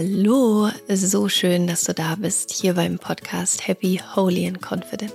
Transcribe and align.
Hallo, 0.00 0.70
so 0.88 1.28
schön, 1.28 1.66
dass 1.66 1.84
du 1.84 1.92
da 1.92 2.14
bist, 2.14 2.50
hier 2.52 2.72
beim 2.72 2.98
Podcast 2.98 3.68
Happy, 3.68 4.00
Holy 4.16 4.46
and 4.46 4.62
Confident, 4.62 5.12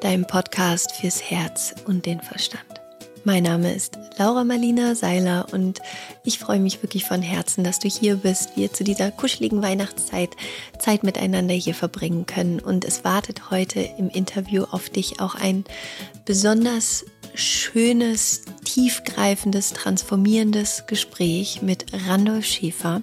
deinem 0.00 0.24
Podcast 0.28 0.92
fürs 0.92 1.20
Herz 1.20 1.74
und 1.86 2.06
den 2.06 2.20
Verstand. 2.20 2.62
Mein 3.24 3.42
Name 3.42 3.74
ist 3.74 3.98
Laura 4.18 4.44
Marlina 4.44 4.94
Seiler 4.94 5.48
und 5.50 5.80
ich 6.22 6.38
freue 6.38 6.60
mich 6.60 6.84
wirklich 6.84 7.04
von 7.04 7.20
Herzen, 7.20 7.64
dass 7.64 7.80
du 7.80 7.88
hier 7.88 8.14
bist, 8.14 8.56
wir 8.56 8.72
zu 8.72 8.84
dieser 8.84 9.10
kuscheligen 9.10 9.60
Weihnachtszeit 9.60 10.30
Zeit 10.78 11.02
miteinander 11.02 11.54
hier 11.54 11.74
verbringen 11.74 12.24
können. 12.24 12.60
Und 12.60 12.84
es 12.84 13.02
wartet 13.02 13.50
heute 13.50 13.80
im 13.80 14.08
Interview 14.08 14.66
auf 14.70 14.88
dich 14.88 15.18
auch 15.18 15.34
ein 15.34 15.64
besonders 16.24 17.04
schönes, 17.34 18.42
tiefgreifendes, 18.64 19.72
transformierendes 19.72 20.84
Gespräch 20.86 21.62
mit 21.62 21.86
Randolph 22.06 22.44
Schäfer. 22.44 23.02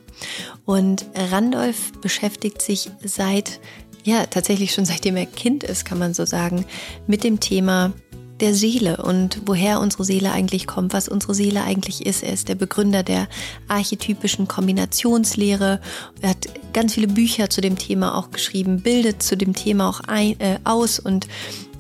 Und 0.66 1.06
Randolph 1.16 1.94
beschäftigt 2.02 2.62
sich 2.62 2.92
seit, 3.04 3.60
ja, 4.04 4.26
tatsächlich 4.26 4.74
schon 4.74 4.86
seitdem 4.86 5.18
er 5.18 5.26
Kind 5.26 5.64
ist, 5.64 5.86
kann 5.86 6.00
man 6.00 6.14
so 6.14 6.26
sagen, 6.26 6.66
mit 7.08 7.24
dem 7.24 7.40
Thema 7.40 7.94
der 8.40 8.54
Seele 8.54 8.98
und 8.98 9.42
woher 9.46 9.80
unsere 9.80 10.06
Seele 10.06 10.32
eigentlich 10.32 10.66
kommt, 10.66 10.94
was 10.94 11.10
unsere 11.10 11.34
Seele 11.34 11.64
eigentlich 11.64 12.06
ist. 12.06 12.24
Er 12.24 12.34
ist 12.34 12.48
der 12.48 12.56
Begründer 12.56 13.04
der 13.04 13.28
archetypischen 13.68 14.48
Kombinationslehre. 14.48 15.82
Er 16.22 16.30
hat 16.30 16.48
ganz 16.74 16.94
viele 16.94 17.08
Bücher 17.08 17.50
zu 17.50 17.62
dem 17.62 17.78
Thema 17.78 18.18
auch 18.18 18.32
geschrieben, 18.32 18.82
bildet 18.82 19.22
zu 19.22 19.36
dem 19.36 19.54
Thema 19.54 19.90
auch 19.90 20.00
ein, 20.02 20.40
äh, 20.40 20.60
aus 20.64 21.00
und 21.00 21.28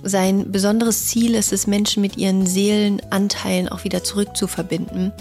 sein 0.04 0.52
besonderes 0.52 1.08
Ziel 1.08 1.36
ist 1.36 1.52
es, 1.52 1.68
Menschen 1.68 2.02
mit 2.02 2.18
ihren 2.18 2.46
Seelenanteilen 2.46 3.70
auch 3.70 3.84
wieder 3.84 4.04
zurückzuverbinden. 4.04 5.12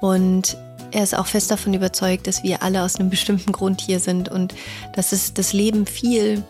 Und 0.00 0.56
er 0.92 1.02
ist 1.02 1.16
auch 1.16 1.26
fest 1.26 1.50
davon 1.50 1.74
überzeugt, 1.74 2.26
dass 2.26 2.42
wir 2.42 2.62
alle 2.62 2.82
aus 2.82 2.96
einem 2.96 3.10
bestimmten 3.10 3.52
Grund 3.52 3.80
hier 3.80 4.00
sind 4.00 4.28
und 4.28 4.54
dass 4.94 5.12
es 5.12 5.34
das 5.34 5.52
Leben 5.52 5.86
viel 5.86 6.42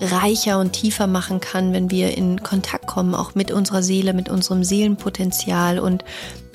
reicher 0.00 0.58
und 0.58 0.72
tiefer 0.72 1.06
machen 1.06 1.40
kann, 1.40 1.72
wenn 1.72 1.90
wir 1.90 2.16
in 2.16 2.42
Kontakt 2.42 2.86
kommen, 2.86 3.14
auch 3.14 3.34
mit 3.34 3.52
unserer 3.52 3.82
Seele, 3.82 4.12
mit 4.14 4.28
unserem 4.28 4.64
Seelenpotenzial. 4.64 5.78
Und 5.78 6.04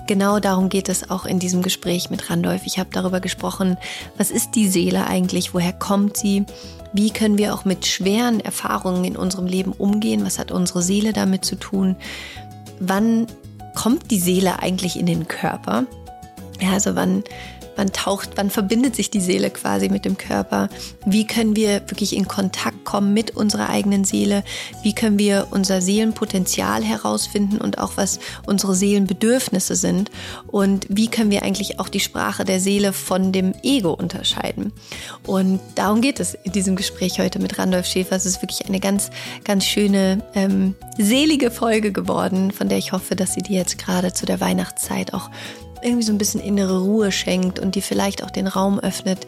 genau 0.08 0.40
darum 0.40 0.70
geht 0.70 0.90
es 0.90 1.10
auch 1.10 1.26
in 1.26 1.40
diesem 1.40 1.62
Gespräch 1.62 2.10
mit 2.10 2.30
Randolph. 2.30 2.64
Ich 2.66 2.80
habe 2.80 2.90
darüber 2.92 3.20
gesprochen, 3.20 3.78
was 4.18 4.32
ist 4.32 4.56
die 4.56 4.68
Seele 4.68 5.08
eigentlich, 5.08 5.54
woher 5.54 5.74
kommt 5.74 6.18
sie, 6.18 6.46
wie 6.98 7.12
können 7.12 7.38
wir 7.38 7.54
auch 7.54 7.64
mit 7.64 7.86
schweren 7.86 8.40
Erfahrungen 8.40 9.06
in 9.06 9.16
unserem 9.16 9.46
Leben 9.46 9.72
umgehen, 9.72 10.26
was 10.26 10.40
hat 10.40 10.52
unsere 10.52 10.82
Seele 10.82 11.14
damit 11.14 11.46
zu 11.46 11.56
tun, 11.56 11.96
wann 12.80 13.28
kommt 13.76 14.10
die 14.10 14.20
Seele 14.20 14.60
eigentlich 14.64 14.98
in 15.00 15.06
den 15.06 15.28
Körper. 15.28 15.86
Ja, 16.60 16.72
also 16.72 16.96
wann 16.96 17.24
wann 17.78 17.94
taucht, 17.94 18.32
wann 18.36 18.50
verbindet 18.50 18.96
sich 18.96 19.10
die 19.10 19.22
Seele 19.22 19.50
quasi 19.50 19.90
mit 19.90 20.04
dem 20.04 20.18
Körper? 20.18 20.70
Wie 21.06 21.26
können 21.26 21.56
wir 21.56 21.82
wirklich 21.88 22.16
in 22.16 22.28
Kontakt 22.28 22.84
kommen 22.86 23.14
mit 23.14 23.32
unserer 23.32 23.70
eigenen 23.70 24.04
Seele? 24.04 24.44
Wie 24.84 24.94
können 24.94 25.20
wir 25.20 25.48
unser 25.52 25.82
Seelenpotenzial 25.82 26.84
herausfinden 26.84 27.60
und 27.60 27.78
auch 27.78 27.94
was 27.96 28.20
unsere 28.46 28.76
Seelenbedürfnisse 28.76 29.76
sind? 29.76 30.12
Und 30.48 30.88
wie 30.90 31.08
können 31.08 31.32
wir 31.32 31.44
eigentlich 31.44 31.80
auch 31.80 31.90
die 31.90 32.00
Sprache 32.00 32.46
der 32.46 32.60
Seele 32.60 32.94
von 32.94 33.32
dem 33.32 33.54
Ego 33.64 33.94
unterscheiden? 33.94 34.74
Und 35.26 35.60
darum 35.76 36.02
geht 36.02 36.20
es 36.20 36.34
in 36.34 36.52
diesem 36.52 36.76
Gespräch 36.76 37.20
heute 37.20 37.40
mit 37.40 37.60
Randolph 37.60 37.86
Schäfer. 37.86 38.16
Es 38.16 38.26
ist 38.26 38.42
wirklich 38.42 38.66
eine 38.68 38.80
ganz, 38.80 39.12
ganz 39.44 39.66
schöne, 39.66 40.24
ähm, 40.34 40.76
selige 40.98 41.52
Folge 41.52 41.92
geworden, 41.92 42.52
von 42.52 42.70
der 42.70 42.78
ich 42.78 42.92
hoffe, 42.92 43.16
dass 43.16 43.34
sie 43.34 43.42
dir 43.42 43.58
jetzt 43.58 43.78
gerade 43.78 44.14
zu 44.14 44.26
der 44.26 44.42
Weihnachtszeit 44.42 45.14
auch 45.14 45.30
irgendwie 45.82 46.04
so 46.04 46.12
ein 46.12 46.18
bisschen 46.18 46.42
innere 46.42 46.82
Ruhe 46.82 47.12
schenkt 47.12 47.60
und 47.60 47.76
dir 47.76 47.84
vielleicht 47.84 48.24
auch 48.24 48.32
den 48.32 48.48
Raum 48.48 48.80
öffnet, 48.80 49.28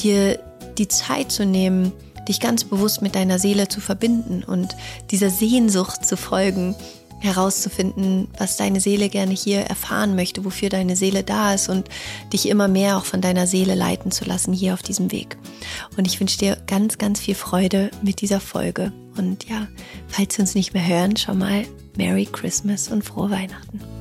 dir 0.00 0.38
die 0.78 0.88
Zeit 0.88 1.32
zu 1.32 1.44
nehmen, 1.44 1.92
dich 2.28 2.40
ganz 2.40 2.64
bewusst 2.64 3.02
mit 3.02 3.14
deiner 3.14 3.38
Seele 3.38 3.68
zu 3.68 3.80
verbinden 3.80 4.44
und 4.44 4.76
dieser 5.10 5.30
Sehnsucht 5.30 6.04
zu 6.04 6.16
folgen, 6.16 6.74
herauszufinden, 7.20 8.28
was 8.38 8.56
deine 8.56 8.80
Seele 8.80 9.08
gerne 9.08 9.32
hier 9.32 9.60
erfahren 9.60 10.14
möchte, 10.14 10.44
wofür 10.44 10.68
deine 10.68 10.94
Seele 10.94 11.24
da 11.24 11.54
ist 11.54 11.68
und 11.68 11.88
dich 12.32 12.48
immer 12.48 12.68
mehr 12.68 12.96
auch 12.96 13.04
von 13.04 13.20
deiner 13.20 13.46
Seele 13.46 13.74
leiten 13.74 14.12
zu 14.12 14.24
lassen 14.24 14.52
hier 14.52 14.74
auf 14.74 14.82
diesem 14.82 15.10
Weg. 15.10 15.36
Und 15.96 16.06
ich 16.06 16.20
wünsche 16.20 16.38
dir 16.38 16.56
ganz, 16.66 16.98
ganz 16.98 17.20
viel 17.20 17.34
Freude 17.34 17.90
mit 18.02 18.20
dieser 18.20 18.40
Folge. 18.40 18.92
Und 19.16 19.48
ja, 19.48 19.66
falls 20.06 20.38
wir 20.38 20.42
uns 20.42 20.54
nicht 20.54 20.74
mehr 20.74 20.86
hören, 20.86 21.16
schau 21.16 21.34
mal 21.34 21.64
Merry 21.96 22.26
Christmas 22.30 22.88
und 22.88 23.02
frohe 23.02 23.30
Weihnachten. 23.30 23.97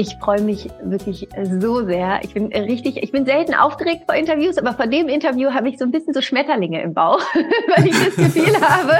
Ich 0.00 0.16
freue 0.18 0.40
mich 0.42 0.70
wirklich 0.80 1.28
so 1.60 1.84
sehr. 1.84 2.20
Ich 2.22 2.32
bin 2.32 2.46
richtig, 2.52 3.02
ich 3.02 3.10
bin 3.10 3.26
selten 3.26 3.52
aufgeregt 3.52 4.04
vor 4.06 4.14
Interviews, 4.14 4.56
aber 4.56 4.72
vor 4.72 4.86
dem 4.86 5.08
Interview 5.08 5.50
habe 5.50 5.68
ich 5.68 5.76
so 5.76 5.84
ein 5.84 5.90
bisschen 5.90 6.14
so 6.14 6.22
Schmetterlinge 6.22 6.80
im 6.80 6.94
Bauch, 6.94 7.20
weil 7.76 7.84
ich 7.84 8.04
das 8.04 8.14
Gefühl 8.14 8.54
habe, 8.60 8.94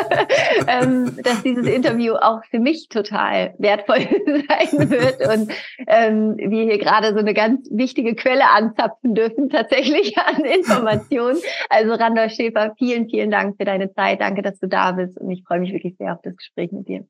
ähm, 0.66 1.16
dass 1.22 1.44
dieses 1.44 1.68
Interview 1.68 2.14
auch 2.14 2.44
für 2.50 2.58
mich 2.58 2.88
total 2.88 3.54
wertvoll 3.58 4.00
sein 4.48 4.90
wird 4.90 5.20
und 5.20 5.52
ähm, 5.86 6.36
wir 6.36 6.64
hier 6.64 6.78
gerade 6.78 7.12
so 7.12 7.20
eine 7.20 7.32
ganz 7.32 7.68
wichtige 7.70 8.16
Quelle 8.16 8.50
anzapfen 8.50 9.14
dürfen, 9.14 9.50
tatsächlich 9.50 10.18
an 10.18 10.44
Informationen. 10.44 11.38
Also 11.70 11.92
Randolph 11.92 12.32
Schäfer, 12.32 12.74
vielen, 12.76 13.08
vielen 13.08 13.30
Dank 13.30 13.56
für 13.56 13.64
deine 13.64 13.92
Zeit. 13.92 14.20
Danke, 14.20 14.42
dass 14.42 14.58
du 14.58 14.66
da 14.66 14.90
bist 14.90 15.16
und 15.16 15.30
ich 15.30 15.44
freue 15.44 15.60
mich 15.60 15.72
wirklich 15.72 15.96
sehr 15.96 16.12
auf 16.14 16.22
das 16.24 16.36
Gespräch 16.36 16.72
mit 16.72 16.88
dir. 16.88 17.06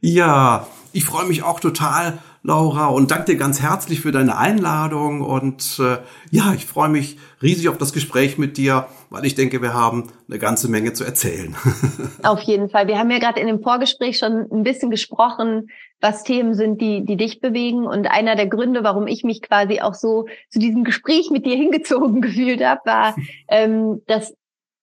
Ja, 0.00 0.66
ich 0.92 1.04
freue 1.04 1.26
mich 1.26 1.42
auch 1.42 1.60
total, 1.60 2.18
Laura, 2.44 2.86
und 2.86 3.10
danke 3.10 3.32
dir 3.32 3.36
ganz 3.36 3.60
herzlich 3.60 4.00
für 4.00 4.12
deine 4.12 4.38
Einladung. 4.38 5.22
Und 5.22 5.80
äh, 5.80 5.98
ja, 6.30 6.54
ich 6.54 6.66
freue 6.66 6.88
mich 6.88 7.18
riesig 7.42 7.68
auf 7.68 7.78
das 7.78 7.92
Gespräch 7.92 8.38
mit 8.38 8.56
dir, 8.56 8.86
weil 9.10 9.26
ich 9.26 9.34
denke, 9.34 9.60
wir 9.60 9.74
haben 9.74 10.04
eine 10.28 10.38
ganze 10.38 10.68
Menge 10.68 10.92
zu 10.92 11.04
erzählen. 11.04 11.56
Auf 12.22 12.40
jeden 12.40 12.70
Fall. 12.70 12.86
Wir 12.86 12.98
haben 12.98 13.10
ja 13.10 13.18
gerade 13.18 13.40
in 13.40 13.48
dem 13.48 13.60
Vorgespräch 13.60 14.18
schon 14.18 14.46
ein 14.50 14.62
bisschen 14.62 14.90
gesprochen, 14.90 15.68
was 16.00 16.22
Themen 16.22 16.54
sind, 16.54 16.80
die, 16.80 17.04
die 17.04 17.16
dich 17.16 17.40
bewegen. 17.40 17.86
Und 17.86 18.06
einer 18.06 18.36
der 18.36 18.46
Gründe, 18.46 18.84
warum 18.84 19.08
ich 19.08 19.24
mich 19.24 19.42
quasi 19.42 19.80
auch 19.80 19.94
so 19.94 20.26
zu 20.48 20.60
diesem 20.60 20.84
Gespräch 20.84 21.30
mit 21.30 21.44
dir 21.44 21.56
hingezogen 21.56 22.20
gefühlt 22.20 22.64
habe, 22.64 22.80
war, 22.84 23.16
ähm, 23.48 24.00
dass 24.06 24.34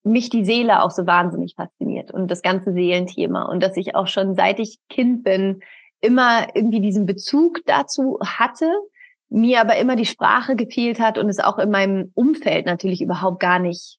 mich 0.06 0.30
die 0.30 0.46
Seele 0.46 0.84
auch 0.84 0.92
so 0.92 1.08
wahnsinnig 1.08 1.56
fasziniert 1.56 2.12
und 2.12 2.30
das 2.30 2.42
ganze 2.42 2.74
Seelenthema 2.74 3.44
und 3.44 3.62
dass 3.62 3.76
ich 3.76 3.96
auch 3.96 4.08
schon 4.08 4.36
seit 4.36 4.60
ich 4.60 4.78
Kind 4.90 5.24
bin 5.24 5.62
immer 6.02 6.48
irgendwie 6.54 6.82
diesen 6.82 7.06
Bezug 7.06 7.62
dazu 7.66 8.20
hatte, 8.24 8.72
mir 9.30 9.62
aber 9.62 9.78
immer 9.78 9.96
die 9.96 10.06
Sprache 10.06 10.56
gefehlt 10.56 11.00
hat 11.00 11.18
und 11.18 11.30
es 11.30 11.40
auch 11.40 11.58
in 11.58 11.72
meinem 11.72 12.12
Umfeld 12.14 12.66
natürlich 12.66 13.02
überhaupt 13.02 13.40
gar 13.40 13.60
nicht 13.60 13.98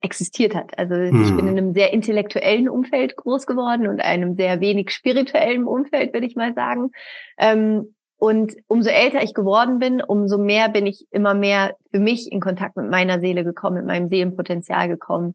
existiert 0.00 0.54
hat. 0.54 0.78
Also 0.78 0.94
hm. 0.94 1.22
ich 1.22 1.34
bin 1.34 1.48
in 1.48 1.58
einem 1.58 1.72
sehr 1.72 1.92
intellektuellen 1.92 2.68
Umfeld 2.68 3.16
groß 3.16 3.46
geworden 3.46 3.86
und 3.86 4.00
einem 4.00 4.36
sehr 4.36 4.60
wenig 4.60 4.90
spirituellen 4.90 5.64
Umfeld, 5.64 6.12
würde 6.12 6.26
ich 6.26 6.36
mal 6.36 6.54
sagen. 6.54 6.90
Ähm, 7.38 7.94
und 8.18 8.54
umso 8.66 8.88
älter 8.88 9.22
ich 9.22 9.34
geworden 9.34 9.78
bin, 9.78 10.00
umso 10.00 10.38
mehr 10.38 10.68
bin 10.68 10.86
ich 10.86 11.06
immer 11.10 11.34
mehr 11.34 11.76
für 11.90 12.00
mich 12.00 12.32
in 12.32 12.40
Kontakt 12.40 12.76
mit 12.76 12.90
meiner 12.90 13.20
Seele 13.20 13.44
gekommen, 13.44 13.76
mit 13.76 13.86
meinem 13.86 14.08
Seelenpotenzial 14.08 14.88
gekommen. 14.88 15.34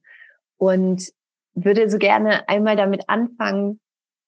Und 0.58 1.12
würde 1.54 1.90
so 1.90 1.98
gerne 1.98 2.48
einmal 2.48 2.76
damit 2.76 3.04
anfangen, 3.08 3.80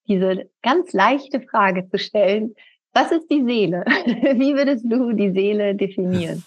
diese 0.08 0.50
ganz 0.62 0.94
leichte 0.94 1.42
Frage 1.42 1.88
zu 1.90 1.98
stellen. 1.98 2.56
Was 2.94 3.12
ist 3.12 3.28
die 3.32 3.44
Seele? 3.44 3.86
Wie 4.06 4.56
würdest 4.56 4.86
du 4.88 5.14
die 5.14 5.32
Seele 5.32 5.74
definieren? 5.74 6.44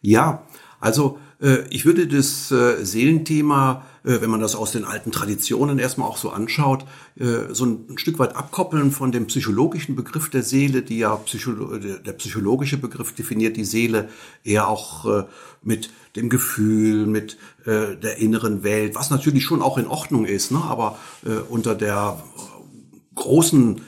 Ja, 0.00 0.46
also 0.80 1.18
äh, 1.40 1.66
ich 1.70 1.86
würde 1.86 2.06
das 2.06 2.50
äh, 2.50 2.84
Seelenthema 2.84 3.86
wenn 4.04 4.30
man 4.30 4.40
das 4.40 4.54
aus 4.54 4.70
den 4.70 4.84
alten 4.84 5.12
Traditionen 5.12 5.78
erstmal 5.78 6.08
auch 6.08 6.18
so 6.18 6.30
anschaut, 6.30 6.84
äh, 7.18 7.52
so 7.52 7.64
ein 7.64 7.96
Stück 7.96 8.18
weit 8.18 8.36
abkoppeln 8.36 8.90
von 8.90 9.12
dem 9.12 9.26
psychologischen 9.26 9.96
Begriff 9.96 10.28
der 10.28 10.42
Seele, 10.42 10.82
die 10.82 10.98
ja 10.98 11.16
Psycholo 11.16 11.78
der 11.78 12.12
psychologische 12.12 12.76
Begriff 12.76 13.14
definiert 13.14 13.56
die 13.56 13.64
Seele 13.64 14.10
eher 14.44 14.68
auch 14.68 15.06
äh, 15.06 15.24
mit 15.62 15.90
dem 16.16 16.28
Gefühl, 16.28 17.06
mit 17.06 17.38
der 17.66 18.18
inneren 18.18 18.62
Welt, 18.62 18.94
was 18.94 19.08
natürlich 19.10 19.42
schon 19.42 19.62
auch 19.62 19.78
in 19.78 19.86
Ordnung 19.86 20.26
ist, 20.26 20.52
ne? 20.52 20.58
aber 20.62 20.98
unter 21.48 21.74
der 21.74 22.22
großen 23.14 23.80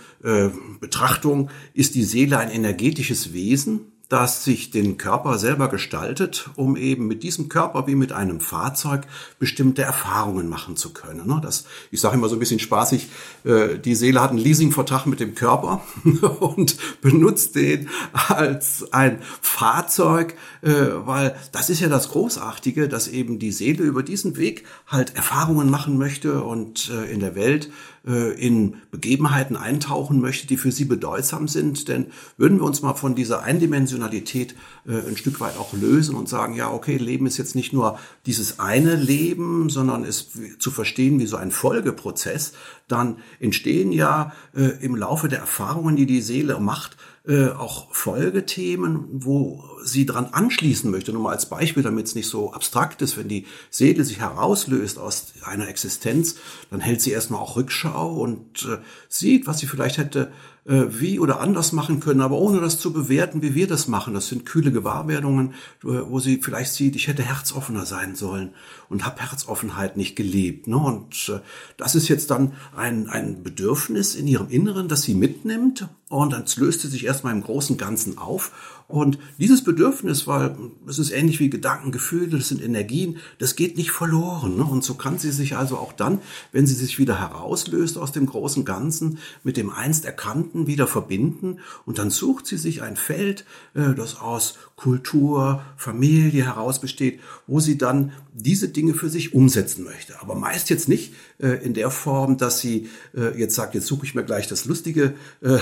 Betrachtung 0.81 1.51
ist 1.75 1.95
die 1.95 2.05
Seele 2.05 2.39
ein 2.39 2.51
energetisches 2.51 3.35
Wesen, 3.35 3.93
das 4.09 4.45
sich 4.45 4.71
den 4.71 4.99
Körper 4.99 5.37
selber 5.39 5.69
gestaltet, 5.69 6.51
um 6.55 6.77
eben 6.77 7.09
mit 7.09 7.25
diesem 7.25 7.49
Körper 7.49 7.89
wie 7.89 7.97
mit 7.97 8.13
einem 8.13 8.39
Fahrzeug 8.39 9.03
bestimmte 9.41 9.83
Erfahrungen 9.83 10.49
machen 10.49 10.77
zu 10.77 10.93
können. 10.93 11.27
Ne? 11.27 11.41
Das, 11.43 11.65
ich 11.91 12.01
sage 12.01 12.15
immer 12.15 12.29
so 12.29 12.37
ein 12.37 12.39
bisschen 12.39 12.61
spaßig, 12.61 13.09
äh, 13.45 13.79
die 13.79 13.97
Seele 13.97 14.21
hat 14.21 14.31
einen 14.31 14.39
Leasingvertrag 14.39 15.07
mit 15.07 15.19
dem 15.19 15.35
Körper 15.35 15.83
und 16.41 16.77
benutzt 17.01 17.57
den 17.57 17.89
als 18.13 18.93
ein 18.93 19.19
Fahrzeug, 19.41 20.35
äh, 20.63 20.71
weil 21.05 21.35
das 21.51 21.69
ist 21.69 21.81
ja 21.81 21.89
das 21.89 22.11
Großartige, 22.11 22.89
dass 22.89 23.09
eben 23.09 23.41
die 23.41 23.51
Seele 23.51 23.83
über 23.83 24.05
diesen 24.05 24.37
Weg 24.37 24.65
halt 24.87 25.17
Erfahrungen 25.17 25.69
machen 25.69 25.99
möchte 25.99 26.45
und 26.45 26.91
äh, 26.91 27.11
in 27.13 27.19
der 27.19 27.35
Welt 27.35 27.71
in 28.11 28.77
Begebenheiten 28.91 29.57
eintauchen 29.57 30.21
möchte, 30.21 30.47
die 30.47 30.57
für 30.57 30.71
sie 30.71 30.85
bedeutsam 30.85 31.49
sind. 31.49 31.89
Denn 31.89 32.07
würden 32.37 32.59
wir 32.59 32.65
uns 32.65 32.83
mal 32.83 32.95
von 32.95 33.15
dieser 33.15 33.43
Eindimensionalität 33.43 34.55
äh, 34.87 35.09
ein 35.09 35.17
Stück 35.17 35.41
weit 35.41 35.57
auch 35.57 35.73
lösen 35.73 36.15
und 36.15 36.29
sagen, 36.29 36.55
ja, 36.55 36.71
okay, 36.71 36.97
Leben 36.97 37.27
ist 37.27 37.37
jetzt 37.37 37.55
nicht 37.55 37.73
nur 37.73 37.99
dieses 38.25 38.61
eine 38.61 38.95
Leben, 38.95 39.71
sondern 39.71 40.05
ist 40.05 40.31
zu 40.59 40.71
verstehen 40.71 41.19
wie 41.19 41.27
so 41.27 41.37
ein 41.37 41.51
Folgeprozess, 41.51 42.53
dann 42.89 43.17
entstehen 43.41 43.93
ja 43.93 44.33
äh, 44.55 44.85
im 44.85 44.95
Laufe 44.95 45.29
der 45.29 45.41
Erfahrungen, 45.41 45.97
die 45.97 46.07
die 46.07 46.23
Seele 46.23 46.61
macht, 46.61 46.97
äh, 47.27 47.49
auch 47.49 47.93
Folgethemen, 47.93 49.07
wo 49.11 49.65
sie 49.83 50.07
dran 50.07 50.27
anschließen 50.27 50.91
möchte. 50.91 51.13
Nur 51.13 51.23
mal 51.23 51.33
als 51.33 51.47
Beispiel, 51.47 51.83
damit 51.83 52.07
es 52.07 52.15
nicht 52.15 52.29
so 52.29 52.53
abstrakt 52.53 53.03
ist, 53.03 53.17
wenn 53.17 53.29
die 53.29 53.47
Seele 53.71 54.05
sich 54.05 54.21
herauslöst 54.21 54.99
aus 54.99 55.33
einer 55.43 55.69
Existenz, 55.69 56.37
dann 56.71 56.81
hält 56.81 57.01
sie 57.01 57.11
erstmal 57.11 57.41
auch 57.41 57.57
Rückschau 57.57 58.15
und 58.15 58.65
äh, 58.65 58.79
sieht, 59.09 59.47
was 59.47 59.59
sie 59.59 59.67
vielleicht 59.67 59.99
hätte 59.99 60.33
äh, 60.67 60.87
wie 60.89 61.19
oder 61.21 61.41
anders 61.41 61.73
machen 61.73 62.01
können, 62.01 62.21
aber 62.21 62.37
ohne 62.39 62.61
das 62.61 62.79
zu 62.79 62.93
bewerten, 62.93 63.43
wie 63.43 63.55
wir 63.55 63.67
das 63.67 63.89
machen. 63.89 64.15
Das 64.15 64.29
sind 64.29 64.47
kühle 64.47 64.73
Gewahrwerdungen, 64.73 65.55
wo 65.83 66.19
sie 66.19 66.41
vielleicht 66.43 66.73
sieht, 66.73 66.97
ich 66.97 67.09
hätte 67.09 67.23
herzoffener 67.23 67.87
sein 67.87 68.17
sollen 68.17 68.51
und 68.89 69.05
habe 69.05 69.21
Herzoffenheit 69.21 69.97
nicht 69.97 70.17
gelebt. 70.17 70.67
Ne? 70.67 70.77
Und 70.77 71.29
äh, 71.29 71.41
das 71.77 71.95
ist 71.95 72.09
jetzt 72.09 72.31
dann 72.31 72.53
ein, 72.77 73.09
ein 73.09 73.43
Bedürfnis 73.43 74.15
in 74.15 74.27
ihrem 74.27 74.49
Inneren, 74.49 74.89
das 74.89 75.03
sie 75.03 75.15
mitnimmt 75.15 75.89
und 76.09 76.33
dann 76.33 76.45
löst 76.57 76.83
sie 76.83 76.89
sich 76.89 77.05
erstmal 77.05 77.33
im 77.33 77.43
großen 77.43 77.77
Ganzen 77.77 78.19
auf 78.19 78.76
und 78.89 79.19
dieses 79.39 79.65
Bedürfnis, 79.65 80.29
weil 80.29 80.57
es 80.87 81.01
ist 81.01 81.11
ähnlich 81.11 81.41
wie 81.41 81.51
Gedanken, 81.51 81.91
Gefühle, 81.91 82.37
das 82.39 82.49
sind 82.49 82.63
Energien, 82.63 83.19
das 83.39 83.57
geht 83.57 83.77
nicht 83.77 83.91
verloren. 83.91 84.57
Ne? 84.57 84.65
Und 84.65 84.85
so 84.85 84.95
kann 84.95 85.19
sie 85.19 85.33
sich 85.33 85.57
also 85.57 85.77
auch 85.77 85.93
dann, 85.93 86.21
wenn 86.53 86.69
sie 86.69 86.75
sich 86.75 86.99
wieder 86.99 87.19
herauslöst 87.19 87.99
aus 87.99 88.13
dem 88.13 88.27
großen 88.27 88.65
Ganzen, 88.65 89.19
mit 89.43 89.57
dem 89.57 89.71
einst 89.71 90.05
Erkannten 90.05 90.69
wieder 90.69 90.87
verbinden. 90.87 91.59
Und 91.85 91.99
dann 91.99 92.11
sucht 92.11 92.47
sie 92.47 92.59
sich 92.59 92.83
ein 92.83 92.97
Feld, 92.97 93.45
äh, 93.75 93.95
das 93.95 94.21
aus 94.21 94.55
Kultur, 94.77 95.63
Familie 95.79 96.45
heraus 96.45 96.83
besteht, 96.83 97.21
wo 97.47 97.61
sie 97.61 97.79
dann 97.79 98.13
diese 98.35 98.69
Dinge 98.69 98.93
für 98.93 99.09
sich 99.09 99.33
umsetzen 99.33 99.85
möchte. 99.85 100.21
Aber 100.21 100.35
meist 100.35 100.69
jetzt 100.69 100.87
nicht 100.87 101.15
äh, 101.39 101.65
in 101.65 101.73
der 101.73 101.91
Form, 101.91 102.37
dass 102.37 102.61
sie 102.61 102.91
äh, 103.17 103.39
jetzt 103.39 103.55
sagt, 103.55 103.75
jetzt 103.75 103.87
suche 103.87 104.05
ich 104.05 104.15
mir 104.15 104.23
gleich 104.23 104.49
das 104.49 104.67
lustige 104.67 105.15
äh, 105.41 105.59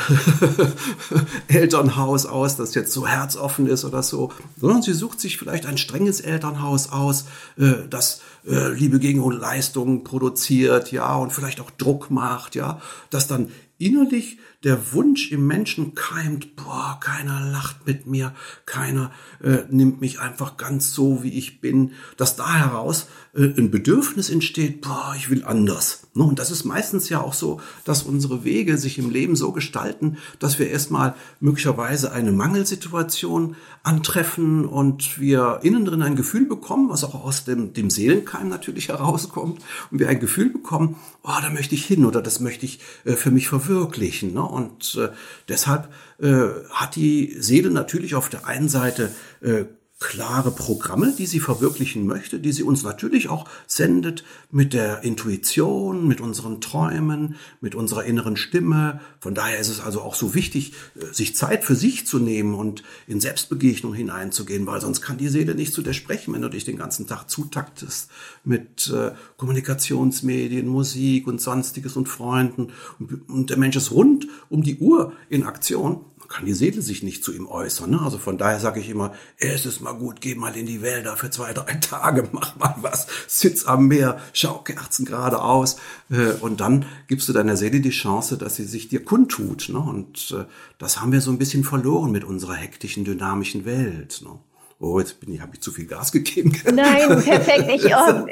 Elternhaus 1.49 2.27
aus, 2.27 2.57
das 2.57 2.75
jetzt 2.75 2.93
so 2.93 3.07
herzoffen 3.07 3.69
ist 3.69 3.85
oder 3.85 4.03
so, 4.03 4.33
sondern 4.61 4.83
sie 4.83 4.95
sucht 4.95 5.21
sich 5.21 5.39
vielleicht 5.39 5.67
ein 5.67 5.79
strenges 5.79 6.21
Elternhaus 6.21 6.91
aus, 6.91 7.27
äh, 7.57 7.87
das 7.89 8.21
äh, 8.49 8.73
Liebe 8.73 8.99
gegen 8.99 9.23
Leistung 9.31 10.03
produziert, 10.03 10.91
ja, 10.91 11.15
und 11.15 11.33
vielleicht 11.33 11.61
auch 11.61 11.71
Druck 11.71 12.11
macht, 12.11 12.57
ja, 12.57 12.81
das 13.11 13.29
dann 13.29 13.53
innerlich 13.79 14.39
der 14.65 14.93
Wunsch 14.95 15.31
im 15.31 15.47
Menschen 15.47 15.95
keimt, 15.95 16.57
boah, 16.57 16.99
keiner 17.01 17.41
lacht 17.41 17.87
mit 17.87 18.07
mir, 18.07 18.35
keiner 18.65 19.13
äh, 19.43 19.59
nimmt 19.71 20.01
mich 20.01 20.21
einfach 20.21 20.57
ganz 20.57 20.93
so, 20.93 21.23
wie 21.23 21.37
ich 21.37 21.61
bin, 21.61 21.93
dass 22.17 22.37
da 22.37 22.55
heraus 22.55 23.07
äh, 23.35 23.43
ein 23.45 23.71
Bedürfnis 23.71 24.31
entsteht, 24.31 24.81
boah, 24.81 25.15
ich 25.17 25.29
will 25.29 25.45
anders. 25.45 26.07
Ne? 26.15 26.25
Und 26.25 26.39
das 26.39 26.51
ist 26.51 26.65
meistens 26.65 27.09
ja 27.09 27.21
auch 27.21 27.35
so, 27.35 27.61
dass 27.85 28.05
unsere 28.05 28.45
Wege 28.45 28.79
sich 28.79 28.99
im 28.99 29.11
Leben 29.11 29.37
so 29.37 29.53
gestalten, 29.53 30.17
dass 30.39 30.59
wir 30.59 30.71
erstmal 30.71 31.15
möglicherweise 31.41 32.13
eine 32.13 32.33
Mangelsituation 32.33 33.57
antreffen 33.83 34.65
und 34.65 35.21
wir 35.21 35.61
innen 35.63 35.85
drin 35.85 36.01
ein 36.01 36.17
Gefühl 36.17 36.47
bekommen, 36.47 36.89
was 36.89 37.05
auch 37.05 37.23
aus 37.23 37.45
dem, 37.45 37.75
dem 37.75 37.91
Seelenkeim 37.91 38.49
natürlich 38.49 38.89
herauskommt, 38.95 39.61
und 39.91 39.99
wir 39.99 40.09
ein 40.09 40.21
Gefühl 40.21 40.51
bekommen, 40.51 40.97
oh, 41.23 41.33
da 41.43 41.51
möchte 41.51 41.75
ich 41.75 41.85
hin 41.85 42.07
oder 42.07 42.23
das 42.23 42.41
möchte 42.41 42.65
ich 42.65 42.81
äh, 43.05 43.13
für 43.13 43.31
mich 43.31 43.49
verwirklichen. 43.49 44.33
Ne? 44.33 44.43
Und 44.55 44.97
äh, 44.97 45.09
deshalb 45.49 45.89
äh, 46.21 46.47
hat 46.71 46.95
die 46.95 47.35
Seele 47.39 47.71
natürlich 47.71 48.15
auf 48.15 48.29
der 48.29 48.47
einen 48.47 48.69
Seite 48.69 49.11
äh, 49.43 49.65
klare 50.05 50.51
Programme, 50.51 51.15
die 51.17 51.25
sie 51.25 51.41
verwirklichen 51.41 52.07
möchte, 52.07 52.39
die 52.39 52.53
sie 52.53 52.63
uns 52.63 52.83
natürlich 52.83 53.31
auch 53.31 53.49
sendet 53.67 54.23
mit 54.51 54.75
der 54.75 55.03
Intuition, 55.03 56.07
mit 56.07 56.21
unseren 56.21 56.61
Träumen, 56.61 57.37
mit 57.63 57.75
unserer 57.75 58.05
inneren 58.05 58.37
Stimme. 58.37 59.01
Von 59.19 59.35
daher 59.35 59.59
ist 59.59 59.71
es 59.71 59.81
also 59.81 60.03
auch 60.03 60.15
so 60.15 60.35
wichtig, 60.35 60.75
äh, 60.95 61.13
sich 61.15 61.35
Zeit 61.35 61.65
für 61.65 61.75
sich 61.75 62.07
zu 62.07 62.19
nehmen 62.19 62.55
und 62.55 62.83
in 63.07 63.19
Selbstbegegnung 63.19 63.95
hineinzugehen, 63.95 64.67
weil 64.67 64.83
sonst 64.83 65.01
kann 65.01 65.17
die 65.17 65.29
Seele 65.29 65.55
nicht 65.55 65.73
zu 65.73 65.81
dir 65.81 65.95
sprechen, 65.95 66.35
wenn 66.35 66.43
du 66.43 66.51
dich 66.51 66.67
den 66.67 66.77
ganzen 66.77 67.07
Tag 67.07 67.31
zutaktest 67.31 68.11
mit 68.45 68.93
äh, 68.95 69.13
Kommunikationsmedien, 69.39 70.69
Musik 70.69 71.27
und 71.27 71.41
sonstiges 71.41 71.97
und 71.97 72.11
Freunden. 72.11 72.73
Und, 73.01 73.27
und 73.31 73.49
der 73.49 73.57
Mensch 73.57 73.77
ist 73.77 73.91
rund 73.91 74.29
um 74.51 74.63
die 74.63 74.77
Uhr 74.77 75.15
in 75.31 75.45
Aktion 75.45 76.05
kann 76.29 76.47
die 76.47 76.55
Seele 76.55 76.83
sich 76.83 77.03
nicht 77.03 77.25
zu 77.25 77.33
ihm 77.33 77.47
äußern. 77.47 77.91
Ne? 77.91 78.01
Also 78.03 78.19
von 78.19 78.39
daher 78.39 78.61
sage 78.61 78.81
ich 78.81 78.89
immer, 78.89 79.13
es 79.39 79.67
ist 79.67 79.81
mal 79.81 79.93
gut, 79.93 80.21
geh 80.21 80.35
mal 80.35 80.57
in 80.57 80.67
die 80.67 80.83
Wälder 80.83 81.17
für 81.17 81.31
zwei, 81.31 81.53
drei 81.53 81.75
Tage, 81.75 82.29
mach 82.33 82.57
mal 82.57 82.75
was, 82.81 83.07
sitz 83.27 83.67
am 83.67 83.89
Meer, 83.89 84.21
schau 84.33 84.59
Kerzen 84.59 85.05
geradeaus 85.05 85.77
äh, 86.11 86.33
und 86.41 86.61
dann 86.61 86.87
gibst 87.09 87.29
du 87.29 87.33
deiner 87.33 87.57
Seele 87.57 87.81
die 87.81 87.91
Chance, 87.91 88.39
dass 88.39 88.57
sie 88.57 88.65
sich 88.65 88.89
dir 88.89 89.05
kundtut. 89.05 89.69
Ne? 89.69 89.79
Und 89.79 90.35
äh, 90.37 90.45
das 90.79 91.01
haben 91.01 91.13
wir 91.13 91.21
so 91.21 91.31
ein 91.31 91.39
bisschen 91.39 91.65
verloren 91.65 92.11
mit 92.11 92.25
unserer 92.25 92.55
hektischen, 92.55 93.05
dynamischen 93.05 93.65
Welt. 93.65 94.23
Ne? 94.25 94.39
Oh, 94.85 94.99
jetzt 94.99 95.21
bin 95.21 95.33
ich, 95.33 95.41
habe 95.41 95.53
ich 95.55 95.61
zu 95.61 95.71
viel 95.71 95.87
Gas 95.87 96.13
gegeben. 96.13 96.53
Nein, 96.73 97.09
perfekt. 97.23 97.71
Ich, 97.73 97.87
oh, 97.87 98.27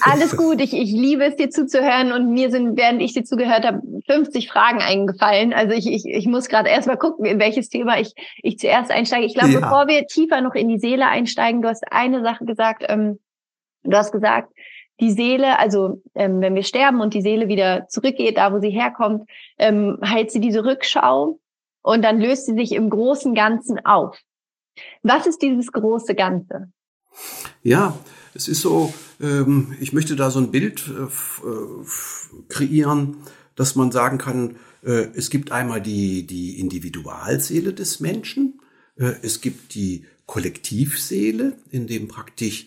alles 0.00 0.36
gut. 0.36 0.60
Ich, 0.60 0.72
ich 0.72 0.92
liebe 0.92 1.24
es, 1.24 1.36
dir 1.36 1.50
zuzuhören 1.50 2.12
und 2.12 2.32
mir 2.32 2.50
sind, 2.50 2.76
während 2.76 3.02
ich 3.02 3.12
dir 3.12 3.24
zugehört 3.24 3.66
habe, 3.66 3.82
50 4.06 4.48
Fragen 4.48 4.80
eingefallen. 4.80 5.52
Also 5.52 5.74
ich, 5.74 5.86
ich, 5.90 6.06
ich 6.06 6.26
muss 6.26 6.48
gerade 6.48 6.68
erst 6.68 6.86
mal 6.86 6.96
gucken, 6.96 7.24
in 7.24 7.38
welches 7.38 7.68
Thema 7.68 7.98
ich, 7.98 8.14
ich 8.42 8.58
zuerst 8.58 8.90
einsteige. 8.90 9.26
Ich 9.26 9.34
glaube, 9.34 9.52
ja. 9.52 9.60
bevor 9.60 9.88
wir 9.88 10.06
tiefer 10.06 10.40
noch 10.40 10.54
in 10.54 10.68
die 10.68 10.78
Seele 10.78 11.08
einsteigen, 11.08 11.62
du 11.62 11.68
hast 11.68 11.84
eine 11.90 12.22
Sache 12.22 12.44
gesagt, 12.44 12.84
ähm, 12.88 13.18
du 13.82 13.96
hast 13.96 14.12
gesagt, 14.12 14.52
die 15.00 15.10
Seele, 15.10 15.58
also 15.58 16.02
ähm, 16.14 16.40
wenn 16.40 16.54
wir 16.54 16.62
sterben 16.62 17.00
und 17.00 17.14
die 17.14 17.22
Seele 17.22 17.48
wieder 17.48 17.88
zurückgeht, 17.88 18.38
da 18.38 18.52
wo 18.52 18.60
sie 18.60 18.70
herkommt, 18.70 19.28
ähm, 19.58 19.98
heilt 20.04 20.30
sie 20.30 20.40
diese 20.40 20.64
Rückschau 20.64 21.40
und 21.82 22.02
dann 22.02 22.20
löst 22.20 22.46
sie 22.46 22.54
sich 22.54 22.72
im 22.72 22.90
großen 22.90 23.34
Ganzen 23.34 23.84
auf. 23.84 24.16
Was 25.02 25.26
ist 25.26 25.42
dieses 25.42 25.72
große 25.72 26.14
Ganze? 26.14 26.72
Ja, 27.62 27.98
es 28.34 28.48
ist 28.48 28.60
so, 28.60 28.92
ähm, 29.20 29.76
ich 29.80 29.92
möchte 29.92 30.16
da 30.16 30.30
so 30.30 30.40
ein 30.40 30.50
Bild 30.50 30.88
äh, 30.88 31.04
äh, 31.04 31.84
kreieren, 32.48 33.16
dass 33.54 33.76
man 33.76 33.92
sagen 33.92 34.18
kann, 34.18 34.56
äh, 34.82 35.08
es 35.14 35.30
gibt 35.30 35.52
einmal 35.52 35.80
die, 35.80 36.26
die 36.26 36.58
Individualseele 36.58 37.72
des 37.72 38.00
Menschen, 38.00 38.60
es 38.96 39.40
gibt 39.40 39.74
die 39.74 40.06
Kollektivseele, 40.26 41.58
in 41.72 41.88
dem 41.88 42.06
praktisch 42.06 42.66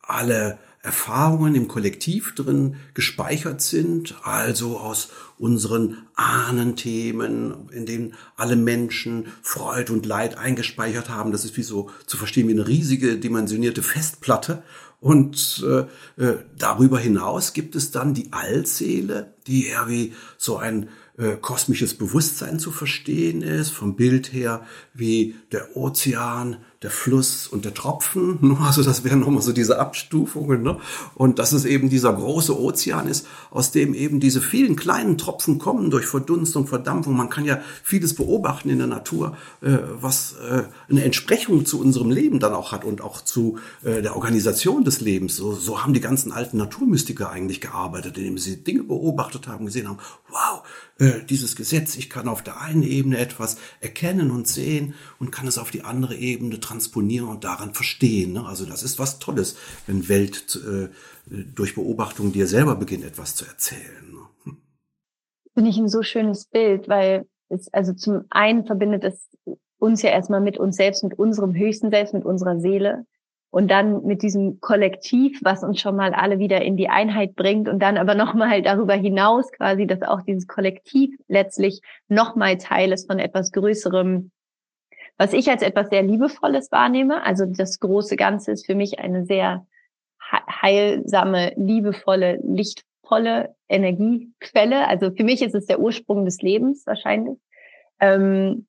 alle 0.00 0.60
Erfahrungen 0.84 1.54
im 1.54 1.66
Kollektiv 1.66 2.34
drin 2.34 2.76
gespeichert 2.92 3.62
sind, 3.62 4.16
also 4.22 4.78
aus 4.78 5.08
unseren 5.38 6.06
Ahnenthemen, 6.14 7.70
in 7.70 7.86
denen 7.86 8.14
alle 8.36 8.54
Menschen 8.54 9.28
Freud 9.40 9.90
und 9.90 10.04
Leid 10.04 10.36
eingespeichert 10.36 11.08
haben. 11.08 11.32
Das 11.32 11.46
ist 11.46 11.56
wie 11.56 11.62
so 11.62 11.88
zu 12.04 12.18
verstehen 12.18 12.48
wie 12.48 12.52
eine 12.52 12.68
riesige 12.68 13.16
dimensionierte 13.16 13.82
Festplatte. 13.82 14.62
Und 15.00 15.64
äh, 15.66 16.22
äh 16.22 16.36
darüber 16.58 16.98
hinaus 16.98 17.54
gibt 17.54 17.76
es 17.76 17.90
dann 17.90 18.12
die 18.12 18.32
Allseele, 18.32 19.34
die 19.46 19.68
eher 19.68 19.88
wie 19.88 20.12
so 20.36 20.58
ein 20.58 20.90
äh, 21.16 21.36
kosmisches 21.36 21.94
Bewusstsein 21.94 22.58
zu 22.58 22.72
verstehen 22.72 23.40
ist, 23.40 23.70
vom 23.70 23.96
Bild 23.96 24.32
her 24.32 24.66
wie 24.92 25.36
der 25.52 25.76
Ozean, 25.76 26.58
der 26.84 26.90
Fluss 26.90 27.48
und 27.48 27.64
der 27.64 27.74
Tropfen. 27.74 28.38
Ne? 28.44 28.58
Also 28.60 28.82
das 28.82 29.04
wären 29.04 29.20
nochmal 29.20 29.42
so 29.42 29.52
diese 29.52 29.78
Abstufungen. 29.78 30.62
Ne? 30.62 30.76
Und 31.14 31.38
dass 31.38 31.52
es 31.52 31.64
eben 31.64 31.88
dieser 31.88 32.12
große 32.12 32.60
Ozean 32.60 33.08
ist, 33.08 33.26
aus 33.50 33.70
dem 33.70 33.94
eben 33.94 34.20
diese 34.20 34.42
vielen 34.42 34.76
kleinen 34.76 35.16
Tropfen 35.16 35.58
kommen 35.58 35.90
durch 35.90 36.04
Verdunstung, 36.04 36.66
Verdampfung. 36.66 37.16
Man 37.16 37.30
kann 37.30 37.46
ja 37.46 37.60
vieles 37.82 38.14
beobachten 38.14 38.68
in 38.68 38.78
der 38.78 38.86
Natur, 38.86 39.36
äh, 39.62 39.78
was 39.98 40.34
äh, 40.46 40.64
eine 40.90 41.04
Entsprechung 41.04 41.64
zu 41.64 41.80
unserem 41.80 42.10
Leben 42.10 42.38
dann 42.38 42.52
auch 42.52 42.70
hat 42.70 42.84
und 42.84 43.00
auch 43.00 43.22
zu 43.22 43.58
äh, 43.82 44.02
der 44.02 44.14
Organisation 44.14 44.84
des 44.84 45.00
Lebens. 45.00 45.36
So, 45.36 45.54
so 45.54 45.82
haben 45.82 45.94
die 45.94 46.00
ganzen 46.00 46.30
alten 46.32 46.58
Naturmystiker 46.58 47.30
eigentlich 47.30 47.62
gearbeitet, 47.62 48.18
indem 48.18 48.36
sie 48.36 48.62
Dinge 48.62 48.84
beobachtet 48.84 49.48
haben, 49.48 49.64
gesehen 49.64 49.88
haben, 49.88 49.98
wow, 50.28 50.62
äh, 50.98 51.24
dieses 51.28 51.56
Gesetz, 51.56 51.96
ich 51.96 52.08
kann 52.08 52.28
auf 52.28 52.42
der 52.42 52.60
einen 52.60 52.82
Ebene 52.82 53.18
etwas 53.18 53.56
erkennen 53.80 54.30
und 54.30 54.46
sehen 54.46 54.94
und 55.18 55.32
kann 55.32 55.46
es 55.46 55.58
auf 55.58 55.70
die 55.70 55.82
andere 55.82 56.14
Ebene 56.14 56.60
transponieren 56.60 57.28
und 57.28 57.44
daran 57.44 57.74
verstehen. 57.74 58.32
Ne? 58.32 58.44
Also 58.46 58.64
das 58.64 58.82
ist 58.82 58.98
was 58.98 59.18
Tolles, 59.18 59.56
wenn 59.86 60.08
Welt 60.08 60.56
äh, 60.64 60.88
durch 61.26 61.74
Beobachtung 61.74 62.32
dir 62.32 62.46
selber 62.46 62.76
beginnt, 62.76 63.04
etwas 63.04 63.34
zu 63.34 63.44
erzählen. 63.44 64.12
Ne? 64.12 64.20
Hm. 64.44 64.56
Finde 65.54 65.70
ich 65.70 65.78
ein 65.78 65.88
so 65.88 66.02
schönes 66.02 66.46
Bild, 66.46 66.88
weil 66.88 67.26
es, 67.48 67.72
also 67.72 67.92
zum 67.92 68.24
einen 68.30 68.64
verbindet 68.64 69.04
es 69.04 69.28
uns 69.78 70.02
ja 70.02 70.10
erstmal 70.10 70.40
mit 70.40 70.58
uns 70.58 70.76
selbst, 70.76 71.02
mit 71.02 71.18
unserem 71.18 71.54
höchsten 71.54 71.90
Selbst, 71.90 72.14
mit 72.14 72.24
unserer 72.24 72.60
Seele. 72.60 73.04
Und 73.54 73.68
dann 73.70 74.04
mit 74.04 74.22
diesem 74.22 74.60
Kollektiv, 74.60 75.38
was 75.44 75.62
uns 75.62 75.80
schon 75.80 75.94
mal 75.94 76.12
alle 76.12 76.40
wieder 76.40 76.62
in 76.62 76.76
die 76.76 76.88
Einheit 76.88 77.36
bringt 77.36 77.68
und 77.68 77.78
dann 77.78 77.98
aber 77.98 78.16
nochmal 78.16 78.62
darüber 78.62 78.94
hinaus 78.94 79.52
quasi, 79.52 79.86
dass 79.86 80.02
auch 80.02 80.22
dieses 80.22 80.48
Kollektiv 80.48 81.14
letztlich 81.28 81.80
nochmal 82.08 82.58
Teil 82.58 82.90
ist 82.90 83.06
von 83.06 83.20
etwas 83.20 83.52
Größerem, 83.52 84.32
was 85.18 85.32
ich 85.32 85.48
als 85.48 85.62
etwas 85.62 85.88
sehr 85.88 86.02
Liebevolles 86.02 86.72
wahrnehme. 86.72 87.22
Also 87.22 87.44
das 87.46 87.78
große 87.78 88.16
Ganze 88.16 88.50
ist 88.50 88.66
für 88.66 88.74
mich 88.74 88.98
eine 88.98 89.24
sehr 89.24 89.64
heilsame, 90.60 91.52
liebevolle, 91.54 92.40
lichtvolle 92.42 93.54
Energiequelle. 93.68 94.88
Also 94.88 95.12
für 95.12 95.22
mich 95.22 95.42
ist 95.42 95.54
es 95.54 95.66
der 95.66 95.78
Ursprung 95.78 96.24
des 96.24 96.42
Lebens 96.42 96.84
wahrscheinlich. 96.88 97.38
Ähm, 98.00 98.66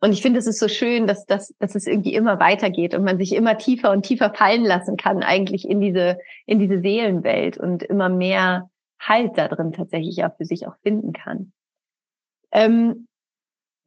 und 0.00 0.12
ich 0.12 0.22
finde, 0.22 0.38
es 0.38 0.46
ist 0.46 0.60
so 0.60 0.68
schön, 0.68 1.06
dass, 1.06 1.26
dass, 1.26 1.54
dass 1.58 1.74
es 1.74 1.86
irgendwie 1.86 2.14
immer 2.14 2.38
weitergeht 2.38 2.94
und 2.94 3.02
man 3.04 3.18
sich 3.18 3.34
immer 3.34 3.58
tiefer 3.58 3.90
und 3.90 4.02
tiefer 4.02 4.32
fallen 4.32 4.64
lassen 4.64 4.96
kann, 4.96 5.22
eigentlich 5.22 5.68
in 5.68 5.80
diese, 5.80 6.18
in 6.46 6.58
diese 6.60 6.80
Seelenwelt 6.80 7.58
und 7.58 7.82
immer 7.82 8.08
mehr 8.08 8.70
Halt 9.00 9.38
da 9.38 9.48
drin 9.48 9.72
tatsächlich 9.72 10.24
auch 10.24 10.36
für 10.36 10.44
sich 10.44 10.66
auch 10.66 10.76
finden 10.82 11.12
kann. 11.12 11.52
Ähm, 12.50 13.06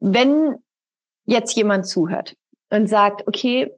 wenn 0.00 0.56
jetzt 1.26 1.54
jemand 1.56 1.86
zuhört 1.86 2.34
und 2.70 2.88
sagt, 2.88 3.26
okay, 3.28 3.72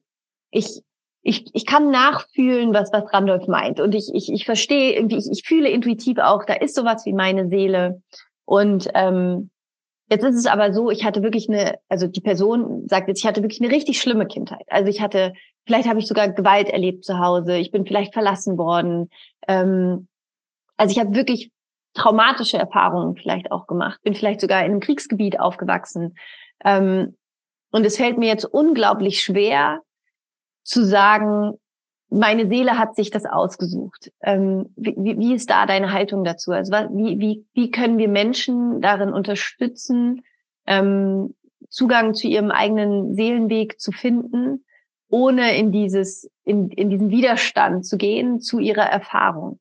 ich, 0.51 0.83
ich, 1.23 1.55
ich 1.55 1.67
kann 1.67 1.91
nachfühlen, 1.91 2.73
was, 2.73 2.93
was 2.93 3.13
Randolph 3.13 3.49
meint. 3.49 3.81
Und 3.81 3.95
ich, 3.95 4.15
ich, 4.15 4.33
ich 4.33 4.45
verstehe 4.45 4.95
irgendwie, 4.95 5.19
ich, 5.19 5.29
ich 5.31 5.43
fühle 5.45 5.69
intuitiv 5.69 6.19
auch, 6.19 6.45
da 6.45 6.55
ist 6.55 6.75
sowas 6.75 7.05
wie 7.05 7.13
meine 7.13 7.49
Seele. 7.49 8.01
Und 8.45 8.89
ähm, 8.95 9.51
Jetzt 10.11 10.25
ist 10.25 10.37
es 10.37 10.47
aber 10.47 10.73
so, 10.73 10.91
ich 10.91 11.05
hatte 11.05 11.23
wirklich 11.23 11.49
eine, 11.49 11.79
also 11.89 12.07
die 12.07 12.21
Person 12.21 12.87
sagt 12.89 13.09
jetzt, 13.09 13.21
ich 13.21 13.27
hatte 13.27 13.43
wirklich 13.43 13.63
eine 13.63 13.73
richtig 13.73 14.01
schlimme 14.01 14.27
Kindheit. 14.27 14.65
Also 14.69 14.89
ich 14.89 15.01
hatte, 15.01 15.33
vielleicht 15.67 15.89
habe 15.89 15.99
ich 15.99 16.07
sogar 16.07 16.29
Gewalt 16.29 16.69
erlebt 16.69 17.05
zu 17.05 17.19
Hause, 17.19 17.57
ich 17.57 17.71
bin 17.71 17.87
vielleicht 17.87 18.13
verlassen 18.13 18.59
worden. 18.59 19.09
Ähm, 19.49 20.09
also 20.77 20.93
ich 20.93 20.99
habe 20.99 21.15
wirklich 21.15 21.51
traumatische 21.95 22.59
Erfahrungen 22.59 23.17
vielleicht 23.17 23.51
auch 23.51 23.67
gemacht, 23.67 24.01
bin 24.03 24.15
vielleicht 24.15 24.41
sogar 24.41 24.61
in 24.61 24.73
einem 24.73 24.81
Kriegsgebiet 24.81 25.41
aufgewachsen. 25.41 26.17
Ähm, 26.65 27.17
und 27.71 27.87
es 27.87 27.97
fällt 27.97 28.19
mir 28.19 28.29
jetzt 28.29 28.45
unglaublich 28.45 29.23
schwer 29.23 29.81
zu 30.65 30.85
sagen, 30.85 31.55
meine 32.15 32.49
Seele 32.49 32.79
hat 32.79 32.97
sich 32.97 33.11
das 33.11 33.25
ausgesucht. 33.27 34.13
Ähm, 34.23 34.71
wie, 34.77 35.19
wie 35.19 35.35
ist 35.35 35.51
da 35.51 35.67
deine 35.67 35.93
Haltung 35.93 36.25
dazu? 36.25 36.53
Also 36.53 36.73
wie, 36.73 37.19
wie, 37.19 37.45
wie 37.55 37.71
können 37.71 37.99
wir 37.99 38.09
Menschen 38.09 38.81
darin 38.81 39.13
unterstützen, 39.13 40.23
ähm, 40.67 41.35
Zugang 41.69 42.15
zu 42.15 42.29
ihrem 42.29 42.51
eigenen 42.51 43.15
Seelenweg 43.15 43.81
zu 43.81 43.91
finden, 43.91 44.65
ohne 45.09 45.57
in 45.57 45.73
dieses, 45.73 46.31
in, 46.45 46.71
in 46.71 46.89
diesen 46.91 47.11
Widerstand 47.11 47.85
zu 47.85 47.97
gehen 47.97 48.41
zu 48.41 48.59
ihrer 48.59 48.85
Erfahrung? 48.85 49.59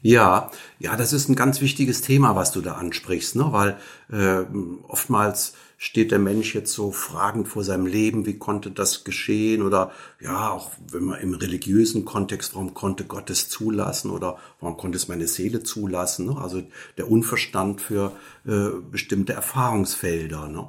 Ja, 0.00 0.50
ja, 0.78 0.96
das 0.96 1.12
ist 1.12 1.28
ein 1.28 1.34
ganz 1.34 1.60
wichtiges 1.60 2.02
Thema, 2.02 2.36
was 2.36 2.52
du 2.52 2.60
da 2.60 2.74
ansprichst, 2.74 3.36
ne? 3.36 3.48
weil 3.50 3.76
äh, 4.12 4.44
oftmals 4.86 5.54
steht 5.80 6.10
der 6.10 6.18
Mensch 6.18 6.56
jetzt 6.56 6.72
so 6.72 6.90
fragend 6.90 7.46
vor 7.46 7.62
seinem 7.62 7.86
Leben, 7.86 8.26
wie 8.26 8.36
konnte 8.36 8.72
das 8.72 9.04
geschehen 9.04 9.62
oder 9.62 9.92
ja, 10.20 10.50
auch 10.50 10.72
wenn 10.90 11.04
man 11.04 11.20
im 11.20 11.34
religiösen 11.34 12.04
Kontext, 12.04 12.54
warum 12.54 12.74
konnte 12.74 13.04
Gott 13.04 13.30
es 13.30 13.48
zulassen 13.48 14.10
oder 14.10 14.38
warum 14.60 14.76
konnte 14.76 14.96
es 14.96 15.06
meine 15.06 15.28
Seele 15.28 15.62
zulassen? 15.62 16.26
Ne? 16.26 16.36
Also 16.36 16.62
der 16.96 17.08
Unverstand 17.08 17.80
für 17.80 18.12
äh, 18.44 18.70
bestimmte 18.90 19.34
Erfahrungsfelder. 19.34 20.48
Ne? 20.48 20.68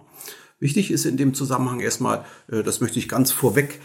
Wichtig 0.59 0.91
ist 0.91 1.05
in 1.05 1.17
dem 1.17 1.33
Zusammenhang 1.33 1.79
erstmal, 1.79 2.23
äh, 2.51 2.61
das 2.61 2.79
möchte 2.79 2.99
ich 2.99 3.09
ganz 3.09 3.31
vorweg 3.31 3.79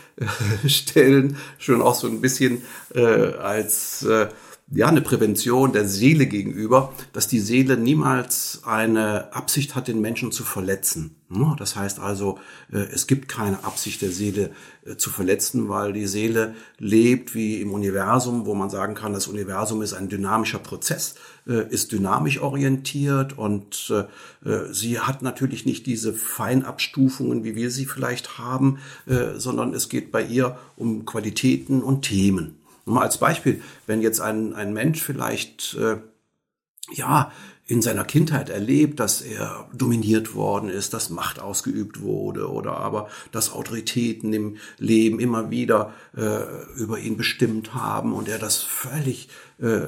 stellen, 0.67 1.39
schon 1.59 1.81
auch 1.81 1.95
so 1.95 2.07
ein 2.07 2.21
bisschen 2.21 2.63
äh, 2.95 3.01
als 3.01 4.03
äh, 4.03 4.29
ja, 4.71 4.87
eine 4.87 5.03
Prävention 5.03 5.73
der 5.73 5.87
Seele 5.87 6.27
gegenüber, 6.27 6.93
dass 7.13 7.29
die 7.29 7.41
Seele 7.41 7.77
niemals 7.77 8.63
eine 8.65 9.33
Absicht 9.35 9.75
hat, 9.75 9.89
den 9.89 10.01
Menschen 10.01 10.33
zu 10.33 10.43
verletzen. 10.43 11.17
Das 11.59 11.75
heißt 11.77 11.99
also, 11.99 12.39
äh, 12.73 12.79
es 12.79 13.07
gibt 13.07 13.29
keine 13.29 13.65
Absicht 13.65 14.03
der 14.03 14.11
Seele 14.11 14.51
äh, 14.85 14.97
zu 14.97 15.11
verletzen, 15.11 15.69
weil 15.69 15.93
die 15.93 16.07
Seele 16.07 16.55
lebt 16.79 17.35
wie 17.35 17.61
im 17.61 17.73
Universum, 17.73 18.47
wo 18.47 18.55
man 18.55 18.71
sagen 18.71 18.95
kann, 18.95 19.13
das 19.13 19.27
Universum 19.27 19.83
ist 19.83 19.95
ein 19.95 20.09
dynamischer 20.09 20.61
Prozess, 20.61 21.17
äh, 21.47 21.69
ist 21.69 21.93
dynamisch 21.93 22.41
orientiert 22.41 23.37
und 23.37 23.93
sie 24.71 25.01
hat 25.01 25.23
natürlich 25.23 25.67
nicht 25.67 25.87
diese 25.87 26.13
Feinabstufungen, 26.13 27.45
wie 27.45 27.55
wir 27.55 27.71
sie 27.71 27.87
vielleicht 27.87 28.39
haben, 28.39 28.79
sondern 29.37 29.75
es 29.75 29.89
geht 29.89 30.13
bei 30.13 30.23
ihr 30.23 30.59
um 30.77 31.05
Qualitäten 31.05 31.83
und 31.83 32.03
Themen. 32.03 32.59
Nur 32.87 32.97
mal 32.97 33.03
als 33.03 33.19
Beispiel, 33.19 33.63
wenn 33.87 34.03
jetzt 34.03 34.21
ein, 34.21 34.55
ein 34.55 34.73
Mensch 34.73 35.03
vielleicht, 35.03 35.75
äh, 35.75 35.97
ja, 36.93 37.33
in 37.67 37.81
seiner 37.81 38.05
Kindheit 38.05 38.51
erlebt, 38.51 39.01
dass 39.01 39.23
er 39.23 39.67
dominiert 39.73 40.35
worden 40.35 40.69
ist, 40.69 40.93
dass 40.93 41.09
Macht 41.09 41.41
ausgeübt 41.41 42.03
wurde 42.03 42.51
oder 42.51 42.77
aber 42.77 43.09
dass 43.33 43.53
Autoritäten 43.53 44.35
im 44.35 44.57
Leben 44.77 45.19
immer 45.19 45.51
wieder 45.51 45.95
äh, 46.15 46.41
über 46.77 46.99
ihn 46.99 47.17
bestimmt 47.17 47.75
haben 47.75 48.13
und 48.13 48.29
er 48.29 48.39
das 48.39 48.59
völlig 48.63 49.31
äh, 49.63 49.87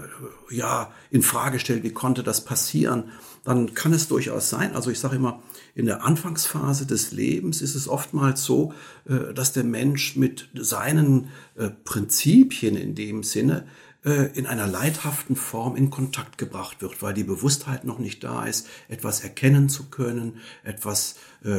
ja 0.51 0.91
in 1.11 1.23
Frage 1.23 1.59
stellt, 1.59 1.83
wie 1.83 1.93
konnte 1.93 2.23
das 2.23 2.47
passieren, 2.47 3.11
dann 3.45 3.75
kann 3.75 3.93
es 3.93 4.09
durchaus 4.09 4.49
sein. 4.49 4.75
Also 4.75 4.91
ich 4.91 4.99
sage 4.99 5.17
immer, 5.17 5.43
in 5.77 5.85
der 5.85 6.05
Anfangsphase 6.05 6.87
des 6.87 7.13
Lebens 7.13 7.61
ist 7.61 7.75
es 7.75 7.87
oftmals 7.87 8.43
so, 8.43 8.73
äh, 9.05 9.35
dass 9.35 9.53
der 9.53 9.63
Mensch 9.63 10.17
mit 10.17 10.49
seinen 10.55 11.29
äh, 11.55 11.69
Prinzipien 11.69 12.77
in 12.77 12.95
dem 12.95 13.23
Sinne 13.23 13.67
äh, 14.03 14.31
in 14.33 14.47
einer 14.47 14.67
leidhaften 14.67 15.37
Form 15.37 15.77
in 15.77 15.91
Kontakt 15.91 16.39
gebracht 16.39 16.81
wird, 16.81 17.03
weil 17.03 17.13
die 17.13 17.25
Bewusstheit 17.25 17.85
noch 17.85 17.99
nicht 17.99 18.25
da 18.25 18.47
ist, 18.47 18.69
etwas 18.89 19.21
erkennen 19.21 19.69
zu 19.69 19.91
können, 19.91 20.39
etwas 20.65 21.17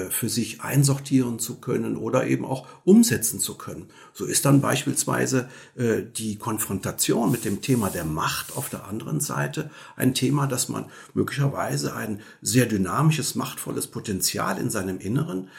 für 0.10 0.30
sich 0.30 0.62
einsortieren 0.62 1.40
zu 1.40 1.56
können 1.56 1.98
oder 1.98 2.28
eben 2.28 2.46
auch 2.46 2.68
umsetzen 2.84 3.40
zu 3.40 3.56
können. 3.56 3.88
So 4.14 4.26
ist 4.26 4.46
dann 4.46 4.62
beispielsweise 4.62 5.50
äh, 5.76 6.04
die 6.04 6.38
Konfrontation 6.38 7.32
mit 7.32 7.46
dem 7.46 7.62
Thema 7.62 7.90
der 7.90 8.06
Macht 8.06 8.56
auf 8.56 8.70
der 8.70 8.86
anderen 8.86 9.20
Seite 9.20 9.70
ein 9.96 10.14
Thema, 10.14 10.48
dass 10.48 10.70
man 10.70 10.86
möglicherweise 11.14 11.96
ein 11.96 12.22
sehr 12.42 12.66
dynamisches, 12.66 13.36
machtvolles 13.36 13.88
Potenzial 13.88 14.58
in 14.58 14.70
seinem 14.70 15.00
Inneren 15.00 15.50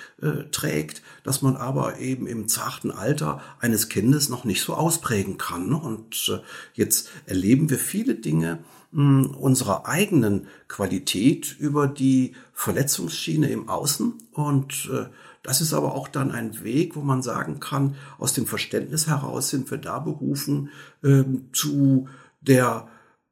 trägt, 0.50 1.02
dass 1.23 1.42
man 1.42 1.56
aber 1.56 1.99
eben 1.99 2.26
im 2.26 2.49
zarten 2.49 2.90
Alter 2.90 3.40
eines 3.61 3.88
Kindes 3.88 4.28
noch 4.28 4.44
nicht 4.44 4.62
so 4.62 4.75
ausprägen 4.75 5.38
kann. 5.38 5.68
Ne? 5.68 5.76
Und 5.76 6.42
Jetzt 6.75 7.11
erleben 7.26 7.70
wir 7.70 7.78
viele 7.78 8.14
Dinge 8.14 8.58
hm, 8.92 9.35
unserer 9.35 9.87
eigenen 9.87 10.47
Qualität 10.68 11.57
über 11.59 11.87
die 11.87 12.35
Verletzungsschiene 12.52 13.49
im 13.50 13.68
Außen 13.68 14.14
und 14.33 14.90
äh, 14.92 15.07
das 15.42 15.61
ist 15.61 15.73
aber 15.73 15.95
auch 15.95 16.09
dann 16.09 16.30
ein 16.30 16.62
Weg, 16.62 16.97
wo 16.97 17.00
man 17.00 17.23
sagen 17.23 17.61
kann, 17.61 17.97
aus 18.18 18.35
dem 18.35 18.47
Verständnis 18.47 19.07
heraus 19.07 19.50
sind 19.50 19.71
wir 19.71 19.78
da 19.78 19.99
berufen, 19.99 20.71
ähm, 21.02 21.49
zu 21.52 22.09
der 22.40 22.88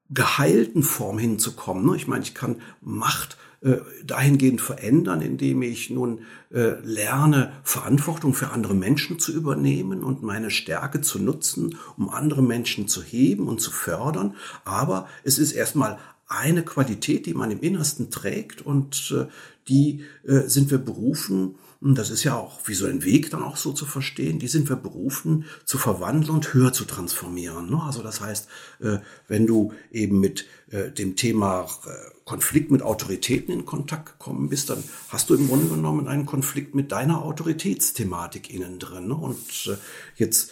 geheilten 0.08 0.82
Form 0.82 1.18
hinzukommen. 1.18 1.84
Ne? 1.84 1.96
Ich 1.96 2.06
meine, 2.06 2.22
ich 2.22 2.34
kann 2.34 2.60
Macht 2.80 3.36
äh, 3.62 3.76
dahingehend 4.04 4.60
verändern, 4.60 5.22
indem 5.22 5.62
ich 5.62 5.88
nun 5.90 6.20
äh, 6.52 6.74
lerne, 6.82 7.52
Verantwortung 7.62 8.34
für 8.34 8.50
andere 8.50 8.74
Menschen 8.74 9.18
zu 9.18 9.32
übernehmen 9.32 10.04
und 10.04 10.22
meine 10.22 10.50
Stärke 10.50 11.00
zu 11.00 11.18
nutzen, 11.18 11.78
um 11.96 12.10
andere 12.10 12.42
Menschen 12.42 12.86
zu 12.86 13.02
heben 13.02 13.48
und 13.48 13.60
zu 13.60 13.70
fördern. 13.70 14.34
Aber 14.64 15.08
es 15.24 15.38
ist 15.38 15.52
erstmal 15.52 15.98
eine 16.28 16.64
Qualität, 16.64 17.24
die 17.26 17.34
man 17.34 17.50
im 17.50 17.60
Innersten 17.60 18.10
trägt 18.10 18.60
und 18.60 19.14
äh, 19.16 19.26
die 19.68 20.04
sind 20.22 20.70
wir 20.70 20.78
berufen, 20.78 21.56
und 21.80 21.96
das 21.96 22.10
ist 22.10 22.24
ja 22.24 22.36
auch 22.36 22.58
wie 22.66 22.74
so 22.74 22.86
ein 22.86 23.04
Weg 23.04 23.30
dann 23.30 23.42
auch 23.42 23.56
so 23.56 23.72
zu 23.72 23.84
verstehen, 23.84 24.38
die 24.38 24.48
sind 24.48 24.68
wir 24.68 24.76
berufen 24.76 25.44
zu 25.64 25.76
verwandeln 25.76 26.34
und 26.34 26.54
höher 26.54 26.72
zu 26.72 26.84
transformieren. 26.84 27.70
Ne? 27.70 27.82
Also 27.82 28.02
das 28.02 28.20
heißt, 28.20 28.48
äh, 28.80 28.98
wenn 29.28 29.46
du 29.46 29.72
eben 29.90 30.18
mit 30.18 30.46
äh, 30.70 30.90
dem 30.90 31.16
Thema 31.16 31.68
äh, 31.86 31.90
Konflikt 32.24 32.70
mit 32.70 32.82
Autoritäten 32.82 33.52
in 33.52 33.66
Kontakt 33.66 34.18
gekommen 34.18 34.48
bist, 34.48 34.70
dann 34.70 34.82
hast 35.10 35.28
du 35.28 35.34
im 35.34 35.48
Grunde 35.48 35.68
genommen 35.68 36.08
einen 36.08 36.26
Konflikt 36.26 36.74
mit 36.74 36.92
deiner 36.92 37.22
Autoritätsthematik 37.22 38.52
innen 38.52 38.78
drin. 38.78 39.08
Ne? 39.08 39.14
Und 39.14 39.78
jetzt 40.16 40.50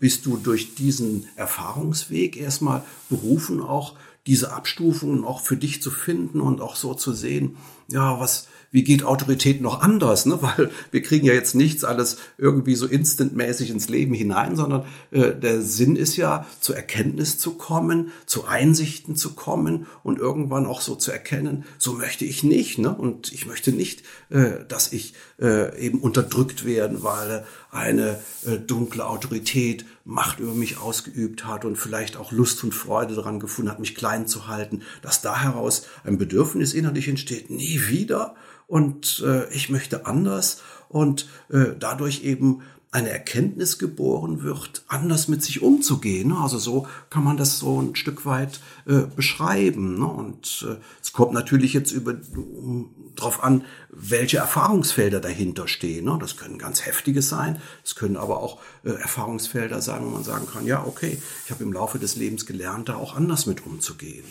bist 0.00 0.26
du 0.26 0.36
durch 0.36 0.74
diesen 0.74 1.28
Erfahrungsweg 1.36 2.36
erstmal 2.36 2.82
berufen, 3.08 3.60
auch 3.60 3.94
diese 4.26 4.52
Abstufungen 4.52 5.24
auch 5.24 5.40
für 5.40 5.56
dich 5.56 5.80
zu 5.80 5.92
finden 5.92 6.40
und 6.40 6.60
auch 6.60 6.74
so 6.74 6.94
zu 6.94 7.12
sehen, 7.12 7.56
ja, 7.88 8.18
was, 8.18 8.48
wie 8.70 8.84
geht 8.84 9.04
Autorität 9.04 9.60
noch 9.60 9.80
anders, 9.80 10.26
ne? 10.26 10.38
weil 10.40 10.70
wir 10.90 11.02
kriegen 11.02 11.26
ja 11.26 11.32
jetzt 11.32 11.54
nichts 11.54 11.84
alles 11.84 12.18
irgendwie 12.38 12.74
so 12.74 12.86
instantmäßig 12.86 13.70
ins 13.70 13.88
Leben 13.88 14.14
hinein, 14.14 14.56
sondern 14.56 14.84
äh, 15.10 15.32
der 15.34 15.62
Sinn 15.62 15.96
ist 15.96 16.16
ja, 16.16 16.46
zur 16.60 16.76
Erkenntnis 16.76 17.38
zu 17.38 17.52
kommen, 17.52 18.10
zu 18.26 18.46
Einsichten 18.46 19.16
zu 19.16 19.34
kommen 19.34 19.86
und 20.02 20.18
irgendwann 20.18 20.66
auch 20.66 20.80
so 20.80 20.94
zu 20.94 21.10
erkennen, 21.10 21.64
so 21.78 21.92
möchte 21.92 22.24
ich 22.24 22.42
nicht 22.42 22.78
ne? 22.78 22.94
und 22.94 23.32
ich 23.32 23.46
möchte 23.46 23.72
nicht, 23.72 24.02
äh, 24.30 24.64
dass 24.68 24.92
ich 24.92 25.14
äh, 25.40 25.78
eben 25.78 26.00
unterdrückt 26.00 26.64
werden, 26.64 27.02
weil 27.02 27.44
eine 27.76 28.18
äh, 28.44 28.58
dunkle 28.58 29.06
Autorität 29.06 29.84
Macht 30.04 30.38
über 30.38 30.54
mich 30.54 30.78
ausgeübt 30.78 31.46
hat 31.46 31.64
und 31.64 31.76
vielleicht 31.76 32.16
auch 32.16 32.30
Lust 32.30 32.62
und 32.62 32.72
Freude 32.72 33.16
daran 33.16 33.40
gefunden 33.40 33.70
hat, 33.70 33.80
mich 33.80 33.96
klein 33.96 34.28
zu 34.28 34.46
halten, 34.46 34.82
dass 35.02 35.20
da 35.20 35.42
heraus 35.42 35.86
ein 36.04 36.16
Bedürfnis 36.16 36.74
innerlich 36.74 37.08
entsteht, 37.08 37.50
nie 37.50 37.80
wieder. 37.88 38.36
Und 38.68 39.22
äh, 39.26 39.52
ich 39.52 39.68
möchte 39.68 40.06
anders. 40.06 40.62
Und 40.88 41.28
äh, 41.50 41.74
dadurch 41.78 42.22
eben 42.22 42.62
eine 42.96 43.10
Erkenntnis 43.10 43.78
geboren 43.78 44.42
wird, 44.42 44.82
anders 44.88 45.28
mit 45.28 45.42
sich 45.42 45.60
umzugehen. 45.60 46.32
Also 46.32 46.56
so 46.56 46.86
kann 47.10 47.24
man 47.24 47.36
das 47.36 47.58
so 47.58 47.82
ein 47.82 47.94
Stück 47.94 48.24
weit 48.24 48.60
äh, 48.86 49.02
beschreiben. 49.14 49.98
Ne? 49.98 50.06
Und 50.06 50.66
äh, 50.66 50.76
es 51.02 51.12
kommt 51.12 51.34
natürlich 51.34 51.74
jetzt 51.74 51.92
über 51.92 52.14
um, 52.34 53.12
drauf 53.14 53.44
an, 53.44 53.64
welche 53.90 54.38
Erfahrungsfelder 54.38 55.20
dahinter 55.20 55.68
stehen. 55.68 56.06
Ne? 56.06 56.16
Das 56.18 56.38
können 56.38 56.56
ganz 56.56 56.86
heftige 56.86 57.20
sein, 57.20 57.60
es 57.84 57.96
können 57.96 58.16
aber 58.16 58.42
auch 58.42 58.62
äh, 58.82 58.92
Erfahrungsfelder 58.92 59.82
sein, 59.82 60.02
wo 60.02 60.08
man 60.08 60.24
sagen 60.24 60.46
kann, 60.50 60.64
ja, 60.64 60.82
okay, 60.82 61.18
ich 61.44 61.50
habe 61.50 61.62
im 61.64 61.74
Laufe 61.74 61.98
des 61.98 62.16
Lebens 62.16 62.46
gelernt, 62.46 62.88
da 62.88 62.96
auch 62.96 63.14
anders 63.14 63.44
mit 63.44 63.66
umzugehen. 63.66 64.24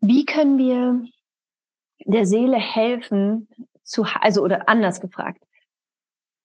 Wie 0.00 0.24
können 0.24 0.56
wir 0.56 1.04
der 2.06 2.26
Seele 2.26 2.58
helfen, 2.58 3.48
zu, 3.82 4.04
also 4.20 4.42
oder 4.42 4.68
anders 4.68 5.00
gefragt, 5.00 5.43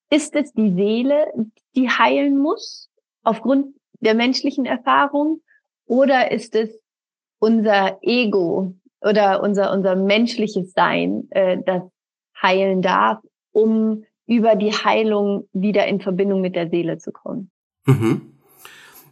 ist 0.10 0.36
es 0.36 0.54
die 0.54 0.74
Seele, 0.74 1.32
die 1.75 1.89
heilen 1.89 2.38
muss 2.38 2.89
aufgrund 3.24 3.75
der 4.00 4.16
menschlichen 4.16 4.66
Erfahrung 4.66 5.42
oder 5.86 6.32
ist 6.32 6.56
es 6.56 6.82
unser 7.39 8.00
Ego 8.01 8.75
oder 9.01 9.42
unser, 9.42 9.72
unser 9.72 9.96
menschliches 9.96 10.74
Sein, 10.74 11.28
äh, 11.32 11.58
das 11.66 11.84
heilen 12.42 12.82
darf, 12.82 13.20
um 13.51 14.06
über 14.25 14.56
die 14.56 14.72
Heilung 14.72 15.48
wieder 15.54 15.88
in 15.88 16.01
Verbindung 16.01 16.42
mit 16.42 16.56
der 16.56 16.70
Seele 16.70 16.98
zu 16.98 17.12
kommen? 17.12 17.51
Mhm. 17.86 18.38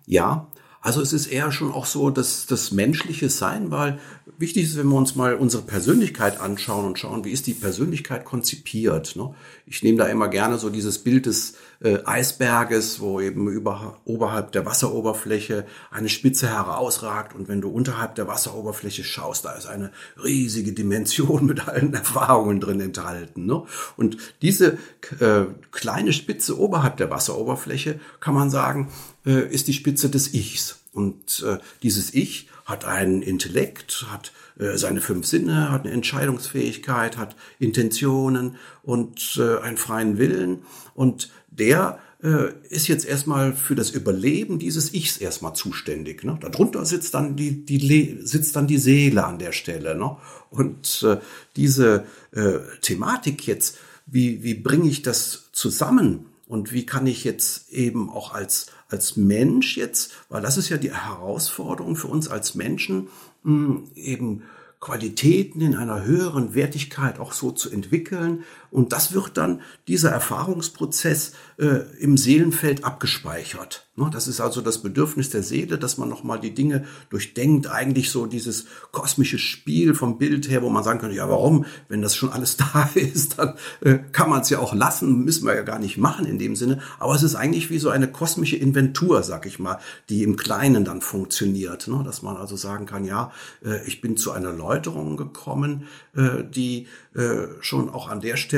Ja, 0.05 0.47
also 0.81 1.01
es 1.01 1.13
ist 1.13 1.27
eher 1.27 1.51
schon 1.51 1.71
auch 1.71 1.85
so 1.85 2.09
dass 2.09 2.45
das 2.45 2.71
menschliche 2.71 3.29
Sein, 3.29 3.71
weil 3.71 3.99
wichtig 4.37 4.63
ist, 4.65 4.77
wenn 4.77 4.87
wir 4.87 4.97
uns 4.97 5.15
mal 5.15 5.35
unsere 5.35 5.63
Persönlichkeit 5.63 6.39
anschauen 6.39 6.85
und 6.85 6.99
schauen, 6.99 7.25
wie 7.25 7.31
ist 7.31 7.47
die 7.47 7.53
Persönlichkeit 7.53 8.25
konzipiert. 8.25 9.15
Ne? 9.15 9.33
Ich 9.65 9.83
nehme 9.83 9.97
da 9.97 10.05
immer 10.05 10.27
gerne 10.27 10.57
so 10.57 10.69
dieses 10.69 10.99
Bild 10.99 11.25
des 11.25 11.55
äh, 11.79 11.99
Eisberges, 12.05 12.99
wo 12.99 13.19
eben 13.19 13.47
über, 13.47 13.99
oberhalb 14.05 14.51
der 14.51 14.65
Wasseroberfläche 14.65 15.65
eine 15.91 16.09
Spitze 16.09 16.49
herausragt 16.49 17.35
und 17.35 17.47
wenn 17.47 17.61
du 17.61 17.69
unterhalb 17.69 18.15
der 18.15 18.27
Wasseroberfläche 18.27 19.03
schaust, 19.03 19.45
da 19.45 19.53
ist 19.53 19.67
eine 19.67 19.91
riesige 20.23 20.73
Dimension 20.73 21.45
mit 21.47 21.67
allen 21.67 21.93
Erfahrungen 21.93 22.59
drin 22.59 22.79
enthalten. 22.79 23.45
Ne? 23.45 23.63
Und 23.95 24.17
diese 24.41 24.77
äh, 25.19 25.45
kleine 25.71 26.13
Spitze 26.13 26.59
oberhalb 26.59 26.97
der 26.97 27.09
Wasseroberfläche 27.09 27.99
kann 28.19 28.33
man 28.33 28.49
sagen, 28.49 28.89
äh, 29.27 29.47
ist 29.53 29.67
die 29.67 29.73
Spitze 29.73 30.09
des 30.09 30.33
Ichs. 30.33 30.79
Und 30.93 31.43
äh, 31.45 31.59
dieses 31.83 32.13
Ich 32.13 32.47
hat 32.65 32.85
einen 32.85 33.21
Intellekt, 33.21 34.07
hat 34.09 34.31
äh, 34.57 34.77
seine 34.77 35.01
fünf 35.01 35.27
Sinne, 35.27 35.71
hat 35.71 35.85
eine 35.85 35.93
Entscheidungsfähigkeit, 35.93 37.17
hat 37.17 37.35
Intentionen 37.59 38.55
und 38.81 39.37
äh, 39.39 39.59
einen 39.59 39.77
freien 39.77 40.17
Willen. 40.17 40.63
Und 40.95 41.29
der 41.51 41.99
äh, 42.23 42.51
ist 42.69 42.87
jetzt 42.87 43.05
erstmal 43.05 43.53
für 43.53 43.75
das 43.75 43.91
Überleben 43.91 44.57
dieses 44.57 44.93
Ichs 44.93 45.17
erstmal 45.17 45.53
zuständig. 45.53 46.23
Ne? 46.23 46.37
Darunter 46.41 46.85
sitzt 46.85 47.13
dann 47.13 47.35
die, 47.35 47.63
die 47.63 48.17
sitzt 48.23 48.55
dann 48.55 48.65
die 48.65 48.79
Seele 48.79 49.23
an 49.25 49.37
der 49.37 49.51
Stelle. 49.51 49.95
Ne? 49.95 50.17
Und 50.49 51.03
äh, 51.03 51.17
diese 51.55 52.05
äh, 52.31 52.59
Thematik 52.81 53.45
jetzt, 53.45 53.77
wie, 54.07 54.41
wie 54.41 54.55
bringe 54.55 54.89
ich 54.89 55.03
das 55.03 55.49
zusammen? 55.51 56.25
Und 56.47 56.71
wie 56.71 56.85
kann 56.85 57.05
ich 57.07 57.23
jetzt 57.23 57.71
eben 57.71 58.09
auch 58.09 58.33
als, 58.33 58.67
als 58.89 59.17
Mensch 59.17 59.77
jetzt, 59.77 60.13
weil 60.29 60.41
das 60.41 60.57
ist 60.57 60.69
ja 60.69 60.77
die 60.77 60.93
Herausforderung 60.93 61.95
für 61.95 62.07
uns 62.07 62.27
als 62.27 62.55
Menschen, 62.55 63.09
hm, 63.43 63.89
eben 63.95 64.43
Qualitäten 64.79 65.61
in 65.61 65.75
einer 65.75 66.03
höheren 66.03 66.53
Wertigkeit 66.53 67.19
auch 67.19 67.33
so 67.33 67.51
zu 67.51 67.71
entwickeln. 67.71 68.43
Und 68.71 68.93
das 68.93 69.13
wird 69.13 69.37
dann 69.37 69.61
dieser 69.87 70.11
Erfahrungsprozess 70.11 71.33
äh, 71.57 71.79
im 71.99 72.17
Seelenfeld 72.17 72.83
abgespeichert. 72.83 73.87
Ne, 73.99 74.11
das 74.13 74.27
ist 74.27 74.39
also 74.39 74.61
das 74.61 74.83
Bedürfnis 74.83 75.31
der 75.31 75.41
Seele, 75.41 75.79
dass 75.79 75.97
man 75.97 76.07
nochmal 76.07 76.39
die 76.39 76.53
Dinge 76.53 76.85
durchdenkt. 77.09 77.65
Eigentlich 77.65 78.11
so 78.11 78.27
dieses 78.27 78.67
kosmische 78.91 79.39
Spiel 79.39 79.95
vom 79.95 80.19
Bild 80.19 80.47
her, 80.49 80.61
wo 80.61 80.69
man 80.69 80.83
sagen 80.83 80.99
könnte, 80.99 81.15
ja, 81.15 81.27
warum? 81.27 81.65
Wenn 81.89 82.03
das 82.03 82.15
schon 82.15 82.29
alles 82.29 82.57
da 82.57 82.87
ist, 82.93 83.39
dann 83.39 83.55
äh, 83.81 83.97
kann 84.11 84.29
man 84.29 84.41
es 84.41 84.51
ja 84.51 84.59
auch 84.59 84.75
lassen, 84.75 85.23
müssen 85.23 85.47
wir 85.47 85.55
ja 85.55 85.63
gar 85.63 85.79
nicht 85.79 85.97
machen 85.97 86.27
in 86.27 86.37
dem 86.37 86.55
Sinne. 86.55 86.79
Aber 86.99 87.15
es 87.15 87.23
ist 87.23 87.33
eigentlich 87.33 87.71
wie 87.71 87.79
so 87.79 87.89
eine 87.89 88.07
kosmische 88.07 88.55
Inventur, 88.55 89.23
sag 89.23 89.47
ich 89.47 89.57
mal, 89.57 89.79
die 90.09 90.21
im 90.21 90.35
Kleinen 90.35 90.85
dann 90.85 91.01
funktioniert. 91.01 91.87
Ne? 91.87 92.03
Dass 92.05 92.21
man 92.21 92.37
also 92.37 92.55
sagen 92.55 92.85
kann, 92.85 93.03
ja, 93.03 93.31
äh, 93.65 93.83
ich 93.87 93.99
bin 93.99 94.15
zu 94.15 94.31
einer 94.31 94.53
Läuterung 94.53 95.17
gekommen, 95.17 95.87
äh, 96.15 96.43
die 96.43 96.85
äh, 97.15 97.47
schon 97.61 97.89
auch 97.89 98.09
an 98.09 98.21
der 98.21 98.37
Stelle 98.37 98.56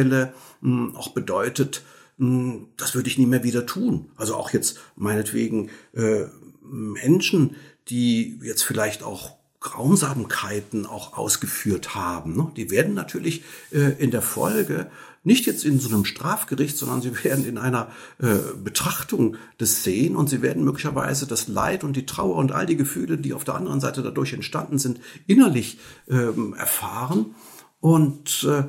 mh, 0.61 0.97
auch 0.97 1.09
bedeutet, 1.09 1.83
hm, 2.17 2.67
das 2.77 2.95
würde 2.95 3.09
ich 3.09 3.17
nie 3.17 3.25
mehr 3.25 3.43
wieder 3.43 3.65
tun. 3.65 4.11
Also 4.15 4.35
auch 4.35 4.51
jetzt 4.51 4.79
meinetwegen 4.95 5.69
äh, 5.93 6.25
Menschen, 6.61 7.55
die 7.87 8.39
jetzt 8.43 8.63
vielleicht 8.63 9.03
auch 9.03 9.37
Grausamkeiten 9.61 10.85
auch 10.85 11.17
ausgeführt 11.17 11.93
haben, 11.93 12.35
ne? 12.35 12.51
die 12.55 12.71
werden 12.71 12.93
natürlich 12.93 13.43
äh, 13.71 14.01
in 14.01 14.11
der 14.11 14.21
Folge 14.21 14.89
nicht 15.23 15.45
jetzt 15.47 15.65
in 15.65 15.79
so 15.79 15.89
einem 15.89 16.05
Strafgericht, 16.05 16.77
sondern 16.77 17.01
sie 17.01 17.11
werden 17.23 17.45
in 17.45 17.57
einer 17.57 17.91
äh, 18.19 18.37
Betrachtung 18.63 19.35
des 19.59 19.83
Sehen 19.83 20.15
und 20.15 20.29
sie 20.29 20.41
werden 20.41 20.63
möglicherweise 20.63 21.27
das 21.27 21.47
Leid 21.47 21.83
und 21.83 21.95
die 21.95 22.05
Trauer 22.05 22.35
und 22.35 22.51
all 22.51 22.65
die 22.65 22.77
Gefühle, 22.77 23.17
die 23.17 23.33
auf 23.33 23.43
der 23.43 23.55
anderen 23.55 23.81
Seite 23.81 24.01
dadurch 24.01 24.33
entstanden 24.33 24.79
sind, 24.79 24.99
innerlich 25.27 25.79
ähm, 26.09 26.53
erfahren 26.53 27.35
und 27.81 28.43
äh, 28.43 28.63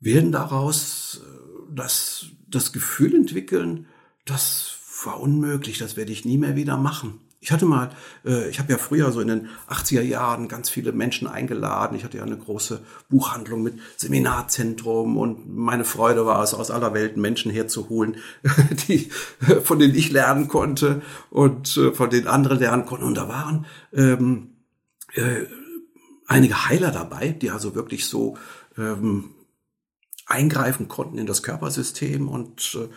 werden 0.00 0.32
daraus 0.32 1.22
äh, 1.24 1.74
das 1.74 2.26
das 2.48 2.72
Gefühl 2.72 3.14
entwickeln, 3.14 3.86
das 4.24 4.78
war 5.04 5.20
unmöglich, 5.20 5.78
das 5.78 5.96
werde 5.96 6.12
ich 6.12 6.24
nie 6.24 6.38
mehr 6.38 6.56
wieder 6.56 6.76
machen. 6.76 7.20
Ich 7.38 7.52
hatte 7.52 7.66
mal, 7.66 7.90
äh, 8.24 8.48
ich 8.48 8.58
habe 8.58 8.72
ja 8.72 8.78
früher 8.78 9.12
so 9.12 9.20
in 9.20 9.28
den 9.28 9.48
80er 9.68 10.00
Jahren 10.00 10.48
ganz 10.48 10.68
viele 10.68 10.92
Menschen 10.92 11.28
eingeladen. 11.28 11.96
Ich 11.96 12.02
hatte 12.02 12.16
ja 12.16 12.24
eine 12.24 12.38
große 12.38 12.80
Buchhandlung 13.08 13.62
mit 13.62 13.78
Seminarzentrum 13.96 15.16
und 15.16 15.54
meine 15.54 15.84
Freude 15.84 16.26
war 16.26 16.42
es, 16.42 16.54
aus 16.54 16.70
aller 16.70 16.92
Welt 16.94 17.16
Menschen 17.16 17.52
herzuholen, 17.52 18.16
die, 18.88 19.10
von 19.62 19.78
denen 19.78 19.94
ich 19.94 20.10
lernen 20.10 20.48
konnte 20.48 21.02
und 21.30 21.76
äh, 21.76 21.92
von 21.92 22.10
denen 22.10 22.26
andere 22.26 22.54
lernen 22.54 22.86
konnten. 22.86 23.04
Und 23.04 23.14
da 23.16 23.28
waren 23.28 23.66
ähm, 23.92 24.56
äh, 25.14 25.44
einige 26.26 26.68
Heiler 26.68 26.90
dabei, 26.90 27.28
die 27.28 27.50
also 27.50 27.76
wirklich 27.76 28.06
so 28.06 28.38
ähm, 28.76 29.35
eingreifen 30.26 30.88
konnten 30.88 31.18
in 31.18 31.26
das 31.26 31.42
Körpersystem 31.42 32.28
und 32.28 32.78
äh, 32.80 32.88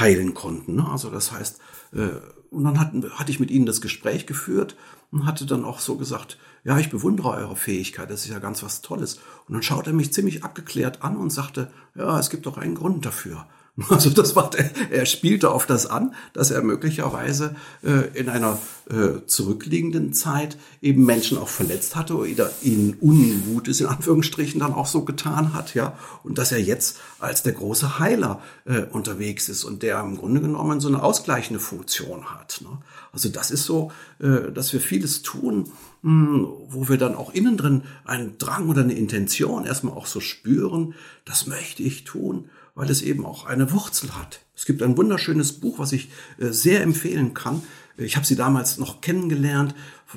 heilen 0.00 0.34
konnten. 0.34 0.76
Ne? 0.76 0.88
Also 0.88 1.10
das 1.10 1.32
heißt, 1.32 1.60
äh, 1.92 2.08
und 2.50 2.64
dann 2.64 2.80
hatten, 2.80 3.10
hatte 3.10 3.30
ich 3.30 3.40
mit 3.40 3.50
ihnen 3.50 3.66
das 3.66 3.80
Gespräch 3.80 4.26
geführt 4.26 4.76
und 5.10 5.26
hatte 5.26 5.46
dann 5.46 5.64
auch 5.64 5.78
so 5.78 5.96
gesagt, 5.96 6.38
ja, 6.64 6.78
ich 6.78 6.90
bewundere 6.90 7.30
eure 7.30 7.56
Fähigkeit, 7.56 8.10
das 8.10 8.24
ist 8.24 8.30
ja 8.30 8.38
ganz 8.38 8.62
was 8.62 8.80
Tolles. 8.80 9.20
Und 9.46 9.54
dann 9.54 9.62
schaut 9.62 9.86
er 9.86 9.92
mich 9.92 10.12
ziemlich 10.12 10.42
abgeklärt 10.42 11.02
an 11.02 11.16
und 11.16 11.30
sagte, 11.30 11.70
ja, 11.94 12.18
es 12.18 12.30
gibt 12.30 12.46
doch 12.46 12.56
einen 12.56 12.74
Grund 12.74 13.06
dafür. 13.06 13.46
Also 13.90 14.10
das 14.10 14.34
war, 14.34 14.50
der, 14.50 14.70
er 14.90 15.06
spielte 15.06 15.50
auf 15.50 15.66
das 15.66 15.86
an, 15.86 16.14
dass 16.32 16.50
er 16.50 16.62
möglicherweise 16.62 17.54
äh, 17.82 18.18
in 18.18 18.28
einer 18.28 18.58
äh, 18.88 19.26
zurückliegenden 19.26 20.14
Zeit 20.14 20.56
eben 20.80 21.04
Menschen 21.04 21.36
auch 21.36 21.48
verletzt 21.48 21.94
hatte 21.94 22.16
oder 22.16 22.50
ihnen 22.62 22.94
Unmutes 22.94 23.80
in 23.80 23.86
Anführungsstrichen 23.86 24.60
dann 24.60 24.72
auch 24.72 24.86
so 24.86 25.04
getan 25.04 25.52
hat, 25.52 25.74
ja, 25.74 25.98
und 26.22 26.38
dass 26.38 26.52
er 26.52 26.60
jetzt 26.60 26.98
als 27.18 27.42
der 27.42 27.52
große 27.52 27.98
Heiler 27.98 28.40
äh, 28.64 28.82
unterwegs 28.82 29.48
ist 29.48 29.64
und 29.64 29.82
der 29.82 30.00
im 30.00 30.16
Grunde 30.16 30.40
genommen 30.40 30.80
so 30.80 30.88
eine 30.88 31.02
ausgleichende 31.02 31.60
Funktion 31.60 32.30
hat. 32.34 32.60
Ne? 32.62 32.78
Also 33.12 33.28
das 33.28 33.50
ist 33.50 33.64
so, 33.64 33.92
äh, 34.20 34.52
dass 34.52 34.72
wir 34.72 34.80
vieles 34.80 35.22
tun, 35.22 35.70
hm, 36.02 36.46
wo 36.68 36.88
wir 36.88 36.96
dann 36.96 37.14
auch 37.14 37.34
innen 37.34 37.58
drin 37.58 37.82
einen 38.04 38.38
Drang 38.38 38.70
oder 38.70 38.82
eine 38.82 38.94
Intention 38.94 39.66
erstmal 39.66 39.94
auch 39.94 40.06
so 40.06 40.20
spüren, 40.20 40.94
das 41.26 41.46
möchte 41.46 41.82
ich 41.82 42.04
tun 42.04 42.48
weil 42.76 42.88
es 42.90 43.02
eben 43.02 43.26
auch 43.26 43.46
eine 43.46 43.72
Wurzel 43.72 44.14
hat. 44.16 44.40
Es 44.54 44.66
gibt 44.66 44.82
ein 44.82 44.96
wunderschönes 44.96 45.54
Buch, 45.54 45.80
was 45.80 45.90
ich 45.90 46.10
äh, 46.38 46.50
sehr 46.50 46.82
empfehlen 46.82 47.34
kann. 47.34 47.62
Ich 47.96 48.14
habe 48.14 48.26
sie 48.26 48.36
damals 48.36 48.78
noch 48.78 49.00
kennengelernt, 49.00 49.74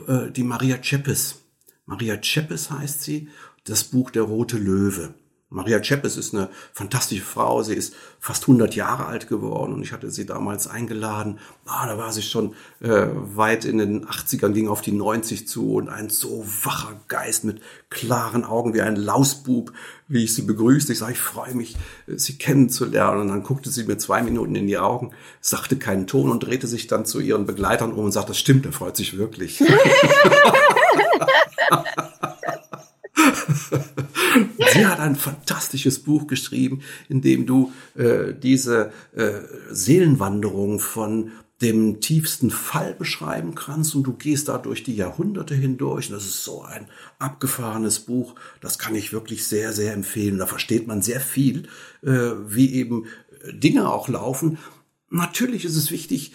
äh, 0.07 0.29
die 0.29 0.43
Maria 0.43 0.77
Ceppes. 0.83 1.41
Maria 1.87 2.21
Ceppes 2.21 2.69
heißt 2.69 3.01
sie, 3.01 3.29
das 3.63 3.85
Buch 3.85 4.11
Der 4.11 4.23
rote 4.23 4.57
Löwe. 4.57 5.15
Maria 5.51 5.81
Ceppes 5.83 6.15
ist 6.15 6.35
eine 6.35 6.49
fantastische 6.73 7.23
Frau. 7.23 7.63
Sie 7.63 7.73
ist 7.73 7.95
fast 8.19 8.43
100 8.43 8.75
Jahre 8.75 9.07
alt 9.07 9.27
geworden 9.27 9.73
und 9.73 9.81
ich 9.81 9.91
hatte 9.91 10.11
sie 10.11 10.27
damals 10.27 10.67
eingeladen. 10.67 11.39
Ah, 11.65 11.87
da 11.87 11.97
war 11.97 12.13
sie 12.13 12.21
schon 12.21 12.53
äh, 12.81 13.07
weit 13.13 13.65
in 13.65 13.79
den 13.79 14.05
80ern, 14.05 14.51
ging 14.51 14.67
auf 14.67 14.81
die 14.81 14.91
90 14.91 15.47
zu 15.47 15.73
und 15.73 15.89
ein 15.89 16.09
so 16.09 16.45
wacher 16.63 16.99
Geist 17.07 17.45
mit 17.45 17.61
klaren 17.89 18.45
Augen 18.45 18.75
wie 18.75 18.81
ein 18.81 18.95
Lausbub, 18.95 19.73
wie 20.07 20.23
ich 20.23 20.35
sie 20.35 20.43
begrüßte. 20.43 20.93
Ich 20.93 20.99
sage, 20.99 21.13
ich 21.13 21.19
freue 21.19 21.55
mich, 21.55 21.75
sie 22.05 22.37
kennenzulernen. 22.37 23.21
Und 23.21 23.27
dann 23.29 23.41
guckte 23.41 23.71
sie 23.71 23.85
mir 23.85 23.97
zwei 23.97 24.21
Minuten 24.21 24.53
in 24.55 24.67
die 24.67 24.77
Augen, 24.77 25.13
sagte 25.41 25.77
keinen 25.77 26.05
Ton 26.05 26.29
und 26.29 26.43
drehte 26.43 26.67
sich 26.67 26.85
dann 26.85 27.05
zu 27.05 27.19
ihren 27.19 27.47
Begleitern 27.47 27.93
um 27.93 28.05
und 28.05 28.11
sagte, 28.11 28.29
das 28.29 28.39
stimmt, 28.39 28.67
er 28.67 28.71
freut 28.71 28.95
sich 28.95 29.17
wirklich. 29.17 29.63
Sie 34.73 34.85
hat 34.85 34.99
ein 34.99 35.15
fantastisches 35.15 35.99
Buch 35.99 36.27
geschrieben, 36.27 36.81
in 37.07 37.21
dem 37.21 37.45
du 37.45 37.71
äh, 37.95 38.33
diese 38.33 38.91
äh, 39.15 39.41
Seelenwanderung 39.69 40.79
von 40.79 41.31
dem 41.61 41.99
tiefsten 41.99 42.51
Fall 42.51 42.93
beschreiben 42.93 43.53
kannst 43.53 43.93
und 43.93 44.03
du 44.03 44.13
gehst 44.13 44.47
da 44.47 44.57
durch 44.57 44.83
die 44.83 44.95
Jahrhunderte 44.95 45.55
hindurch. 45.55 46.07
Und 46.07 46.15
das 46.15 46.25
ist 46.25 46.43
so 46.43 46.63
ein 46.63 46.87
abgefahrenes 47.17 47.99
Buch. 47.99 48.35
Das 48.61 48.79
kann 48.79 48.95
ich 48.95 49.11
wirklich 49.11 49.45
sehr, 49.45 49.73
sehr 49.73 49.93
empfehlen. 49.93 50.37
Da 50.37 50.45
versteht 50.45 50.87
man 50.87 51.01
sehr 51.01 51.19
viel, 51.19 51.67
äh, 52.01 52.31
wie 52.47 52.73
eben 52.73 53.07
Dinge 53.51 53.91
auch 53.91 54.07
laufen. 54.07 54.57
Natürlich 55.09 55.65
ist 55.65 55.75
es 55.75 55.91
wichtig, 55.91 56.33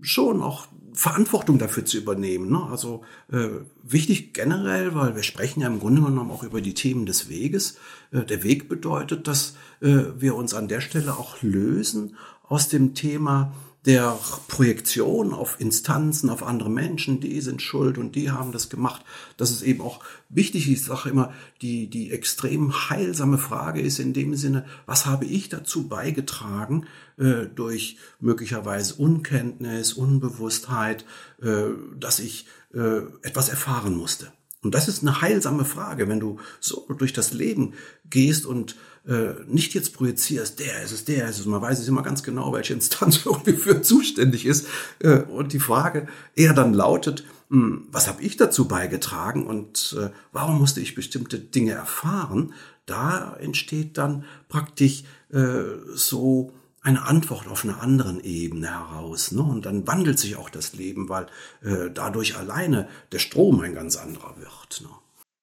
schon 0.00 0.42
auch 0.42 0.66
Verantwortung 0.94 1.58
dafür 1.58 1.84
zu 1.84 1.98
übernehmen. 1.98 2.50
Ne? 2.50 2.62
Also 2.70 3.02
äh, 3.30 3.48
wichtig 3.82 4.32
generell, 4.32 4.94
weil 4.94 5.16
wir 5.16 5.24
sprechen 5.24 5.60
ja 5.60 5.66
im 5.66 5.80
Grunde 5.80 6.02
genommen 6.02 6.30
auch 6.30 6.44
über 6.44 6.60
die 6.60 6.74
Themen 6.74 7.04
des 7.04 7.28
Weges. 7.28 7.76
Äh, 8.12 8.24
der 8.24 8.44
Weg 8.44 8.68
bedeutet, 8.68 9.26
dass 9.26 9.56
äh, 9.80 10.04
wir 10.16 10.36
uns 10.36 10.54
an 10.54 10.68
der 10.68 10.80
Stelle 10.80 11.14
auch 11.18 11.42
lösen 11.42 12.16
aus 12.44 12.68
dem 12.68 12.94
Thema 12.94 13.52
der 13.86 14.18
Projektion 14.48 15.34
auf 15.34 15.60
Instanzen, 15.60 16.30
auf 16.30 16.42
andere 16.42 16.70
Menschen, 16.70 17.20
die 17.20 17.40
sind 17.40 17.60
schuld 17.60 17.98
und 17.98 18.16
die 18.16 18.30
haben 18.30 18.50
das 18.50 18.70
gemacht. 18.70 19.04
Das 19.36 19.50
ist 19.50 19.62
eben 19.62 19.82
auch 19.82 20.00
wichtig. 20.30 20.70
Ich 20.70 20.82
sage 20.82 21.10
immer, 21.10 21.32
die, 21.60 21.90
die 21.90 22.10
extrem 22.10 22.88
heilsame 22.88 23.36
Frage 23.36 23.82
ist 23.82 23.98
in 23.98 24.14
dem 24.14 24.34
Sinne, 24.36 24.64
was 24.86 25.04
habe 25.04 25.26
ich 25.26 25.50
dazu 25.50 25.86
beigetragen, 25.86 26.86
äh, 27.18 27.46
durch 27.54 27.98
möglicherweise 28.20 28.94
Unkenntnis, 28.94 29.92
Unbewusstheit, 29.92 31.04
äh, 31.42 31.64
dass 31.98 32.20
ich 32.20 32.46
äh, 32.72 33.02
etwas 33.22 33.50
erfahren 33.50 33.96
musste. 33.96 34.32
Und 34.62 34.74
das 34.74 34.88
ist 34.88 35.02
eine 35.02 35.20
heilsame 35.20 35.66
Frage, 35.66 36.08
wenn 36.08 36.20
du 36.20 36.38
so 36.58 36.86
durch 36.98 37.12
das 37.12 37.34
Leben 37.34 37.74
gehst 38.08 38.46
und 38.46 38.76
äh, 39.06 39.34
nicht 39.46 39.74
jetzt 39.74 39.94
projizierst, 39.94 40.60
der 40.60 40.82
ist 40.82 40.92
es, 40.92 41.04
der 41.04 41.28
ist 41.28 41.38
es. 41.38 41.46
Man 41.46 41.60
weiß 41.60 41.78
es 41.78 41.88
immer 41.88 42.02
ganz 42.02 42.22
genau, 42.22 42.52
welche 42.52 42.74
Instanz 42.74 43.20
irgendwie 43.26 43.52
für 43.52 43.82
zuständig 43.82 44.46
ist. 44.46 44.66
Äh, 45.00 45.20
und 45.20 45.52
die 45.52 45.60
Frage 45.60 46.08
eher 46.34 46.54
dann 46.54 46.72
lautet, 46.72 47.24
mh, 47.50 47.60
hm, 47.60 47.88
was 47.90 48.08
habe 48.08 48.22
ich 48.22 48.36
dazu 48.36 48.66
beigetragen 48.66 49.46
und 49.46 49.96
äh, 50.00 50.10
warum 50.32 50.58
musste 50.58 50.80
ich 50.80 50.94
bestimmte 50.94 51.38
Dinge 51.38 51.72
erfahren? 51.72 52.54
Da 52.86 53.36
entsteht 53.40 53.98
dann 53.98 54.24
praktisch 54.48 55.04
äh, 55.32 55.64
so 55.94 56.52
eine 56.84 57.02
Antwort 57.02 57.48
auf 57.48 57.64
einer 57.64 57.82
anderen 57.82 58.20
Ebene 58.20 58.68
heraus. 58.68 59.32
Ne? 59.32 59.42
Und 59.42 59.64
dann 59.64 59.86
wandelt 59.86 60.18
sich 60.18 60.36
auch 60.36 60.50
das 60.50 60.74
Leben, 60.74 61.08
weil 61.08 61.26
äh, 61.62 61.90
dadurch 61.92 62.36
alleine 62.36 62.88
der 63.10 63.18
Strom 63.18 63.60
ein 63.60 63.74
ganz 63.74 63.96
anderer 63.96 64.36
wird. 64.38 64.82
Ne? 64.82 64.88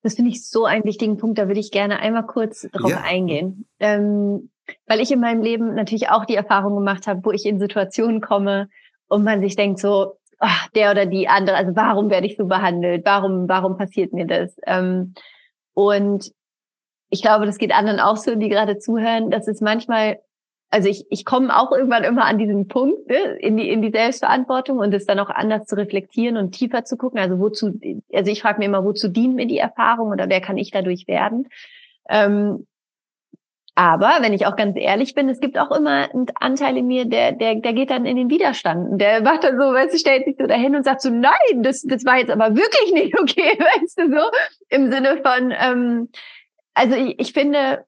Das 0.04 0.16
finde 0.16 0.32
ich 0.32 0.48
so 0.48 0.66
einen 0.66 0.84
wichtigen 0.84 1.18
Punkt, 1.18 1.38
da 1.38 1.48
würde 1.48 1.60
ich 1.60 1.72
gerne 1.72 2.00
einmal 2.00 2.26
kurz 2.26 2.68
drauf 2.72 2.92
ja. 2.92 3.02
eingehen. 3.02 3.66
Ähm, 3.80 4.50
weil 4.88 5.00
ich 5.00 5.12
in 5.12 5.20
meinem 5.20 5.42
Leben 5.42 5.76
natürlich 5.76 6.10
auch 6.10 6.26
die 6.26 6.36
Erfahrung 6.36 6.76
gemacht 6.76 7.08
habe, 7.08 7.24
wo 7.24 7.32
ich 7.32 7.46
in 7.46 7.60
Situationen 7.60 8.22
komme 8.22 8.70
und 9.08 9.24
man 9.24 9.42
sich 9.42 9.56
denkt 9.56 9.80
so, 9.80 10.18
ach, 10.40 10.68
der 10.70 10.92
oder 10.92 11.06
die 11.06 11.28
andere, 11.28 11.56
also 11.56 11.76
warum 11.76 12.10
werde 12.10 12.28
ich 12.28 12.38
so 12.38 12.46
behandelt? 12.46 13.06
Warum, 13.06 13.48
warum 13.48 13.78
passiert 13.78 14.14
mir 14.14 14.26
das? 14.26 14.56
Ähm, 14.66 15.14
und 15.74 16.32
ich 17.10 17.22
glaube, 17.22 17.46
das 17.46 17.58
geht 17.58 17.74
anderen 17.74 18.00
auch 18.00 18.18
so, 18.18 18.36
die 18.36 18.50
gerade 18.50 18.80
zuhören, 18.80 19.30
dass 19.30 19.48
es 19.48 19.62
manchmal 19.62 20.20
also 20.72 20.88
ich, 20.88 21.06
ich 21.10 21.26
komme 21.26 21.56
auch 21.56 21.72
irgendwann 21.72 22.06
immer 22.06 22.26
an 22.26 22.38
diesen 22.38 22.70
Punkt, 22.70 23.08
ne, 23.08 23.38
in, 23.40 23.58
die, 23.58 23.70
in 23.70 23.82
die 23.82 23.92
Selbstverantwortung 23.92 24.80
und 24.80 24.94
es 24.94 25.06
dann 25.06 25.20
auch 25.20 25.30
anders 25.30 25.68
zu 25.68 25.76
reflektieren 25.76 26.38
und 26.38 26.54
tiefer 26.54 26.86
zu 26.86 26.96
gucken. 26.96 27.20
Also 27.20 27.40
wozu, 27.40 27.80
also 28.14 28.32
ich 28.32 28.42
frage 28.42 28.60
mir 28.60 28.66
immer, 28.66 28.86
wozu 28.86 29.10
dient 29.10 29.36
mir 29.36 29.46
die 29.46 29.58
Erfahrung 29.58 30.10
oder 30.10 30.30
wer 30.30 30.40
kann 30.40 30.58
ich 30.58 30.72
dadurch 30.72 31.08
werden? 31.10 31.50
Ähm, 32.10 32.66
aber 33.76 34.18
wenn 34.22 34.34
ich 34.34 34.46
auch 34.46 34.56
ganz 34.56 34.78
ehrlich 34.78 35.14
bin, 35.14 35.28
es 35.28 35.42
gibt 35.42 35.58
auch 35.58 35.72
immer 35.72 36.10
einen 36.14 36.28
Anteil 36.36 36.78
in 36.78 36.88
mir, 36.88 37.06
der, 37.06 37.34
der, 37.34 37.56
der 37.56 37.74
geht 37.74 37.90
dann 37.90 38.06
in 38.06 38.16
den 38.16 38.30
Widerstand. 38.30 39.00
Der 39.00 39.22
macht 39.22 39.44
dann 39.44 39.58
so, 39.58 39.74
weißt 39.74 39.94
du, 39.94 39.98
stellt 39.98 40.26
sich 40.26 40.36
so 40.40 40.48
dahin 40.48 40.76
und 40.76 40.84
sagt 40.84 41.02
so, 41.02 41.10
nein, 41.10 41.64
das, 41.64 41.82
das 41.82 42.06
war 42.06 42.18
jetzt 42.18 42.32
aber 42.32 42.56
wirklich 42.56 42.94
nicht 42.94 43.20
okay, 43.20 43.58
weißt 43.60 44.00
du 44.00 44.10
so, 44.10 44.30
im 44.70 44.90
Sinne 44.90 45.18
von, 45.18 45.54
ähm, 45.58 46.10
also 46.74 46.96
ich, 46.96 47.20
ich 47.20 47.34
finde, 47.34 47.86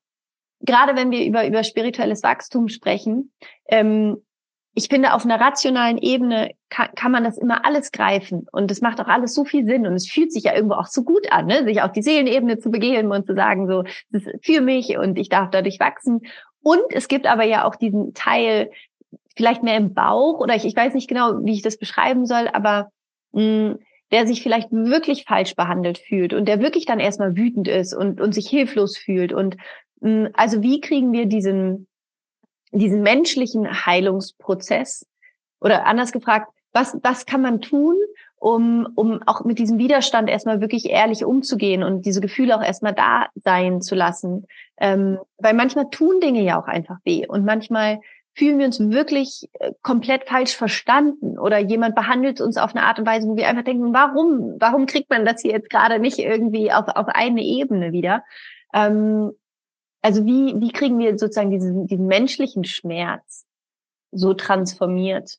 gerade 0.64 0.96
wenn 0.96 1.12
wir 1.12 1.26
über, 1.26 1.46
über 1.46 1.64
spirituelles 1.64 2.24
Wachstum 2.24 2.68
sprechen, 2.68 3.32
ähm, 3.68 4.18
ich 4.76 4.88
finde, 4.88 5.14
auf 5.14 5.24
einer 5.24 5.40
rationalen 5.40 6.00
Ebene 6.00 6.52
kann, 6.70 6.90
kann 6.96 7.12
man 7.12 7.24
das 7.24 7.38
immer 7.38 7.64
alles 7.64 7.92
greifen 7.92 8.48
und 8.52 8.72
es 8.72 8.82
macht 8.82 9.00
auch 9.00 9.08
alles 9.08 9.36
so 9.36 9.46
viel 9.46 9.66
Sinn 9.66 9.86
und 9.86 9.94
es 9.94 10.10
fühlt 10.10 10.32
sich 10.34 10.46
ja 10.46 10.56
irgendwo 10.56 10.76
auch 10.76 10.88
so 10.88 11.04
gut 11.04 11.32
an, 11.32 11.46
ne? 11.46 11.64
sich 11.64 11.84
auf 11.84 11.92
die 11.92 12.02
Seelenebene 12.02 12.58
zu 12.58 12.72
begeben 12.72 13.12
und 13.12 13.28
zu 13.28 13.36
sagen, 13.36 13.68
so, 13.68 13.84
das 14.10 14.24
ist 14.24 14.44
für 14.44 14.62
mich 14.62 14.98
und 14.98 15.20
ich 15.20 15.30
darf 15.30 15.52
dadurch 15.52 15.80
wachsen. 15.80 16.22
Und 16.64 16.82
es 16.90 17.08
gibt 17.08 17.28
aber 17.28 17.44
ja 17.44 17.66
auch 17.66 17.76
diesen 17.76 18.14
Teil, 18.16 18.72
vielleicht 19.36 19.62
mehr 19.62 19.78
im 19.78 19.94
Bauch 19.94 20.40
oder 20.40 20.56
ich, 20.56 20.66
ich 20.66 20.76
weiß 20.76 20.94
nicht 20.96 21.08
genau, 21.08 21.44
wie 21.44 21.54
ich 21.54 21.62
das 21.62 21.78
beschreiben 21.78 22.26
soll, 22.26 22.48
aber 22.52 22.90
mh, 23.34 23.76
der 24.12 24.28
sich 24.28 24.44
vielleicht 24.44 24.72
wirklich 24.72 25.26
falsch 25.26 25.56
behandelt 25.56 25.98
fühlt 25.98 26.34
und 26.34 26.48
der 26.48 26.62
wirklich 26.62 26.86
dann 26.86 27.00
erstmal 27.00 27.36
wütend 27.36 27.68
ist 27.68 27.96
und, 27.96 28.22
und 28.22 28.34
sich 28.34 28.48
hilflos 28.48 28.96
fühlt 28.96 29.34
und 29.34 29.56
hm, 29.56 29.62
also 30.34 30.62
wie 30.62 30.82
kriegen 30.82 31.12
wir 31.14 31.26
diesen, 31.26 31.88
diesen 32.72 33.02
menschlichen 33.02 33.86
Heilungsprozess 33.86 35.06
oder 35.62 35.86
anders 35.86 36.12
gefragt, 36.12 36.52
was, 36.74 36.98
was 37.04 37.26
kann 37.26 37.42
man 37.42 37.62
tun, 37.62 37.96
um, 38.36 38.90
um 38.96 39.22
auch 39.26 39.46
mit 39.46 39.60
diesem 39.60 39.78
Widerstand 39.78 40.30
erstmal 40.30 40.60
wirklich 40.60 40.90
ehrlich 40.90 41.24
umzugehen 41.24 41.84
und 41.84 42.06
diese 42.06 42.20
Gefühle 42.20 42.58
auch 42.58 42.64
erstmal 42.64 42.94
da 42.94 43.28
sein 43.36 43.82
zu 43.82 43.96
lassen. 43.96 44.46
Ähm, 44.78 45.20
weil 45.38 45.54
manchmal 45.54 45.90
tun 45.90 46.20
Dinge 46.20 46.42
ja 46.42 46.62
auch 46.62 46.68
einfach 46.68 46.98
weh 47.06 47.26
und 47.26 47.46
manchmal 47.46 48.02
fühlen 48.36 48.58
wir 48.58 48.66
uns 48.66 48.80
wirklich 48.80 49.48
äh, 49.60 49.72
komplett 49.82 50.28
falsch 50.28 50.58
verstanden 50.58 51.38
oder 51.38 51.60
jemand 51.60 51.96
behandelt 51.96 52.42
uns 52.42 52.58
auf 52.58 52.76
eine 52.76 52.86
Art 52.86 53.00
und 53.00 53.06
Weise, 53.06 53.28
wo 53.28 53.38
wir 53.38 53.48
einfach 53.48 53.64
denken, 53.64 53.94
warum, 53.94 54.56
warum 54.60 54.88
kriegt 54.88 55.10
man 55.10 55.24
das 55.24 55.42
hier 55.42 55.52
jetzt 55.52 55.70
gerade 55.70 56.00
nicht 56.00 56.20
irgendwie 56.20 56.72
auf, 56.72 56.88
auf 56.88 57.08
eine 57.08 57.44
Ebene 57.44 57.92
wieder? 57.92 58.24
Ähm, 58.74 59.32
also 60.04 60.26
wie, 60.26 60.54
wie 60.60 60.72
kriegen 60.72 61.00
wir 61.00 61.18
sozusagen 61.18 61.50
diesen, 61.50 61.88
diesen 61.88 62.08
menschlichen 62.08 62.66
Schmerz 62.66 63.46
so 64.12 64.34
transformiert, 64.34 65.38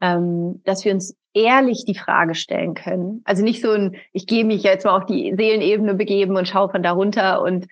ähm, 0.00 0.62
dass 0.64 0.84
wir 0.84 0.94
uns 0.94 1.16
ehrlich 1.34 1.84
die 1.84 1.98
Frage 1.98 2.34
stellen 2.34 2.74
können. 2.74 3.20
Also 3.24 3.42
nicht 3.42 3.60
so 3.60 3.72
ein, 3.72 3.96
ich 4.12 4.26
gehe 4.26 4.44
mich 4.44 4.62
jetzt 4.62 4.84
mal 4.84 4.96
auf 4.96 5.06
die 5.06 5.34
Seelenebene 5.36 5.94
begeben 5.94 6.36
und 6.36 6.48
schaue 6.48 6.70
von 6.70 6.82
darunter 6.82 7.42
und 7.42 7.66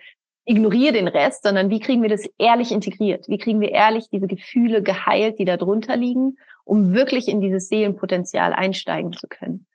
ignoriere 0.45 0.93
den 0.93 1.09
Rest, 1.09 1.45
sondern 1.45 1.71
wie 1.71 1.81
kriegen 1.81 2.03
wir 2.03 2.11
das 2.11 2.29
ehrlich 2.37 2.73
integriert? 2.73 3.29
Wie 3.29 3.39
kriegen 3.39 3.61
wir 3.61 3.71
ehrlich 3.71 4.11
diese 4.11 4.27
Gefühle 4.27 4.83
geheilt, 4.83 5.39
die 5.39 5.45
da 5.45 5.57
drunter 5.57 5.97
liegen, 5.97 6.37
um 6.65 6.95
wirklich 6.95 7.29
in 7.29 7.41
dieses 7.41 7.69
Seelenpotenzial 7.69 8.53
einsteigen 8.53 9.13
zu 9.13 9.29
können? 9.29 9.67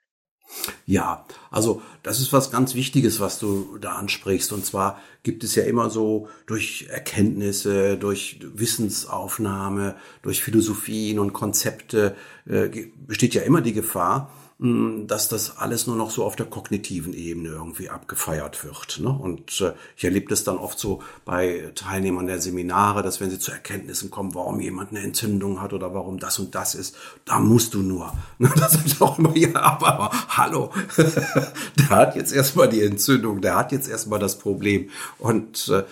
Ja, 0.85 1.25
also 1.51 1.81
das 2.03 2.19
ist 2.19 2.33
was 2.33 2.49
ganz 2.51 2.73
Wichtiges, 2.73 3.19
was 3.19 3.39
du 3.39 3.77
da 3.79 3.93
ansprichst. 3.93 4.51
Und 4.51 4.65
zwar 4.65 4.99
gibt 5.23 5.43
es 5.43 5.55
ja 5.55 5.63
immer 5.63 5.89
so 5.89 6.27
durch 6.47 6.87
Erkenntnisse, 6.89 7.97
durch 7.97 8.39
Wissensaufnahme, 8.55 9.95
durch 10.21 10.41
Philosophien 10.43 11.19
und 11.19 11.33
Konzepte 11.33 12.15
äh, 12.45 12.69
besteht 13.05 13.35
ja 13.35 13.43
immer 13.43 13.61
die 13.61 13.73
Gefahr, 13.73 14.31
dass 14.61 15.29
das 15.29 15.57
alles 15.57 15.87
nur 15.87 15.95
noch 15.95 16.11
so 16.11 16.25
auf 16.25 16.35
der 16.35 16.45
kognitiven 16.45 17.13
Ebene 17.13 17.47
irgendwie 17.47 17.89
abgefeiert 17.89 18.65
wird. 18.65 18.99
Ne? 18.99 19.07
Und 19.07 19.61
äh, 19.61 19.71
ich 19.95 20.03
erlebe 20.03 20.27
das 20.27 20.43
dann 20.43 20.57
oft 20.57 20.77
so 20.77 21.01
bei 21.23 21.71
Teilnehmern 21.75 22.27
der 22.27 22.41
Seminare, 22.41 23.01
dass 23.01 23.21
wenn 23.21 23.29
sie 23.29 23.39
zu 23.39 23.51
Erkenntnissen 23.51 24.11
kommen, 24.11 24.35
warum 24.35 24.59
jemand 24.59 24.89
eine 24.89 24.99
Entzündung 24.99 25.61
hat 25.61 25.71
oder 25.71 25.93
warum 25.93 26.19
das 26.19 26.39
und 26.39 26.55
das 26.55 26.75
ist, 26.75 26.97
da 27.23 27.39
musst 27.39 27.73
du 27.73 27.81
nur. 27.81 28.11
Ne? 28.37 28.51
Das 28.59 28.75
ist 28.75 29.01
auch 29.01 29.17
immer, 29.17 29.35
ja, 29.37 29.55
aber, 29.55 29.87
aber 29.87 30.11
hallo, 30.27 30.71
der 31.77 31.89
hat 31.89 32.17
jetzt 32.17 32.33
erstmal 32.33 32.67
die 32.67 32.81
Entzündung, 32.81 33.39
der 33.39 33.55
hat 33.55 33.71
jetzt 33.71 33.87
erstmal 33.87 34.19
das 34.19 34.37
Problem. 34.37 34.89
Und 35.17 35.69
äh, 35.69 35.83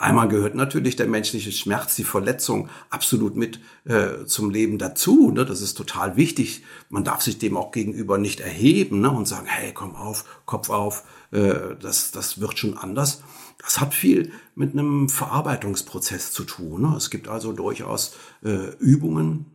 Einmal 0.00 0.28
gehört 0.28 0.54
natürlich 0.54 0.96
der 0.96 1.08
menschliche 1.08 1.52
Schmerz, 1.52 1.94
die 1.94 2.04
Verletzung 2.04 2.70
absolut 2.88 3.36
mit 3.36 3.60
äh, 3.84 4.24
zum 4.24 4.48
Leben 4.48 4.78
dazu. 4.78 5.30
Ne? 5.30 5.44
Das 5.44 5.60
ist 5.60 5.74
total 5.74 6.16
wichtig. 6.16 6.64
Man 6.88 7.04
darf 7.04 7.20
sich 7.20 7.36
dem 7.36 7.54
auch 7.54 7.70
gegenüber 7.70 8.16
nicht 8.16 8.40
erheben 8.40 9.02
ne? 9.02 9.10
und 9.10 9.28
sagen, 9.28 9.46
hey, 9.46 9.72
komm 9.74 9.94
auf, 9.94 10.24
Kopf 10.46 10.70
auf, 10.70 11.04
äh, 11.32 11.76
das, 11.78 12.12
das 12.12 12.40
wird 12.40 12.58
schon 12.58 12.78
anders. 12.78 13.22
Das 13.58 13.78
hat 13.78 13.92
viel 13.92 14.32
mit 14.54 14.72
einem 14.72 15.10
Verarbeitungsprozess 15.10 16.32
zu 16.32 16.44
tun. 16.44 16.80
Ne? 16.80 16.96
Es 16.96 17.10
gibt 17.10 17.28
also 17.28 17.52
durchaus 17.52 18.14
äh, 18.42 18.74
Übungen, 18.78 19.50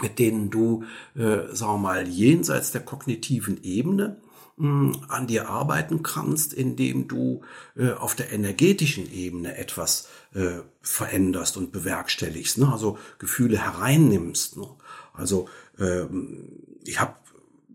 mit 0.00 0.18
denen 0.18 0.48
du, 0.48 0.84
äh, 1.14 1.54
sagen 1.54 1.74
wir 1.74 1.78
mal, 1.78 2.08
jenseits 2.08 2.72
der 2.72 2.80
kognitiven 2.80 3.62
Ebene 3.62 4.22
an 4.56 5.26
dir 5.26 5.48
arbeiten 5.48 6.02
kannst, 6.02 6.52
indem 6.52 7.08
du 7.08 7.40
äh, 7.76 7.90
auf 7.90 8.14
der 8.14 8.32
energetischen 8.32 9.12
Ebene 9.12 9.56
etwas 9.56 10.08
äh, 10.32 10.60
veränderst 10.80 11.56
und 11.56 11.72
bewerkstelligst, 11.72 12.58
ne? 12.58 12.70
also 12.72 12.98
Gefühle 13.18 13.58
hereinnimmst. 13.58 14.56
Ne? 14.56 14.68
Also 15.12 15.48
ähm, 15.78 16.50
ich 16.84 17.00
habe 17.00 17.14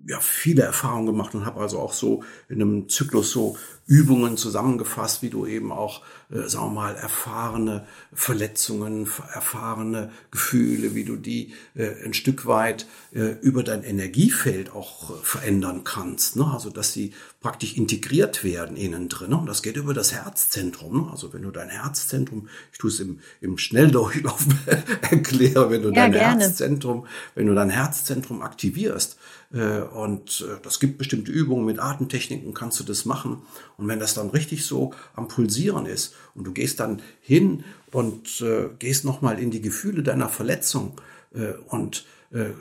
ja 0.07 0.19
viele 0.19 0.63
Erfahrungen 0.63 1.07
gemacht 1.07 1.35
und 1.35 1.45
habe 1.45 1.59
also 1.59 1.79
auch 1.79 1.93
so 1.93 2.23
in 2.47 2.61
einem 2.61 2.89
Zyklus 2.89 3.31
so 3.31 3.57
Übungen 3.89 4.37
zusammengefasst, 4.37 5.23
wie 5.23 5.31
du 5.31 5.47
eben 5.47 5.71
auch, 5.71 6.03
äh, 6.29 6.47
sagen 6.47 6.67
wir 6.67 6.81
mal, 6.81 6.95
erfahrene 6.95 7.87
Verletzungen, 8.13 9.09
erfahrene 9.33 10.11
Gefühle, 10.29 10.93
wie 10.93 11.05
du 11.05 11.15
die 11.15 11.53
äh, 11.73 12.05
ein 12.05 12.13
Stück 12.13 12.45
weit 12.45 12.85
äh, 13.13 13.31
über 13.41 13.63
dein 13.63 13.81
Energiefeld 13.81 14.71
auch 14.71 15.09
äh, 15.09 15.13
verändern 15.23 15.83
kannst. 15.85 16.35
Ne? 16.35 16.45
Also, 16.45 16.69
dass 16.69 16.93
sie 16.93 17.13
praktisch 17.41 17.77
integriert 17.77 18.43
werden 18.43 18.77
innen 18.77 19.09
drin. 19.09 19.31
Ne? 19.31 19.37
Und 19.37 19.47
das 19.47 19.63
geht 19.63 19.75
über 19.75 19.95
das 19.95 20.13
Herzzentrum. 20.13 21.01
Ne? 21.01 21.11
Also, 21.11 21.33
wenn 21.33 21.41
du 21.41 21.49
dein 21.49 21.69
Herzzentrum, 21.69 22.47
ich 22.71 22.77
tue 22.77 22.91
es 22.91 22.99
im, 22.99 23.21
im 23.41 23.57
Schnelldurchlauf 23.57 24.45
erkläre, 25.01 25.71
wenn 25.71 25.81
du 25.81 25.89
ja, 25.89 25.95
dein 25.95 26.11
gerne. 26.11 26.43
Herzzentrum, 26.43 27.07
wenn 27.33 27.47
du 27.47 27.55
dein 27.55 27.71
Herzzentrum 27.71 28.43
aktivierst, 28.43 29.17
und 29.51 30.45
äh, 30.47 30.57
das 30.61 30.79
gibt 30.79 30.97
bestimmte 30.97 31.31
Übungen 31.31 31.65
mit 31.65 31.79
Atemtechniken, 31.79 32.53
kannst 32.53 32.79
du 32.79 32.83
das 32.83 33.05
machen. 33.05 33.41
Und 33.77 33.87
wenn 33.87 33.99
das 33.99 34.13
dann 34.13 34.29
richtig 34.29 34.65
so 34.65 34.93
am 35.15 35.27
Pulsieren 35.27 35.85
ist 35.85 36.13
und 36.35 36.45
du 36.45 36.51
gehst 36.51 36.79
dann 36.79 37.01
hin 37.21 37.63
und 37.91 38.41
äh, 38.41 38.69
gehst 38.77 39.05
nochmal 39.05 39.39
in 39.39 39.49
die 39.49 39.61
Gefühle 39.61 40.03
deiner 40.03 40.29
Verletzung 40.29 41.01
äh, 41.33 41.53
und 41.67 42.05
äh, 42.31 42.51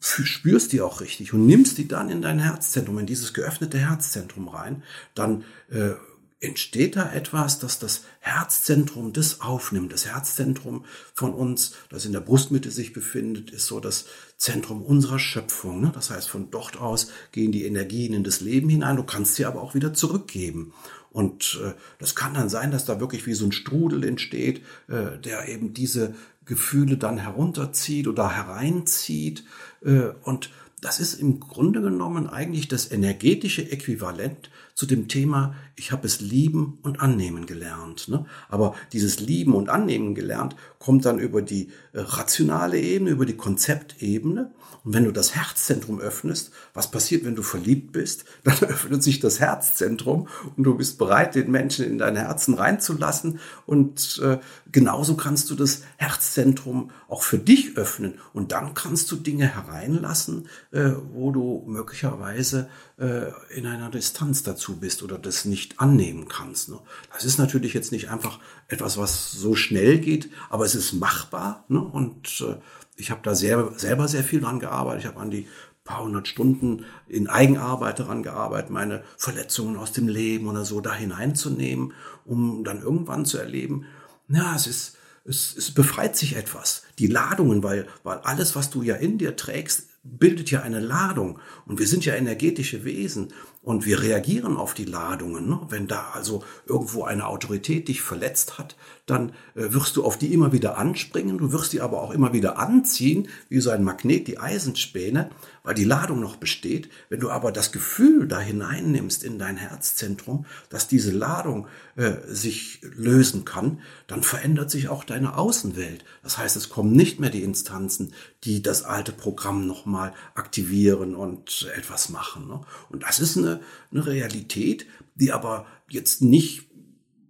spürst 0.00 0.72
die 0.72 0.80
auch 0.80 1.00
richtig 1.00 1.32
und 1.32 1.46
nimmst 1.46 1.78
die 1.78 1.88
dann 1.88 2.10
in 2.10 2.22
dein 2.22 2.40
Herzzentrum, 2.40 2.98
in 2.98 3.06
dieses 3.06 3.32
geöffnete 3.32 3.78
Herzzentrum 3.78 4.48
rein, 4.48 4.82
dann 5.14 5.44
äh, 5.70 5.92
entsteht 6.40 6.96
da 6.96 7.12
etwas, 7.12 7.60
dass 7.60 7.78
das 7.78 8.02
Herzzentrum 8.18 9.12
das 9.12 9.40
aufnimmt. 9.40 9.92
Das 9.92 10.06
Herzzentrum 10.06 10.84
von 11.14 11.32
uns, 11.32 11.74
das 11.88 12.04
in 12.04 12.12
der 12.12 12.20
Brustmitte 12.20 12.72
sich 12.72 12.92
befindet, 12.92 13.50
ist 13.50 13.66
so 13.66 13.78
das 13.78 14.06
Zentrum 14.42 14.82
unserer 14.82 15.20
Schöpfung. 15.20 15.80
Ne? 15.80 15.92
Das 15.94 16.10
heißt, 16.10 16.28
von 16.28 16.50
dort 16.50 16.80
aus 16.80 17.12
gehen 17.30 17.52
die 17.52 17.64
Energien 17.64 18.12
in 18.12 18.24
das 18.24 18.40
Leben 18.40 18.68
hinein. 18.68 18.96
Du 18.96 19.04
kannst 19.04 19.36
sie 19.36 19.44
aber 19.44 19.62
auch 19.62 19.76
wieder 19.76 19.94
zurückgeben. 19.94 20.72
Und 21.10 21.60
äh, 21.64 21.74
das 22.00 22.16
kann 22.16 22.34
dann 22.34 22.48
sein, 22.48 22.72
dass 22.72 22.84
da 22.84 22.98
wirklich 22.98 23.24
wie 23.28 23.34
so 23.34 23.44
ein 23.44 23.52
Strudel 23.52 24.02
entsteht, 24.02 24.62
äh, 24.88 25.16
der 25.24 25.48
eben 25.48 25.74
diese 25.74 26.16
Gefühle 26.44 26.96
dann 26.96 27.18
herunterzieht 27.18 28.08
oder 28.08 28.34
hereinzieht. 28.34 29.44
Äh, 29.84 30.08
und 30.24 30.50
das 30.82 30.98
ist 30.98 31.14
im 31.14 31.38
Grunde 31.38 31.80
genommen 31.80 32.28
eigentlich 32.28 32.66
das 32.66 32.90
energetische 32.90 33.70
Äquivalent 33.70 34.50
zu 34.74 34.84
dem 34.84 35.06
Thema, 35.06 35.54
ich 35.76 35.92
habe 35.92 36.06
es 36.06 36.20
lieben 36.20 36.78
und 36.82 37.00
annehmen 37.00 37.46
gelernt. 37.46 38.08
Ne? 38.08 38.26
Aber 38.48 38.74
dieses 38.92 39.20
Lieben 39.20 39.54
und 39.54 39.68
Annehmen 39.68 40.14
gelernt 40.14 40.56
kommt 40.80 41.04
dann 41.04 41.20
über 41.20 41.40
die 41.40 41.68
äh, 41.92 42.00
rationale 42.00 42.80
Ebene, 42.80 43.10
über 43.10 43.26
die 43.26 43.36
Konzeptebene. 43.36 44.50
Und 44.84 44.94
wenn 44.94 45.04
du 45.04 45.12
das 45.12 45.36
Herzzentrum 45.36 46.00
öffnest, 46.00 46.50
was 46.74 46.90
passiert, 46.90 47.24
wenn 47.24 47.36
du 47.36 47.42
verliebt 47.42 47.92
bist? 47.92 48.24
Dann 48.44 48.58
öffnet 48.68 49.02
sich 49.02 49.20
das 49.20 49.38
Herzzentrum 49.38 50.26
und 50.56 50.64
du 50.64 50.74
bist 50.74 50.98
bereit, 50.98 51.36
den 51.36 51.52
Menschen 51.52 51.84
in 51.84 51.98
dein 51.98 52.16
Herzen 52.16 52.54
reinzulassen. 52.54 53.38
Und 53.66 54.20
äh, 54.24 54.38
genauso 54.72 55.16
kannst 55.16 55.50
du 55.50 55.54
das 55.54 55.82
Herzzentrum 55.96 56.90
auch 57.08 57.22
für 57.22 57.38
dich 57.38 57.76
öffnen. 57.76 58.14
Und 58.32 58.52
dann 58.52 58.74
kannst 58.74 59.12
du 59.12 59.16
Dinge 59.16 59.46
hereinlassen, 59.46 60.48
äh, 60.72 60.92
wo 61.12 61.30
du 61.30 61.62
möglicherweise 61.66 62.68
äh, 62.98 63.30
in 63.54 63.66
einer 63.66 63.90
Distanz 63.90 64.42
dazu 64.42 64.76
bist 64.76 65.02
oder 65.02 65.18
das 65.18 65.44
nicht 65.44 65.78
annehmen 65.78 66.26
kannst. 66.28 66.70
Ne? 66.70 66.78
Das 67.12 67.24
ist 67.24 67.38
natürlich 67.38 67.74
jetzt 67.74 67.92
nicht 67.92 68.10
einfach 68.10 68.40
etwas, 68.68 68.96
was 68.96 69.30
so 69.30 69.54
schnell 69.54 69.98
geht, 69.98 70.30
aber 70.50 70.64
es 70.64 70.74
ist 70.74 70.94
machbar. 70.94 71.64
Ne? 71.68 71.80
Und 71.80 72.40
äh, 72.40 72.56
ich 72.96 73.10
habe 73.10 73.20
da 73.22 73.34
sehr, 73.34 73.72
selber 73.76 74.08
sehr 74.08 74.24
viel 74.24 74.40
dran 74.40 74.58
gearbeitet. 74.58 75.02
Ich 75.02 75.08
habe 75.08 75.20
an 75.20 75.30
die 75.30 75.46
paar 75.84 76.04
hundert 76.04 76.28
Stunden 76.28 76.84
in 77.08 77.28
Eigenarbeit 77.28 77.98
daran 77.98 78.22
gearbeitet, 78.22 78.70
meine 78.70 79.02
Verletzungen 79.16 79.76
aus 79.76 79.92
dem 79.92 80.06
Leben 80.08 80.46
oder 80.48 80.64
so 80.64 80.80
da 80.80 80.94
hineinzunehmen, 80.94 81.92
um 82.24 82.62
dann 82.62 82.80
irgendwann 82.80 83.24
zu 83.24 83.38
erleben, 83.38 83.86
ja, 84.34 84.54
es 84.54 84.66
ist, 84.66 84.96
es, 85.24 85.56
es 85.56 85.70
befreit 85.72 86.16
sich 86.16 86.36
etwas. 86.36 86.82
Die 86.98 87.06
Ladungen, 87.06 87.62
weil, 87.62 87.86
weil 88.02 88.18
alles, 88.18 88.56
was 88.56 88.70
du 88.70 88.82
ja 88.82 88.96
in 88.96 89.18
dir 89.18 89.36
trägst, 89.36 89.88
bildet 90.02 90.50
ja 90.50 90.62
eine 90.62 90.80
Ladung. 90.80 91.38
Und 91.66 91.78
wir 91.78 91.86
sind 91.86 92.04
ja 92.04 92.14
energetische 92.14 92.84
Wesen. 92.84 93.32
Und 93.62 93.86
wir 93.86 94.02
reagieren 94.02 94.56
auf 94.56 94.74
die 94.74 94.84
Ladungen. 94.84 95.48
Ne? 95.48 95.60
Wenn 95.68 95.86
da 95.86 96.10
also 96.14 96.42
irgendwo 96.66 97.04
eine 97.04 97.28
Autorität 97.28 97.86
dich 97.86 98.02
verletzt 98.02 98.58
hat, 98.58 98.74
dann 99.06 99.30
äh, 99.54 99.72
wirst 99.72 99.96
du 99.96 100.04
auf 100.04 100.18
die 100.18 100.32
immer 100.32 100.52
wieder 100.52 100.78
anspringen. 100.78 101.38
Du 101.38 101.52
wirst 101.52 101.72
die 101.72 101.80
aber 101.80 102.02
auch 102.02 102.10
immer 102.10 102.32
wieder 102.32 102.58
anziehen, 102.58 103.28
wie 103.48 103.60
so 103.60 103.70
ein 103.70 103.84
Magnet 103.84 104.26
die 104.26 104.38
Eisenspäne, 104.38 105.30
weil 105.62 105.74
die 105.74 105.84
Ladung 105.84 106.18
noch 106.18 106.36
besteht. 106.36 106.88
Wenn 107.08 107.20
du 107.20 107.30
aber 107.30 107.52
das 107.52 107.70
Gefühl 107.70 108.26
da 108.26 108.40
hineinnimmst 108.40 109.22
in 109.22 109.38
dein 109.38 109.56
Herzzentrum, 109.56 110.46
dass 110.68 110.88
diese 110.88 111.12
Ladung 111.12 111.68
äh, 111.94 112.14
sich 112.26 112.80
lösen 112.82 113.44
kann, 113.44 113.80
dann 114.06 114.22
verändert 114.22 114.70
sich 114.70 114.88
auch 114.88 115.04
deine 115.04 115.36
Außenwelt. 115.36 116.04
Das 116.22 116.38
heißt, 116.38 116.56
es 116.56 116.68
kommen 116.68 116.92
nicht 116.92 117.20
mehr 117.20 117.30
die 117.30 117.42
Instanzen, 117.42 118.12
die 118.44 118.62
das 118.62 118.82
alte 118.82 119.12
Programm 119.12 119.66
nochmal 119.66 120.12
aktivieren 120.34 121.14
und 121.14 121.70
etwas 121.76 122.08
machen. 122.08 122.48
Ne? 122.48 122.60
Und 122.90 123.02
das 123.04 123.20
ist 123.20 123.36
eine 123.36 123.51
eine, 123.90 124.06
Realität, 124.06 124.86
die 125.14 125.32
aber 125.32 125.66
jetzt 125.88 126.22
nicht 126.22 126.68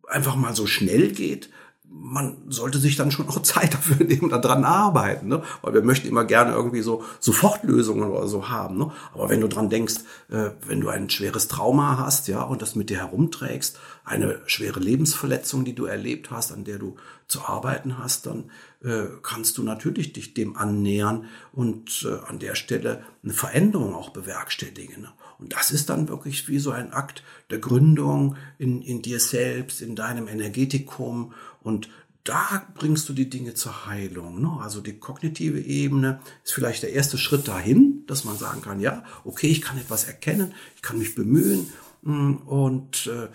einfach 0.08 0.36
mal 0.36 0.54
so 0.54 0.66
schnell 0.66 1.12
geht. 1.12 1.50
Man 1.94 2.44
sollte 2.48 2.78
sich 2.78 2.96
dann 2.96 3.10
schon 3.10 3.28
auch 3.28 3.42
Zeit 3.42 3.74
dafür 3.74 4.04
nehmen, 4.06 4.30
daran 4.30 4.64
arbeiten, 4.64 5.28
ne? 5.28 5.42
weil 5.60 5.74
wir 5.74 5.82
möchten 5.82 6.08
immer 6.08 6.24
gerne 6.24 6.52
irgendwie 6.52 6.80
so 6.80 7.04
Sofortlösungen 7.20 8.10
oder 8.10 8.26
so 8.28 8.48
haben. 8.48 8.78
Ne? 8.78 8.92
Aber 9.12 9.28
wenn 9.28 9.40
du 9.40 9.48
dran 9.48 9.68
denkst, 9.68 9.96
äh, 10.30 10.50
wenn 10.66 10.80
du 10.80 10.88
ein 10.88 11.10
schweres 11.10 11.48
Trauma 11.48 11.98
hast, 11.98 12.28
ja, 12.28 12.42
und 12.42 12.62
das 12.62 12.74
mit 12.74 12.88
dir 12.88 12.98
herumträgst, 12.98 13.78
eine 14.04 14.40
schwere 14.46 14.80
Lebensverletzung, 14.80 15.64
die 15.64 15.74
du 15.74 15.84
erlebt 15.84 16.30
hast, 16.30 16.52
an 16.52 16.64
der 16.64 16.78
du 16.78 16.96
zu 17.26 17.42
arbeiten 17.42 17.98
hast, 17.98 18.26
dann 18.26 18.50
äh, 18.82 19.04
kannst 19.22 19.58
du 19.58 19.62
natürlich 19.62 20.12
dich 20.12 20.34
dem 20.34 20.56
annähern 20.56 21.26
und 21.52 22.06
äh, 22.06 22.28
an 22.28 22.38
der 22.38 22.54
Stelle 22.54 23.04
eine 23.22 23.32
Veränderung 23.32 23.94
auch 23.94 24.10
bewerkstelligen. 24.10 25.02
Ne? 25.02 25.12
Und 25.42 25.52
das 25.52 25.72
ist 25.72 25.90
dann 25.90 26.08
wirklich 26.08 26.46
wie 26.46 26.60
so 26.60 26.70
ein 26.70 26.92
Akt 26.92 27.24
der 27.50 27.58
Gründung 27.58 28.36
in, 28.58 28.80
in 28.80 29.02
dir 29.02 29.18
selbst, 29.18 29.82
in 29.82 29.96
deinem 29.96 30.28
Energetikum. 30.28 31.34
Und 31.64 31.88
da 32.22 32.64
bringst 32.76 33.08
du 33.08 33.12
die 33.12 33.28
Dinge 33.28 33.54
zur 33.54 33.86
Heilung. 33.86 34.40
Ne? 34.40 34.60
Also 34.60 34.80
die 34.80 35.00
kognitive 35.00 35.60
Ebene 35.60 36.20
ist 36.44 36.52
vielleicht 36.52 36.84
der 36.84 36.92
erste 36.92 37.18
Schritt 37.18 37.48
dahin, 37.48 38.04
dass 38.06 38.22
man 38.22 38.38
sagen 38.38 38.62
kann, 38.62 38.78
ja, 38.78 39.02
okay, 39.24 39.48
ich 39.48 39.62
kann 39.62 39.78
etwas 39.78 40.04
erkennen, 40.04 40.54
ich 40.76 40.82
kann 40.82 40.98
mich 40.98 41.16
bemühen. 41.16 41.72
Mm, 42.02 42.34
und 42.46 43.08
äh, 43.08 43.26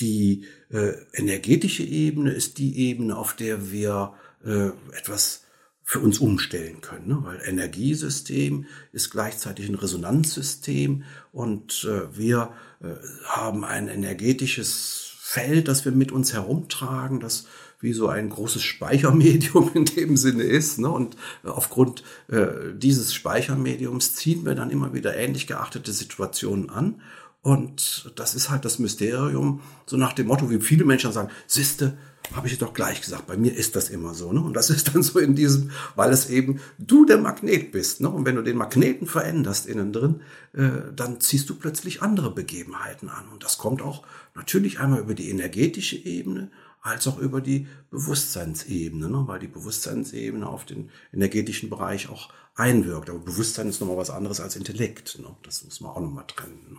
die 0.00 0.44
äh, 0.68 0.92
energetische 1.14 1.82
Ebene 1.82 2.30
ist 2.32 2.58
die 2.58 2.76
Ebene, 2.76 3.16
auf 3.16 3.34
der 3.34 3.72
wir 3.72 4.12
äh, 4.44 4.66
etwas 4.94 5.43
für 5.86 6.00
uns 6.00 6.18
umstellen 6.18 6.80
können, 6.80 7.08
ne? 7.08 7.18
weil 7.22 7.40
Energiesystem 7.44 8.64
ist 8.92 9.10
gleichzeitig 9.10 9.68
ein 9.68 9.74
Resonanzsystem 9.74 11.04
und 11.30 11.84
äh, 11.84 12.16
wir 12.16 12.54
äh, 12.82 12.94
haben 13.26 13.64
ein 13.64 13.88
energetisches 13.88 15.12
Feld, 15.18 15.68
das 15.68 15.84
wir 15.84 15.92
mit 15.92 16.10
uns 16.10 16.32
herumtragen, 16.32 17.20
das 17.20 17.46
wie 17.80 17.92
so 17.92 18.08
ein 18.08 18.30
großes 18.30 18.62
Speichermedium 18.62 19.70
in 19.74 19.84
dem 19.84 20.16
Sinne 20.16 20.44
ist. 20.44 20.78
Ne? 20.78 20.88
Und 20.88 21.16
aufgrund 21.42 22.02
äh, 22.28 22.72
dieses 22.74 23.12
Speichermediums 23.12 24.14
ziehen 24.14 24.46
wir 24.46 24.54
dann 24.54 24.70
immer 24.70 24.94
wieder 24.94 25.14
ähnlich 25.14 25.46
geachtete 25.46 25.92
Situationen 25.92 26.70
an. 26.70 27.02
Und 27.44 28.10
das 28.16 28.34
ist 28.34 28.48
halt 28.48 28.64
das 28.64 28.78
Mysterium, 28.78 29.60
so 29.84 29.98
nach 29.98 30.14
dem 30.14 30.28
Motto, 30.28 30.48
wie 30.48 30.60
viele 30.60 30.86
Menschen 30.86 31.12
sagen, 31.12 31.28
Siste, 31.46 31.98
habe 32.32 32.48
ich 32.48 32.56
doch 32.56 32.72
gleich 32.72 33.02
gesagt, 33.02 33.26
bei 33.26 33.36
mir 33.36 33.54
ist 33.54 33.76
das 33.76 33.90
immer 33.90 34.14
so. 34.14 34.32
Ne? 34.32 34.40
Und 34.40 34.54
das 34.54 34.70
ist 34.70 34.94
dann 34.94 35.02
so 35.02 35.18
in 35.18 35.34
diesem, 35.34 35.70
weil 35.94 36.10
es 36.10 36.30
eben 36.30 36.58
du 36.78 37.04
der 37.04 37.18
Magnet 37.18 37.70
bist. 37.70 38.00
Ne? 38.00 38.08
Und 38.08 38.24
wenn 38.24 38.36
du 38.36 38.42
den 38.42 38.56
Magneten 38.56 39.06
veränderst 39.06 39.66
innen 39.66 39.92
drin, 39.92 40.22
äh, 40.54 40.90
dann 40.96 41.20
ziehst 41.20 41.50
du 41.50 41.54
plötzlich 41.54 42.00
andere 42.00 42.34
Begebenheiten 42.34 43.10
an. 43.10 43.28
Und 43.28 43.44
das 43.44 43.58
kommt 43.58 43.82
auch 43.82 44.06
natürlich 44.34 44.80
einmal 44.80 45.00
über 45.00 45.12
die 45.12 45.28
energetische 45.28 45.96
Ebene, 45.96 46.50
als 46.80 47.06
auch 47.06 47.18
über 47.18 47.42
die 47.42 47.66
Bewusstseinsebene, 47.90 49.10
ne? 49.10 49.24
weil 49.26 49.38
die 49.38 49.48
Bewusstseinsebene 49.48 50.46
auf 50.48 50.64
den 50.64 50.88
energetischen 51.12 51.68
Bereich 51.68 52.08
auch 52.08 52.30
einwirkt. 52.54 53.10
Aber 53.10 53.18
Bewusstsein 53.18 53.68
ist 53.68 53.80
nochmal 53.82 53.98
was 53.98 54.08
anderes 54.08 54.40
als 54.40 54.56
Intellekt. 54.56 55.18
Ne? 55.20 55.28
Das 55.42 55.62
muss 55.62 55.82
man 55.82 55.90
auch 55.90 56.00
nochmal 56.00 56.24
trennen. 56.26 56.68
Ne? 56.70 56.78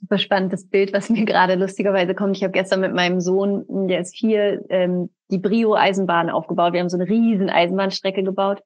Super 0.00 0.18
spannendes 0.18 0.68
Bild, 0.68 0.92
was 0.92 1.10
mir 1.10 1.24
gerade 1.24 1.56
lustigerweise 1.56 2.14
kommt. 2.14 2.36
Ich 2.36 2.44
habe 2.44 2.52
gestern 2.52 2.80
mit 2.80 2.94
meinem 2.94 3.20
Sohn, 3.20 3.64
der 3.88 4.00
ist 4.00 4.16
vier, 4.16 4.64
ähm, 4.68 5.10
die 5.28 5.38
Brio-Eisenbahn 5.38 6.30
aufgebaut. 6.30 6.72
Wir 6.72 6.80
haben 6.80 6.88
so 6.88 6.96
eine 6.96 7.08
riesen 7.08 7.50
Eisenbahnstrecke 7.50 8.22
gebaut. 8.22 8.62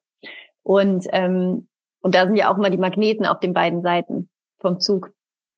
Und, 0.61 1.07
ähm, 1.11 1.67
und 2.01 2.13
da 2.13 2.27
sind 2.27 2.35
ja 2.35 2.53
auch 2.53 2.57
mal 2.57 2.69
die 2.69 2.77
Magneten 2.77 3.25
auf 3.25 3.39
den 3.39 3.53
beiden 3.53 3.81
Seiten 3.81 4.29
vom 4.59 4.79
Zug. 4.79 5.11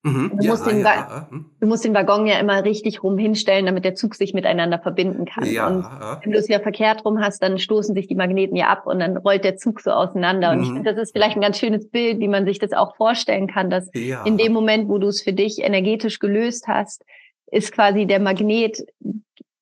Mhm, 0.05 0.33
du, 0.35 0.47
musst 0.47 0.67
ja, 0.67 0.71
den 0.71 0.81
ja, 0.83 1.27
hm. 1.31 1.45
du, 1.59 1.65
musst 1.65 1.83
den 1.83 1.95
Waggon 1.95 2.27
ja 2.27 2.37
immer 2.37 2.63
richtig 2.63 3.01
rum 3.01 3.17
hinstellen, 3.17 3.65
damit 3.65 3.85
der 3.85 3.95
Zug 3.95 4.13
sich 4.13 4.35
miteinander 4.35 4.77
verbinden 4.77 5.25
kann. 5.25 5.45
Ja, 5.51 5.65
und 5.65 5.83
wenn 6.23 6.31
du 6.31 6.37
es 6.37 6.47
ja 6.47 6.59
verkehrt 6.59 7.03
rum 7.03 7.19
hast, 7.19 7.41
dann 7.41 7.57
stoßen 7.57 7.95
sich 7.95 8.05
die 8.05 8.13
Magneten 8.13 8.55
ja 8.55 8.67
ab 8.67 8.85
und 8.85 8.99
dann 8.99 9.17
rollt 9.17 9.43
der 9.43 9.57
Zug 9.57 9.81
so 9.81 9.89
auseinander. 9.89 10.51
Und 10.51 10.57
mhm. 10.57 10.63
ich 10.63 10.69
finde, 10.73 10.93
das 10.93 11.01
ist 11.01 11.11
vielleicht 11.11 11.35
ein 11.37 11.41
ganz 11.41 11.57
schönes 11.57 11.89
Bild, 11.89 12.19
wie 12.19 12.27
man 12.27 12.45
sich 12.45 12.59
das 12.59 12.71
auch 12.71 12.95
vorstellen 12.95 13.47
kann, 13.47 13.71
dass 13.71 13.89
in 13.93 14.37
dem 14.37 14.53
Moment, 14.53 14.89
wo 14.89 14.99
du 14.99 15.07
es 15.07 15.23
für 15.23 15.33
dich 15.33 15.63
energetisch 15.63 16.19
gelöst 16.19 16.67
hast, 16.67 17.03
ist 17.47 17.71
quasi 17.71 18.05
der 18.05 18.19
Magnet, 18.19 18.85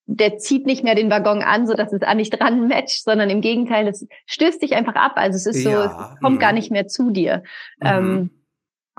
der 0.06 0.40
zieht 0.40 0.66
nicht 0.66 0.84
mehr 0.84 0.96
den 0.96 1.10
Waggon 1.10 1.42
an, 1.42 1.68
so 1.68 1.74
dass 1.74 1.94
es 1.94 2.02
an 2.02 2.18
nicht 2.18 2.38
dran 2.38 2.68
matcht, 2.68 3.02
sondern 3.02 3.30
im 3.30 3.40
Gegenteil, 3.40 3.88
es 3.88 4.06
stößt 4.26 4.62
dich 4.62 4.76
einfach 4.76 4.96
ab. 4.96 5.14
Also 5.16 5.38
es 5.38 5.46
ist 5.46 5.64
so, 5.64 5.70
es 5.70 5.92
kommt 6.22 6.36
mhm. 6.36 6.40
gar 6.40 6.52
nicht 6.52 6.70
mehr 6.70 6.88
zu 6.90 7.12
dir. 7.12 7.44
Mhm. 7.80 7.88
Ähm, 7.88 8.30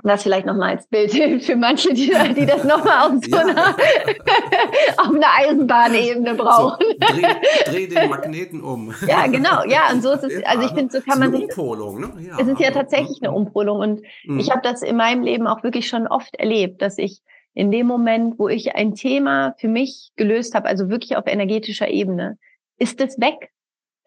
das 0.03 0.23
vielleicht 0.23 0.45
nochmal 0.45 0.71
als 0.71 0.87
Bild 0.87 1.11
für 1.43 1.55
manche, 1.55 1.93
die, 1.93 2.11
die 2.35 2.45
das 2.45 2.63
nochmal 2.63 3.07
auf 3.07 3.23
so 3.27 3.35
einer, 3.35 3.75
auf 4.97 5.09
einer 5.09 5.27
Eisenbahnebene 5.37 6.35
brauchen. 6.35 6.85
So, 6.99 7.15
dreh, 7.15 7.27
dreh, 7.65 7.87
den 7.87 8.09
Magneten 8.09 8.61
um. 8.61 8.93
Ja, 9.07 9.27
genau. 9.27 9.63
Ja, 9.67 9.91
und 9.91 10.03
so 10.03 10.11
ist 10.11 10.23
es, 10.23 10.43
also 10.45 10.65
ich 10.65 10.73
finde, 10.73 10.91
so 10.91 11.01
kann 11.01 11.19
man 11.19 11.31
sich. 11.31 11.43
Umpolung, 11.43 12.01
ne? 12.01 12.11
Ja. 12.19 12.37
Es 12.39 12.47
ist 12.47 12.59
ja 12.59 12.71
tatsächlich 12.71 13.19
eine 13.21 13.31
Umpolung. 13.31 13.79
Und 13.79 14.01
mhm. 14.25 14.39
ich 14.39 14.51
habe 14.51 14.61
das 14.63 14.81
in 14.81 14.95
meinem 14.95 15.23
Leben 15.23 15.47
auch 15.47 15.63
wirklich 15.63 15.87
schon 15.87 16.07
oft 16.07 16.35
erlebt, 16.35 16.81
dass 16.81 16.97
ich 16.97 17.21
in 17.53 17.71
dem 17.71 17.87
Moment, 17.87 18.37
wo 18.37 18.49
ich 18.49 18.75
ein 18.75 18.95
Thema 18.95 19.55
für 19.57 19.69
mich 19.69 20.11
gelöst 20.17 20.55
habe, 20.55 20.67
also 20.67 20.89
wirklich 20.89 21.15
auf 21.15 21.25
energetischer 21.25 21.87
Ebene, 21.87 22.37
ist 22.77 22.99
es 22.99 23.19
weg. 23.19 23.51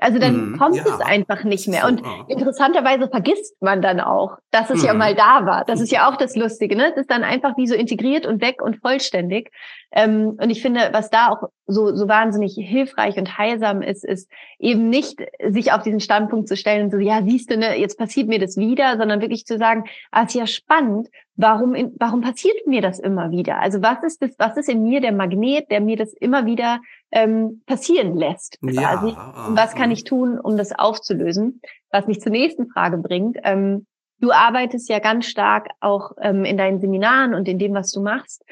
Also 0.01 0.21
dann 0.21 0.53
mhm, 0.53 0.59
kommt 0.59 0.77
ja. 0.77 0.85
es 0.87 1.01
einfach 1.01 1.43
nicht 1.43 1.67
mehr. 1.67 1.87
Und 1.87 2.03
interessanterweise 2.29 3.09
vergisst 3.09 3.61
man 3.61 3.83
dann 3.83 3.99
auch, 3.99 4.39
dass 4.53 4.71
es 4.71 4.83
mhm. 4.83 4.87
ja 4.87 4.95
mal 4.95 5.15
da 5.17 5.45
war. 5.45 5.65
Das 5.65 5.81
ist 5.81 5.91
ja 5.91 6.09
auch 6.09 6.17
das 6.17 6.37
Lustige. 6.37 6.77
Ne? 6.77 6.93
Es 6.93 6.97
ist 6.97 7.11
dann 7.11 7.25
einfach 7.25 7.57
wie 7.57 7.67
so 7.67 7.75
integriert 7.75 8.25
und 8.25 8.41
weg 8.41 8.63
und 8.63 8.77
vollständig. 8.77 9.51
Ähm, 9.91 10.39
und 10.41 10.51
ich 10.51 10.63
finde, 10.63 10.91
was 10.93 11.11
da 11.11 11.31
auch 11.31 11.49
so, 11.67 11.95
so 11.97 12.09
wahnsinnig 12.09 12.55
hilfreich 12.55 13.19
und 13.19 13.39
heilsam 13.39 13.83
ist, 13.83 14.05
ist 14.05 14.31
eben 14.59 14.89
nicht 14.89 15.21
sich 15.49 15.73
auf 15.73 15.83
diesen 15.83 16.01
Standpunkt 16.01 16.47
zu 16.47 16.57
stellen 16.57 16.85
und 16.85 16.91
so, 16.91 16.99
ja, 16.99 17.23
siehst 17.25 17.51
du, 17.51 17.57
ne, 17.57 17.79
jetzt 17.79 17.99
passiert 17.99 18.29
mir 18.29 18.39
das 18.39 18.57
wieder, 18.57 18.99
sondern 18.99 19.21
wirklich 19.21 19.47
zu 19.47 19.59
sagen, 19.59 19.85
ah, 20.13 20.23
ist 20.23 20.35
ja 20.35 20.47
spannend, 20.47 21.09
warum, 21.39 21.75
in, 21.75 21.95
warum 21.99 22.21
passiert 22.21 22.67
mir 22.67 22.83
das 22.83 22.99
immer 22.99 23.31
wieder? 23.31 23.61
Also 23.61 23.81
was 23.81 24.03
ist 24.03 24.21
das, 24.21 24.33
was 24.39 24.57
ist 24.57 24.69
in 24.69 24.83
mir 24.83 25.01
der 25.01 25.13
Magnet, 25.13 25.71
der 25.71 25.81
mir 25.81 25.97
das 25.97 26.13
immer 26.13 26.45
wieder 26.45 26.81
ähm, 27.13 27.63
passieren 27.65 28.17
lässt? 28.17 28.61
Quasi? 28.61 29.11
Ja, 29.11 29.47
und 29.47 29.57
was 29.57 29.75
kann 29.75 29.91
ich 29.93 30.05
tun, 30.05 30.39
um 30.39 30.57
das 30.57 30.77
aufzulösen? 30.77 31.63
Was 31.91 32.09
mich 32.09 32.21
zur 32.21 32.33
nächsten 32.33 32.69
Frage 32.69 32.99
bringt. 32.99 33.39
Ähm, 33.45 33.87
du 34.19 34.33
arbeitest 34.33 34.89
ja 34.89 34.99
ganz 34.99 35.27
stark 35.27 35.69
auch 35.81 36.13
ähm, 36.21 36.45
in 36.45 36.59
deinen 36.59 36.81
Seminaren 36.81 37.35
und 37.35 37.49
in 37.49 37.59
dem, 37.59 37.73
was 37.73 37.93
du 37.93 38.03
machst, 38.03 38.45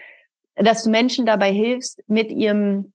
dass 0.54 0.84
du 0.84 0.90
Menschen 0.90 1.26
dabei 1.26 1.52
hilfst, 1.52 2.02
mit 2.06 2.30
ihrem 2.30 2.92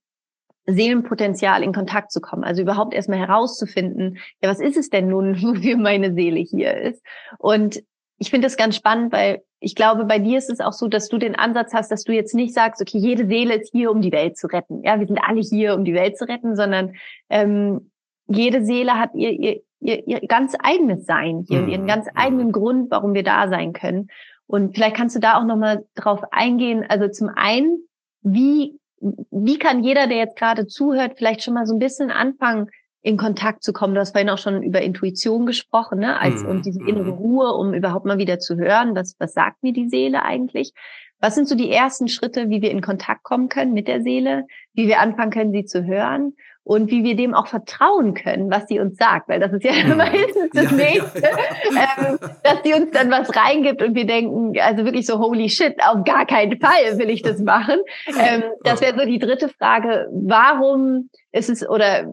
Seelenpotenzial 0.66 1.62
in 1.62 1.74
Kontakt 1.74 2.12
zu 2.12 2.20
kommen. 2.22 2.44
Also 2.44 2.62
überhaupt 2.62 2.94
erstmal 2.94 3.18
herauszufinden, 3.18 4.18
ja, 4.40 4.48
was 4.48 4.58
ist 4.58 4.78
es 4.78 4.88
denn 4.88 5.08
nun, 5.08 5.42
wofür 5.42 5.76
meine 5.76 6.14
Seele 6.14 6.40
hier 6.40 6.74
ist? 6.78 7.02
Und 7.38 7.82
ich 8.16 8.30
finde 8.30 8.46
das 8.46 8.56
ganz 8.56 8.74
spannend, 8.74 9.12
weil 9.12 9.42
ich 9.62 9.74
glaube, 9.74 10.04
bei 10.04 10.18
dir 10.18 10.38
ist 10.38 10.50
es 10.50 10.60
auch 10.60 10.72
so, 10.72 10.88
dass 10.88 11.08
du 11.08 11.18
den 11.18 11.36
Ansatz 11.36 11.72
hast, 11.72 11.90
dass 11.90 12.04
du 12.04 12.12
jetzt 12.12 12.34
nicht 12.34 12.52
sagst, 12.52 12.82
okay, 12.82 12.98
jede 12.98 13.26
Seele 13.26 13.54
ist 13.54 13.70
hier, 13.72 13.90
um 13.90 14.02
die 14.02 14.12
Welt 14.12 14.36
zu 14.36 14.48
retten. 14.48 14.82
Ja, 14.82 14.98
wir 14.98 15.06
sind 15.06 15.20
alle 15.22 15.40
hier, 15.40 15.74
um 15.74 15.84
die 15.84 15.94
Welt 15.94 16.18
zu 16.18 16.28
retten, 16.28 16.56
sondern 16.56 16.94
ähm, 17.30 17.90
jede 18.26 18.64
Seele 18.64 18.98
hat 18.98 19.14
ihr, 19.14 19.30
ihr, 19.30 19.60
ihr, 19.80 20.06
ihr 20.06 20.20
ganz 20.26 20.54
eigenes 20.60 21.06
Sein 21.06 21.44
hier 21.48 21.60
mhm. 21.60 21.68
ihren 21.68 21.86
ganz 21.86 22.06
mhm. 22.06 22.12
eigenen 22.16 22.52
Grund, 22.52 22.90
warum 22.90 23.14
wir 23.14 23.22
da 23.22 23.48
sein 23.48 23.72
können. 23.72 24.08
Und 24.46 24.74
vielleicht 24.74 24.96
kannst 24.96 25.16
du 25.16 25.20
da 25.20 25.38
auch 25.38 25.44
nochmal 25.44 25.84
drauf 25.94 26.20
eingehen. 26.32 26.84
Also 26.88 27.08
zum 27.08 27.30
einen, 27.34 27.78
wie, 28.22 28.78
wie 29.00 29.58
kann 29.58 29.84
jeder, 29.84 30.08
der 30.08 30.18
jetzt 30.18 30.36
gerade 30.36 30.66
zuhört, 30.66 31.14
vielleicht 31.16 31.42
schon 31.42 31.54
mal 31.54 31.66
so 31.66 31.74
ein 31.74 31.78
bisschen 31.78 32.10
anfangen, 32.10 32.68
in 33.02 33.16
Kontakt 33.16 33.64
zu 33.64 33.72
kommen. 33.72 33.94
Du 33.94 34.00
hast 34.00 34.12
vorhin 34.12 34.30
auch 34.30 34.38
schon 34.38 34.62
über 34.62 34.80
Intuition 34.80 35.44
gesprochen, 35.44 35.98
ne? 35.98 36.18
Als, 36.20 36.42
mhm. 36.42 36.48
und 36.48 36.66
diese 36.66 36.80
innere 36.80 37.12
mhm. 37.12 37.18
Ruhe, 37.18 37.52
um 37.52 37.74
überhaupt 37.74 38.06
mal 38.06 38.18
wieder 38.18 38.38
zu 38.38 38.56
hören, 38.56 38.94
was, 38.94 39.16
was 39.18 39.34
sagt 39.34 39.62
mir 39.62 39.72
die 39.72 39.88
Seele 39.88 40.22
eigentlich? 40.22 40.72
Was 41.20 41.34
sind 41.34 41.48
so 41.48 41.54
die 41.54 41.70
ersten 41.70 42.08
Schritte, 42.08 42.48
wie 42.48 42.62
wir 42.62 42.70
in 42.70 42.80
Kontakt 42.80 43.22
kommen 43.22 43.48
können 43.48 43.72
mit 43.72 43.86
der 43.86 44.02
Seele, 44.02 44.44
wie 44.74 44.88
wir 44.88 45.00
anfangen 45.00 45.30
können, 45.30 45.52
sie 45.52 45.64
zu 45.64 45.84
hören 45.84 46.34
und 46.64 46.90
wie 46.90 47.02
wir 47.02 47.16
dem 47.16 47.34
auch 47.34 47.48
vertrauen 47.48 48.14
können, 48.14 48.50
was 48.50 48.68
sie 48.68 48.78
uns 48.78 48.96
sagt, 48.96 49.28
weil 49.28 49.40
das 49.40 49.52
ist 49.52 49.64
ja 49.64 49.72
mhm. 49.84 49.96
meistens 49.96 50.50
das 50.52 50.70
ja, 50.70 50.76
Nächste, 50.76 51.22
ja, 51.22 51.28
ja. 51.74 52.08
Ähm, 52.08 52.18
dass 52.44 52.62
sie 52.64 52.74
uns 52.74 52.90
dann 52.92 53.10
was 53.10 53.34
reingibt 53.36 53.82
und 53.82 53.96
wir 53.96 54.06
denken, 54.06 54.54
also 54.60 54.84
wirklich 54.84 55.06
so 55.06 55.18
holy 55.18 55.48
shit, 55.48 55.74
auf 55.84 56.04
gar 56.04 56.24
keinen 56.24 56.60
Fall 56.60 56.98
will 56.98 57.10
ich 57.10 57.22
das 57.22 57.40
machen. 57.40 57.80
Ähm, 58.06 58.44
das 58.62 58.80
wäre 58.80 58.96
so 58.98 59.04
die 59.04 59.18
dritte 59.18 59.48
Frage, 59.48 60.08
warum 60.12 61.08
ist 61.32 61.50
es 61.50 61.68
oder 61.68 62.12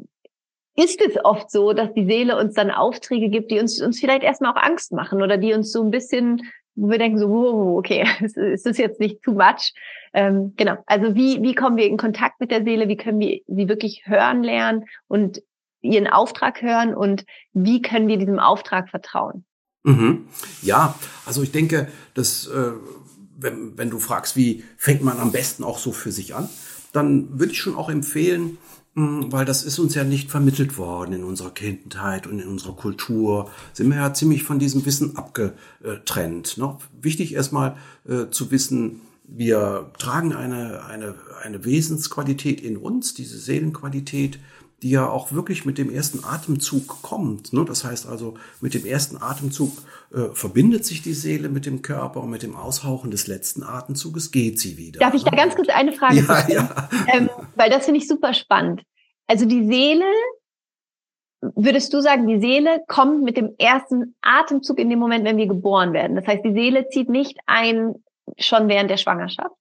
ist 0.84 1.02
es 1.02 1.18
oft 1.24 1.52
so, 1.52 1.74
dass 1.74 1.94
die 1.94 2.06
Seele 2.06 2.38
uns 2.38 2.54
dann 2.54 2.72
Aufträge 2.72 3.30
gibt, 3.30 3.52
die 3.52 3.60
uns, 3.60 3.82
uns 3.82 4.00
vielleicht 4.00 4.24
erstmal 4.24 4.54
auch 4.54 4.62
Angst 4.62 4.94
machen 4.94 5.22
oder 5.22 5.38
die 5.38 5.54
uns 5.54 5.72
so 5.72 5.84
ein 5.84 5.92
bisschen, 5.92 6.50
wo 6.76 6.90
wir 6.90 6.98
denken 6.98 7.18
so, 7.18 7.30
wow, 7.30 7.78
okay, 7.78 8.08
ist 8.22 8.66
das 8.66 8.78
jetzt 8.78 9.00
nicht 9.00 9.22
too 9.22 9.34
much? 9.34 9.74
Ähm, 10.14 10.54
genau. 10.56 10.78
Also 10.86 11.16
wie, 11.16 11.42
wie 11.42 11.54
kommen 11.54 11.78
wir 11.78 11.86
in 11.86 11.98
Kontakt 11.98 12.40
mit 12.40 12.52
der 12.52 12.64
Seele? 12.64 12.88
Wie 12.88 12.98
können 12.98 13.20
wir 13.20 13.42
sie 13.48 13.68
wirklich 13.68 14.04
hören 14.06 14.44
lernen 14.44 14.86
und 15.08 15.42
ihren 15.82 16.08
Auftrag 16.08 16.62
hören 16.62 16.94
und 16.94 17.26
wie 17.54 17.82
können 17.82 18.08
wir 18.08 18.18
diesem 18.18 18.40
Auftrag 18.40 18.90
vertrauen? 18.90 19.46
Mhm. 19.84 20.28
Ja, 20.62 20.96
also 21.26 21.42
ich 21.42 21.52
denke, 21.52 21.88
dass 22.14 22.48
äh, 22.48 22.72
wenn, 23.38 23.78
wenn 23.78 23.90
du 23.90 24.00
fragst, 24.00 24.36
wie 24.36 24.64
fängt 24.78 25.04
man 25.04 25.20
am 25.20 25.32
besten 25.32 25.64
auch 25.64 25.78
so 25.78 25.92
für 25.92 26.12
sich 26.12 26.36
an, 26.36 26.50
dann 26.92 27.40
würde 27.40 27.52
ich 27.52 27.60
schon 27.60 27.76
auch 27.76 27.90
empfehlen, 27.90 28.58
weil 29.32 29.46
das 29.46 29.64
ist 29.64 29.80
uns 29.80 29.96
ja 29.96 30.04
nicht 30.04 30.30
vermittelt 30.30 30.78
worden 30.78 31.14
in 31.14 31.24
unserer 31.24 31.52
Kindheit 31.52 32.28
und 32.28 32.40
in 32.40 32.48
unserer 32.48 32.76
Kultur. 32.76 33.50
Sind 33.74 33.90
wir 33.90 33.98
ja 33.98 34.14
ziemlich 34.14 34.44
von 34.44 34.60
diesem 34.60 34.86
Wissen 34.86 35.18
abgetrennt. 35.18 36.58
Ne? 36.58 36.78
Wichtig 37.02 37.34
erstmal 37.34 37.78
äh, 38.08 38.30
zu 38.30 38.52
wissen, 38.52 39.02
wir 39.32 39.92
tragen 40.00 40.34
eine, 40.34 40.86
eine, 40.86 41.16
eine 41.44 41.64
Wesensqualität 41.64 42.62
in 42.62 42.78
uns, 42.78 43.14
diese 43.14 43.38
Seelenqualität, 43.38 44.40
die 44.82 44.92
ja 44.92 45.10
auch 45.10 45.32
wirklich 45.32 45.66
mit 45.66 45.78
dem 45.78 45.90
ersten 45.90 46.24
Atemzug 46.24 47.02
kommt. 47.02 47.54
Ne? 47.54 47.66
Das 47.66 47.84
heißt 47.84 48.08
also, 48.08 48.36
mit 48.62 48.74
dem 48.74 48.86
ersten 48.86 49.18
Atemzug 49.22 49.72
äh, 50.14 50.34
verbindet 50.34 50.86
sich 50.86 51.02
die 51.02 51.14
Seele 51.14 51.50
mit 51.50 51.66
dem 51.66 51.82
Körper 51.82 52.22
und 52.22 52.30
mit 52.30 52.44
dem 52.44 52.56
Aushauchen 52.56 53.12
des 53.12 53.28
letzten 53.28 53.64
Atemzuges 53.64 54.32
geht 54.32 54.60
sie 54.60 54.78
wieder. 54.78 55.00
Darf 55.00 55.14
ich 55.14 55.24
da 55.24 55.32
ne? 55.32 55.38
ganz 55.38 55.56
kurz 55.56 55.70
eine 55.70 55.92
Frage 55.92 56.18
ja, 56.18 56.42
stellen? 56.44 56.70
Ja. 56.72 56.90
Ähm, 57.14 57.30
weil 57.56 57.70
das 57.70 57.86
finde 57.86 58.00
ich 58.00 58.08
super 58.08 58.34
spannend. 58.34 58.84
Also 59.28 59.46
die 59.46 59.66
Seele, 59.68 60.06
würdest 61.42 61.94
du 61.94 62.02
sagen, 62.02 62.28
die 62.28 62.40
Seele 62.40 62.82
kommt 62.88 63.24
mit 63.24 63.38
dem 63.38 63.56
ersten 63.58 64.16
Atemzug 64.22 64.80
in 64.80 64.90
dem 64.90 65.00
Moment, 65.00 65.26
wenn 65.26 65.38
wir 65.38 65.48
geboren 65.48 65.94
werden. 65.94 66.16
Das 66.16 66.26
heißt, 66.26 66.44
die 66.44 66.54
Seele 66.54 66.88
zieht 66.90 67.10
nicht 67.10 67.38
ein 67.46 67.96
schon 68.38 68.68
während 68.68 68.90
der 68.90 68.98
Schwangerschaft. 68.98 69.56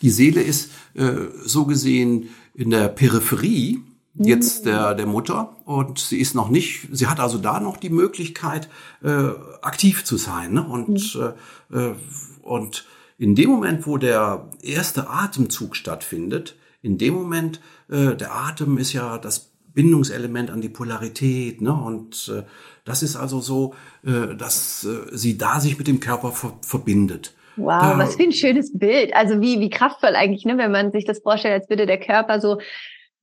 Die 0.00 0.10
Seele 0.10 0.42
ist 0.42 0.72
äh, 0.94 1.12
so 1.44 1.66
gesehen 1.66 2.30
in 2.54 2.70
der 2.70 2.88
Peripherie 2.88 3.80
jetzt 4.14 4.66
der, 4.66 4.94
der 4.94 5.06
Mutter 5.06 5.56
und 5.64 5.98
sie 5.98 6.18
ist 6.18 6.34
noch 6.34 6.48
nicht, 6.48 6.88
sie 6.92 7.06
hat 7.06 7.20
also 7.20 7.38
da 7.38 7.60
noch 7.60 7.76
die 7.76 7.90
Möglichkeit, 7.90 8.68
äh, 9.02 9.30
aktiv 9.62 10.04
zu 10.04 10.16
sein. 10.16 10.52
Ne? 10.52 10.62
Und, 10.62 11.14
mhm. 11.14 11.76
äh, 11.76 11.94
und 12.42 12.84
in 13.18 13.34
dem 13.34 13.50
Moment, 13.50 13.86
wo 13.86 13.96
der 13.98 14.48
erste 14.62 15.08
Atemzug 15.08 15.76
stattfindet, 15.76 16.56
in 16.82 16.98
dem 16.98 17.14
Moment, 17.14 17.60
äh, 17.88 18.14
der 18.16 18.34
Atem 18.34 18.78
ist 18.78 18.92
ja 18.92 19.18
das 19.18 19.52
Bindungselement 19.74 20.50
an 20.50 20.60
die 20.60 20.68
Polarität, 20.68 21.62
ne? 21.62 21.72
Und 21.72 22.30
äh, 22.34 22.42
das 22.84 23.02
ist 23.02 23.16
also 23.16 23.40
so, 23.40 23.74
äh, 24.04 24.34
dass 24.36 24.84
äh, 24.84 25.16
sie 25.16 25.38
da 25.38 25.60
sich 25.60 25.78
mit 25.78 25.86
dem 25.86 26.00
Körper 26.00 26.32
ver 26.32 26.58
verbindet. 26.62 27.34
Wow, 27.56 27.80
da, 27.80 27.98
was 27.98 28.16
für 28.16 28.24
ein 28.24 28.32
schönes 28.32 28.76
Bild. 28.76 29.14
Also 29.14 29.40
wie, 29.40 29.60
wie 29.60 29.70
kraftvoll 29.70 30.14
eigentlich, 30.16 30.44
ne, 30.44 30.58
wenn 30.58 30.72
man 30.72 30.90
sich 30.90 31.04
das 31.04 31.20
vorstellt, 31.20 31.54
als 31.54 31.70
würde 31.70 31.86
der 31.86 32.00
Körper 32.00 32.40
so 32.40 32.60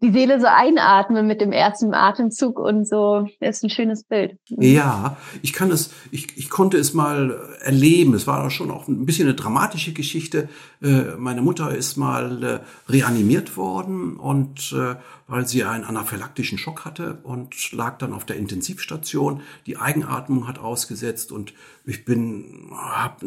die 0.01 0.11
Seele 0.11 0.39
so 0.39 0.47
einatmen 0.47 1.27
mit 1.27 1.41
dem 1.41 1.51
ersten 1.51 1.93
Atemzug 1.93 2.57
und 2.57 2.87
so. 2.87 3.27
Ist 3.39 3.63
ein 3.63 3.69
schönes 3.69 4.03
Bild. 4.03 4.37
Ja, 4.47 5.17
ich 5.41 5.51
kann 5.51 5.71
es, 5.71 5.91
ich, 6.11 6.37
ich 6.37 6.49
konnte 6.49 6.77
es 6.77 6.93
mal 6.93 7.57
erleben. 7.61 8.13
Es 8.13 8.25
war 8.25 8.49
schon 8.49 8.71
auch 8.71 8.87
ein 8.87 9.05
bisschen 9.05 9.27
eine 9.27 9.35
dramatische 9.35 9.91
Geschichte. 9.91 10.47
Äh, 10.81 11.15
meine 11.17 11.41
Mutter 11.41 11.75
ist 11.75 11.97
mal 11.97 12.43
äh, 12.43 12.91
reanimiert 12.91 13.57
worden 13.57 14.15
und 14.15 14.73
äh, 14.73 14.95
weil 15.27 15.47
sie 15.47 15.63
einen 15.63 15.83
anaphylaktischen 15.83 16.57
Schock 16.57 16.85
hatte 16.85 17.19
und 17.23 17.71
lag 17.71 17.97
dann 17.97 18.13
auf 18.13 18.25
der 18.25 18.37
Intensivstation. 18.37 19.41
Die 19.67 19.77
Eigenatmung 19.77 20.47
hat 20.47 20.59
ausgesetzt 20.59 21.31
und 21.31 21.53
ich 21.85 22.05
bin, 22.05 22.69
hab 22.71 23.23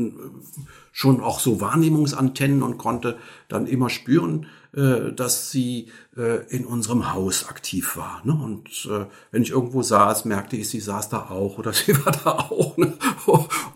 schon 0.91 1.20
auch 1.20 1.39
so 1.39 1.61
Wahrnehmungsantennen 1.61 2.62
und 2.62 2.79
konnte 2.79 3.18
dann 3.49 3.66
immer 3.66 3.89
spüren, 3.89 4.47
äh, 4.75 5.12
dass 5.12 5.51
sie 5.51 5.89
äh, 6.16 6.47
in 6.49 6.64
unserem 6.64 7.12
Haus 7.12 7.47
aktiv 7.47 7.95
war. 7.95 8.23
Ne? 8.25 8.33
Und 8.33 8.89
äh, 8.91 9.05
wenn 9.31 9.43
ich 9.43 9.51
irgendwo 9.51 9.83
saß, 9.83 10.25
merkte 10.25 10.57
ich, 10.57 10.70
sie 10.70 10.81
saß 10.81 11.11
da 11.11 11.29
auch 11.29 11.59
oder 11.59 11.73
sie 11.75 11.95
war 12.03 12.12
da 12.12 12.31
auch. 12.31 12.79
Ne? 12.79 12.95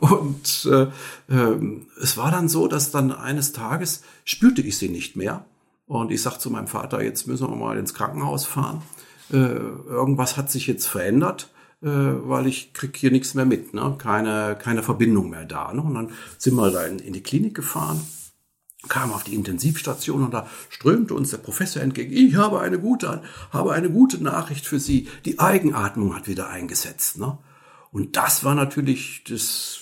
Und 0.00 0.66
äh, 0.72 0.84
äh, 1.28 1.82
es 2.00 2.16
war 2.16 2.30
dann 2.30 2.48
so, 2.48 2.66
dass 2.66 2.92
dann 2.92 3.12
eines 3.12 3.52
Tages 3.52 4.04
spürte 4.24 4.62
ich 4.62 4.78
sie 4.78 4.88
nicht 4.88 5.16
mehr. 5.16 5.44
Und 5.86 6.10
ich 6.10 6.22
sagte 6.22 6.40
zu 6.40 6.50
meinem 6.50 6.66
Vater, 6.66 7.02
jetzt 7.02 7.26
müssen 7.26 7.46
wir 7.46 7.56
mal 7.56 7.76
ins 7.76 7.92
Krankenhaus 7.92 8.46
fahren. 8.46 8.82
Irgendwas 9.28 10.36
hat 10.36 10.50
sich 10.50 10.66
jetzt 10.66 10.86
verändert 10.86 11.50
weil 11.80 12.46
ich 12.46 12.72
krieg 12.72 12.96
hier 12.96 13.10
nichts 13.12 13.34
mehr 13.34 13.44
mit, 13.44 13.74
ne? 13.74 13.94
keine, 13.98 14.56
keine 14.58 14.82
Verbindung 14.82 15.30
mehr 15.30 15.44
da. 15.44 15.72
Ne? 15.72 15.82
Und 15.82 15.94
dann 15.94 16.10
sind 16.38 16.54
wir 16.54 16.70
da 16.70 16.84
in, 16.84 16.98
in 16.98 17.12
die 17.12 17.22
Klinik 17.22 17.54
gefahren 17.54 18.00
kam 18.88 19.12
auf 19.12 19.24
die 19.24 19.34
Intensivstation 19.34 20.24
und 20.24 20.34
da 20.34 20.48
strömte 20.68 21.14
uns 21.14 21.30
der 21.30 21.38
Professor 21.38 21.82
entgegen. 21.82 22.12
Ich 22.12 22.36
habe 22.36 22.60
eine 22.60 22.78
gute, 22.78 23.22
habe 23.52 23.72
eine 23.72 23.90
gute 23.90 24.22
Nachricht 24.22 24.66
für 24.66 24.80
Sie. 24.80 25.08
Die 25.24 25.38
Eigenatmung 25.38 26.14
hat 26.14 26.28
wieder 26.28 26.48
eingesetzt. 26.48 27.18
Ne? 27.18 27.38
Und 27.92 28.16
das 28.16 28.44
war 28.44 28.54
natürlich 28.54 29.24
das, 29.24 29.80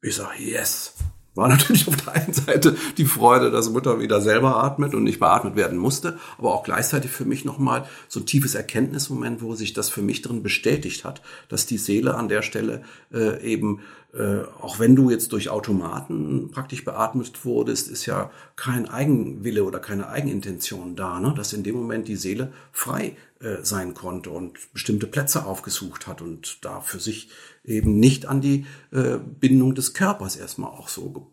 ich 0.00 0.14
sage, 0.14 0.42
yes, 0.42 0.94
war 1.34 1.48
natürlich 1.48 1.88
auf 1.88 1.96
der 1.96 2.14
einen 2.14 2.32
Seite 2.32 2.76
die 2.98 3.06
Freude, 3.06 3.50
dass 3.50 3.70
Mutter 3.70 4.00
wieder 4.00 4.20
selber 4.20 4.62
atmet 4.62 4.94
und 4.94 5.04
nicht 5.04 5.18
beatmet 5.18 5.56
werden 5.56 5.78
musste, 5.78 6.18
aber 6.38 6.52
auch 6.52 6.62
gleichzeitig 6.62 7.10
für 7.10 7.24
mich 7.24 7.44
nochmal 7.44 7.86
so 8.08 8.20
ein 8.20 8.26
tiefes 8.26 8.54
Erkenntnismoment, 8.54 9.40
wo 9.40 9.54
sich 9.54 9.72
das 9.72 9.88
für 9.88 10.02
mich 10.02 10.20
drin 10.22 10.42
bestätigt 10.42 11.04
hat, 11.04 11.22
dass 11.48 11.66
die 11.66 11.78
Seele 11.78 12.14
an 12.14 12.28
der 12.28 12.42
Stelle 12.42 12.82
äh, 13.12 13.42
eben, 13.42 13.80
äh, 14.14 14.42
auch 14.60 14.78
wenn 14.78 14.94
du 14.94 15.10
jetzt 15.10 15.32
durch 15.32 15.48
Automaten 15.48 16.50
praktisch 16.50 16.84
beatmet 16.84 17.44
wurdest, 17.46 17.88
ist 17.88 18.04
ja 18.04 18.30
kein 18.56 18.86
Eigenwille 18.88 19.64
oder 19.64 19.78
keine 19.78 20.08
Eigenintention 20.08 20.96
da, 20.96 21.18
ne? 21.18 21.32
dass 21.34 21.54
in 21.54 21.62
dem 21.62 21.76
Moment 21.76 22.08
die 22.08 22.16
Seele 22.16 22.52
frei 22.72 23.16
äh, 23.40 23.62
sein 23.62 23.94
konnte 23.94 24.28
und 24.30 24.72
bestimmte 24.74 25.06
Plätze 25.06 25.46
aufgesucht 25.46 26.06
hat 26.06 26.20
und 26.20 26.62
da 26.62 26.80
für 26.80 27.00
sich 27.00 27.30
eben 27.64 27.98
nicht 27.98 28.26
an 28.26 28.42
die 28.42 28.66
äh, 28.90 29.16
Bindung 29.16 29.74
des 29.74 29.94
Körpers 29.94 30.36
erstmal 30.36 30.70
auch 30.70 30.88
so 30.88 31.30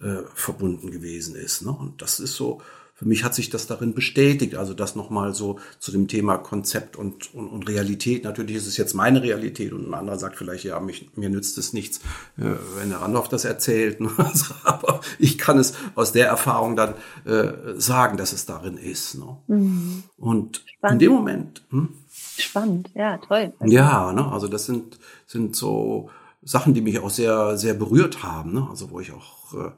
äh, 0.00 0.22
verbunden 0.34 0.92
gewesen 0.92 1.34
ist. 1.34 1.62
Ne? 1.62 1.72
Und 1.72 2.00
das 2.00 2.20
ist 2.20 2.36
so, 2.36 2.62
für 2.96 3.06
mich 3.06 3.24
hat 3.24 3.34
sich 3.34 3.50
das 3.50 3.66
darin 3.66 3.92
bestätigt. 3.92 4.54
Also 4.54 4.72
das 4.72 4.94
nochmal 4.94 5.34
so 5.34 5.58
zu 5.80 5.90
dem 5.90 6.06
Thema 6.06 6.38
Konzept 6.38 6.96
und, 6.96 7.34
und, 7.34 7.48
und 7.48 7.68
Realität. 7.68 8.22
Natürlich 8.22 8.54
ist 8.54 8.68
es 8.68 8.76
jetzt 8.76 8.94
meine 8.94 9.20
Realität 9.20 9.72
und 9.72 9.88
ein 9.88 9.94
anderer 9.94 10.16
sagt 10.16 10.36
vielleicht, 10.36 10.62
ja, 10.62 10.78
mich, 10.78 11.10
mir 11.16 11.28
nützt 11.28 11.58
es 11.58 11.72
nichts, 11.72 11.98
äh, 12.38 12.54
wenn 12.76 12.90
der 12.90 13.00
Randolph 13.00 13.28
das 13.28 13.44
erzählt. 13.44 14.00
Ne? 14.00 14.10
Aber 14.62 15.00
ich 15.18 15.38
kann 15.38 15.58
es 15.58 15.74
aus 15.96 16.12
der 16.12 16.28
Erfahrung 16.28 16.76
dann 16.76 16.94
äh, 17.24 17.74
sagen, 17.76 18.16
dass 18.16 18.32
es 18.32 18.46
darin 18.46 18.76
ist. 18.76 19.16
Ne? 19.16 19.36
Mhm. 19.48 20.04
Und 20.16 20.62
Spannend. 20.64 20.92
in 21.02 21.08
dem 21.08 21.12
Moment. 21.12 21.62
Hm? 21.70 21.88
Spannend, 22.38 22.90
ja, 22.94 23.18
toll. 23.18 23.52
Ja, 23.64 24.12
ne? 24.12 24.30
also 24.30 24.46
das 24.46 24.66
sind, 24.66 25.00
sind 25.26 25.56
so 25.56 26.10
Sachen, 26.44 26.74
die 26.74 26.80
mich 26.80 27.00
auch 27.00 27.10
sehr, 27.10 27.56
sehr 27.58 27.74
berührt 27.74 28.22
haben. 28.22 28.52
Ne? 28.52 28.68
Also 28.70 28.90
wo 28.90 29.00
ich 29.00 29.12
auch 29.12 29.54
äh, 29.54 29.70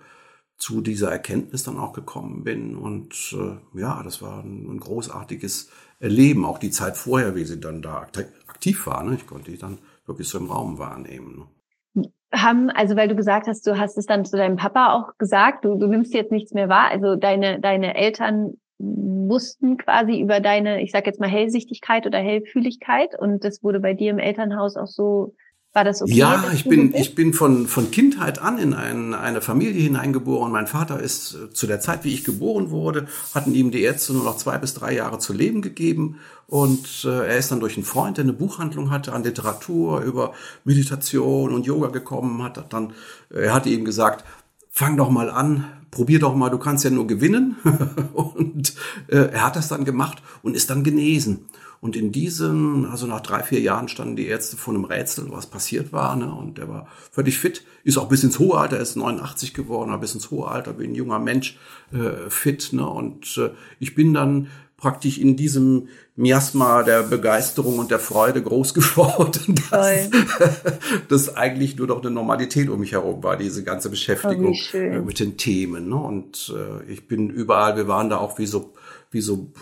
zu 0.57 0.81
dieser 0.81 1.11
Erkenntnis 1.11 1.65
dann 1.65 1.79
auch 1.79 1.93
gekommen 1.93 2.43
bin. 2.45 2.77
Und 2.77 3.35
äh, 3.35 3.79
ja, 3.79 4.03
das 4.03 4.23
war 4.23 4.43
ein, 4.43 4.67
ein, 4.69 4.81
großartiges 4.81 5.71
Erleben. 6.01 6.45
Auch 6.45 6.59
die 6.59 6.71
Zeit 6.71 6.97
vorher, 6.97 7.35
wie 7.35 7.45
sie 7.45 7.61
dann 7.61 7.83
da 7.83 8.09
aktiv 8.47 8.87
war. 8.87 9.03
Ne? 9.03 9.17
Ich 9.17 9.27
konnte 9.27 9.51
die 9.51 9.59
dann 9.59 9.79
wirklich 10.07 10.29
so 10.29 10.39
im 10.39 10.51
Raum 10.51 10.79
wahrnehmen. 10.79 11.49
Ne? 11.95 12.11
Haben, 12.33 12.71
also 12.71 12.97
weil 12.97 13.09
du 13.09 13.15
gesagt 13.15 13.47
hast, 13.47 13.67
du 13.67 13.79
hast 13.79 13.99
es 13.99 14.07
dann 14.07 14.25
zu 14.25 14.37
deinem 14.37 14.57
Papa 14.57 14.95
auch 14.95 15.17
gesagt, 15.19 15.65
du, 15.65 15.77
du 15.77 15.87
nimmst 15.87 16.15
jetzt 16.15 16.33
nichts 16.33 16.53
mehr 16.53 16.69
wahr. 16.69 16.91
Also 16.91 17.17
deine, 17.17 17.61
deine 17.61 17.95
Eltern 17.95 18.55
wussten 18.79 19.77
quasi 19.79 20.21
über 20.21 20.41
deine, 20.41 20.83
ich 20.83 20.91
sag 20.91 21.07
jetzt 21.07 21.21
mal 21.21 21.29
Hellsichtigkeit 21.29 22.07
oder 22.07 22.19
Hellfühligkeit 22.19 23.19
und 23.19 23.45
das 23.45 23.63
wurde 23.63 23.81
bei 23.81 23.95
dir 23.95 24.11
im 24.11 24.19
Elternhaus 24.19 24.77
auch 24.77 24.87
so 24.87 25.35
war 25.77 25.85
das 25.85 26.03
okay? 26.03 26.15
Ja, 26.15 26.43
ich 26.55 26.65
bin, 26.65 26.95
ich 26.95 27.15
bin 27.15 27.35
von, 27.35 27.69
von 27.69 27.91
Kindheit 27.91 28.41
an 28.41 28.59
in 28.59 28.73
ein, 28.73 29.13
eine 29.13 29.43
Familie 29.43 29.83
hineingeboren. 29.83 30.51
Mein 30.51 30.67
Vater 30.67 30.99
ist 30.99 31.35
äh, 31.35 31.53
zu 31.53 31.67
der 31.67 31.81
Zeit, 31.81 32.03
wie 32.03 32.15
ich 32.15 32.25
geboren 32.25 32.71
wurde, 32.71 33.07
hatten 33.35 33.55
ihm 33.55 33.71
die 33.71 33.83
Ärzte 33.83 34.15
nur 34.15 34.25
noch 34.25 34.39
zwei 34.39 34.57
bis 34.57 34.73
drei 34.73 34.95
Jahre 34.95 35.19
zu 35.19 35.35
leben 35.35 35.61
gegeben. 35.61 36.19
Und 36.47 37.05
äh, 37.05 37.29
er 37.29 37.37
ist 37.37 37.53
dann 37.53 37.61
durch 37.61 37.77
einen 37.77 37.85
Freund, 37.85 38.17
der 38.17 38.25
eine 38.25 38.33
Buchhandlung 38.33 38.91
hatte, 38.91 39.13
an 39.13 39.23
Literatur 39.23 40.01
über 40.01 40.33
Meditation 40.65 41.53
und 41.53 41.67
Yoga 41.67 41.89
gekommen, 41.89 42.43
hat 42.43 42.73
dann, 42.73 42.95
äh, 43.31 43.45
er 43.45 43.55
hatte 43.55 43.69
ihm 43.69 43.85
gesagt, 43.85 44.25
fang 44.71 44.97
doch 44.97 45.11
mal 45.11 45.29
an, 45.29 45.65
probier 45.91 46.21
doch 46.21 46.35
mal, 46.35 46.49
du 46.49 46.59
kannst 46.59 46.85
ja 46.85 46.91
nur 46.91 47.07
gewinnen. 47.07 47.57
und 48.15 48.75
äh, 49.09 49.29
er 49.31 49.45
hat 49.45 49.57
das 49.57 49.69
dann 49.69 49.85
gemacht 49.85 50.23
und 50.43 50.57
ist 50.57 50.71
dann 50.71 50.85
genesen. 50.85 51.47
Und 51.81 51.97
in 51.97 52.13
diesem, 52.13 52.89
also 52.91 53.07
nach 53.07 53.21
drei, 53.21 53.43
vier 53.43 53.61
Jahren 53.61 53.89
standen 53.89 54.17
die 54.17 54.27
Ärzte 54.27 54.57
vor 54.57 54.75
einem 54.75 54.85
Rätsel, 54.85 55.27
was 55.31 55.47
passiert 55.47 55.93
war. 55.93 56.17
Ne? 56.17 56.33
Und 56.33 56.59
der 56.59 56.69
war 56.69 56.89
völlig 57.11 57.39
fit, 57.39 57.65
ist 57.85 57.99
auch 57.99 58.09
bis 58.09 58.25
ins 58.25 58.39
hohe 58.39 58.59
Alter, 58.59 58.77
er 58.77 58.83
ist 58.83 58.97
89 58.97 59.55
geworden, 59.55 59.91
aber 59.91 60.01
bis 60.01 60.15
ins 60.15 60.31
hohe 60.31 60.49
Alter, 60.49 60.79
wie 60.79 60.85
ein 60.85 60.95
junger 60.95 61.19
Mensch 61.19 61.59
äh, 61.93 62.31
fit. 62.31 62.73
Ne? 62.73 62.89
Und 62.89 63.37
äh, 63.39 63.51
ich 63.79 63.95
bin 63.95 64.15
dann 64.15 64.49
praktisch 64.77 65.19
in 65.19 65.37
diesem 65.37 65.89
Miasma 66.17 66.83
der 66.83 67.03
Begeisterung 67.03 67.79
und 67.79 67.91
der 67.91 67.99
Freude 67.99 68.43
groß 68.43 68.75
geworden, 68.75 69.55
dass 69.71 70.11
das 71.09 71.37
eigentlich 71.37 71.77
nur 71.77 71.87
noch 71.87 72.03
eine 72.03 72.11
Normalität 72.11 72.69
um 72.69 72.81
mich 72.81 72.93
herum 72.93 73.23
war, 73.23 73.37
diese 73.37 73.65
ganze 73.65 73.91
Beschäftigung 73.91 74.55
oh, 74.55 75.03
mit 75.03 75.21
den 75.21 75.37
Themen. 75.37 75.89
Ne? 75.89 75.97
Und 75.97 76.55
äh, 76.55 76.93
ich 76.93 77.09
bin 77.09 77.31
überall, 77.31 77.77
wir 77.77 77.89
waren 77.89 78.11
da 78.11 78.19
auch 78.19 78.39
wie 78.39 78.47
so, 78.47 78.75
wie 79.11 79.21
so, 79.21 79.53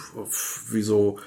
wie 0.71 0.83
so 0.83 1.19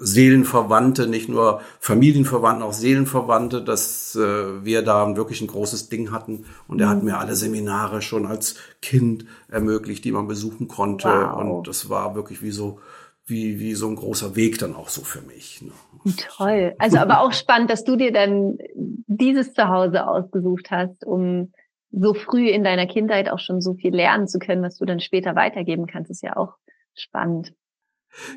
Seelenverwandte, 0.00 1.06
nicht 1.06 1.28
nur 1.28 1.60
Familienverwandten, 1.80 2.62
auch 2.62 2.72
Seelenverwandte, 2.72 3.62
dass 3.62 4.16
äh, 4.16 4.64
wir 4.64 4.82
da 4.82 5.16
wirklich 5.16 5.40
ein 5.40 5.46
großes 5.46 5.88
Ding 5.88 6.12
hatten. 6.12 6.46
Und 6.68 6.80
er 6.80 6.88
hat 6.88 6.98
mhm. 6.98 7.04
mir 7.04 7.18
alle 7.18 7.34
Seminare 7.34 8.02
schon 8.02 8.26
als 8.26 8.56
Kind 8.82 9.26
ermöglicht, 9.48 10.04
die 10.04 10.12
man 10.12 10.26
besuchen 10.26 10.68
konnte. 10.68 11.08
Wow. 11.08 11.40
Und 11.40 11.68
das 11.68 11.90
war 11.90 12.14
wirklich 12.14 12.42
wie 12.42 12.50
so, 12.50 12.80
wie, 13.26 13.58
wie 13.58 13.74
so 13.74 13.88
ein 13.88 13.96
großer 13.96 14.36
Weg 14.36 14.58
dann 14.58 14.74
auch 14.74 14.88
so 14.88 15.02
für 15.02 15.22
mich. 15.22 15.62
Ne? 15.62 15.72
Toll. 16.36 16.74
Also 16.78 16.98
aber 16.98 17.20
auch 17.20 17.32
spannend, 17.32 17.70
dass 17.70 17.84
du 17.84 17.96
dir 17.96 18.12
dann 18.12 18.58
dieses 18.74 19.54
Zuhause 19.54 20.06
ausgesucht 20.06 20.70
hast, 20.70 21.04
um 21.04 21.52
so 21.90 22.14
früh 22.14 22.48
in 22.48 22.64
deiner 22.64 22.86
Kindheit 22.86 23.30
auch 23.30 23.38
schon 23.38 23.60
so 23.60 23.74
viel 23.74 23.94
lernen 23.94 24.26
zu 24.26 24.38
können, 24.38 24.62
was 24.62 24.78
du 24.78 24.84
dann 24.84 25.00
später 25.00 25.36
weitergeben 25.36 25.86
kannst, 25.86 26.10
ist 26.10 26.22
ja 26.22 26.36
auch 26.36 26.54
spannend. 26.94 27.54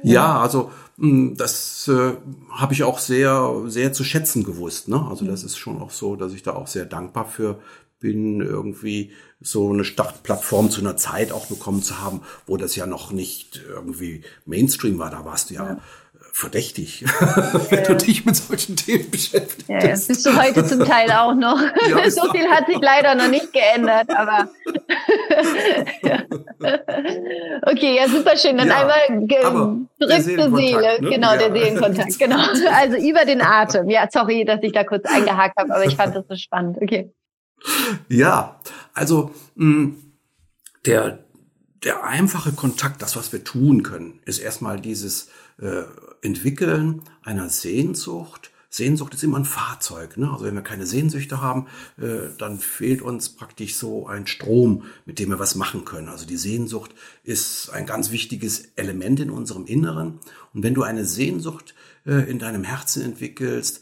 Ja, 0.03 0.39
also 0.41 0.71
hm, 0.97 1.35
das 1.37 1.87
äh, 1.87 2.13
habe 2.51 2.73
ich 2.73 2.83
auch 2.83 2.99
sehr, 2.99 3.63
sehr 3.67 3.93
zu 3.93 4.03
schätzen 4.03 4.43
gewusst. 4.43 4.87
Ne? 4.87 5.05
Also 5.09 5.25
das 5.25 5.43
ist 5.43 5.57
schon 5.57 5.79
auch 5.81 5.91
so, 5.91 6.15
dass 6.15 6.33
ich 6.33 6.43
da 6.43 6.53
auch 6.53 6.67
sehr 6.67 6.85
dankbar 6.85 7.25
für 7.25 7.59
bin, 7.99 8.41
irgendwie 8.41 9.11
so 9.41 9.71
eine 9.71 9.83
Startplattform 9.83 10.69
zu 10.69 10.81
einer 10.81 10.97
Zeit 10.97 11.31
auch 11.31 11.47
bekommen 11.47 11.81
zu 11.81 11.99
haben, 11.99 12.21
wo 12.45 12.57
das 12.57 12.75
ja 12.75 12.85
noch 12.85 13.11
nicht 13.11 13.63
irgendwie 13.67 14.21
Mainstream 14.45 14.99
war. 14.99 15.09
Da 15.09 15.25
warst 15.25 15.49
du 15.49 15.55
ja, 15.55 15.65
ja 15.65 15.79
verdächtig, 16.37 17.03
wenn 17.69 17.83
du 17.83 17.95
dich 17.95 18.23
mit 18.23 18.35
solchen 18.35 18.75
Themen 18.75 19.09
beschäftigst. 19.09 19.67
Ja, 19.67 19.79
das 19.79 20.05
bist 20.05 20.23
du 20.23 20.37
heute 20.37 20.63
zum 20.63 20.85
Teil 20.85 21.09
auch 21.11 21.33
noch. 21.33 21.59
Ja, 21.89 22.11
so 22.11 22.31
viel 22.31 22.47
hat 22.47 22.67
sich 22.67 22.77
leider 22.79 23.15
noch 23.15 23.27
nicht 23.27 23.51
geändert, 23.51 24.07
aber 24.15 24.47
okay, 27.71 27.95
ja, 27.97 28.07
super 28.07 28.37
schön. 28.37 28.55
Dann 28.55 28.67
ja, 28.67 28.81
einmal 28.81 29.87
zurück 29.99 30.23
zur 30.23 30.55
Seele, 30.55 31.01
ne? 31.01 31.09
genau, 31.09 31.31
ja. 31.31 31.37
der 31.37 31.51
Seelenkontakt, 31.53 32.19
genau. 32.19 32.37
Also 32.71 32.97
über 32.97 33.25
den 33.25 33.41
Atem. 33.41 33.89
Ja, 33.89 34.07
sorry, 34.11 34.45
dass 34.45 34.61
ich 34.61 34.73
da 34.73 34.83
kurz 34.83 35.05
eingehakt 35.05 35.57
habe, 35.57 35.73
aber 35.73 35.85
ich 35.85 35.95
fand 35.95 36.15
das 36.15 36.27
so 36.29 36.35
spannend. 36.35 36.77
Okay. 36.79 37.11
Ja, 38.09 38.59
also 38.93 39.31
mh, 39.55 39.95
der 40.85 41.17
der 41.83 42.03
einfache 42.03 42.51
Kontakt, 42.51 43.01
das, 43.01 43.15
was 43.15 43.31
wir 43.31 43.43
tun 43.43 43.83
können, 43.83 44.19
ist 44.25 44.39
erstmal 44.39 44.79
dieses 44.79 45.29
äh, 45.59 45.83
Entwickeln 46.21 47.03
einer 47.23 47.49
Sehnsucht, 47.49 48.51
Sehnsucht 48.69 49.13
ist 49.13 49.23
immer 49.23 49.37
ein 49.37 49.45
Fahrzeug. 49.45 50.17
Ne? 50.17 50.29
Also 50.31 50.45
wenn 50.45 50.55
wir 50.55 50.61
keine 50.61 50.85
Sehnsüchte 50.85 51.41
haben, 51.41 51.67
äh, 51.97 52.29
dann 52.37 52.59
fehlt 52.59 53.01
uns 53.01 53.29
praktisch 53.29 53.75
so 53.75 54.07
ein 54.07 54.27
Strom, 54.27 54.83
mit 55.05 55.19
dem 55.19 55.29
wir 55.29 55.39
was 55.39 55.55
machen 55.55 55.85
können. 55.85 56.09
Also 56.09 56.25
die 56.25 56.37
Sehnsucht 56.37 56.93
ist 57.23 57.69
ein 57.69 57.85
ganz 57.85 58.11
wichtiges 58.11 58.71
Element 58.75 59.19
in 59.19 59.29
unserem 59.29 59.65
Inneren. 59.65 60.19
Und 60.53 60.63
wenn 60.63 60.73
du 60.73 60.83
eine 60.83 61.05
Sehnsucht 61.05 61.75
äh, 62.05 62.29
in 62.29 62.39
deinem 62.39 62.63
Herzen 62.63 63.03
entwickelst, 63.03 63.81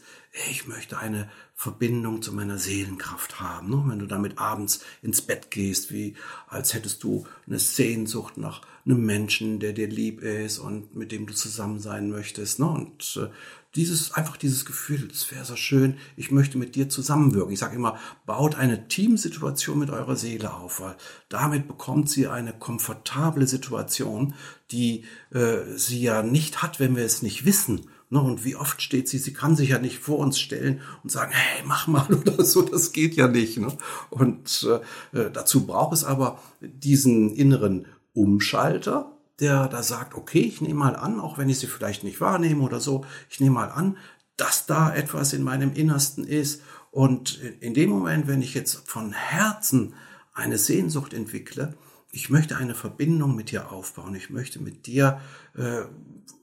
ich 0.50 0.66
möchte 0.66 0.98
eine 0.98 1.28
Verbindung 1.54 2.22
zu 2.22 2.32
meiner 2.32 2.58
Seelenkraft 2.58 3.40
haben. 3.40 3.70
Ne? 3.70 3.82
Wenn 3.86 3.98
du 3.98 4.06
damit 4.06 4.38
abends 4.38 4.80
ins 5.02 5.22
Bett 5.22 5.50
gehst, 5.50 5.90
wie 5.90 6.14
als 6.46 6.74
hättest 6.74 7.02
du 7.02 7.26
eine 7.46 7.58
Sehnsucht 7.58 8.36
nach 8.36 8.60
einem 8.86 9.04
Menschen, 9.04 9.58
der 9.58 9.72
dir 9.72 9.88
lieb 9.88 10.22
ist 10.22 10.58
und 10.58 10.94
mit 10.94 11.12
dem 11.12 11.26
du 11.26 11.34
zusammen 11.34 11.80
sein 11.80 12.08
möchtest. 12.08 12.60
Ne? 12.60 12.66
Und 12.66 13.20
äh, 13.20 13.28
dieses, 13.74 14.12
einfach 14.12 14.36
dieses 14.36 14.64
Gefühl, 14.64 15.08
es 15.12 15.30
wäre 15.30 15.44
so 15.44 15.56
schön, 15.56 15.98
ich 16.16 16.30
möchte 16.30 16.56
mit 16.56 16.74
dir 16.76 16.88
zusammenwirken. 16.88 17.52
Ich 17.52 17.58
sage 17.58 17.76
immer, 17.76 17.98
baut 18.24 18.54
eine 18.54 18.88
Teamsituation 18.88 19.78
mit 19.78 19.90
eurer 19.90 20.16
Seele 20.16 20.54
auf, 20.54 20.80
weil 20.80 20.96
damit 21.28 21.68
bekommt 21.68 22.08
sie 22.08 22.26
eine 22.26 22.52
komfortable 22.52 23.46
Situation, 23.46 24.34
die 24.70 25.04
äh, 25.32 25.58
sie 25.76 26.00
ja 26.00 26.22
nicht 26.22 26.62
hat, 26.62 26.80
wenn 26.80 26.96
wir 26.96 27.04
es 27.04 27.22
nicht 27.22 27.44
wissen. 27.44 27.90
Ne, 28.08 28.20
und 28.20 28.44
wie 28.44 28.54
oft 28.54 28.80
steht 28.82 29.08
sie, 29.08 29.18
sie 29.18 29.32
kann 29.32 29.56
sich 29.56 29.70
ja 29.70 29.80
nicht 29.80 29.98
vor 29.98 30.18
uns 30.20 30.38
stellen 30.38 30.80
und 31.02 31.10
sagen, 31.10 31.32
hey, 31.34 31.64
mach 31.66 31.88
mal 31.88 32.06
oder 32.14 32.44
so, 32.44 32.62
das 32.62 32.92
geht 32.92 33.16
ja 33.16 33.26
nicht. 33.26 33.58
Ne? 33.58 33.76
Und 34.10 34.64
äh, 35.12 35.18
äh 35.18 35.30
dazu 35.32 35.66
braucht 35.66 35.92
es 35.92 36.04
aber 36.04 36.40
diesen 36.60 37.34
inneren 37.34 37.86
Umschalter, 38.16 39.12
der 39.40 39.68
da 39.68 39.82
sagt, 39.82 40.14
okay, 40.14 40.40
ich 40.40 40.60
nehme 40.60 40.80
mal 40.80 40.96
an, 40.96 41.20
auch 41.20 41.36
wenn 41.36 41.50
ich 41.50 41.58
sie 41.58 41.66
vielleicht 41.66 42.02
nicht 42.02 42.20
wahrnehme 42.20 42.62
oder 42.62 42.80
so, 42.80 43.04
ich 43.28 43.38
nehme 43.38 43.54
mal 43.54 43.68
an, 43.68 43.98
dass 44.36 44.66
da 44.66 44.94
etwas 44.94 45.32
in 45.32 45.42
meinem 45.42 45.72
Innersten 45.74 46.24
ist. 46.24 46.62
Und 46.90 47.40
in 47.60 47.74
dem 47.74 47.90
Moment, 47.90 48.26
wenn 48.26 48.40
ich 48.40 48.54
jetzt 48.54 48.88
von 48.88 49.12
Herzen 49.12 49.94
eine 50.32 50.56
Sehnsucht 50.56 51.12
entwickle, 51.12 51.74
ich 52.10 52.30
möchte 52.30 52.56
eine 52.56 52.74
Verbindung 52.74 53.36
mit 53.36 53.50
dir 53.50 53.70
aufbauen, 53.70 54.14
ich 54.14 54.30
möchte 54.30 54.62
mit 54.62 54.86
dir 54.86 55.20
äh, 55.54 55.82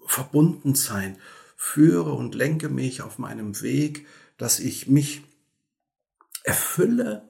verbunden 0.05 0.75
sein, 0.75 1.17
führe 1.55 2.13
und 2.13 2.35
lenke 2.35 2.69
mich 2.69 3.01
auf 3.01 3.17
meinem 3.17 3.59
Weg, 3.61 4.05
dass 4.37 4.59
ich 4.59 4.87
mich 4.87 5.23
erfülle 6.43 7.27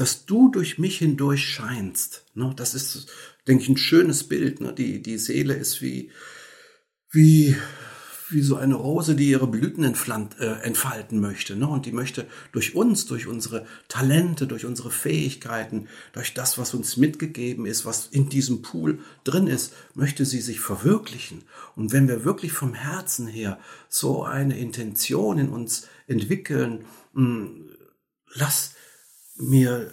dass 0.00 0.24
du 0.24 0.48
durch 0.48 0.78
mich 0.78 0.96
hindurch 0.96 1.44
scheinst. 1.44 2.24
Ne? 2.32 2.54
Das 2.56 2.74
ist, 2.74 3.12
denke 3.46 3.64
ich, 3.64 3.68
ein 3.68 3.76
schönes 3.76 4.24
Bild. 4.24 4.62
Ne? 4.62 4.72
Die, 4.72 5.02
die 5.02 5.18
Seele 5.18 5.52
ist 5.52 5.82
wie, 5.82 6.10
wie, 7.10 7.54
wie 8.30 8.40
so 8.40 8.56
eine 8.56 8.76
Rose, 8.76 9.14
die 9.14 9.28
ihre 9.28 9.46
Blüten 9.46 9.84
äh, 9.84 10.46
entfalten 10.62 11.20
möchte. 11.20 11.54
Ne? 11.54 11.68
Und 11.68 11.84
die 11.84 11.92
möchte 11.92 12.26
durch 12.50 12.74
uns, 12.74 13.04
durch 13.04 13.26
unsere 13.26 13.66
Talente, 13.88 14.46
durch 14.46 14.64
unsere 14.64 14.90
Fähigkeiten, 14.90 15.86
durch 16.14 16.32
das, 16.32 16.56
was 16.56 16.72
uns 16.72 16.96
mitgegeben 16.96 17.66
ist, 17.66 17.84
was 17.84 18.06
in 18.06 18.30
diesem 18.30 18.62
Pool 18.62 19.00
drin 19.22 19.48
ist, 19.48 19.74
möchte 19.92 20.24
sie 20.24 20.40
sich 20.40 20.60
verwirklichen. 20.60 21.42
Und 21.76 21.92
wenn 21.92 22.08
wir 22.08 22.24
wirklich 22.24 22.52
vom 22.52 22.72
Herzen 22.72 23.26
her 23.26 23.58
so 23.90 24.24
eine 24.24 24.58
Intention 24.58 25.36
in 25.36 25.50
uns 25.50 25.88
entwickeln, 26.06 26.86
mh, 27.12 27.22
hm, 27.22 27.66
lass, 28.32 28.76
mir 29.40 29.92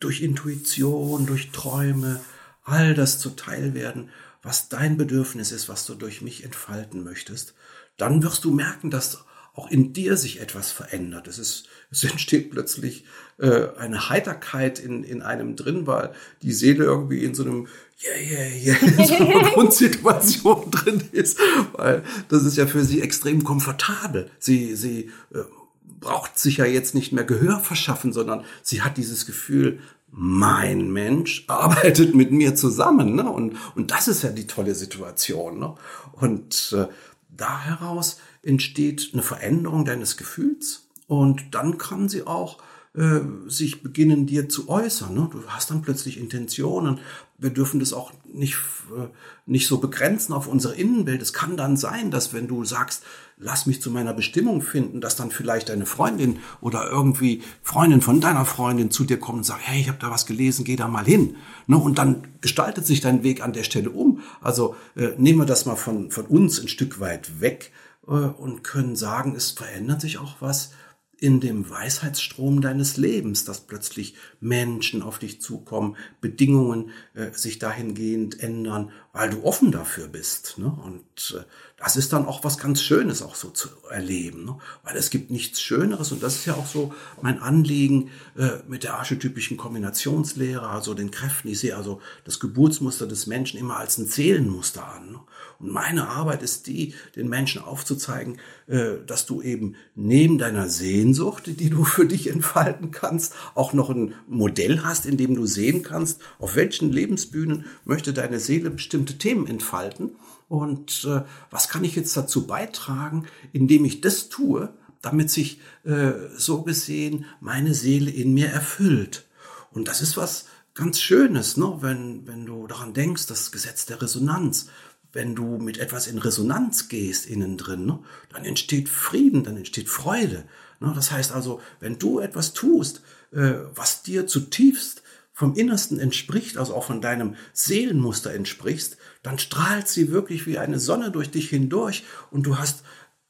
durch 0.00 0.22
Intuition, 0.22 1.26
durch 1.26 1.50
Träume, 1.50 2.20
all 2.64 2.94
das 2.94 3.18
zuteil 3.18 3.74
werden, 3.74 4.10
was 4.42 4.68
dein 4.68 4.96
Bedürfnis 4.96 5.52
ist, 5.52 5.68
was 5.68 5.86
du 5.86 5.94
durch 5.94 6.22
mich 6.22 6.44
entfalten 6.44 7.02
möchtest, 7.02 7.54
dann 7.96 8.22
wirst 8.22 8.44
du 8.44 8.52
merken, 8.52 8.90
dass 8.90 9.24
auch 9.54 9.70
in 9.70 9.92
dir 9.92 10.16
sich 10.16 10.40
etwas 10.40 10.72
verändert. 10.72 11.28
Es, 11.28 11.38
ist, 11.38 11.68
es 11.90 12.02
entsteht 12.02 12.50
plötzlich 12.50 13.04
äh, 13.38 13.68
eine 13.78 14.08
Heiterkeit 14.08 14.80
in, 14.80 15.04
in 15.04 15.22
einem 15.22 15.54
drin, 15.54 15.86
weil 15.86 16.12
die 16.42 16.52
Seele 16.52 16.84
irgendwie 16.84 17.24
in 17.24 17.34
so 17.34 17.44
einem 17.44 17.68
yeah, 18.02 18.42
yeah, 18.64 18.76
yeah, 18.76 19.06
so 19.06 19.14
einer 19.14 19.50
Grundsituation 19.52 20.70
drin 20.72 21.02
ist, 21.12 21.38
weil 21.72 22.02
das 22.28 22.42
ist 22.42 22.56
ja 22.56 22.66
für 22.66 22.84
sie 22.84 23.00
extrem 23.00 23.44
komfortabel. 23.44 24.28
Sie, 24.40 24.74
sie 24.74 25.12
äh, 25.32 25.44
braucht 25.84 26.38
sich 26.38 26.58
ja 26.58 26.64
jetzt 26.64 26.94
nicht 26.94 27.12
mehr 27.12 27.24
Gehör 27.24 27.60
verschaffen, 27.60 28.12
sondern 28.12 28.44
sie 28.62 28.82
hat 28.82 28.96
dieses 28.96 29.26
Gefühl, 29.26 29.80
mein 30.10 30.92
Mensch 30.92 31.44
arbeitet 31.48 32.14
mit 32.14 32.30
mir 32.30 32.54
zusammen. 32.54 33.16
Ne? 33.16 33.28
Und, 33.28 33.56
und 33.74 33.90
das 33.90 34.08
ist 34.08 34.22
ja 34.22 34.30
die 34.30 34.46
tolle 34.46 34.74
Situation. 34.74 35.58
Ne? 35.58 35.74
Und 36.12 36.74
äh, 36.76 36.86
da 37.28 37.60
heraus 37.60 38.18
entsteht 38.42 39.10
eine 39.12 39.22
Veränderung 39.22 39.84
deines 39.84 40.16
Gefühls 40.16 40.88
und 41.06 41.54
dann 41.54 41.78
kann 41.78 42.08
sie 42.08 42.26
auch 42.26 42.58
äh, 42.96 43.20
sich 43.48 43.82
beginnen 43.82 44.26
dir 44.26 44.48
zu 44.48 44.68
äußern. 44.68 45.14
Ne? 45.14 45.28
Du 45.32 45.42
hast 45.48 45.70
dann 45.70 45.82
plötzlich 45.82 46.16
Intentionen. 46.16 47.00
Wir 47.38 47.50
dürfen 47.50 47.80
das 47.80 47.92
auch 47.92 48.12
nicht, 48.32 48.54
äh, 48.96 49.08
nicht 49.46 49.66
so 49.66 49.78
begrenzen 49.78 50.32
auf 50.32 50.46
unser 50.46 50.74
Innenbild. 50.74 51.20
Es 51.20 51.32
kann 51.32 51.56
dann 51.56 51.76
sein, 51.76 52.12
dass 52.12 52.32
wenn 52.32 52.46
du 52.46 52.64
sagst, 52.64 53.02
lass 53.36 53.66
mich 53.66 53.82
zu 53.82 53.90
meiner 53.90 54.14
Bestimmung 54.14 54.62
finden, 54.62 55.00
dass 55.00 55.16
dann 55.16 55.32
vielleicht 55.32 55.70
deine 55.70 55.86
Freundin 55.86 56.38
oder 56.60 56.88
irgendwie 56.88 57.42
Freundin 57.62 58.00
von 58.00 58.20
deiner 58.20 58.44
Freundin 58.44 58.92
zu 58.92 59.02
dir 59.02 59.18
kommt 59.18 59.38
und 59.38 59.44
sagt, 59.44 59.62
hey, 59.64 59.80
ich 59.80 59.88
habe 59.88 59.98
da 60.00 60.12
was 60.12 60.24
gelesen, 60.24 60.64
geh 60.64 60.76
da 60.76 60.86
mal 60.86 61.04
hin. 61.04 61.34
Ne? 61.66 61.76
Und 61.76 61.98
dann 61.98 62.28
gestaltet 62.42 62.86
sich 62.86 63.00
dein 63.00 63.24
Weg 63.24 63.42
an 63.42 63.52
der 63.52 63.64
Stelle 63.64 63.90
um. 63.90 64.20
Also 64.40 64.76
äh, 64.94 65.08
nehmen 65.18 65.40
wir 65.40 65.46
das 65.46 65.66
mal 65.66 65.74
von, 65.74 66.12
von 66.12 66.26
uns 66.26 66.60
ein 66.60 66.68
Stück 66.68 67.00
weit 67.00 67.40
weg 67.40 67.72
äh, 68.06 68.12
und 68.12 68.62
können 68.62 68.94
sagen, 68.94 69.34
es 69.34 69.50
verändert 69.50 70.00
sich 70.00 70.18
auch 70.18 70.36
was 70.38 70.70
in 71.18 71.40
dem 71.40 71.68
Weisheitsstrom 71.68 72.60
deines 72.60 72.96
Lebens, 72.96 73.44
dass 73.44 73.60
plötzlich 73.60 74.14
Menschen 74.40 75.02
auf 75.02 75.18
dich 75.18 75.40
zukommen, 75.40 75.96
Bedingungen 76.20 76.90
äh, 77.14 77.30
sich 77.32 77.58
dahingehend 77.58 78.40
ändern, 78.40 78.90
weil 79.12 79.30
du 79.30 79.44
offen 79.44 79.72
dafür 79.72 80.08
bist. 80.08 80.58
Ne? 80.58 80.66
Und 80.66 81.36
äh, 81.38 81.44
das 81.76 81.96
ist 81.96 82.12
dann 82.12 82.26
auch 82.26 82.44
was 82.44 82.58
ganz 82.58 82.82
Schönes 82.82 83.22
auch 83.22 83.34
so 83.34 83.50
zu 83.50 83.68
erleben, 83.90 84.44
ne? 84.44 84.58
weil 84.82 84.96
es 84.96 85.10
gibt 85.10 85.30
nichts 85.30 85.60
Schöneres 85.60 86.12
und 86.12 86.22
das 86.22 86.36
ist 86.36 86.46
ja 86.46 86.54
auch 86.54 86.66
so 86.66 86.92
mein 87.22 87.38
Anliegen 87.38 88.10
äh, 88.36 88.58
mit 88.68 88.82
der 88.82 88.94
archetypischen 88.94 89.56
Kombinationslehre, 89.56 90.68
also 90.68 90.94
den 90.94 91.10
Kräften. 91.10 91.48
Ich 91.48 91.60
sehe 91.60 91.76
also 91.76 92.00
das 92.24 92.40
Geburtsmuster 92.40 93.06
des 93.06 93.26
Menschen 93.26 93.58
immer 93.58 93.76
als 93.76 93.98
ein 93.98 94.06
Seelenmuster 94.06 94.86
an. 94.86 95.12
Ne? 95.12 95.20
Und 95.64 95.72
meine 95.72 96.08
Arbeit 96.08 96.42
ist 96.42 96.66
die, 96.66 96.92
den 97.16 97.30
Menschen 97.30 97.62
aufzuzeigen, 97.62 98.36
äh, 98.66 98.96
dass 99.06 99.24
du 99.24 99.40
eben 99.40 99.76
neben 99.94 100.36
deiner 100.36 100.68
Sehnsucht, 100.68 101.44
die 101.46 101.70
du 101.70 101.84
für 101.84 102.04
dich 102.04 102.28
entfalten 102.28 102.90
kannst, 102.90 103.32
auch 103.54 103.72
noch 103.72 103.88
ein 103.88 104.12
Modell 104.28 104.82
hast, 104.84 105.06
in 105.06 105.16
dem 105.16 105.34
du 105.34 105.46
sehen 105.46 105.82
kannst, 105.82 106.20
auf 106.38 106.54
welchen 106.54 106.92
Lebensbühnen 106.92 107.64
möchte 107.86 108.12
deine 108.12 108.40
Seele 108.40 108.68
bestimmte 108.68 109.16
Themen 109.16 109.46
entfalten. 109.46 110.16
Und 110.48 111.06
äh, 111.06 111.22
was 111.50 111.70
kann 111.70 111.82
ich 111.82 111.96
jetzt 111.96 112.14
dazu 112.14 112.46
beitragen, 112.46 113.24
indem 113.54 113.86
ich 113.86 114.02
das 114.02 114.28
tue, 114.28 114.68
damit 115.00 115.30
sich 115.30 115.60
äh, 115.84 116.12
so 116.36 116.60
gesehen 116.60 117.24
meine 117.40 117.72
Seele 117.72 118.10
in 118.10 118.34
mir 118.34 118.48
erfüllt. 118.48 119.24
Und 119.70 119.88
das 119.88 120.02
ist 120.02 120.18
was 120.18 120.44
ganz 120.74 121.00
Schönes, 121.00 121.56
ne? 121.56 121.78
wenn, 121.80 122.26
wenn 122.26 122.44
du 122.44 122.66
daran 122.66 122.92
denkst, 122.92 123.26
das 123.28 123.50
Gesetz 123.50 123.86
der 123.86 124.02
Resonanz 124.02 124.68
wenn 125.14 125.34
du 125.34 125.58
mit 125.58 125.78
etwas 125.78 126.06
in 126.06 126.18
Resonanz 126.18 126.88
gehst 126.88 127.26
innen 127.26 127.56
drin, 127.56 127.86
ne, 127.86 127.98
dann 128.32 128.44
entsteht 128.44 128.88
Frieden, 128.88 129.44
dann 129.44 129.56
entsteht 129.56 129.88
Freude. 129.88 130.44
Ne? 130.80 130.92
Das 130.94 131.10
heißt 131.10 131.32
also, 131.32 131.60
wenn 131.80 131.98
du 131.98 132.18
etwas 132.20 132.52
tust, 132.52 133.00
äh, 133.32 133.54
was 133.74 134.02
dir 134.02 134.26
zutiefst 134.26 135.02
vom 135.32 135.54
Innersten 135.54 135.98
entspricht, 135.98 136.58
also 136.58 136.74
auch 136.74 136.84
von 136.84 137.00
deinem 137.00 137.36
Seelenmuster 137.52 138.32
entsprichst, 138.34 138.96
dann 139.22 139.38
strahlt 139.38 139.88
sie 139.88 140.10
wirklich 140.10 140.46
wie 140.46 140.58
eine 140.58 140.78
Sonne 140.78 141.10
durch 141.10 141.30
dich 141.30 141.48
hindurch 141.48 142.04
und 142.30 142.44
du 142.44 142.58
hast 142.58 142.84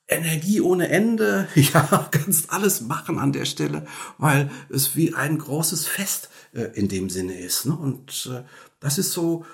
Energie 0.06 0.60
ohne 0.60 0.88
Ende, 0.88 1.48
ja, 1.54 2.08
kannst 2.10 2.50
alles 2.50 2.82
machen 2.82 3.18
an 3.18 3.32
der 3.32 3.46
Stelle, 3.46 3.86
weil 4.18 4.50
es 4.68 4.96
wie 4.96 5.14
ein 5.14 5.38
großes 5.38 5.86
Fest 5.86 6.28
äh, 6.52 6.64
in 6.74 6.88
dem 6.88 7.08
Sinne 7.08 7.38
ist. 7.38 7.66
Ne? 7.66 7.74
Und 7.74 8.30
äh, 8.32 8.42
das 8.80 8.98
ist 8.98 9.12
so 9.12 9.46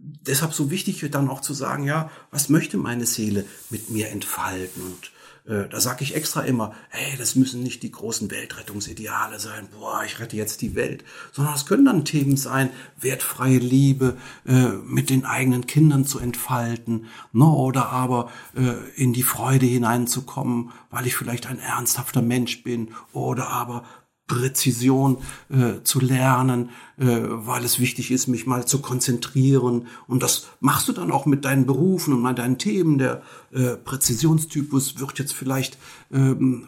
deshalb 0.00 0.54
so 0.54 0.70
wichtig 0.70 1.06
dann 1.10 1.28
auch 1.28 1.40
zu 1.40 1.54
sagen, 1.54 1.84
ja, 1.84 2.10
was 2.30 2.48
möchte 2.48 2.76
meine 2.76 3.06
Seele 3.06 3.44
mit 3.70 3.90
mir 3.90 4.08
entfalten? 4.08 4.82
Und 4.82 5.12
äh, 5.48 5.68
da 5.68 5.80
sage 5.80 6.04
ich 6.04 6.14
extra 6.14 6.42
immer, 6.42 6.74
hey, 6.90 7.16
das 7.16 7.34
müssen 7.34 7.62
nicht 7.62 7.82
die 7.82 7.90
großen 7.90 8.30
Weltrettungsideale 8.30 9.38
sein, 9.38 9.68
boah, 9.72 10.02
ich 10.04 10.20
rette 10.20 10.36
jetzt 10.36 10.60
die 10.60 10.74
Welt, 10.74 11.04
sondern 11.32 11.54
es 11.54 11.66
können 11.66 11.86
dann 11.86 12.04
Themen 12.04 12.36
sein, 12.36 12.70
wertfreie 13.00 13.58
Liebe 13.58 14.16
äh, 14.46 14.68
mit 14.84 15.10
den 15.10 15.24
eigenen 15.24 15.66
Kindern 15.66 16.04
zu 16.04 16.18
entfalten, 16.18 17.06
ne, 17.32 17.46
oder 17.46 17.88
aber 17.88 18.30
äh, 18.54 18.74
in 19.00 19.12
die 19.12 19.22
Freude 19.22 19.66
hineinzukommen, 19.66 20.70
weil 20.90 21.06
ich 21.06 21.16
vielleicht 21.16 21.46
ein 21.46 21.58
ernsthafter 21.58 22.22
Mensch 22.22 22.62
bin, 22.62 22.94
oder 23.12 23.48
aber 23.48 23.84
Präzision 24.28 25.18
äh, 25.50 25.82
zu 25.82 26.00
lernen, 26.00 26.70
äh, 26.98 27.06
weil 27.06 27.64
es 27.64 27.80
wichtig 27.80 28.12
ist, 28.12 28.28
mich 28.28 28.46
mal 28.46 28.66
zu 28.66 28.80
konzentrieren. 28.80 29.88
Und 30.06 30.22
das 30.22 30.46
machst 30.60 30.86
du 30.86 30.92
dann 30.92 31.10
auch 31.10 31.26
mit 31.26 31.44
deinen 31.44 31.66
Berufen 31.66 32.14
und 32.14 32.22
mit 32.22 32.38
deinen 32.38 32.58
Themen. 32.58 32.98
Der 32.98 33.22
äh, 33.50 33.76
Präzisionstypus 33.76 35.00
wird 35.00 35.18
jetzt 35.18 35.34
vielleicht 35.34 35.78
ähm, 36.12 36.66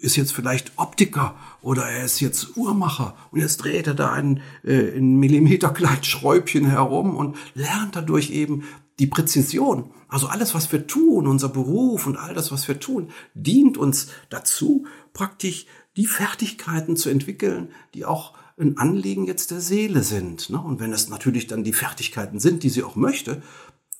ist 0.00 0.16
jetzt 0.16 0.32
vielleicht 0.32 0.72
Optiker 0.76 1.34
oder 1.62 1.84
er 1.84 2.04
ist 2.04 2.20
jetzt 2.20 2.56
Uhrmacher 2.56 3.16
und 3.32 3.40
jetzt 3.40 3.56
dreht 3.58 3.86
er 3.86 3.94
da 3.94 4.12
ein, 4.12 4.40
äh, 4.62 4.96
ein 4.96 5.16
Millimeter 5.16 5.74
Schräubchen 6.02 6.66
herum 6.66 7.16
und 7.16 7.36
lernt 7.54 7.96
dadurch 7.96 8.30
eben 8.30 8.64
die 8.98 9.06
Präzision. 9.06 9.90
Also 10.08 10.28
alles, 10.28 10.54
was 10.54 10.70
wir 10.72 10.86
tun, 10.86 11.26
unser 11.26 11.48
Beruf 11.48 12.06
und 12.06 12.16
all 12.16 12.34
das, 12.34 12.52
was 12.52 12.68
wir 12.68 12.78
tun, 12.78 13.10
dient 13.34 13.76
uns 13.76 14.08
dazu, 14.30 14.86
praktisch 15.12 15.66
die 15.96 16.06
Fertigkeiten 16.06 16.96
zu 16.96 17.08
entwickeln, 17.08 17.70
die 17.94 18.04
auch 18.04 18.34
ein 18.58 18.78
Anliegen 18.78 19.26
jetzt 19.26 19.50
der 19.50 19.60
Seele 19.60 20.02
sind. 20.02 20.50
Ne? 20.50 20.60
Und 20.60 20.80
wenn 20.80 20.92
es 20.92 21.08
natürlich 21.08 21.46
dann 21.46 21.64
die 21.64 21.72
Fertigkeiten 21.72 22.38
sind, 22.38 22.62
die 22.62 22.68
sie 22.68 22.82
auch 22.82 22.96
möchte, 22.96 23.42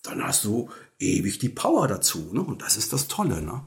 dann 0.02 0.22
hast 0.22 0.44
du 0.44 0.70
ewig 0.98 1.38
die 1.38 1.48
Power 1.48 1.88
dazu. 1.88 2.30
Ne? 2.32 2.42
Und 2.42 2.62
das 2.62 2.76
ist 2.76 2.92
das 2.92 3.08
Tolle. 3.08 3.42
Ne? 3.42 3.60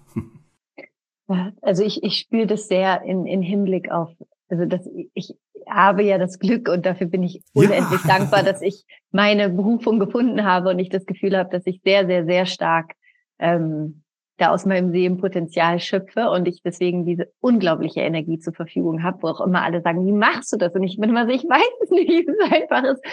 Also 1.61 1.83
ich, 1.83 2.03
ich 2.03 2.17
spüre 2.17 2.47
das 2.47 2.67
sehr 2.67 3.03
in, 3.03 3.27
in 3.27 3.43
Hinblick 3.43 3.91
auf, 3.91 4.09
also 4.49 4.65
das, 4.65 4.81
ich 5.13 5.35
habe 5.67 6.03
ja 6.03 6.17
das 6.17 6.39
Glück 6.39 6.67
und 6.67 6.87
dafür 6.87 7.05
bin 7.05 7.21
ich 7.21 7.43
unendlich 7.53 8.01
ja. 8.03 8.17
dankbar, 8.17 8.41
dass 8.41 8.63
ich 8.63 8.85
meine 9.11 9.49
Berufung 9.49 9.99
gefunden 9.99 10.43
habe 10.43 10.69
und 10.69 10.79
ich 10.79 10.89
das 10.89 11.05
Gefühl 11.05 11.37
habe, 11.37 11.51
dass 11.51 11.67
ich 11.67 11.81
sehr, 11.83 12.07
sehr, 12.07 12.25
sehr 12.25 12.47
stark 12.47 12.95
ähm, 13.37 14.01
da 14.39 14.49
aus 14.49 14.65
meinem 14.65 14.91
Seelenpotenzial 14.91 15.79
schöpfe 15.79 16.29
und 16.29 16.47
ich 16.47 16.61
deswegen 16.63 17.05
diese 17.05 17.31
unglaubliche 17.39 18.01
Energie 18.01 18.39
zur 18.39 18.53
Verfügung 18.53 19.03
habe, 19.03 19.21
wo 19.21 19.27
auch 19.27 19.41
immer 19.41 19.61
alle 19.61 19.81
sagen, 19.81 20.05
wie 20.05 20.11
machst 20.11 20.51
du 20.53 20.57
das? 20.57 20.73
Und 20.73 20.83
ich 20.83 20.97
bin 20.97 21.09
immer 21.09 21.25
so, 21.25 21.31
ich 21.31 21.43
weiß 21.43 21.83
es 21.83 21.89
nicht, 21.91 22.09
wie 22.09 22.27
es 22.27 22.51
einfach 22.51 22.83
ist. 22.83 23.03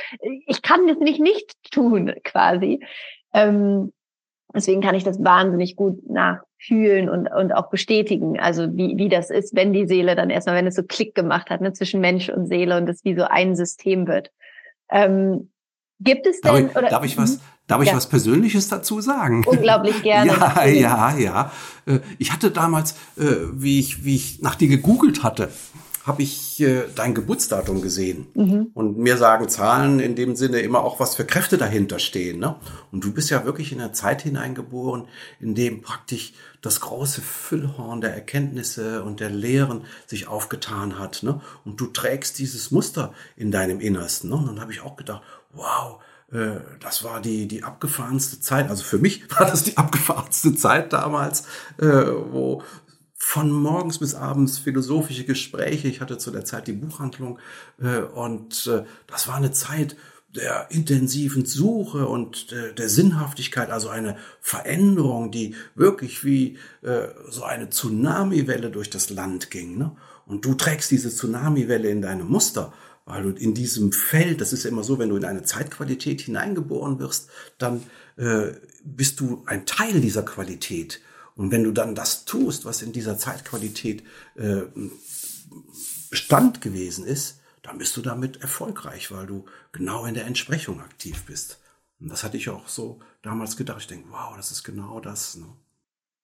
Ich 0.47 0.63
kann 0.63 0.89
es 0.89 0.99
nicht 0.99 1.21
nicht 1.21 1.53
tun, 1.71 2.13
quasi. 2.25 2.81
Ähm, 3.33 3.93
deswegen 4.55 4.81
kann 4.81 4.95
ich 4.95 5.05
das 5.05 5.23
wahnsinnig 5.23 5.77
gut 5.77 6.09
nachfühlen 6.09 7.09
und, 7.09 7.29
und 7.29 7.53
auch 7.53 7.69
bestätigen, 7.71 8.41
also 8.41 8.75
wie, 8.77 8.97
wie 8.97 9.09
das 9.09 9.31
ist, 9.31 9.55
wenn 9.55 9.73
die 9.73 9.87
Seele 9.87 10.17
dann 10.17 10.31
erstmal, 10.31 10.57
wenn 10.57 10.67
es 10.67 10.77
so 10.77 10.83
Klick 10.83 11.15
gemacht 11.15 11.51
hat, 11.51 11.61
ne, 11.61 11.73
zwischen 11.73 12.01
Mensch 12.01 12.29
und 12.29 12.47
Seele 12.47 12.77
und 12.77 12.89
es 12.89 13.05
wie 13.05 13.15
so 13.15 13.25
ein 13.25 13.55
System 13.57 14.07
wird. 14.07 14.31
Ähm, 14.91 15.51
gibt 16.01 16.27
es 16.27 16.41
denn, 16.41 16.53
darf 16.53 16.61
ich, 16.61 16.77
oder, 16.77 16.89
darf 16.89 17.05
ich 17.05 17.19
was, 17.19 17.37
mhm. 17.37 17.43
Darf 17.67 17.83
ich 17.83 17.89
ja. 17.89 17.97
was 17.97 18.09
Persönliches 18.09 18.69
dazu 18.69 19.01
sagen? 19.01 19.45
Unglaublich 19.45 20.03
gerne. 20.03 20.33
ja, 20.33 20.65
ja, 20.65 21.17
ja. 21.17 21.53
Äh, 21.87 22.01
ich 22.19 22.33
hatte 22.33 22.51
damals, 22.51 22.93
äh, 23.17 23.25
wie 23.53 23.81
ich, 23.81 24.05
wie 24.05 24.15
ich 24.15 24.41
nach 24.41 24.55
dir 24.55 24.69
gegoogelt 24.69 25.23
hatte, 25.23 25.51
habe 26.07 26.23
ich 26.23 26.61
äh, 26.61 26.85
dein 26.95 27.15
Geburtsdatum 27.15 27.83
gesehen. 27.83 28.29
Mhm. 28.35 28.71
Und 28.75 28.97
mir 28.97 29.17
sagen 29.17 29.49
Zahlen 29.49 29.99
in 29.99 30.15
dem 30.15 30.37
Sinne 30.37 30.61
immer 30.61 30.85
auch, 30.85 31.01
was 31.01 31.17
für 31.17 31.25
Kräfte 31.25 31.59
dahinter 31.59 31.99
stehen. 31.99 32.39
Ne? 32.39 32.55
Und 32.93 33.03
du 33.03 33.13
bist 33.13 33.29
ja 33.31 33.45
wirklich 33.45 33.73
in 33.73 33.81
eine 33.81 33.91
Zeit 33.91 34.23
hineingeboren, 34.23 35.09
in 35.41 35.57
dem 35.57 35.83
praktisch 35.83 36.33
das 36.63 36.81
große 36.81 37.21
Füllhorn 37.21 38.01
der 38.01 38.15
Erkenntnisse 38.15 39.03
und 39.03 39.19
der 39.19 39.31
Lehren 39.31 39.83
sich 40.07 40.29
aufgetan 40.29 41.01
hat. 41.01 41.25
Ne? 41.25 41.41
Und 41.65 41.81
du 41.81 41.89
trägst 41.89 42.39
dieses 42.39 42.71
Muster 42.71 43.13
in 43.37 43.51
deinem 43.51 43.81
Innersten. 43.81 44.31
Ne? 44.31 44.37
Und 44.37 44.47
dann 44.47 44.61
habe 44.61 44.71
ich 44.71 44.83
auch 44.83 44.95
gedacht, 44.95 45.23
wow, 45.55 45.99
äh, 46.37 46.61
das 46.81 47.03
war 47.03 47.23
die, 47.23 47.49
die 47.49 47.65
abgefahrenste 47.65 48.41
Zeit. 48.41 48.69
Also 48.69 48.85
für 48.85 48.99
mich 48.99 49.23
war 49.39 49.47
das 49.47 49.65
die 49.65 49.77
abgefahrenste 49.77 50.55
Zeit 50.55 50.93
damals, 50.93 51.45
äh, 51.79 51.87
wo 51.87 52.63
von 53.19 53.51
morgens 53.51 53.99
bis 53.99 54.15
abends 54.15 54.59
philosophische 54.59 55.25
Gespräche. 55.25 55.89
Ich 55.89 56.01
hatte 56.01 56.19
zu 56.19 56.31
der 56.31 56.45
Zeit 56.45 56.67
die 56.67 56.73
Buchhandlung 56.73 57.39
äh, 57.81 58.01
und 58.01 58.71
das 59.07 59.29
war 59.29 59.37
eine 59.37 59.53
Zeit 59.53 59.97
der 60.35 60.71
intensiven 60.71 61.47
Suche 61.47 62.07
und 62.07 62.51
der 62.53 62.89
Sinnhaftigkeit, 62.91 63.71
also 63.71 63.89
eine 63.89 64.19
Veränderung, 64.43 65.31
die 65.31 65.55
wirklich 65.75 66.25
wie 66.25 66.59
so 67.31 67.45
eine 67.45 67.71
Tsunamiwelle 67.71 68.71
durch 68.71 68.91
das 68.91 69.09
Land 69.09 69.51
ging. 69.51 69.79
Ne? 69.79 69.97
Und 70.27 70.45
du 70.45 70.53
trägst 70.53 70.91
diese 70.91 71.09
Tsunamiwelle 71.09 71.89
in 71.89 72.03
deinem 72.03 72.29
Muster 72.29 72.75
weil 73.07 73.23
du 73.23 73.31
in 73.31 73.55
diesem 73.55 73.93
Feld, 73.93 74.41
das 74.41 74.53
ist 74.53 74.65
ja 74.65 74.71
immer 74.71 74.85
so, 74.85 74.99
wenn 74.99 75.09
du 75.09 75.17
in 75.17 75.25
eine 75.25 75.45
Zeitqualität 75.45 76.21
hineingeboren 76.21 76.99
wirst, 76.99 77.31
dann 77.57 77.85
äh, 78.17 78.53
bist 78.85 79.21
du 79.21 79.45
ein 79.47 79.65
Teil 79.65 80.01
dieser 80.01 80.25
Qualität. 80.25 81.01
Und 81.37 81.53
wenn 81.53 81.65
du 81.65 81.71
dann 81.71 81.95
das 81.95 82.25
tust, 82.25 82.65
was 82.65 82.83
in 82.83 82.93
dieser 82.93 83.17
Zeitqualität 83.17 84.03
äh, 84.35 84.63
Bestand 86.11 86.61
gewesen 86.61 87.07
ist, 87.07 87.41
dann 87.63 87.79
bist 87.79 87.97
du 87.97 88.03
damit 88.03 88.43
erfolgreich, 88.43 89.13
weil 89.13 89.27
du 89.27 89.45
genau 89.71 90.05
in 90.05 90.15
der 90.15 90.27
Entsprechung 90.27 90.81
aktiv 90.81 91.25
bist. 91.27 91.61
Und 92.01 92.11
das 92.11 92.25
hatte 92.25 92.37
ich 92.37 92.49
auch 92.49 92.69
so 92.69 93.01
damals 93.23 93.57
gedacht. 93.57 93.83
Ich 93.83 93.87
denke, 93.87 94.09
wow, 94.11 94.35
das 94.37 94.51
ist 94.51 94.65
genau 94.65 94.99
das. 94.99 95.37
Ne? 95.37 95.47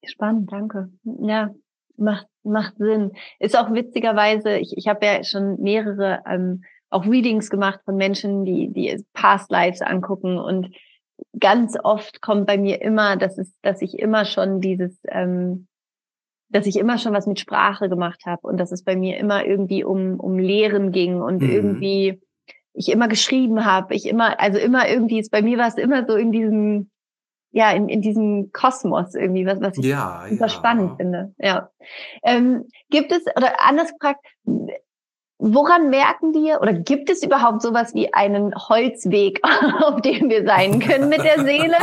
Spannend, 0.05 0.51
danke. 0.51 0.91
Ja, 1.05 1.55
macht, 2.03 2.27
macht 2.43 2.77
Sinn. 2.77 3.13
Ist 3.39 3.57
auch 3.57 3.73
witzigerweise, 3.73 4.59
ich, 4.59 4.77
ich 4.77 4.89
habe 4.89 5.07
ja 5.07 5.25
schon 5.25 5.61
mehrere 5.61 6.23
ähm, 6.27 6.65
auch 6.91 7.07
Readings 7.07 7.49
gemacht 7.49 7.81
von 7.85 7.97
Menschen, 7.97 8.45
die, 8.45 8.73
die 8.73 9.03
Past 9.15 9.51
Lives 9.51 9.81
angucken 9.81 10.39
und 10.39 10.75
ganz 11.39 11.77
oft 11.83 12.21
kommt 12.21 12.47
bei 12.47 12.59
mir 12.59 12.83
immer, 12.83 13.17
dass 13.17 13.39
es, 13.39 13.55
dass 13.63 13.81
ich 13.81 13.99
immer 13.99 14.25
schon 14.25 14.61
dieses, 14.61 15.01
ähm, 15.09 15.69
dass 16.51 16.67
ich 16.67 16.77
immer 16.77 16.99
schon 16.99 17.15
was 17.15 17.27
mit 17.27 17.41
Sprache 17.41 17.89
gemacht 17.89 18.23
habe 18.27 18.47
und 18.47 18.59
dass 18.59 18.73
es 18.73 18.85
bei 18.85 18.97
mir 18.97 19.17
immer 19.17 19.47
irgendwie 19.47 19.85
um 19.85 20.21
um 20.21 20.39
Lehren 20.39 20.93
ging 20.93 21.23
und 21.23 21.43
mhm. 21.43 21.51
irgendwie 21.51 22.21
ich 22.75 22.91
immer 22.91 23.09
geschrieben 23.09 23.65
habe, 23.65 23.95
ich 23.95 24.07
immer, 24.07 24.41
also 24.41 24.59
immer 24.59 24.89
irgendwie 24.89 25.19
ist 25.19 25.31
bei 25.31 25.43
mir 25.43 25.59
war 25.59 25.69
es 25.69 25.77
immer 25.77 26.07
so 26.07 26.17
in 26.17 26.33
diesem 26.33 26.91
ja, 27.53 27.71
in, 27.71 27.89
in 27.89 28.01
diesem 28.01 28.51
Kosmos 28.53 29.15
irgendwie, 29.15 29.47
was, 29.47 29.61
was 29.61 29.79
ich 29.79 29.85
ja, 29.85 30.25
super 30.29 30.47
ja. 30.47 30.49
spannend 30.49 30.97
finde. 30.97 31.35
Ja. 31.39 31.71
Ähm, 32.23 32.65
gibt 32.91 33.13
es, 33.13 33.25
oder 33.37 33.53
anders 33.67 33.93
gefragt, 33.93 34.25
woran 35.39 35.91
merken 35.91 36.33
wir, 36.33 36.61
oder 36.63 36.73
gibt 36.73 37.11
es 37.11 37.23
überhaupt 37.23 37.63
sowas 37.63 37.95
wie 37.95 38.13
einen 38.15 38.55
Holzweg, 38.55 39.41
auf 39.83 40.01
dem 40.01 40.31
wir 40.31 40.47
sein 40.47 40.81
können 40.81 41.09
mit 41.09 41.23
der 41.25 41.45
Seele? 41.45 41.77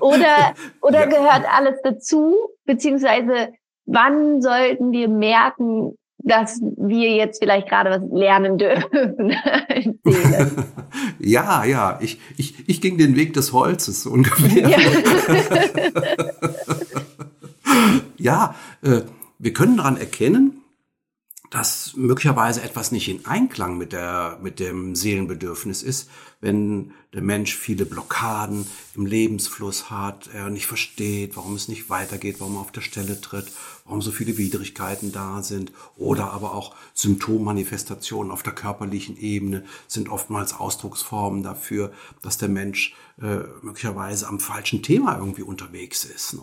Oder, 0.00 0.54
oder 0.82 1.00
ja. 1.00 1.06
gehört 1.06 1.44
alles 1.50 1.80
dazu? 1.82 2.36
Beziehungsweise, 2.64 3.52
wann 3.86 4.42
sollten 4.42 4.92
wir 4.92 5.08
merken, 5.08 5.96
dass 6.26 6.60
wir 6.76 7.14
jetzt 7.14 7.38
vielleicht 7.38 7.68
gerade 7.68 7.90
was 7.90 8.02
lernen 8.10 8.58
dürfen. 8.58 9.32
ja, 11.20 11.64
ja, 11.64 11.98
ich, 12.02 12.20
ich, 12.36 12.68
ich 12.68 12.80
ging 12.80 12.98
den 12.98 13.14
Weg 13.14 13.32
des 13.32 13.52
Holzes 13.52 14.06
ungefähr. 14.06 14.68
Ja, 14.68 14.78
ja 18.16 18.54
äh, 18.82 19.02
wir 19.38 19.52
können 19.52 19.76
daran 19.76 19.96
erkennen, 19.96 20.62
dass 21.50 21.94
möglicherweise 21.94 22.60
etwas 22.60 22.90
nicht 22.90 23.08
in 23.08 23.24
Einklang 23.24 23.78
mit 23.78 23.92
der, 23.92 24.38
mit 24.42 24.58
dem 24.58 24.96
Seelenbedürfnis 24.96 25.84
ist, 25.84 26.10
wenn 26.40 26.90
der 27.14 27.22
Mensch 27.22 27.56
viele 27.56 27.86
Blockaden 27.86 28.66
im 28.96 29.06
Lebensfluss 29.06 29.90
hat, 29.90 30.28
er 30.34 30.50
nicht 30.50 30.66
versteht, 30.66 31.36
warum 31.36 31.54
es 31.54 31.68
nicht 31.68 31.88
weitergeht, 31.88 32.40
warum 32.40 32.56
er 32.56 32.62
auf 32.62 32.72
der 32.72 32.80
Stelle 32.80 33.20
tritt, 33.20 33.46
warum 33.86 34.02
so 34.02 34.10
viele 34.10 34.36
Widrigkeiten 34.36 35.12
da 35.12 35.42
sind 35.42 35.72
oder 35.96 36.32
aber 36.32 36.54
auch 36.54 36.74
Symptommanifestationen 36.94 38.30
auf 38.32 38.42
der 38.42 38.52
körperlichen 38.52 39.16
Ebene 39.16 39.64
sind 39.86 40.08
oftmals 40.08 40.54
Ausdrucksformen 40.54 41.42
dafür, 41.42 41.92
dass 42.22 42.36
der 42.36 42.48
Mensch 42.48 42.94
äh, 43.20 43.38
möglicherweise 43.62 44.28
am 44.28 44.40
falschen 44.40 44.82
Thema 44.82 45.18
irgendwie 45.18 45.42
unterwegs 45.42 46.04
ist. 46.04 46.34
Ne? 46.34 46.42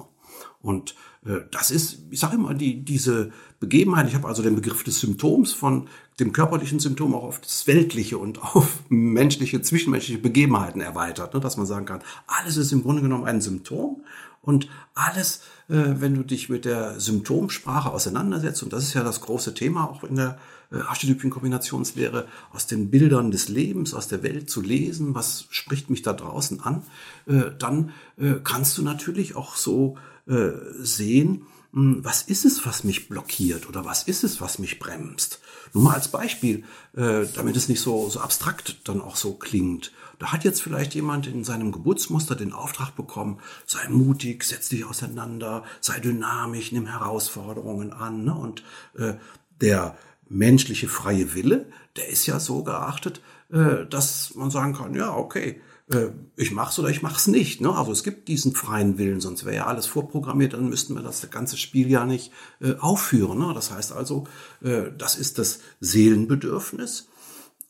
Und 0.61 0.95
äh, 1.25 1.41
das 1.51 1.71
ist, 1.71 1.99
ich 2.09 2.19
sage 2.19 2.35
immer, 2.35 2.53
die, 2.53 2.83
diese 2.83 3.31
Begebenheit, 3.59 4.07
ich 4.07 4.15
habe 4.15 4.27
also 4.27 4.41
den 4.41 4.55
Begriff 4.55 4.83
des 4.83 4.99
Symptoms 4.99 5.53
von 5.53 5.87
dem 6.19 6.31
körperlichen 6.31 6.79
Symptom 6.79 7.15
auch 7.15 7.23
auf 7.23 7.41
das 7.41 7.67
Weltliche 7.67 8.17
und 8.17 8.41
auf 8.41 8.79
menschliche, 8.89 9.61
zwischenmenschliche 9.61 10.19
Begebenheiten 10.19 10.81
erweitert, 10.81 11.33
ne, 11.33 11.39
dass 11.39 11.57
man 11.57 11.65
sagen 11.65 11.85
kann, 11.85 12.01
alles 12.27 12.57
ist 12.57 12.71
im 12.71 12.83
Grunde 12.83 13.01
genommen 13.01 13.25
ein 13.25 13.41
Symptom 13.41 14.03
und 14.41 14.67
alles, 14.93 15.41
wenn 15.75 16.13
du 16.13 16.23
dich 16.23 16.49
mit 16.49 16.65
der 16.65 16.99
Symptomsprache 16.99 17.89
auseinandersetzt, 17.89 18.61
und 18.61 18.73
das 18.73 18.83
ist 18.83 18.93
ja 18.93 19.03
das 19.03 19.21
große 19.21 19.53
Thema 19.53 19.89
auch 19.89 20.03
in 20.03 20.17
der 20.17 20.37
äh, 20.73 20.77
Archetypen-Kombinationslehre, 20.77 22.27
aus 22.51 22.67
den 22.67 22.89
Bildern 22.89 23.31
des 23.31 23.49
Lebens, 23.49 23.93
aus 23.93 24.07
der 24.07 24.23
Welt 24.23 24.49
zu 24.49 24.61
lesen, 24.61 25.15
was 25.15 25.45
spricht 25.49 25.89
mich 25.89 26.01
da 26.01 26.13
draußen 26.13 26.61
an, 26.61 26.83
äh, 27.27 27.51
dann 27.57 27.91
äh, 28.17 28.35
kannst 28.43 28.77
du 28.77 28.81
natürlich 28.81 29.35
auch 29.35 29.55
so 29.55 29.97
äh, 30.27 30.51
sehen, 30.79 31.43
hm, 31.73 32.03
was 32.03 32.23
ist 32.23 32.45
es, 32.45 32.65
was 32.65 32.83
mich 32.83 33.09
blockiert 33.09 33.67
oder 33.67 33.85
was 33.85 34.03
ist 34.03 34.23
es, 34.23 34.41
was 34.41 34.59
mich 34.59 34.79
bremst. 34.79 35.39
Nur 35.73 35.83
mal 35.83 35.95
als 35.95 36.07
Beispiel, 36.07 36.63
äh, 36.95 37.25
damit 37.35 37.55
es 37.55 37.69
nicht 37.69 37.81
so, 37.81 38.09
so 38.09 38.19
abstrakt 38.19 38.87
dann 38.87 39.01
auch 39.01 39.15
so 39.15 39.33
klingt. 39.33 39.91
Da 40.23 40.31
hat 40.31 40.45
jetzt 40.45 40.61
vielleicht 40.61 40.95
jemand 40.95 41.27
in 41.27 41.43
seinem 41.43 41.73
Geburtsmuster 41.73 42.35
den 42.35 42.53
Auftrag 42.53 42.95
bekommen, 42.95 43.41
sei 43.65 43.89
mutig, 43.89 44.45
setz 44.45 44.69
dich 44.69 44.85
auseinander, 44.85 45.65
sei 45.81 45.99
dynamisch, 45.99 46.71
nimm 46.71 46.85
Herausforderungen 46.85 47.91
an. 47.91 48.23
Ne? 48.23 48.33
Und 48.33 48.63
äh, 48.97 49.15
der 49.59 49.97
menschliche 50.29 50.87
freie 50.87 51.35
Wille, 51.35 51.65
der 51.97 52.07
ist 52.07 52.25
ja 52.25 52.39
so 52.39 52.63
geachtet, 52.63 53.19
äh, 53.51 53.85
dass 53.85 54.33
man 54.35 54.49
sagen 54.49 54.73
kann, 54.73 54.95
ja, 54.95 55.13
okay, 55.13 55.59
äh, 55.91 56.11
ich 56.37 56.51
mach's 56.51 56.79
oder 56.79 56.87
ich 56.87 57.01
mach's 57.01 57.27
nicht. 57.27 57.59
Ne? 57.59 57.75
Also 57.75 57.91
es 57.91 58.05
gibt 58.05 58.29
diesen 58.29 58.55
freien 58.55 58.97
Willen, 58.97 59.19
sonst 59.19 59.43
wäre 59.43 59.57
ja 59.57 59.65
alles 59.65 59.87
vorprogrammiert, 59.87 60.53
dann 60.53 60.69
müssten 60.69 60.95
wir 60.95 61.01
das 61.01 61.29
ganze 61.31 61.57
Spiel 61.57 61.89
ja 61.89 62.05
nicht 62.05 62.31
äh, 62.61 62.75
aufführen. 62.75 63.39
Ne? 63.39 63.51
Das 63.53 63.71
heißt 63.71 63.91
also, 63.91 64.25
äh, 64.61 64.83
das 64.97 65.17
ist 65.17 65.37
das 65.37 65.59
Seelenbedürfnis. 65.81 67.09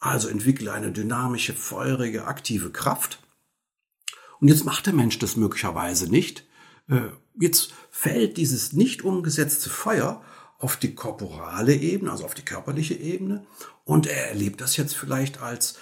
Also 0.04 0.28
entwickle 0.28 0.74
eine 0.74 0.92
dynamische, 0.92 1.54
feurige, 1.54 2.26
aktive 2.26 2.72
Kraft. 2.72 3.20
Und 4.42 4.50
jetzt 4.50 4.66
macht 4.66 4.86
der 4.86 4.94
Mensch 4.94 5.18
das 5.18 5.38
möglicherweise 5.38 6.12
nicht. 6.12 6.44
Äh, 6.90 7.04
jetzt 7.40 7.74
fällt 7.90 8.36
dieses 8.36 8.74
nicht 8.74 9.04
umgesetzte 9.04 9.70
Feuer 9.70 10.22
auf 10.60 10.76
die 10.76 10.94
korporale 10.94 11.74
Ebene, 11.74 12.12
also 12.12 12.26
auf 12.26 12.34
die 12.34 12.44
körperliche 12.44 12.96
Ebene. 12.96 13.46
Und 13.86 14.06
er 14.06 14.28
erlebt 14.28 14.60
das 14.60 14.76
jetzt 14.76 14.94
vielleicht 14.94 15.40
als 15.40 15.76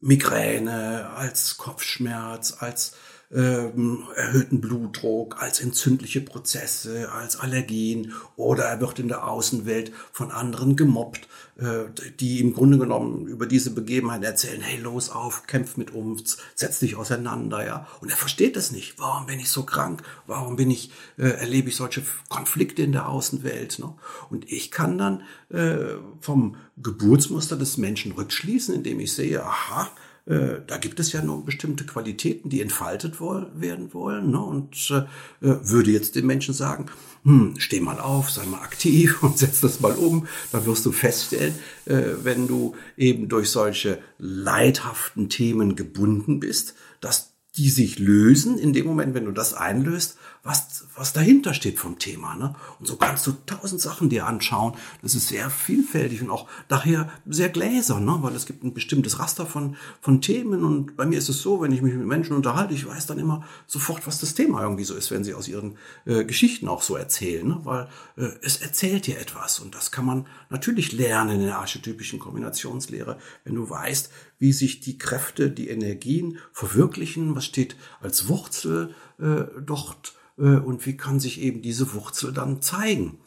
Migräne, 0.00 1.10
als 1.10 1.56
Kopfschmerz, 1.56 2.56
als 2.58 2.96
ähm, 3.32 4.08
erhöhten 4.16 4.60
Blutdruck, 4.60 5.40
als 5.40 5.60
entzündliche 5.60 6.20
Prozesse, 6.20 7.12
als 7.12 7.38
Allergien 7.38 8.12
oder 8.36 8.64
er 8.64 8.80
wird 8.80 8.98
in 8.98 9.08
der 9.08 9.26
Außenwelt 9.28 9.92
von 10.12 10.32
anderen 10.32 10.74
gemobbt, 10.74 11.28
äh, 11.58 11.84
die 12.18 12.40
im 12.40 12.54
Grunde 12.54 12.78
genommen 12.78 13.26
über 13.26 13.46
diese 13.46 13.70
Begebenheit 13.70 14.24
erzählen, 14.24 14.60
hey, 14.60 14.80
los 14.80 15.10
auf, 15.10 15.46
kämpf 15.46 15.76
mit 15.76 15.92
uns, 15.92 16.38
setz 16.56 16.80
dich 16.80 16.96
auseinander, 16.96 17.64
ja. 17.64 17.86
Und 18.00 18.10
er 18.10 18.16
versteht 18.16 18.56
das 18.56 18.72
nicht. 18.72 18.98
Warum 18.98 19.26
bin 19.26 19.38
ich 19.38 19.50
so 19.50 19.62
krank? 19.62 20.02
Warum 20.26 20.56
bin 20.56 20.70
ich, 20.70 20.90
äh, 21.16 21.28
erlebe 21.28 21.68
ich 21.68 21.76
solche 21.76 22.02
Konflikte 22.28 22.82
in 22.82 22.92
der 22.92 23.08
Außenwelt? 23.08 23.78
Ne? 23.78 23.94
Und 24.28 24.50
ich 24.50 24.72
kann 24.72 24.98
dann 24.98 25.22
äh, 25.50 25.96
vom 26.20 26.56
Geburtsmuster 26.78 27.56
des 27.56 27.76
Menschen 27.76 28.12
rückschließen, 28.12 28.74
indem 28.74 28.98
ich 28.98 29.12
sehe, 29.12 29.44
aha, 29.44 29.90
da 30.26 30.78
gibt 30.78 31.00
es 31.00 31.12
ja 31.12 31.22
nur 31.22 31.44
bestimmte 31.44 31.84
Qualitäten, 31.84 32.50
die 32.50 32.60
entfaltet 32.60 33.20
werden 33.20 33.92
wollen. 33.92 34.30
Ne? 34.30 34.40
Und 34.40 34.90
äh, 34.90 35.04
würde 35.40 35.90
jetzt 35.90 36.14
den 36.14 36.26
Menschen 36.26 36.54
sagen, 36.54 36.86
hm, 37.24 37.54
steh 37.58 37.80
mal 37.80 38.00
auf, 38.00 38.30
sei 38.30 38.46
mal 38.46 38.60
aktiv 38.62 39.22
und 39.22 39.38
setz 39.38 39.60
das 39.60 39.80
mal 39.80 39.92
um, 39.92 40.26
dann 40.52 40.66
wirst 40.66 40.86
du 40.86 40.92
feststellen, 40.92 41.54
äh, 41.86 42.02
wenn 42.22 42.48
du 42.48 42.74
eben 42.96 43.28
durch 43.28 43.50
solche 43.50 43.98
leidhaften 44.18 45.28
Themen 45.28 45.76
gebunden 45.76 46.40
bist, 46.40 46.74
dass 47.00 47.34
die 47.56 47.68
sich 47.68 47.98
lösen 47.98 48.58
in 48.58 48.72
dem 48.72 48.86
Moment, 48.86 49.14
wenn 49.14 49.24
du 49.24 49.32
das 49.32 49.54
einlöst, 49.54 50.16
was, 50.42 50.86
was 50.96 51.12
dahinter 51.12 51.52
steht 51.52 51.78
vom 51.78 51.98
Thema. 51.98 52.34
Ne? 52.34 52.54
Und 52.78 52.86
so 52.86 52.96
kannst 52.96 53.26
du 53.26 53.32
tausend 53.44 53.80
Sachen 53.80 54.08
dir 54.08 54.26
anschauen. 54.26 54.74
Das 55.02 55.14
ist 55.14 55.28
sehr 55.28 55.50
vielfältig 55.50 56.22
und 56.22 56.30
auch 56.30 56.48
daher 56.68 57.10
sehr 57.26 57.50
gläsern, 57.50 58.04
ne? 58.06 58.18
weil 58.20 58.34
es 58.34 58.46
gibt 58.46 58.64
ein 58.64 58.72
bestimmtes 58.72 59.18
Raster 59.18 59.44
von, 59.44 59.76
von 60.00 60.22
Themen. 60.22 60.64
Und 60.64 60.96
bei 60.96 61.04
mir 61.04 61.18
ist 61.18 61.28
es 61.28 61.42
so, 61.42 61.60
wenn 61.60 61.72
ich 61.72 61.82
mich 61.82 61.94
mit 61.94 62.06
Menschen 62.06 62.34
unterhalte, 62.34 62.72
ich 62.72 62.86
weiß 62.86 63.06
dann 63.06 63.18
immer 63.18 63.44
sofort, 63.66 64.06
was 64.06 64.18
das 64.18 64.34
Thema 64.34 64.62
irgendwie 64.62 64.84
so 64.84 64.94
ist, 64.94 65.10
wenn 65.10 65.24
sie 65.24 65.34
aus 65.34 65.46
ihren 65.46 65.76
äh, 66.06 66.24
Geschichten 66.24 66.68
auch 66.68 66.80
so 66.80 66.96
erzählen. 66.96 67.46
Ne? 67.46 67.60
Weil 67.64 67.88
äh, 68.16 68.30
es 68.42 68.56
erzählt 68.56 69.06
dir 69.06 69.18
etwas. 69.18 69.60
Und 69.60 69.74
das 69.74 69.90
kann 69.90 70.06
man 70.06 70.26
natürlich 70.48 70.92
lernen 70.92 71.40
in 71.40 71.46
der 71.46 71.58
archetypischen 71.58 72.18
Kombinationslehre, 72.18 73.18
wenn 73.44 73.56
du 73.56 73.68
weißt, 73.68 74.10
wie 74.38 74.52
sich 74.52 74.80
die 74.80 74.96
Kräfte, 74.96 75.50
die 75.50 75.68
Energien 75.68 76.38
verwirklichen, 76.52 77.36
was 77.36 77.44
steht 77.44 77.76
als 78.00 78.26
Wurzel 78.26 78.94
äh, 79.18 79.44
dort 79.60 80.14
und 80.44 80.86
wie 80.86 80.96
kann 80.96 81.20
sich 81.20 81.40
eben 81.40 81.62
diese 81.62 81.92
Wurzel 81.94 82.32
dann 82.32 82.62
zeigen. 82.62 83.18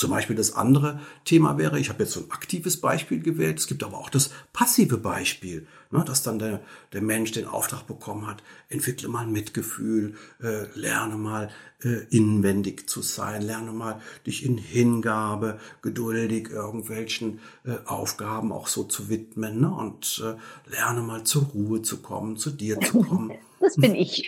Zum 0.00 0.08
Beispiel 0.08 0.34
das 0.34 0.54
andere 0.54 0.98
Thema 1.26 1.58
wäre, 1.58 1.78
ich 1.78 1.90
habe 1.90 2.04
jetzt 2.04 2.12
so 2.12 2.20
ein 2.20 2.30
aktives 2.30 2.80
Beispiel 2.80 3.20
gewählt, 3.20 3.58
es 3.58 3.66
gibt 3.66 3.84
aber 3.84 3.98
auch 3.98 4.08
das 4.08 4.30
passive 4.54 4.96
Beispiel, 4.96 5.66
ne, 5.90 6.02
dass 6.06 6.22
dann 6.22 6.38
der, 6.38 6.62
der 6.94 7.02
Mensch 7.02 7.32
den 7.32 7.46
Auftrag 7.46 7.86
bekommen 7.86 8.26
hat, 8.26 8.42
entwickle 8.70 9.08
mal 9.10 9.26
Mitgefühl, 9.26 10.14
äh, 10.42 10.64
lerne 10.74 11.16
mal 11.16 11.50
äh, 11.82 12.06
inwendig 12.08 12.88
zu 12.88 13.02
sein, 13.02 13.42
lerne 13.42 13.72
mal 13.72 14.00
dich 14.26 14.42
in 14.42 14.56
Hingabe, 14.56 15.60
geduldig 15.82 16.48
irgendwelchen 16.48 17.40
äh, 17.66 17.76
Aufgaben 17.84 18.52
auch 18.52 18.68
so 18.68 18.84
zu 18.84 19.10
widmen 19.10 19.60
ne, 19.60 19.70
und 19.70 20.22
äh, 20.24 20.36
lerne 20.70 21.02
mal 21.02 21.24
zur 21.24 21.42
Ruhe 21.42 21.82
zu 21.82 22.00
kommen, 22.00 22.38
zu 22.38 22.50
dir 22.50 22.80
zu 22.80 23.02
kommen. 23.02 23.32
Das 23.60 23.76
bin 23.76 23.94
ich. 23.94 24.26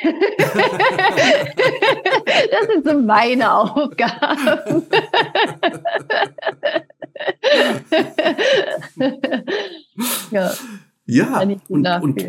das 2.51 2.67
sind 2.71 2.87
so 2.87 2.99
meine 2.99 3.53
Aufgaben. 3.53 4.85
ja. 10.31 10.53
Ja, 11.05 11.41
und, 11.41 11.61
und, 11.69 12.25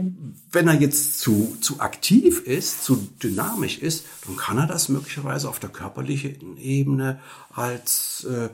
wenn 0.52 0.68
er 0.68 0.74
jetzt 0.74 1.20
zu, 1.20 1.58
zu 1.62 1.80
aktiv 1.80 2.42
ist, 2.42 2.84
zu 2.84 2.96
dynamisch 3.22 3.78
ist, 3.78 4.06
dann 4.26 4.36
kann 4.36 4.58
er 4.58 4.66
das 4.68 4.90
möglicherweise 4.90 5.48
auf 5.48 5.60
der 5.60 5.70
körperlichen 5.70 6.58
Ebene 6.58 7.20
als 7.54 8.26
äh, 8.30 8.50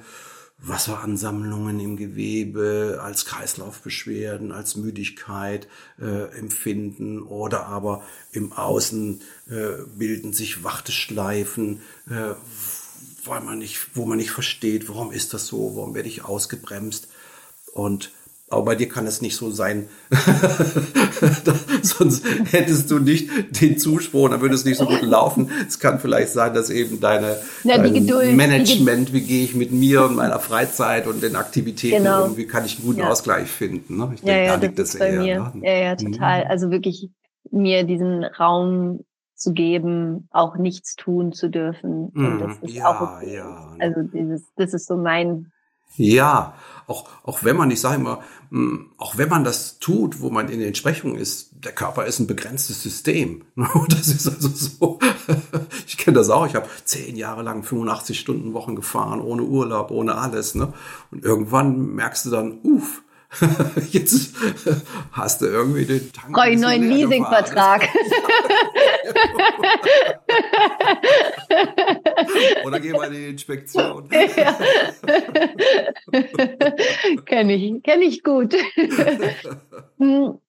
Wasseransammlungen 0.62 1.80
im 1.80 1.96
Gewebe, 1.96 3.00
als 3.02 3.26
Kreislaufbeschwerden, 3.26 4.52
als 4.52 4.76
Müdigkeit 4.76 5.68
äh, 6.00 6.26
empfinden 6.38 7.22
oder 7.24 7.66
aber 7.68 8.04
im 8.32 8.52
Außen 8.52 9.22
äh, 9.50 9.70
bilden 9.98 10.34
sich 10.34 10.64
Warteschleifen, 10.64 11.82
äh, 12.10 12.34
weil 13.24 13.42
man 13.42 13.60
nicht, 13.60 13.96
wo 13.96 14.06
man 14.06 14.18
nicht 14.18 14.32
versteht, 14.32 14.90
warum 14.90 15.12
ist 15.12 15.34
das 15.34 15.48
so, 15.48 15.76
warum 15.76 15.96
werde 15.96 16.10
ich 16.10 16.26
ausgebremst? 16.26 17.08
Und 17.74 18.12
aber 18.50 18.66
bei 18.66 18.76
dir 18.76 18.90
kann 18.90 19.06
es 19.06 19.22
nicht 19.22 19.36
so 19.36 19.52
sein. 19.52 19.88
Sonst 21.82 22.26
hättest 22.52 22.90
du 22.90 23.00
nicht 23.00 23.62
den 23.62 23.78
Zuspruch, 23.78 24.30
dann 24.30 24.42
würde 24.42 24.56
es 24.56 24.66
nicht 24.66 24.78
so 24.78 24.86
gut 24.86 25.02
laufen. 25.02 25.52
Es 25.68 25.80
kann 25.80 26.00
vielleicht 26.00 26.30
sein, 26.30 26.54
dass 26.54 26.70
eben 26.70 27.00
deine 27.00 27.38
ja, 27.64 27.78
dein 27.78 27.94
Geduld, 27.94 28.36
Management, 28.36 29.14
wie 29.14 29.22
gehe 29.22 29.44
ich 29.44 29.56
mit 29.56 29.72
mir 29.72 30.04
und 30.06 30.16
meiner 30.16 30.40
Freizeit 30.40 31.08
und 31.08 31.22
den 31.22 31.36
Aktivitäten 31.36 32.04
genau. 32.04 32.26
um, 32.26 32.38
wie 32.38 32.48
kann 32.48 32.66
ich 32.66 32.78
einen 32.78 32.88
guten 32.88 33.02
ja. 33.02 33.10
Ausgleich 33.10 33.48
finden. 33.48 33.98
Ne? 33.98 34.12
Ich 34.16 34.22
ja, 34.22 34.34
denke, 34.34 34.46
ja, 34.46 34.58
da 34.58 34.66
liegt 34.66 34.80
das, 34.80 34.92
das 34.92 35.00
bei 35.00 35.10
eher. 35.10 35.22
Mir. 35.22 35.52
Ne? 35.54 35.62
Ja, 35.64 35.78
ja, 35.78 35.96
total. 35.96 36.46
Mhm. 36.46 36.52
Also 36.52 36.72
wirklich 36.72 37.10
mir 37.52 37.84
diesen 37.84 38.24
Raum 38.24 39.02
zu 39.36 39.54
geben, 39.54 40.28
auch 40.32 40.58
nichts 40.58 40.96
tun 40.96 41.32
zu 41.32 41.50
dürfen. 41.50 42.10
Und 42.10 42.36
mhm. 42.36 42.40
das 42.40 42.58
ist 42.62 42.76
ja, 42.76 42.88
auch 42.88 43.02
okay. 43.02 43.36
ja. 43.36 43.76
Also 43.80 44.02
dieses, 44.02 44.44
das 44.56 44.74
ist 44.74 44.88
so 44.88 44.98
mein 44.98 45.52
ja, 45.96 46.54
auch, 46.88 47.06
auch 47.24 47.44
wenn 47.44 47.56
man, 47.56 47.70
ich 47.70 47.82
sage 47.82 47.98
immer, 47.98 48.22
hm, 48.50 48.90
auch 48.98 49.18
wenn 49.18 49.30
man 49.30 49.44
das 49.44 49.78
tut, 49.80 50.22
wo 50.22 50.30
man 50.32 50.50
in 50.50 50.60
der 50.60 50.68
Entsprechung 50.68 51.16
ist, 51.16 51.52
der 51.52 51.72
Körper 51.72 52.06
ist 52.06 52.20
ein 52.20 52.28
begrenztes 52.28 52.82
System. 52.82 53.44
Das 53.90 54.08
ist 54.08 54.28
also 54.28 54.50
so, 54.50 55.00
ich 55.88 55.98
kenne 55.98 56.18
das 56.18 56.30
auch, 56.30 56.48
ich 56.48 56.56
habe 56.56 56.68
zehn 56.86 57.16
Jahre 57.16 57.44
lang 57.44 57.64
85 57.64 58.20
Stunden 58.20 58.54
Wochen 58.54 58.76
gefahren, 58.76 59.22
ohne 59.22 59.44
Urlaub, 59.44 59.92
ohne 59.92 60.16
alles. 60.16 60.56
Ne? 60.56 60.74
Und 61.12 61.24
irgendwann 61.24 61.94
merkst 61.94 62.26
du 62.26 62.30
dann, 62.32 62.60
uff, 62.64 63.04
Jetzt 63.92 64.36
hast 65.12 65.42
du 65.42 65.46
irgendwie 65.46 65.86
den 65.86 66.12
Tank. 66.12 66.34
Brauche 66.34 66.50
ich 66.50 66.60
neuen 66.60 66.90
Leasingvertrag. 66.90 67.84
Oder 72.66 72.80
geh 72.80 72.92
mal 72.92 73.14
in 73.14 73.16
die 73.22 73.30
Inspektion. 73.30 74.10
Ja. 74.36 74.58
Kenne 77.26 77.54
ich, 77.54 77.84
kenne 77.84 78.06
ich 78.06 78.24
gut. 78.24 78.56
hm, 79.98 80.40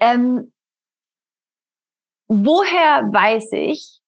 ähm, 0.00 0.52
woher 2.28 3.08
weiß 3.10 3.52
ich, 3.52 4.01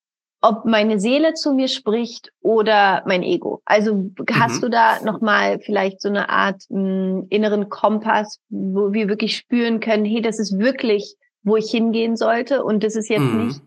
ob 0.45 0.63
meine 0.63 0.99
Seele 0.99 1.33
zu 1.33 1.53
mir 1.53 1.67
spricht 1.67 2.31
oder 2.39 3.01
mein 3.07 3.23
Ego. 3.23 3.63
Also 3.65 4.11
hast 4.31 4.57
mhm. 4.57 4.61
du 4.61 4.69
da 4.69 4.99
nochmal 5.03 5.59
vielleicht 5.59 6.01
so 6.01 6.07
eine 6.07 6.29
Art 6.29 6.61
mh, 6.69 6.79
hm, 6.79 7.27
inneren 7.31 7.69
Kompass, 7.69 8.39
wo 8.49 8.93
wir 8.93 9.09
wirklich 9.09 9.35
spüren 9.37 9.79
können, 9.79 10.05
hey, 10.05 10.21
das 10.21 10.37
ist 10.37 10.59
wirklich, 10.59 11.15
wo 11.41 11.57
ich 11.57 11.71
hingehen 11.71 12.15
sollte 12.15 12.63
und 12.63 12.83
das 12.83 12.95
ist 12.95 13.09
jetzt 13.09 13.21
mhm. 13.21 13.47
nicht 13.47 13.61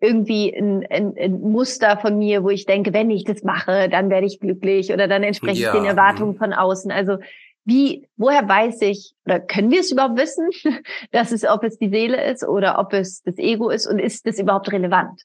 irgendwie 0.00 0.56
ein, 0.56 0.86
ein, 0.88 1.14
ein, 1.20 1.40
Muster 1.40 1.98
von 1.98 2.18
mir, 2.18 2.42
wo 2.42 2.48
ich 2.48 2.64
denke, 2.64 2.94
wenn 2.94 3.10
ich 3.10 3.24
das 3.24 3.44
mache, 3.44 3.90
dann 3.90 4.08
werde 4.08 4.26
ich 4.26 4.40
glücklich 4.40 4.90
oder 4.90 5.06
dann 5.08 5.22
entspreche 5.22 5.60
ja. 5.60 5.68
ich 5.68 5.78
den 5.78 5.84
Erwartungen 5.84 6.36
von 6.36 6.54
außen. 6.54 6.90
Also 6.90 7.18
wie, 7.64 8.08
woher 8.16 8.48
weiß 8.48 8.82
ich, 8.82 9.14
oder 9.24 9.38
können 9.38 9.70
wir 9.70 9.80
es 9.80 9.92
überhaupt 9.92 10.18
wissen, 10.18 10.50
dass 11.12 11.30
es, 11.32 11.44
ob 11.44 11.62
es 11.62 11.78
die 11.78 11.90
Seele 11.90 12.24
ist 12.30 12.44
oder 12.44 12.78
ob 12.78 12.92
es 12.92 13.22
das 13.22 13.38
Ego 13.38 13.70
ist 13.70 13.86
und 13.86 13.98
ist 13.98 14.26
das 14.26 14.38
überhaupt 14.38 14.72
relevant? 14.72 15.22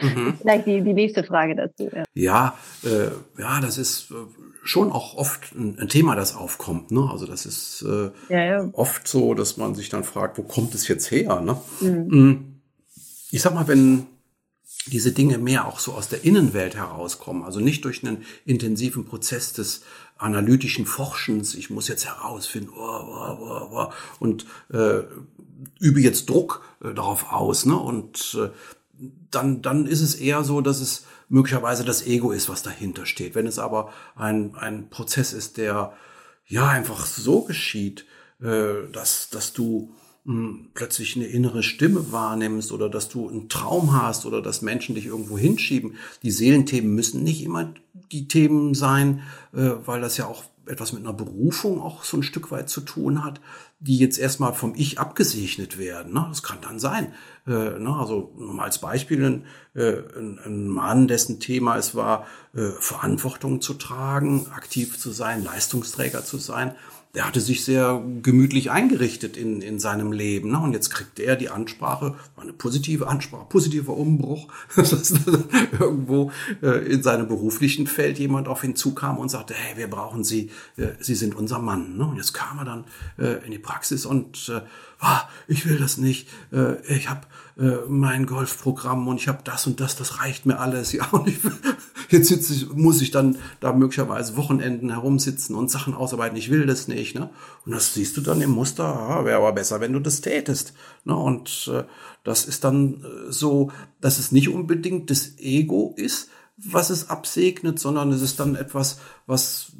Mhm. 0.00 0.34
Vielleicht 0.40 0.66
die, 0.66 0.80
die 0.82 0.94
nächste 0.94 1.22
Frage 1.22 1.54
dazu. 1.54 1.90
Ja, 1.92 2.04
ja, 2.14 2.58
äh, 2.84 3.10
ja 3.40 3.60
das 3.60 3.76
ist 3.76 4.10
äh, 4.10 4.14
schon 4.64 4.90
auch 4.90 5.16
oft 5.16 5.54
ein, 5.54 5.78
ein, 5.78 5.88
Thema, 5.88 6.16
das 6.16 6.34
aufkommt. 6.34 6.90
Ne? 6.90 7.08
Also 7.10 7.26
das 7.26 7.44
ist 7.44 7.84
äh, 7.86 8.10
ja, 8.32 8.44
ja. 8.44 8.68
oft 8.72 9.06
so, 9.06 9.34
dass 9.34 9.56
man 9.56 9.74
sich 9.74 9.90
dann 9.90 10.04
fragt, 10.04 10.38
wo 10.38 10.42
kommt 10.42 10.74
es 10.74 10.88
jetzt 10.88 11.10
her? 11.10 11.40
Ne? 11.40 11.56
Mhm. 11.80 12.06
Mm. 12.08 12.52
Ich 13.30 13.42
sag 13.42 13.54
mal, 13.54 13.68
wenn 13.68 14.06
diese 14.86 15.12
Dinge 15.12 15.38
mehr 15.38 15.66
auch 15.66 15.80
so 15.80 15.92
aus 15.92 16.08
der 16.08 16.24
Innenwelt 16.24 16.76
herauskommen, 16.76 17.42
also 17.42 17.60
nicht 17.60 17.84
durch 17.84 18.04
einen 18.04 18.24
intensiven 18.44 19.04
Prozess 19.04 19.52
des 19.52 19.82
analytischen 20.18 20.86
Forschens, 20.86 21.54
ich 21.54 21.70
muss 21.70 21.88
jetzt 21.88 22.06
herausfinden, 22.06 22.70
oh, 22.74 22.80
oh, 22.80 23.38
oh, 23.40 23.68
oh, 23.72 23.92
und 24.18 24.46
äh, 24.72 25.02
übe 25.80 26.00
jetzt 26.00 26.28
Druck 26.28 26.62
äh, 26.82 26.94
darauf 26.94 27.32
aus. 27.32 27.66
Ne? 27.66 27.76
Und 27.76 28.38
äh, 28.40 28.50
dann, 29.30 29.62
dann 29.62 29.86
ist 29.86 30.00
es 30.00 30.14
eher 30.14 30.44
so, 30.44 30.60
dass 30.60 30.80
es 30.80 31.04
möglicherweise 31.28 31.84
das 31.84 32.06
Ego 32.06 32.32
ist, 32.32 32.48
was 32.48 32.62
dahinter 32.62 33.04
steht. 33.04 33.34
Wenn 33.34 33.46
es 33.46 33.58
aber 33.58 33.92
ein, 34.14 34.54
ein 34.54 34.88
Prozess 34.88 35.32
ist, 35.32 35.56
der 35.56 35.92
ja 36.46 36.68
einfach 36.68 37.04
so 37.04 37.42
geschieht, 37.42 38.06
äh, 38.40 38.90
dass, 38.92 39.28
dass 39.30 39.52
du 39.52 39.94
plötzlich 40.74 41.14
eine 41.14 41.26
innere 41.26 41.62
Stimme 41.62 42.10
wahrnimmst 42.10 42.72
oder 42.72 42.88
dass 42.88 43.08
du 43.08 43.28
einen 43.28 43.48
Traum 43.48 43.92
hast 43.92 44.26
oder 44.26 44.42
dass 44.42 44.60
Menschen 44.60 44.96
dich 44.96 45.06
irgendwo 45.06 45.38
hinschieben. 45.38 45.94
Die 46.22 46.32
Seelenthemen 46.32 46.92
müssen 46.94 47.22
nicht 47.22 47.44
immer 47.44 47.72
die 48.10 48.26
Themen 48.26 48.74
sein, 48.74 49.22
äh, 49.52 49.70
weil 49.84 50.00
das 50.00 50.16
ja 50.16 50.26
auch 50.26 50.42
etwas 50.66 50.92
mit 50.92 51.04
einer 51.04 51.12
Berufung 51.12 51.80
auch 51.80 52.02
so 52.02 52.16
ein 52.16 52.24
Stück 52.24 52.50
weit 52.50 52.68
zu 52.68 52.80
tun 52.80 53.22
hat, 53.22 53.40
die 53.78 53.98
jetzt 53.98 54.18
erstmal 54.18 54.52
vom 54.52 54.74
Ich 54.74 54.98
abgesegnet 54.98 55.78
werden. 55.78 56.12
Ne? 56.12 56.26
Das 56.28 56.42
kann 56.42 56.58
dann 56.60 56.80
sein. 56.80 57.12
Äh, 57.46 57.78
ne? 57.78 57.94
Also 57.96 58.34
als 58.58 58.80
Beispiel 58.80 59.44
äh, 59.74 60.02
ein 60.44 60.66
Mann, 60.66 61.06
dessen 61.06 61.38
Thema 61.38 61.76
es 61.76 61.94
war, 61.94 62.26
Verantwortung 62.80 63.60
zu 63.60 63.74
tragen, 63.74 64.46
aktiv 64.50 64.98
zu 64.98 65.10
sein, 65.10 65.44
Leistungsträger 65.44 66.24
zu 66.24 66.38
sein 66.38 66.74
der 67.16 67.26
hatte 67.26 67.40
sich 67.40 67.64
sehr 67.64 68.02
gemütlich 68.20 68.70
eingerichtet 68.70 69.38
in, 69.38 69.62
in 69.62 69.80
seinem 69.80 70.12
Leben. 70.12 70.50
Ne? 70.50 70.60
Und 70.60 70.74
jetzt 70.74 70.90
kriegt 70.90 71.18
er 71.18 71.34
die 71.34 71.48
Ansprache, 71.48 72.14
war 72.34 72.44
eine 72.44 72.52
positive 72.52 73.08
Ansprache, 73.08 73.46
positiver 73.48 73.96
Umbruch, 73.96 74.48
dass 74.76 75.14
irgendwo 75.80 76.30
äh, 76.62 76.92
in 76.92 77.02
seinem 77.02 77.26
beruflichen 77.26 77.86
Feld 77.86 78.18
jemand 78.18 78.48
auf 78.48 78.62
ihn 78.62 78.76
zukam 78.76 79.16
und 79.16 79.30
sagte, 79.30 79.54
hey, 79.54 79.78
wir 79.78 79.88
brauchen 79.88 80.24
Sie, 80.24 80.50
äh, 80.76 80.88
Sie 81.00 81.14
sind 81.14 81.34
unser 81.34 81.58
Mann. 81.58 81.96
Ne? 81.96 82.04
Und 82.04 82.18
jetzt 82.18 82.34
kam 82.34 82.58
er 82.58 82.66
dann 82.66 82.84
äh, 83.18 83.42
in 83.46 83.50
die 83.50 83.58
Praxis 83.58 84.04
und 84.04 84.50
äh, 84.50 84.60
ah, 85.00 85.22
ich 85.48 85.66
will 85.66 85.78
das 85.78 85.96
nicht, 85.96 86.28
äh, 86.52 86.76
ich 86.94 87.08
habe 87.08 87.22
äh, 87.58 87.78
mein 87.88 88.26
Golfprogramm 88.26 89.08
und 89.08 89.16
ich 89.16 89.28
habe 89.28 89.38
das 89.42 89.66
und 89.66 89.80
das, 89.80 89.96
das 89.96 90.20
reicht 90.20 90.44
mir 90.44 90.58
alles. 90.58 90.92
Ja, 90.96 91.06
und 91.10 91.26
ich, 91.28 91.38
jetzt 92.10 92.28
sitze 92.28 92.52
ich, 92.52 92.70
muss 92.72 93.00
ich 93.00 93.10
dann 93.10 93.38
da 93.60 93.72
möglicherweise 93.72 94.36
Wochenenden 94.36 94.90
herumsitzen 94.90 95.56
und 95.56 95.70
Sachen 95.70 95.94
ausarbeiten. 95.94 96.36
Ich 96.36 96.50
will 96.50 96.66
das 96.66 96.86
nicht. 96.86 97.14
Ne? 97.14 97.30
Und 97.64 97.72
das 97.72 97.94
siehst 97.94 98.16
du 98.16 98.20
dann 98.20 98.42
im 98.42 98.50
Muster, 98.50 98.84
ja, 98.84 99.24
wäre 99.24 99.38
aber 99.38 99.52
besser, 99.52 99.80
wenn 99.80 99.94
du 99.94 100.00
das 100.00 100.20
tätest. 100.20 100.74
Ne? 101.04 101.16
Und 101.16 101.70
äh, 101.72 101.84
das 102.24 102.44
ist 102.44 102.64
dann 102.64 103.02
äh, 103.02 103.32
so, 103.32 103.72
dass 104.00 104.18
es 104.18 104.32
nicht 104.32 104.50
unbedingt 104.50 105.10
das 105.10 105.38
Ego 105.38 105.94
ist, 105.96 106.28
was 106.58 106.90
es 106.90 107.08
absegnet, 107.08 107.78
sondern 107.78 108.12
es 108.12 108.22
ist 108.22 108.38
dann 108.38 108.54
etwas, 108.54 108.98
was 109.26 109.72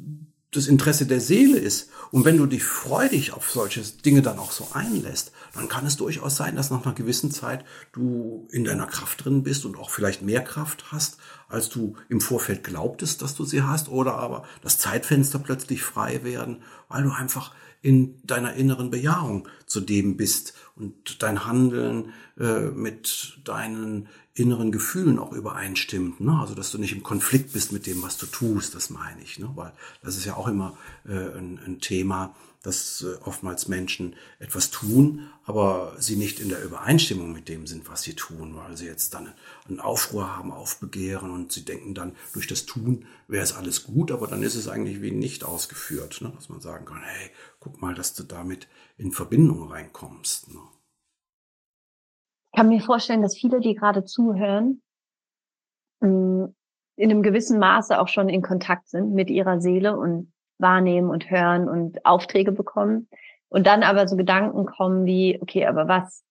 das 0.51 0.67
Interesse 0.67 1.05
der 1.05 1.19
Seele 1.19 1.57
ist. 1.57 1.89
Und 2.11 2.23
wenn 2.23 2.37
du 2.37 2.45
dich 2.45 2.63
freudig 2.63 3.33
auf 3.33 3.51
solche 3.51 3.81
Dinge 3.81 4.21
dann 4.21 4.39
auch 4.39 4.51
so 4.51 4.69
einlässt, 4.73 5.33
dann 5.53 5.67
kann 5.67 5.85
es 5.85 5.97
durchaus 5.97 6.37
sein, 6.37 6.55
dass 6.55 6.71
nach 6.71 6.85
einer 6.85 6.95
gewissen 6.95 7.31
Zeit 7.31 7.65
du 7.91 8.47
in 8.51 8.63
deiner 8.63 8.87
Kraft 8.87 9.25
drin 9.25 9.43
bist 9.43 9.65
und 9.65 9.77
auch 9.77 9.89
vielleicht 9.89 10.21
mehr 10.21 10.43
Kraft 10.43 10.91
hast, 10.91 11.17
als 11.49 11.69
du 11.69 11.95
im 12.07 12.21
Vorfeld 12.21 12.63
glaubtest, 12.63 13.21
dass 13.21 13.35
du 13.35 13.43
sie 13.43 13.63
hast, 13.63 13.89
oder 13.89 14.15
aber 14.15 14.43
das 14.61 14.79
Zeitfenster 14.79 15.39
plötzlich 15.39 15.83
frei 15.83 16.23
werden, 16.23 16.63
weil 16.87 17.03
du 17.03 17.11
einfach 17.11 17.53
in 17.81 18.19
deiner 18.25 18.53
inneren 18.53 18.89
Bejahung 18.89 19.47
zu 19.65 19.81
dem 19.81 20.17
bist 20.17 20.53
und 20.75 21.21
dein 21.21 21.45
Handeln 21.45 22.13
äh, 22.39 22.69
mit 22.71 23.39
deinen 23.43 24.09
inneren 24.37 24.71
Gefühlen 24.71 25.19
auch 25.19 25.31
übereinstimmt. 25.31 26.21
Ne? 26.21 26.37
Also 26.39 26.53
dass 26.53 26.71
du 26.71 26.77
nicht 26.77 26.93
im 26.93 27.03
Konflikt 27.03 27.53
bist 27.53 27.71
mit 27.71 27.87
dem, 27.87 28.03
was 28.03 28.17
du 28.17 28.27
tust, 28.27 28.75
das 28.75 28.89
meine 28.89 29.21
ich. 29.21 29.39
Ne? 29.39 29.51
Weil 29.55 29.73
das 30.03 30.15
ist 30.15 30.25
ja 30.25 30.35
auch 30.35 30.47
immer 30.47 30.77
äh, 31.05 31.11
ein, 31.11 31.59
ein 31.65 31.79
Thema, 31.81 32.35
dass 32.61 33.01
äh, 33.01 33.15
oftmals 33.23 33.67
Menschen 33.67 34.15
etwas 34.39 34.69
tun, 34.69 35.29
aber 35.45 35.95
sie 35.97 36.17
nicht 36.17 36.39
in 36.39 36.49
der 36.49 36.63
Übereinstimmung 36.63 37.31
mit 37.31 37.47
dem 37.47 37.65
sind, 37.65 37.89
was 37.89 38.03
sie 38.03 38.13
tun, 38.13 38.55
weil 38.55 38.77
sie 38.77 38.85
jetzt 38.85 39.13
dann 39.13 39.33
einen 39.67 39.79
Aufruhr 39.79 40.35
haben, 40.35 40.51
aufbegehren 40.51 41.31
und 41.31 41.51
sie 41.51 41.65
denken 41.65 41.93
dann, 41.93 42.15
durch 42.33 42.45
das 42.45 42.65
Tun 42.65 43.05
wäre 43.27 43.43
es 43.43 43.53
alles 43.53 43.83
gut, 43.83 44.11
aber 44.11 44.27
dann 44.27 44.43
ist 44.43 44.55
es 44.55 44.67
eigentlich 44.67 45.01
wie 45.01 45.11
nicht 45.11 45.43
ausgeführt, 45.43 46.21
ne? 46.21 46.31
dass 46.35 46.49
man 46.49 46.61
sagen 46.61 46.85
kann, 46.85 47.01
hey, 47.01 47.31
guck 47.59 47.81
mal, 47.81 47.95
dass 47.95 48.13
du 48.13 48.23
damit 48.23 48.67
in 48.97 49.11
Verbindung 49.11 49.71
reinkommst. 49.71 50.53
Ne? 50.53 50.59
Ich 52.57 52.59
kann 52.59 52.69
mir 52.69 52.81
vorstellen, 52.81 53.21
dass 53.21 53.37
viele, 53.37 53.59
die 53.59 53.75
gerade 53.75 54.03
zuhören, 54.03 54.81
mm, 55.99 56.45
in 56.95 57.11
einem 57.11 57.21
gewissen 57.21 57.59
Maße 57.59 58.01
auch 58.01 58.07
schon 58.07 58.29
in 58.29 58.41
Kontakt 58.41 58.89
sind 58.89 59.13
mit 59.13 59.29
ihrer 59.29 59.61
Seele 59.61 59.95
und 59.95 60.33
wahrnehmen 60.57 61.11
und 61.11 61.29
hören 61.29 61.69
und 61.69 62.03
Aufträge 62.03 62.51
bekommen. 62.51 63.09
Und 63.49 63.67
dann 63.67 63.83
aber 63.83 64.07
so 64.07 64.15
Gedanken 64.15 64.65
kommen 64.65 65.05
wie, 65.05 65.37
okay, 65.39 65.67
aber 65.67 65.87
was 65.87 66.23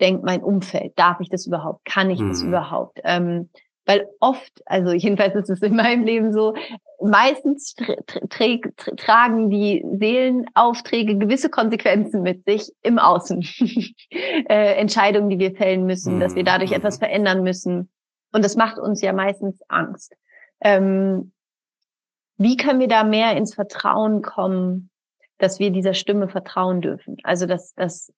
denkt 0.00 0.24
mein 0.24 0.42
Umfeld? 0.42 0.98
Darf 0.98 1.20
ich 1.20 1.28
das 1.28 1.46
überhaupt? 1.46 1.84
Kann 1.84 2.08
ich 2.08 2.18
das 2.18 2.40
mhm. 2.40 2.48
überhaupt? 2.48 3.00
Ähm, 3.04 3.50
weil 3.84 4.08
oft, 4.20 4.62
also 4.64 4.90
jedenfalls 4.92 5.34
ist 5.34 5.50
es 5.50 5.60
in 5.60 5.76
meinem 5.76 6.04
Leben 6.04 6.32
so, 6.32 6.54
meistens 7.04 7.74
tra 7.74 7.94
tra 8.06 8.20
tra 8.76 8.96
tragen 8.96 9.50
die 9.50 9.84
Seelenaufträge 9.98 11.18
gewisse 11.18 11.50
Konsequenzen 11.50 12.22
mit 12.22 12.44
sich 12.44 12.72
im 12.82 12.98
Außen. 12.98 13.42
äh, 14.48 14.74
Entscheidungen, 14.74 15.28
die 15.28 15.38
wir 15.38 15.54
fällen 15.54 15.86
müssen, 15.86 16.16
mhm. 16.16 16.20
dass 16.20 16.34
wir 16.34 16.42
mhm. 16.42 16.46
dadurch 16.46 16.72
etwas 16.72 16.96
mhm. 16.96 17.04
verändern 17.04 17.42
müssen. 17.42 17.90
Und 18.32 18.44
das 18.44 18.56
macht 18.56 18.78
uns 18.78 19.00
ja 19.02 19.12
meistens 19.12 19.60
Angst. 19.68 20.14
Ähm, 20.60 21.32
wie 22.36 22.56
können 22.56 22.80
wir 22.80 22.88
da 22.88 23.04
mehr 23.04 23.36
ins 23.36 23.54
Vertrauen 23.54 24.22
kommen, 24.22 24.90
dass 25.38 25.60
wir 25.60 25.70
dieser 25.70 25.94
Stimme 25.94 26.28
vertrauen 26.28 26.80
dürfen? 26.80 27.18
Also, 27.22 27.46
dass, 27.46 27.74
dass 27.74 28.12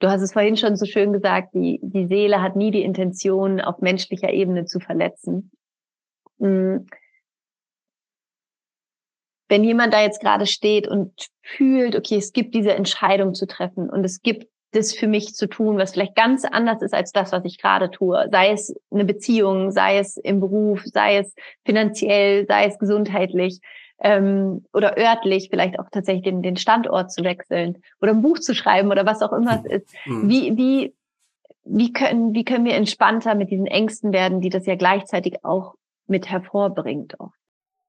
du 0.00 0.08
hast 0.08 0.22
es 0.22 0.32
vorhin 0.32 0.56
schon 0.56 0.76
so 0.76 0.86
schön 0.86 1.12
gesagt, 1.12 1.54
die, 1.54 1.78
die 1.82 2.06
Seele 2.06 2.42
hat 2.42 2.56
nie 2.56 2.70
die 2.70 2.82
Intention, 2.82 3.60
auf 3.60 3.80
menschlicher 3.80 4.30
Ebene 4.30 4.64
zu 4.64 4.80
verletzen. 4.80 5.52
Hm. 6.40 6.86
Wenn 9.50 9.64
jemand 9.64 9.92
da 9.92 10.00
jetzt 10.00 10.20
gerade 10.20 10.46
steht 10.46 10.86
und 10.86 11.12
fühlt, 11.42 11.96
okay, 11.96 12.16
es 12.16 12.32
gibt 12.32 12.54
diese 12.54 12.72
Entscheidung 12.72 13.34
zu 13.34 13.46
treffen 13.46 13.90
und 13.90 14.04
es 14.04 14.22
gibt 14.22 14.46
das 14.70 14.94
für 14.94 15.08
mich 15.08 15.34
zu 15.34 15.48
tun, 15.48 15.76
was 15.76 15.92
vielleicht 15.92 16.14
ganz 16.14 16.44
anders 16.44 16.82
ist 16.82 16.94
als 16.94 17.10
das, 17.10 17.32
was 17.32 17.44
ich 17.44 17.58
gerade 17.58 17.90
tue. 17.90 18.28
Sei 18.30 18.52
es 18.52 18.72
eine 18.92 19.04
Beziehung, 19.04 19.72
sei 19.72 19.98
es 19.98 20.16
im 20.16 20.38
Beruf, 20.38 20.84
sei 20.84 21.16
es 21.16 21.34
finanziell, 21.64 22.46
sei 22.46 22.66
es 22.66 22.78
gesundheitlich 22.78 23.58
ähm, 24.00 24.64
oder 24.72 24.96
örtlich, 24.96 25.48
vielleicht 25.50 25.80
auch 25.80 25.90
tatsächlich 25.90 26.22
den, 26.22 26.42
den 26.42 26.56
Standort 26.56 27.10
zu 27.10 27.24
wechseln 27.24 27.82
oder 28.00 28.12
ein 28.12 28.22
Buch 28.22 28.38
zu 28.38 28.54
schreiben 28.54 28.92
oder 28.92 29.04
was 29.04 29.20
auch 29.22 29.32
immer 29.32 29.64
es 29.64 29.82
ist. 29.82 29.94
Mhm. 30.06 30.28
Wie, 30.28 30.56
wie, 30.56 30.94
wie, 31.64 31.92
können, 31.92 32.34
wie 32.34 32.44
können 32.44 32.64
wir 32.64 32.74
entspannter 32.74 33.34
mit 33.34 33.50
diesen 33.50 33.66
Ängsten 33.66 34.12
werden, 34.12 34.40
die 34.40 34.50
das 34.50 34.66
ja 34.66 34.76
gleichzeitig 34.76 35.44
auch 35.44 35.74
mit 36.06 36.30
hervorbringt? 36.30 37.18
Auch? 37.18 37.32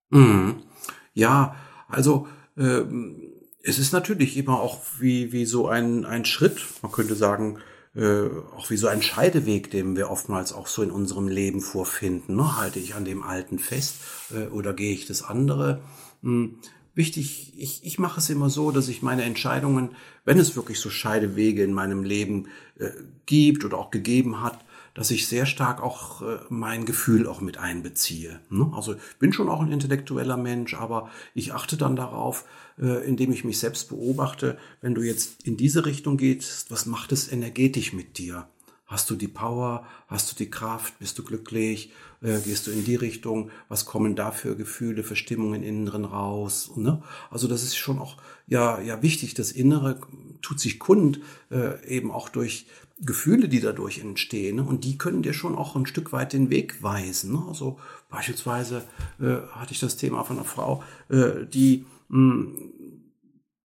Mhm. 0.09 0.63
Ja, 1.13 1.55
also 1.87 2.27
ähm 2.57 3.31
es 3.63 3.79
ist 3.79 3.93
natürlich 3.93 4.37
immer 4.37 4.59
auch 4.59 4.79
wie, 4.99 5.31
wie 5.31 5.45
so 5.45 5.67
ein, 5.67 6.05
ein 6.05 6.25
Schritt, 6.25 6.61
man 6.81 6.91
könnte 6.91 7.15
sagen, 7.15 7.59
äh, 7.95 8.27
auch 8.55 8.69
wie 8.69 8.77
so 8.77 8.87
ein 8.87 9.01
Scheideweg, 9.01 9.69
den 9.69 9.95
wir 9.95 10.09
oftmals 10.09 10.53
auch 10.53 10.67
so 10.67 10.81
in 10.81 10.91
unserem 10.91 11.27
Leben 11.27 11.61
vorfinden. 11.61 12.35
Ne? 12.35 12.57
Halte 12.57 12.79
ich 12.79 12.95
an 12.95 13.05
dem 13.05 13.23
Alten 13.23 13.59
fest 13.59 13.95
äh, 14.33 14.47
oder 14.47 14.73
gehe 14.73 14.93
ich 14.93 15.05
das 15.05 15.23
andere? 15.23 15.81
Hm. 16.23 16.57
Wichtig, 16.93 17.53
ich, 17.57 17.85
ich 17.85 17.99
mache 17.99 18.19
es 18.19 18.29
immer 18.29 18.49
so, 18.49 18.71
dass 18.71 18.89
ich 18.89 19.01
meine 19.01 19.23
Entscheidungen, 19.23 19.91
wenn 20.25 20.39
es 20.39 20.57
wirklich 20.57 20.79
so 20.79 20.89
Scheidewege 20.89 21.63
in 21.63 21.71
meinem 21.71 22.03
Leben 22.03 22.47
äh, 22.77 22.89
gibt 23.25 23.63
oder 23.63 23.77
auch 23.77 23.91
gegeben 23.91 24.41
hat, 24.41 24.59
dass 24.93 25.11
ich 25.11 25.27
sehr 25.27 25.45
stark 25.45 25.81
auch 25.81 26.21
äh, 26.21 26.39
mein 26.49 26.85
Gefühl 26.85 27.27
auch 27.27 27.41
mit 27.41 27.57
einbeziehe. 27.57 28.39
Ne? 28.49 28.71
Also 28.73 28.95
bin 29.19 29.33
schon 29.33 29.49
auch 29.49 29.61
ein 29.61 29.71
intellektueller 29.71 30.37
Mensch, 30.37 30.73
aber 30.73 31.09
ich 31.33 31.53
achte 31.53 31.77
dann 31.77 31.95
darauf, 31.95 32.45
äh, 32.79 33.05
indem 33.07 33.31
ich 33.31 33.43
mich 33.43 33.59
selbst 33.59 33.89
beobachte, 33.89 34.57
wenn 34.81 34.95
du 34.95 35.01
jetzt 35.01 35.43
in 35.43 35.57
diese 35.57 35.85
Richtung 35.85 36.17
gehst, 36.17 36.71
was 36.71 36.85
macht 36.85 37.11
es 37.11 37.31
energetisch 37.31 37.93
mit 37.93 38.17
dir? 38.17 38.47
Hast 38.91 39.09
du 39.09 39.15
die 39.15 39.29
Power? 39.29 39.87
Hast 40.07 40.29
du 40.29 40.35
die 40.35 40.49
Kraft? 40.49 40.99
Bist 40.99 41.17
du 41.17 41.23
glücklich? 41.23 41.93
Äh, 42.21 42.41
gehst 42.41 42.67
du 42.67 42.71
in 42.71 42.83
die 42.83 42.95
Richtung? 42.95 43.49
Was 43.69 43.85
kommen 43.85 44.17
da 44.17 44.31
für 44.31 44.57
Gefühle, 44.57 45.03
für 45.03 45.15
Stimmungen 45.15 45.63
innen 45.63 45.85
drin 45.85 46.03
raus? 46.03 46.71
Ne? 46.75 47.01
Also 47.29 47.47
das 47.47 47.63
ist 47.63 47.77
schon 47.77 47.99
auch 47.99 48.17
ja 48.47 48.81
ja 48.81 49.01
wichtig. 49.01 49.33
Das 49.33 49.53
Innere 49.53 50.01
tut 50.41 50.59
sich 50.59 50.77
kund 50.77 51.21
äh, 51.51 51.81
eben 51.87 52.11
auch 52.11 52.27
durch 52.27 52.65
Gefühle, 52.99 53.47
die 53.47 53.61
dadurch 53.61 53.99
entstehen. 53.99 54.57
Ne? 54.57 54.63
Und 54.63 54.83
die 54.83 54.97
können 54.97 55.21
dir 55.21 55.33
schon 55.33 55.55
auch 55.55 55.77
ein 55.77 55.85
Stück 55.85 56.11
weit 56.11 56.33
den 56.33 56.49
Weg 56.49 56.83
weisen. 56.83 57.31
Ne? 57.31 57.45
Also 57.47 57.79
beispielsweise 58.09 58.83
äh, 59.21 59.37
hatte 59.51 59.71
ich 59.71 59.79
das 59.79 59.95
Thema 59.95 60.25
von 60.25 60.35
einer 60.35 60.45
Frau, 60.45 60.83
äh, 61.07 61.45
die 61.45 61.85
mh, 62.09 62.43
hm, 62.43 62.71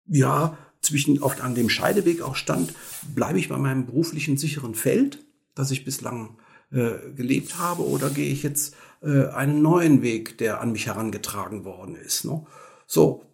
ja 0.06 0.56
zwischen 0.86 1.22
oft 1.22 1.40
an 1.40 1.54
dem 1.54 1.68
Scheideweg 1.68 2.22
auch 2.22 2.36
stand, 2.36 2.72
bleibe 3.14 3.38
ich 3.38 3.48
bei 3.48 3.58
meinem 3.58 3.86
beruflichen 3.86 4.36
sicheren 4.36 4.74
Feld, 4.74 5.24
das 5.54 5.70
ich 5.70 5.84
bislang 5.84 6.38
äh, 6.72 7.12
gelebt 7.14 7.58
habe, 7.58 7.86
oder 7.86 8.10
gehe 8.10 8.32
ich 8.32 8.42
jetzt 8.42 8.74
äh, 9.02 9.26
einen 9.26 9.62
neuen 9.62 10.02
Weg, 10.02 10.38
der 10.38 10.60
an 10.60 10.72
mich 10.72 10.86
herangetragen 10.86 11.64
worden 11.64 11.96
ist. 11.96 12.24
Ne? 12.24 12.46
so, 12.86 13.24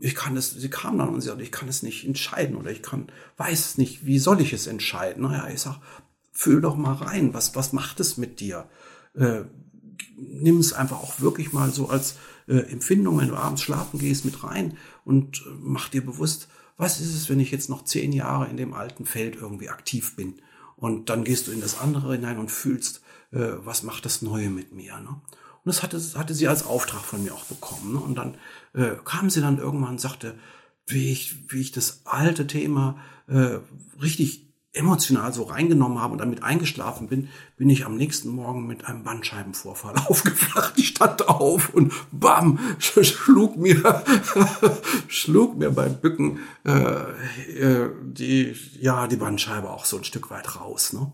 ich 0.00 0.14
kann 0.14 0.36
es, 0.36 0.50
sie 0.50 0.70
kam 0.70 0.98
dann 0.98 1.10
und 1.10 1.20
sie 1.20 1.28
sagte, 1.28 1.42
ich 1.42 1.52
kann 1.52 1.68
es 1.68 1.82
nicht 1.82 2.06
entscheiden 2.06 2.56
oder 2.56 2.70
ich 2.70 2.82
kann, 2.82 3.08
weiß 3.36 3.78
nicht, 3.78 4.06
wie 4.06 4.18
soll 4.18 4.40
ich 4.40 4.52
es 4.52 4.66
entscheiden? 4.66 5.22
Naja, 5.22 5.48
ich 5.52 5.60
sag, 5.60 5.78
fühl 6.32 6.60
doch 6.60 6.76
mal 6.76 6.94
rein, 6.94 7.34
was, 7.34 7.54
was 7.54 7.72
macht 7.72 8.00
es 8.00 8.16
mit 8.16 8.40
dir? 8.40 8.68
Äh, 9.14 9.42
nimm 10.16 10.58
es 10.58 10.72
einfach 10.72 11.02
auch 11.02 11.20
wirklich 11.20 11.52
mal 11.52 11.70
so 11.70 11.88
als 11.88 12.16
äh, 12.48 12.56
Empfindung, 12.56 13.18
wenn 13.18 13.28
du 13.28 13.36
abends 13.36 13.62
schlafen 13.62 13.98
gehst, 13.98 14.24
mit 14.24 14.42
rein 14.42 14.76
und 15.04 15.38
äh, 15.38 15.50
mach 15.60 15.90
dir 15.90 16.04
bewusst, 16.04 16.48
was 16.80 16.98
ist 16.98 17.14
es, 17.14 17.28
wenn 17.28 17.40
ich 17.40 17.50
jetzt 17.50 17.68
noch 17.68 17.84
zehn 17.84 18.10
Jahre 18.10 18.48
in 18.48 18.56
dem 18.56 18.72
alten 18.72 19.04
Feld 19.04 19.36
irgendwie 19.36 19.68
aktiv 19.68 20.16
bin? 20.16 20.40
Und 20.76 21.10
dann 21.10 21.24
gehst 21.24 21.46
du 21.46 21.52
in 21.52 21.60
das 21.60 21.78
andere 21.78 22.14
hinein 22.14 22.38
und 22.38 22.50
fühlst, 22.50 23.02
äh, 23.32 23.52
was 23.58 23.82
macht 23.82 24.06
das 24.06 24.22
Neue 24.22 24.48
mit 24.48 24.72
mir? 24.72 24.98
Ne? 24.98 25.10
Und 25.10 25.66
das 25.66 25.82
hatte, 25.82 26.00
hatte 26.16 26.34
sie 26.34 26.48
als 26.48 26.64
Auftrag 26.64 27.02
von 27.02 27.22
mir 27.22 27.34
auch 27.34 27.44
bekommen. 27.44 27.92
Ne? 27.92 28.00
Und 28.00 28.14
dann 28.14 28.38
äh, 28.72 28.96
kam 29.04 29.28
sie 29.28 29.42
dann 29.42 29.58
irgendwann 29.58 29.90
und 29.90 30.00
sagte, 30.00 30.38
wie 30.86 31.12
ich, 31.12 31.52
wie 31.52 31.60
ich 31.60 31.70
das 31.70 32.00
alte 32.06 32.46
Thema 32.46 32.98
äh, 33.28 33.58
richtig 34.00 34.49
emotional 34.72 35.32
so 35.32 35.44
reingenommen 35.44 36.00
habe 36.00 36.12
und 36.12 36.18
damit 36.18 36.44
eingeschlafen 36.44 37.08
bin, 37.08 37.28
bin 37.56 37.68
ich 37.68 37.84
am 37.84 37.96
nächsten 37.96 38.28
Morgen 38.28 38.66
mit 38.66 38.84
einem 38.84 39.02
Bandscheibenvorfall 39.02 39.94
aufgewacht. 40.06 40.74
Ich 40.76 40.88
stand 40.88 41.28
auf 41.28 41.74
und 41.74 41.92
bam, 42.12 42.58
schlug 42.78 43.56
mir, 43.56 44.04
schlug 45.08 45.58
mir 45.58 45.70
beim 45.70 45.96
Bücken 45.96 46.38
äh, 46.64 46.70
äh, 46.72 47.90
die, 48.02 48.54
ja, 48.80 49.08
die 49.08 49.16
Bandscheibe 49.16 49.70
auch 49.70 49.84
so 49.84 49.98
ein 49.98 50.04
Stück 50.04 50.30
weit 50.30 50.56
raus. 50.56 50.92
Ne? 50.92 51.10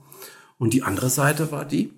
Und 0.59 0.75
die 0.75 0.83
andere 0.83 1.09
Seite 1.09 1.51
war 1.51 1.65
die, 1.65 1.93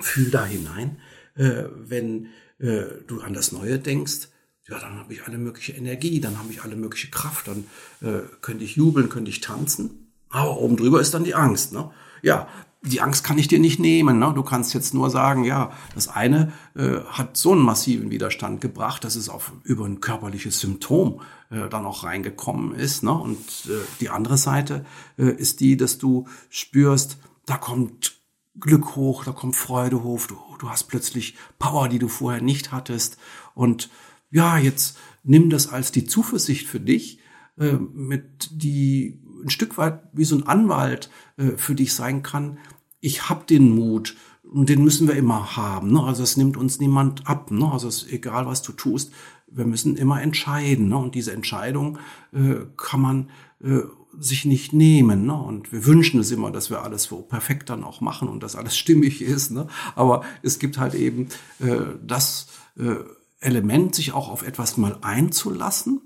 fühl 0.00 0.30
da 0.30 0.44
hinein, 0.44 0.98
äh, 1.34 1.64
wenn 1.76 2.28
äh, 2.58 2.84
du 3.06 3.20
an 3.20 3.32
das 3.32 3.52
Neue 3.52 3.78
denkst, 3.78 4.28
ja, 4.68 4.78
dann 4.78 4.98
habe 4.98 5.14
ich 5.14 5.22
alle 5.24 5.38
mögliche 5.38 5.72
Energie, 5.72 6.20
dann 6.20 6.38
habe 6.38 6.52
ich 6.52 6.62
alle 6.62 6.76
mögliche 6.76 7.08
Kraft, 7.08 7.48
dann 7.48 7.64
äh, 8.02 8.20
könnte 8.42 8.64
ich 8.64 8.76
jubeln, 8.76 9.08
könnte 9.08 9.30
ich 9.30 9.40
tanzen. 9.40 10.07
Aber 10.30 10.58
oben 10.58 10.76
drüber 10.76 11.00
ist 11.00 11.14
dann 11.14 11.24
die 11.24 11.34
Angst. 11.34 11.72
Ne? 11.72 11.90
Ja, 12.22 12.48
die 12.82 13.00
Angst 13.00 13.24
kann 13.24 13.38
ich 13.38 13.48
dir 13.48 13.58
nicht 13.58 13.80
nehmen. 13.80 14.18
Ne? 14.18 14.32
Du 14.34 14.42
kannst 14.42 14.74
jetzt 14.74 14.94
nur 14.94 15.10
sagen, 15.10 15.44
ja, 15.44 15.72
das 15.94 16.08
eine 16.08 16.52
äh, 16.76 17.00
hat 17.06 17.36
so 17.36 17.52
einen 17.52 17.62
massiven 17.62 18.10
Widerstand 18.10 18.60
gebracht, 18.60 19.04
dass 19.04 19.16
es 19.16 19.28
auf 19.28 19.52
über 19.64 19.84
ein 19.84 20.00
körperliches 20.00 20.60
Symptom 20.60 21.20
äh, 21.50 21.68
dann 21.68 21.86
auch 21.86 22.04
reingekommen 22.04 22.74
ist. 22.74 23.02
Ne? 23.02 23.12
Und 23.12 23.38
äh, 23.66 23.84
die 24.00 24.10
andere 24.10 24.38
Seite 24.38 24.84
äh, 25.18 25.30
ist 25.30 25.60
die, 25.60 25.76
dass 25.76 25.98
du 25.98 26.26
spürst, 26.50 27.18
da 27.46 27.56
kommt 27.56 28.16
Glück 28.60 28.96
hoch, 28.96 29.24
da 29.24 29.32
kommt 29.32 29.56
Freude 29.56 30.02
hoch, 30.02 30.26
du, 30.26 30.36
du 30.58 30.70
hast 30.70 30.84
plötzlich 30.84 31.36
Power, 31.58 31.88
die 31.88 31.98
du 31.98 32.08
vorher 32.08 32.42
nicht 32.42 32.72
hattest. 32.72 33.18
Und 33.54 33.90
ja, 34.30 34.58
jetzt 34.58 34.96
nimm 35.22 35.50
das 35.50 35.68
als 35.68 35.92
die 35.92 36.04
Zuversicht 36.04 36.66
für 36.66 36.80
dich, 36.80 37.20
äh, 37.58 37.72
mit 37.72 38.50
die 38.52 39.20
ein 39.42 39.50
Stück 39.50 39.78
weit 39.78 40.02
wie 40.12 40.24
so 40.24 40.36
ein 40.36 40.46
Anwalt 40.46 41.10
äh, 41.36 41.56
für 41.56 41.74
dich 41.74 41.94
sein 41.94 42.22
kann. 42.22 42.58
Ich 43.00 43.28
habe 43.28 43.44
den 43.46 43.74
Mut 43.74 44.16
und 44.42 44.68
den 44.68 44.82
müssen 44.82 45.08
wir 45.08 45.14
immer 45.14 45.56
haben. 45.56 45.92
Ne? 45.92 46.02
Also 46.02 46.22
es 46.22 46.36
nimmt 46.36 46.56
uns 46.56 46.80
niemand 46.80 47.26
ab. 47.26 47.50
Ne? 47.50 47.70
Also 47.70 47.88
es 47.88 48.02
ist 48.02 48.12
egal, 48.12 48.46
was 48.46 48.62
du 48.62 48.72
tust, 48.72 49.12
wir 49.50 49.66
müssen 49.66 49.96
immer 49.96 50.22
entscheiden. 50.22 50.88
Ne? 50.88 50.96
Und 50.96 51.14
diese 51.14 51.32
Entscheidung 51.32 51.98
äh, 52.32 52.66
kann 52.76 53.00
man 53.00 53.30
äh, 53.62 53.80
sich 54.18 54.44
nicht 54.44 54.72
nehmen. 54.72 55.26
Ne? 55.26 55.34
Und 55.34 55.72
wir 55.72 55.84
wünschen 55.86 56.20
es 56.20 56.30
immer, 56.30 56.50
dass 56.50 56.70
wir 56.70 56.82
alles 56.82 57.04
so 57.04 57.18
perfekt 57.18 57.70
dann 57.70 57.84
auch 57.84 58.00
machen 58.00 58.28
und 58.28 58.42
dass 58.42 58.56
alles 58.56 58.76
stimmig 58.76 59.22
ist. 59.22 59.50
Ne? 59.50 59.68
Aber 59.94 60.24
es 60.42 60.58
gibt 60.58 60.78
halt 60.78 60.94
eben 60.94 61.28
äh, 61.60 61.80
das 62.04 62.48
äh, 62.76 62.96
Element, 63.40 63.94
sich 63.94 64.12
auch 64.12 64.28
auf 64.28 64.42
etwas 64.42 64.76
mal 64.76 64.98
einzulassen, 65.02 66.00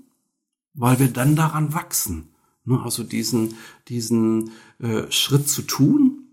weil 0.73 0.99
wir 0.99 1.07
dann 1.07 1.35
daran 1.35 1.73
wachsen. 1.73 2.32
Ne, 2.65 2.81
also 2.81 3.03
diesen, 3.03 3.55
diesen 3.89 4.51
äh, 4.79 5.11
Schritt 5.11 5.49
zu 5.49 5.63
tun 5.63 6.29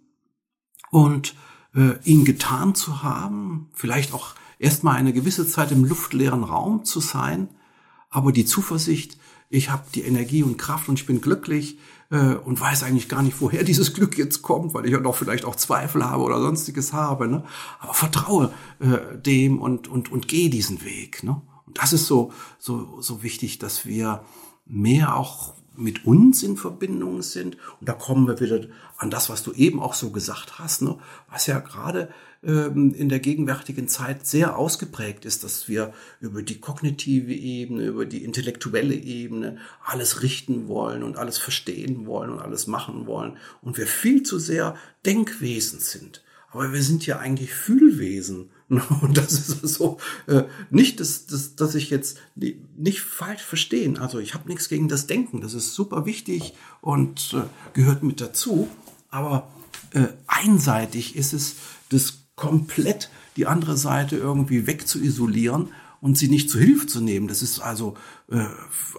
und 0.91 1.35
äh, 1.75 1.99
ihn 2.05 2.25
getan 2.25 2.75
zu 2.75 3.03
haben, 3.03 3.69
vielleicht 3.73 4.15
auch 4.15 4.35
erstmal 4.59 4.97
eine 4.97 5.13
gewisse 5.13 5.47
Zeit 5.47 5.73
im 5.73 5.85
luftleeren 5.85 6.45
Raum 6.45 6.85
zu 6.85 7.01
sein, 7.01 7.49
aber 8.11 8.31
die 8.31 8.45
Zuversicht, 8.45 9.19
ich 9.49 9.71
habe 9.71 9.85
die 9.95 10.03
Energie 10.03 10.45
und 10.45 10.57
Kraft 10.57 10.89
und 10.89 11.01
ich 11.01 11.07
bin 11.07 11.21
glücklich 11.21 11.79
äh, 12.11 12.35
und 12.35 12.61
weiß 12.61 12.85
eigentlich 12.85 13.09
gar 13.09 13.23
nicht, 13.23 13.41
woher 13.41 13.65
dieses 13.65 13.95
Glück 13.95 14.17
jetzt 14.17 14.43
kommt, 14.43 14.75
weil 14.75 14.87
ich 14.87 14.93
ja 14.93 15.01
doch 15.01 15.17
vielleicht 15.17 15.45
auch 15.45 15.57
Zweifel 15.57 16.05
habe 16.05 16.23
oder 16.23 16.41
sonstiges 16.41 16.93
habe. 16.93 17.27
Ne? 17.27 17.45
Aber 17.81 17.95
vertraue 17.95 18.53
äh, 18.79 19.19
dem 19.19 19.61
und, 19.61 19.89
und, 19.89 20.13
und 20.13 20.29
gehe 20.29 20.51
diesen 20.51 20.85
Weg. 20.85 21.25
Ne? 21.25 21.41
Und 21.67 21.79
das 21.79 21.93
ist 21.93 22.07
so, 22.07 22.33
so, 22.59 23.01
so 23.01 23.23
wichtig, 23.23 23.59
dass 23.59 23.87
wir 23.87 24.25
mehr 24.67 25.17
auch 25.17 25.55
mit 25.81 26.05
uns 26.07 26.43
in 26.43 26.57
Verbindung 26.57 27.23
sind. 27.23 27.57
Und 27.81 27.89
da 27.89 27.93
kommen 27.93 28.29
wir 28.29 28.41
wieder 28.41 28.67
an 28.97 29.11
das, 29.11 29.29
was 29.29 29.43
du 29.43 29.53
eben 29.53 29.81
auch 29.81 29.95
so 29.95 30.11
gesagt 30.11 30.59
hast, 30.59 30.83
ne? 30.83 30.99
was 31.31 31.47
ja 31.47 31.59
gerade 31.59 32.11
ähm, 32.43 32.95
in 32.95 33.09
der 33.09 33.21
gegenwärtigen 33.21 33.89
Zeit 33.89 34.27
sehr 34.27 34.57
ausgeprägt 34.57 35.25
ist, 35.25 35.45
dass 35.45 35.69
wir 35.69 35.93
über 36.21 36.43
die 36.43 36.61
kognitive 36.61 37.33
Ebene, 37.33 37.87
über 37.87 38.07
die 38.07 38.25
intellektuelle 38.25 38.95
Ebene 38.95 39.59
alles 39.85 40.23
richten 40.23 40.69
wollen 40.69 41.03
und 41.03 41.17
alles 41.17 41.39
verstehen 41.39 42.07
wollen 42.07 42.31
und 42.31 42.41
alles 42.41 42.67
machen 42.67 43.07
wollen. 43.07 43.37
Und 43.63 43.79
wir 43.79 43.87
viel 43.87 44.23
zu 44.23 44.39
sehr 44.39 44.77
Denkwesen 45.05 45.81
sind. 45.81 46.23
Aber 46.51 46.73
wir 46.73 46.83
sind 46.83 47.07
ja 47.07 47.19
eigentlich 47.19 47.53
Fühlwesen. 47.53 48.51
Und 49.01 49.17
das 49.17 49.33
ist 49.33 49.75
so, 49.75 49.99
äh, 50.29 50.45
nicht, 50.71 51.01
dass, 51.01 51.27
dass, 51.27 51.57
dass 51.57 51.75
ich 51.75 51.91
jetzt 51.91 52.19
nicht 52.37 53.01
falsch 53.01 53.43
verstehen. 53.43 53.99
Also 53.99 54.21
ich 54.21 54.35
habe 54.35 54.49
nichts 54.49 54.69
gegen 54.69 54.89
das 54.89 55.09
Denken. 55.09 55.41
Das 55.41 55.55
ist 55.55 55.75
super 55.75 56.07
wichtig 56.07 56.55
und 56.81 57.35
äh, 57.35 57.43
gehört 57.73 58.05
mit 58.05 58.21
dazu. 58.21 58.69
Aber 59.11 59.49
äh, 59.93 60.07
einseitig 60.29 61.17
ist 61.17 61.33
es, 61.33 61.57
das 61.89 62.19
komplett 62.37 63.11
die 63.37 63.47
andere 63.47 63.77
Seite 63.77 64.17
irgendwie 64.17 64.69
wegzuisolieren 64.69 65.71
und 66.01 66.17
sie 66.17 66.29
nicht 66.29 66.49
zu 66.49 66.61
Hilfe 66.61 66.87
zu 66.87 67.01
nehmen. 67.01 67.27
Das 67.27 67.43
ist 67.43 67.59
also 67.59 67.97
äh, 68.31 68.45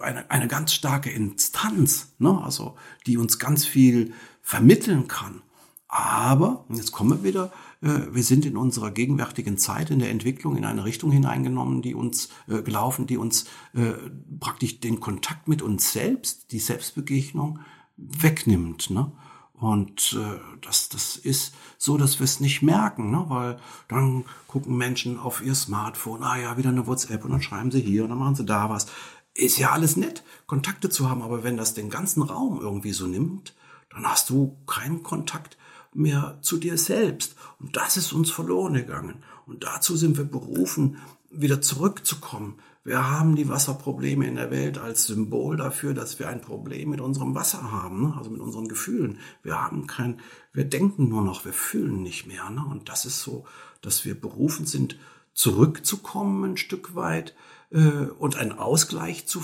eine, 0.02 0.30
eine 0.30 0.48
ganz 0.48 0.74
starke 0.74 1.10
Instanz, 1.10 2.12
ne? 2.18 2.42
also 2.44 2.76
die 3.06 3.16
uns 3.16 3.38
ganz 3.38 3.64
viel 3.64 4.12
vermitteln 4.42 5.08
kann. 5.08 5.40
Aber, 5.88 6.64
jetzt 6.68 6.92
kommen 6.92 7.10
wir 7.10 7.24
wieder, 7.24 7.52
wir 7.82 8.22
sind 8.22 8.46
in 8.46 8.56
unserer 8.56 8.92
gegenwärtigen 8.92 9.58
Zeit 9.58 9.90
in 9.90 9.98
der 9.98 10.10
Entwicklung 10.10 10.56
in 10.56 10.64
eine 10.64 10.84
Richtung 10.84 11.10
hineingenommen, 11.10 11.82
die 11.82 11.94
uns 11.94 12.28
äh, 12.46 12.62
gelaufen, 12.62 13.08
die 13.08 13.16
uns 13.16 13.46
äh, 13.74 13.94
praktisch 14.38 14.78
den 14.78 15.00
Kontakt 15.00 15.48
mit 15.48 15.62
uns 15.62 15.92
selbst, 15.92 16.52
die 16.52 16.60
Selbstbegegnung 16.60 17.58
wegnimmt. 17.96 18.90
Ne? 18.90 19.10
Und 19.54 20.16
äh, 20.18 20.40
das, 20.60 20.88
das 20.90 21.16
ist 21.16 21.54
so, 21.78 21.96
dass 21.96 22.20
wir 22.20 22.24
es 22.24 22.40
nicht 22.40 22.62
merken, 22.62 23.10
ne? 23.10 23.24
weil 23.28 23.58
dann 23.88 24.24
gucken 24.46 24.76
Menschen 24.76 25.18
auf 25.18 25.42
ihr 25.42 25.54
Smartphone, 25.54 26.22
ah 26.22 26.38
ja, 26.38 26.56
wieder 26.56 26.70
eine 26.70 26.86
WhatsApp 26.86 27.24
und 27.24 27.32
dann 27.32 27.42
schreiben 27.42 27.70
sie 27.70 27.80
hier 27.80 28.04
und 28.04 28.10
dann 28.10 28.18
machen 28.18 28.36
sie 28.36 28.44
da 28.44 28.70
was. 28.70 28.86
Ist 29.34 29.58
ja 29.58 29.70
alles 29.70 29.96
nett, 29.96 30.22
Kontakte 30.46 30.88
zu 30.90 31.08
haben, 31.08 31.22
aber 31.22 31.42
wenn 31.42 31.56
das 31.56 31.74
den 31.74 31.90
ganzen 31.90 32.22
Raum 32.22 32.60
irgendwie 32.60 32.92
so 32.92 33.06
nimmt, 33.06 33.54
dann 33.90 34.04
hast 34.04 34.30
du 34.30 34.56
keinen 34.66 35.02
Kontakt 35.02 35.56
mehr 35.94 36.38
zu 36.40 36.56
dir 36.56 36.78
selbst. 36.78 37.36
Und 37.58 37.76
das 37.76 37.96
ist 37.96 38.12
uns 38.12 38.30
verloren 38.30 38.74
gegangen. 38.74 39.22
Und 39.46 39.64
dazu 39.64 39.96
sind 39.96 40.16
wir 40.16 40.24
berufen, 40.24 40.98
wieder 41.30 41.60
zurückzukommen. 41.60 42.58
Wir 42.84 43.08
haben 43.08 43.36
die 43.36 43.48
Wasserprobleme 43.48 44.26
in 44.26 44.34
der 44.34 44.50
Welt 44.50 44.76
als 44.76 45.06
Symbol 45.06 45.56
dafür, 45.56 45.94
dass 45.94 46.18
wir 46.18 46.28
ein 46.28 46.40
Problem 46.40 46.90
mit 46.90 47.00
unserem 47.00 47.34
Wasser 47.34 47.70
haben, 47.70 48.02
ne? 48.02 48.14
also 48.16 48.30
mit 48.30 48.40
unseren 48.40 48.66
Gefühlen. 48.66 49.18
Wir 49.42 49.60
haben 49.60 49.86
kein, 49.86 50.20
wir 50.52 50.64
denken 50.64 51.08
nur 51.08 51.22
noch, 51.22 51.44
wir 51.44 51.52
fühlen 51.52 52.02
nicht 52.02 52.26
mehr. 52.26 52.50
Ne? 52.50 52.64
Und 52.68 52.88
das 52.88 53.04
ist 53.04 53.22
so, 53.22 53.44
dass 53.82 54.04
wir 54.04 54.20
berufen 54.20 54.66
sind, 54.66 54.98
zurückzukommen 55.32 56.44
ein 56.44 56.56
Stück 56.56 56.96
weit 56.96 57.34
äh, 57.70 58.06
und 58.18 58.36
einen 58.36 58.52
Ausgleich 58.52 59.26
zu, 59.26 59.42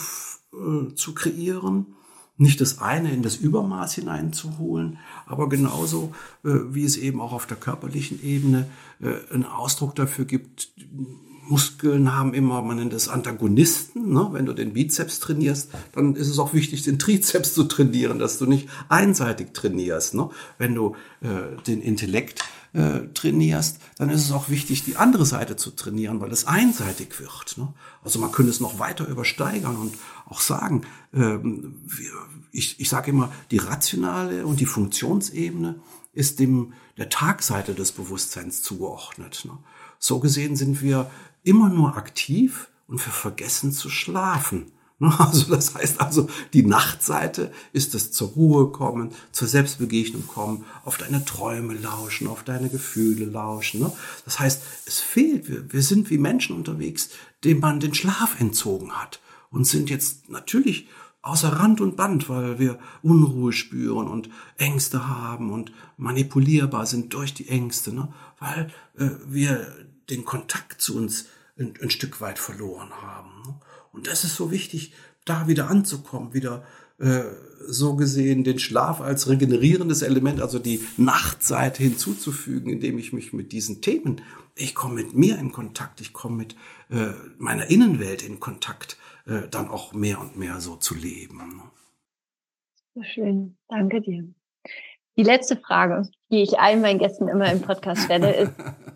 äh, 0.53 0.95
zu 0.95 1.15
kreieren 1.15 1.95
nicht 2.39 2.61
das 2.61 2.81
eine 2.81 3.13
in 3.13 3.23
das 3.23 3.37
Übermaß 3.37 3.95
hineinzuholen, 3.95 4.99
aber 5.27 5.49
genauso 5.49 6.15
äh, 6.45 6.51
wie 6.71 6.85
es 6.85 6.97
eben 6.97 7.21
auch 7.21 7.33
auf 7.33 7.47
der 7.47 7.57
körperlichen 7.57 8.23
Ebene 8.23 8.67
äh, 9.01 9.33
einen 9.33 9.45
Ausdruck 9.45 9.95
dafür 9.95 10.25
gibt, 10.25 10.71
Muskeln 11.49 12.15
haben 12.15 12.35
immer, 12.35 12.63
man 12.63 12.77
nennt 12.77 12.93
es 12.93 13.09
Antagonisten. 13.09 14.13
Ne? 14.13 14.29
Wenn 14.33 14.47
du 14.47 14.53
den 14.53 14.75
Bizeps 14.75 15.19
trainierst, 15.19 15.71
dann 15.93 16.15
ist 16.15 16.29
es 16.29 16.39
auch 16.39 16.53
wichtig, 16.53 16.83
den 16.83 16.99
Trizeps 16.99 17.55
zu 17.55 17.65
trainieren, 17.65 18.19
dass 18.19 18.39
du 18.39 18.47
nicht 18.47 18.69
einseitig 18.89 19.55
trainierst. 19.55 20.15
Ne? 20.15 20.29
Wenn 20.59 20.75
du 20.75 20.95
äh, 21.23 21.61
den 21.67 21.81
Intellekt 21.81 22.45
äh, 22.75 23.09
trainierst, 23.15 23.79
dann 23.97 24.11
ist 24.11 24.25
es 24.25 24.33
auch 24.33 24.51
wichtig, 24.51 24.85
die 24.85 24.97
andere 24.97 25.25
Seite 25.25 25.57
zu 25.57 25.71
trainieren, 25.71 26.21
weil 26.21 26.31
es 26.33 26.47
einseitig 26.47 27.19
wird. 27.19 27.57
Ne? 27.57 27.73
Also 28.05 28.19
man 28.19 28.31
könnte 28.31 28.51
es 28.51 28.61
noch 28.61 28.79
weiter 28.79 29.07
übersteigern 29.09 29.77
und 29.77 29.95
auch 30.29 30.41
sagen, 30.41 30.83
ähm, 31.15 31.75
ich, 32.53 32.81
ich 32.81 32.89
sage 32.89 33.11
immer, 33.11 33.33
die 33.51 33.59
rationale 33.59 34.47
und 34.47 34.61
die 34.61 34.67
Funktionsebene 34.67 35.81
ist 36.13 36.39
dem 36.39 36.73
der 36.97 37.09
Tagseite 37.09 37.75
des 37.75 37.93
Bewusstseins 37.93 38.63
zugeordnet. 38.63 39.45
Ne? 39.45 39.57
So 39.99 40.19
gesehen 40.19 40.57
sind 40.57 40.83
wir 40.83 41.11
immer 41.45 41.69
nur 41.69 41.97
aktiv 41.97 42.69
und 42.87 43.05
wir 43.05 43.13
vergessen 43.13 43.73
zu 43.73 43.91
schlafen. 43.91 44.73
Also 45.01 45.55
das 45.55 45.77
heißt 45.77 46.01
also, 46.01 46.29
die 46.53 46.65
Nachtseite 46.65 47.53
ist 47.73 47.95
das 47.95 48.11
zur 48.11 48.31
Ruhe 48.31 48.73
kommen, 48.73 49.13
zur 49.31 49.47
Selbstbegegnung 49.47 50.27
kommen, 50.27 50.65
auf 50.85 50.99
deine 50.99 51.25
Träume 51.25 51.75
lauschen, 51.75 52.27
auf 52.27 52.43
deine 52.43 52.69
Gefühle 52.69 53.27
lauschen. 53.27 53.79
Ne? 53.81 53.93
Das 54.25 54.41
heißt, 54.41 54.61
es 54.87 54.99
fehlt, 54.99 55.49
wir, 55.49 55.73
wir 55.73 55.83
sind 55.83 56.11
wie 56.11 56.19
Menschen 56.19 56.57
unterwegs, 56.57 57.11
denen 57.45 57.61
man 57.61 57.79
den 57.79 57.95
Schlaf 57.95 58.41
entzogen 58.41 58.91
hat 58.91 59.21
und 59.51 59.67
sind 59.67 59.91
jetzt 59.91 60.29
natürlich 60.29 60.89
außer 61.23 61.49
Rand 61.49 61.81
und 61.81 61.97
Band, 61.97 62.29
weil 62.29 62.59
wir 62.59 62.79
Unruhe 63.03 63.53
spüren 63.53 64.09
und 64.09 64.31
Ängste 64.57 65.09
haben 65.09 65.53
und 65.53 65.73
manipulierbar 65.97 66.87
sind 66.87 67.13
durch 67.13 67.35
die 67.35 67.49
Ängste, 67.49 67.93
ne? 67.93 68.13
weil 68.39 68.73
äh, 68.97 69.11
wir 69.27 69.67
den 70.11 70.25
Kontakt 70.25 70.81
zu 70.81 70.97
uns 70.97 71.27
ein, 71.59 71.75
ein 71.83 71.91
Stück 71.91 72.21
weit 72.21 72.39
verloren 72.39 72.91
haben. 73.03 73.43
Ne? 73.47 73.61
Und 73.93 74.07
das 74.07 74.25
ist 74.25 74.37
so 74.37 74.51
wichtig, 74.51 74.93
da 75.25 75.49
wieder 75.49 75.69
anzukommen, 75.69 76.33
wieder 76.33 76.65
äh, 76.99 77.25
so 77.67 77.97
gesehen 77.97 78.45
den 78.45 78.59
Schlaf 78.59 79.01
als 79.01 79.29
regenerierendes 79.29 80.03
Element, 80.03 80.41
also 80.41 80.59
die 80.59 80.81
Nachtseite 80.97 81.83
hinzuzufügen, 81.83 82.73
indem 82.73 82.99
ich 82.99 83.13
mich 83.13 83.33
mit 83.33 83.53
diesen 83.53 83.83
Themen, 83.83 84.23
ich 84.55 84.75
komme 84.75 84.95
mit 84.95 85.15
mir 85.15 85.39
in 85.39 85.53
Kontakt, 85.53 86.01
ich 86.01 86.13
komme 86.13 86.37
mit 86.37 86.57
äh, 86.91 87.11
meiner 87.39 87.67
Innenwelt 87.67 88.23
in 88.23 88.41
Kontakt, 88.41 88.97
äh, 89.29 89.49
dann 89.51 89.69
auch 89.69 89.93
mehr 89.93 90.21
und 90.21 90.37
mehr 90.37 90.61
so 90.61 90.77
zu 90.77 90.95
leben. 90.95 91.63
So 92.95 93.03
schön, 93.03 93.57
danke 93.69 94.01
dir. 94.01 94.25
Die 95.17 95.23
letzte 95.23 95.57
Frage, 95.57 96.09
die 96.31 96.43
ich 96.43 96.59
allen 96.59 96.81
meinen 96.81 96.99
Gästen 96.99 97.29
immer 97.29 97.51
im 97.53 97.61
Podcast 97.61 98.05
stelle, 98.05 98.35
ist, 98.35 98.53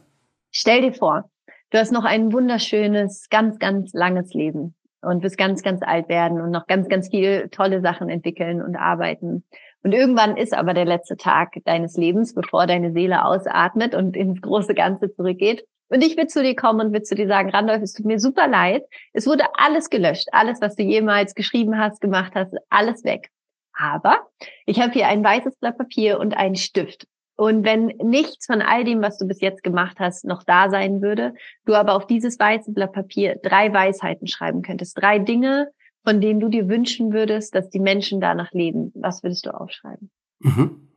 stell 0.50 0.80
dir 0.80 0.94
vor, 0.94 1.30
du 1.70 1.78
hast 1.78 1.92
noch 1.92 2.04
ein 2.04 2.32
wunderschönes, 2.32 3.28
ganz, 3.28 3.58
ganz 3.58 3.92
langes 3.92 4.32
Leben 4.32 4.74
und 5.02 5.22
wirst 5.22 5.36
ganz, 5.36 5.62
ganz 5.62 5.82
alt 5.82 6.08
werden 6.08 6.40
und 6.40 6.50
noch 6.50 6.66
ganz, 6.66 6.88
ganz 6.88 7.08
viele 7.08 7.50
tolle 7.50 7.80
Sachen 7.80 8.08
entwickeln 8.08 8.62
und 8.62 8.76
arbeiten. 8.76 9.44
Und 9.82 9.92
irgendwann 9.92 10.36
ist 10.36 10.54
aber 10.54 10.74
der 10.74 10.84
letzte 10.84 11.16
Tag 11.16 11.54
deines 11.64 11.96
Lebens, 11.96 12.34
bevor 12.34 12.66
deine 12.66 12.92
Seele 12.92 13.24
ausatmet 13.24 13.94
und 13.94 14.16
ins 14.16 14.40
große 14.40 14.74
Ganze 14.74 15.12
zurückgeht. 15.12 15.66
Und 15.92 16.02
ich 16.02 16.16
will 16.16 16.26
zu 16.26 16.42
dir 16.42 16.56
kommen 16.56 16.86
und 16.86 16.92
will 16.94 17.02
zu 17.02 17.14
dir 17.14 17.26
sagen, 17.26 17.50
Randolph, 17.50 17.82
es 17.82 17.92
tut 17.92 18.06
mir 18.06 18.18
super 18.18 18.48
leid. 18.48 18.82
Es 19.12 19.26
wurde 19.26 19.44
alles 19.58 19.90
gelöscht. 19.90 20.28
Alles, 20.32 20.62
was 20.62 20.74
du 20.74 20.82
jemals 20.82 21.34
geschrieben 21.34 21.78
hast, 21.78 22.00
gemacht 22.00 22.32
hast, 22.34 22.54
alles 22.70 23.04
weg. 23.04 23.30
Aber 23.74 24.26
ich 24.64 24.80
habe 24.80 24.92
hier 24.92 25.08
ein 25.08 25.22
weißes 25.22 25.56
Blatt 25.56 25.76
Papier 25.76 26.18
und 26.18 26.34
einen 26.34 26.56
Stift. 26.56 27.06
Und 27.36 27.64
wenn 27.64 27.88
nichts 28.02 28.46
von 28.46 28.62
all 28.62 28.84
dem, 28.84 29.02
was 29.02 29.18
du 29.18 29.26
bis 29.26 29.42
jetzt 29.42 29.62
gemacht 29.62 29.98
hast, 29.98 30.24
noch 30.24 30.44
da 30.44 30.70
sein 30.70 31.02
würde, 31.02 31.34
du 31.66 31.74
aber 31.74 31.94
auf 31.94 32.06
dieses 32.06 32.38
weiße 32.38 32.72
Blatt 32.72 32.94
Papier 32.94 33.38
drei 33.42 33.70
Weisheiten 33.70 34.26
schreiben 34.26 34.62
könntest, 34.62 34.98
drei 34.98 35.18
Dinge, 35.18 35.68
von 36.04 36.22
denen 36.22 36.40
du 36.40 36.48
dir 36.48 36.68
wünschen 36.68 37.12
würdest, 37.12 37.54
dass 37.54 37.68
die 37.68 37.80
Menschen 37.80 38.18
danach 38.18 38.52
leben, 38.52 38.92
was 38.94 39.22
würdest 39.22 39.44
du 39.44 39.50
aufschreiben? 39.50 40.10
Mhm. 40.40 40.88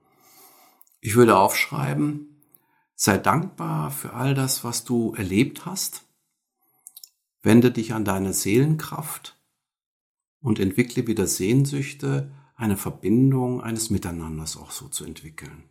Ich 1.02 1.18
würde 1.18 1.38
aufschreiben, 1.38 2.35
sei 2.96 3.18
dankbar 3.18 3.92
für 3.92 4.14
all 4.14 4.34
das, 4.34 4.64
was 4.64 4.84
du 4.84 5.14
erlebt 5.14 5.66
hast. 5.66 6.06
Wende 7.44 7.72
dich 7.72 7.94
an 7.94 8.06
deine 8.06 8.34
Seelenkraft 8.34 9.38
und 10.42 10.60
entwickle 10.60 11.06
wieder 11.08 11.28
Sehnsüchte, 11.28 12.32
eine 12.56 12.78
Verbindung 12.78 13.62
eines 13.62 13.90
Miteinanders 13.90 14.58
auch 14.58 14.72
so 14.72 14.88
zu 14.88 15.06
entwickeln. 15.06 15.70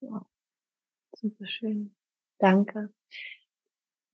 Ja. 0.00 0.24
Super 1.16 1.46
schön. 1.46 1.94
Danke. 2.38 2.90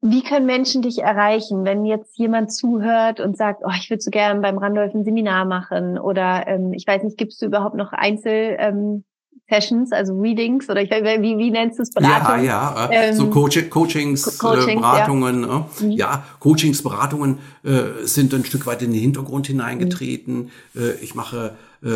Wie 0.00 0.22
können 0.22 0.46
Menschen 0.46 0.82
dich 0.82 0.98
erreichen, 0.98 1.64
wenn 1.64 1.84
jetzt 1.84 2.18
jemand 2.18 2.52
zuhört 2.52 3.20
und 3.20 3.36
sagt, 3.36 3.62
oh, 3.64 3.70
ich 3.76 3.90
würde 3.90 4.02
so 4.02 4.10
gerne 4.10 4.40
beim 4.40 4.58
Randolph 4.58 4.94
ein 4.94 5.04
Seminar 5.04 5.44
machen 5.44 5.98
oder 5.98 6.46
ähm, 6.46 6.72
ich 6.72 6.86
weiß 6.86 7.02
nicht, 7.02 7.18
gibst 7.18 7.40
du 7.40 7.46
überhaupt 7.46 7.76
noch 7.76 7.92
Einzel 7.92 8.56
ähm, 8.58 9.04
Sessions, 9.48 9.92
also 9.92 10.18
Readings 10.18 10.68
oder 10.68 10.82
ich, 10.82 10.90
wie, 10.90 11.38
wie 11.38 11.50
nennst 11.50 11.78
du 11.78 11.82
es 11.82 11.90
Beratung? 11.90 12.44
Ja, 12.44 12.74
ja, 12.76 12.88
äh, 12.90 13.10
ähm, 13.10 13.14
so 13.14 13.30
Coach, 13.30 13.70
Coachings, 13.70 14.38
Co 14.38 14.48
Coachings, 14.48 14.80
Beratungen. 14.80 15.42
Ja, 15.42 15.68
äh, 15.80 15.84
mhm. 15.84 15.90
ja 15.92 16.24
Coachings, 16.40 16.82
Beratungen 16.82 17.38
äh, 17.62 18.04
sind 18.04 18.34
ein 18.34 18.44
Stück 18.44 18.66
weit 18.66 18.82
in 18.82 18.92
den 18.92 19.00
Hintergrund 19.00 19.46
hineingetreten. 19.46 20.50
Mhm. 20.74 20.80
Äh, 20.80 20.92
ich 21.00 21.14
mache 21.14 21.54
äh, 21.82 21.88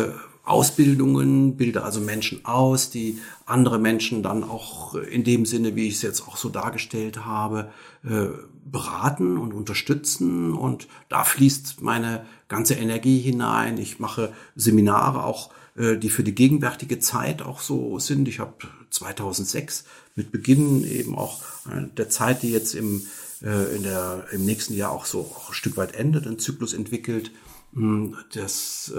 Ausbildungen, 0.43 1.57
bilde 1.57 1.83
also 1.83 1.99
Menschen 1.99 2.45
aus, 2.45 2.89
die 2.89 3.19
andere 3.45 3.79
Menschen 3.79 4.23
dann 4.23 4.43
auch 4.43 4.95
in 4.95 5.23
dem 5.23 5.45
Sinne, 5.45 5.75
wie 5.75 5.87
ich 5.87 5.95
es 5.95 6.01
jetzt 6.01 6.27
auch 6.27 6.37
so 6.37 6.49
dargestellt 6.49 7.25
habe, 7.25 7.69
äh, 8.03 8.27
beraten 8.65 9.37
und 9.37 9.53
unterstützen. 9.53 10.53
Und 10.53 10.87
da 11.09 11.25
fließt 11.25 11.81
meine 11.81 12.25
ganze 12.47 12.75
Energie 12.75 13.19
hinein. 13.19 13.77
Ich 13.77 13.99
mache 13.99 14.33
Seminare 14.55 15.23
auch, 15.25 15.51
die 15.75 16.09
für 16.09 16.23
die 16.23 16.35
gegenwärtige 16.35 16.99
Zeit 16.99 17.41
auch 17.41 17.61
so 17.61 17.97
sind. 17.99 18.27
Ich 18.27 18.39
habe 18.39 18.53
2006 18.89 19.85
mit 20.15 20.31
Beginn 20.31 20.83
eben 20.83 21.17
auch 21.17 21.41
äh, 21.67 21.87
der 21.95 22.09
Zeit, 22.09 22.43
die 22.43 22.51
jetzt 22.51 22.75
im, 22.75 23.05
in 23.39 23.81
der, 23.81 24.25
im 24.31 24.45
nächsten 24.45 24.75
Jahr 24.75 24.91
auch 24.91 25.05
so 25.05 25.21
auch 25.21 25.49
ein 25.49 25.55
Stück 25.55 25.75
weit 25.75 25.95
endet, 25.95 26.27
einen 26.27 26.37
Zyklus 26.37 26.73
entwickelt. 26.73 27.31
Hm, 27.73 28.15
das 28.33 28.93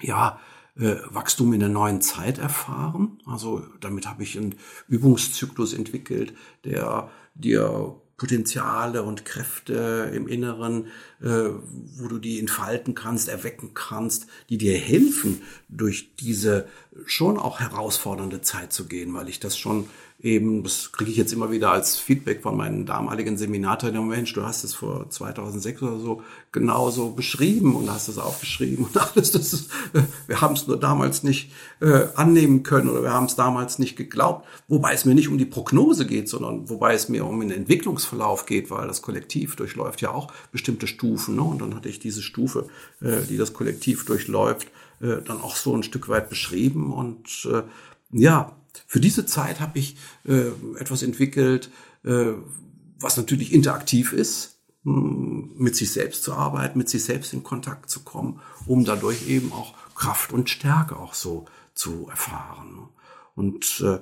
ja, 0.00 0.40
äh, 0.78 0.96
Wachstum 1.08 1.52
in 1.52 1.60
der 1.60 1.68
neuen 1.68 2.00
Zeit 2.00 2.38
erfahren. 2.38 3.18
Also 3.26 3.64
damit 3.80 4.06
habe 4.06 4.22
ich 4.22 4.36
einen 4.36 4.56
Übungszyklus 4.88 5.72
entwickelt, 5.72 6.34
der 6.64 7.10
dir 7.34 8.00
Potenziale 8.16 9.02
und 9.02 9.24
Kräfte 9.26 10.10
im 10.14 10.26
Inneren, 10.26 10.86
äh, 11.20 11.50
wo 11.96 12.08
du 12.08 12.18
die 12.18 12.40
entfalten 12.40 12.94
kannst, 12.94 13.28
erwecken 13.28 13.72
kannst, 13.74 14.26
die 14.48 14.56
dir 14.56 14.76
helfen, 14.76 15.42
durch 15.68 16.14
diese 16.16 16.66
schon 17.04 17.36
auch 17.36 17.60
herausfordernde 17.60 18.40
Zeit 18.40 18.72
zu 18.72 18.86
gehen, 18.86 19.12
weil 19.12 19.28
ich 19.28 19.38
das 19.38 19.58
schon 19.58 19.88
eben, 20.18 20.62
das 20.62 20.92
kriege 20.92 21.10
ich 21.10 21.16
jetzt 21.16 21.32
immer 21.32 21.50
wieder 21.50 21.70
als 21.70 21.98
Feedback 21.98 22.42
von 22.42 22.56
meinen 22.56 22.86
damaligen 22.86 23.36
Seminarteilnehmern, 23.36 24.08
Mensch, 24.08 24.32
du 24.32 24.42
hast 24.42 24.64
es 24.64 24.74
vor 24.74 25.10
2006 25.10 25.82
oder 25.82 25.98
so 25.98 26.22
genauso 26.52 27.10
beschrieben 27.10 27.76
und 27.76 27.90
hast 27.90 28.08
es 28.08 28.16
aufgeschrieben 28.16 28.86
und 28.86 28.96
alles, 29.14 29.32
das 29.32 29.52
ist, 29.52 29.70
äh, 29.92 30.02
wir 30.26 30.40
haben 30.40 30.54
es 30.54 30.66
nur 30.66 30.80
damals 30.80 31.22
nicht 31.22 31.52
äh, 31.80 32.06
annehmen 32.14 32.62
können 32.62 32.88
oder 32.88 33.02
wir 33.02 33.12
haben 33.12 33.26
es 33.26 33.36
damals 33.36 33.78
nicht 33.78 33.96
geglaubt, 33.96 34.46
wobei 34.68 34.94
es 34.94 35.04
mir 35.04 35.14
nicht 35.14 35.28
um 35.28 35.36
die 35.36 35.44
Prognose 35.44 36.06
geht, 36.06 36.30
sondern 36.30 36.68
wobei 36.70 36.94
es 36.94 37.10
mir 37.10 37.26
um 37.26 37.38
den 37.40 37.50
Entwicklungsverlauf 37.50 38.46
geht, 38.46 38.70
weil 38.70 38.86
das 38.88 39.02
Kollektiv 39.02 39.54
durchläuft 39.56 40.00
ja 40.00 40.12
auch 40.12 40.32
bestimmte 40.50 40.86
Stufen 40.86 41.36
ne? 41.36 41.42
und 41.42 41.60
dann 41.60 41.74
hatte 41.74 41.90
ich 41.90 41.98
diese 41.98 42.22
Stufe, 42.22 42.68
äh, 43.02 43.20
die 43.28 43.36
das 43.36 43.52
Kollektiv 43.52 44.06
durchläuft, 44.06 44.68
äh, 45.00 45.20
dann 45.22 45.42
auch 45.42 45.56
so 45.56 45.76
ein 45.76 45.82
Stück 45.82 46.08
weit 46.08 46.30
beschrieben 46.30 46.92
und 46.92 47.46
äh, 47.52 47.62
ja, 48.12 48.52
für 48.86 49.00
diese 49.00 49.26
Zeit 49.26 49.60
habe 49.60 49.78
ich 49.78 49.96
äh, 50.26 50.48
etwas 50.78 51.02
entwickelt, 51.02 51.70
äh, 52.04 52.32
was 52.98 53.16
natürlich 53.16 53.52
interaktiv 53.52 54.12
ist, 54.12 54.58
hm, 54.84 55.52
mit 55.56 55.76
sich 55.76 55.92
selbst 55.92 56.22
zu 56.22 56.34
arbeiten, 56.34 56.78
mit 56.78 56.88
sich 56.88 57.04
selbst 57.04 57.32
in 57.32 57.42
Kontakt 57.42 57.90
zu 57.90 58.00
kommen, 58.00 58.40
um 58.66 58.84
dadurch 58.84 59.28
eben 59.28 59.52
auch 59.52 59.74
Kraft 59.94 60.32
und 60.32 60.50
Stärke 60.50 60.96
auch 60.96 61.14
so 61.14 61.46
zu 61.74 62.08
erfahren. 62.08 62.88
Und 63.34 63.82
äh, 63.84 63.98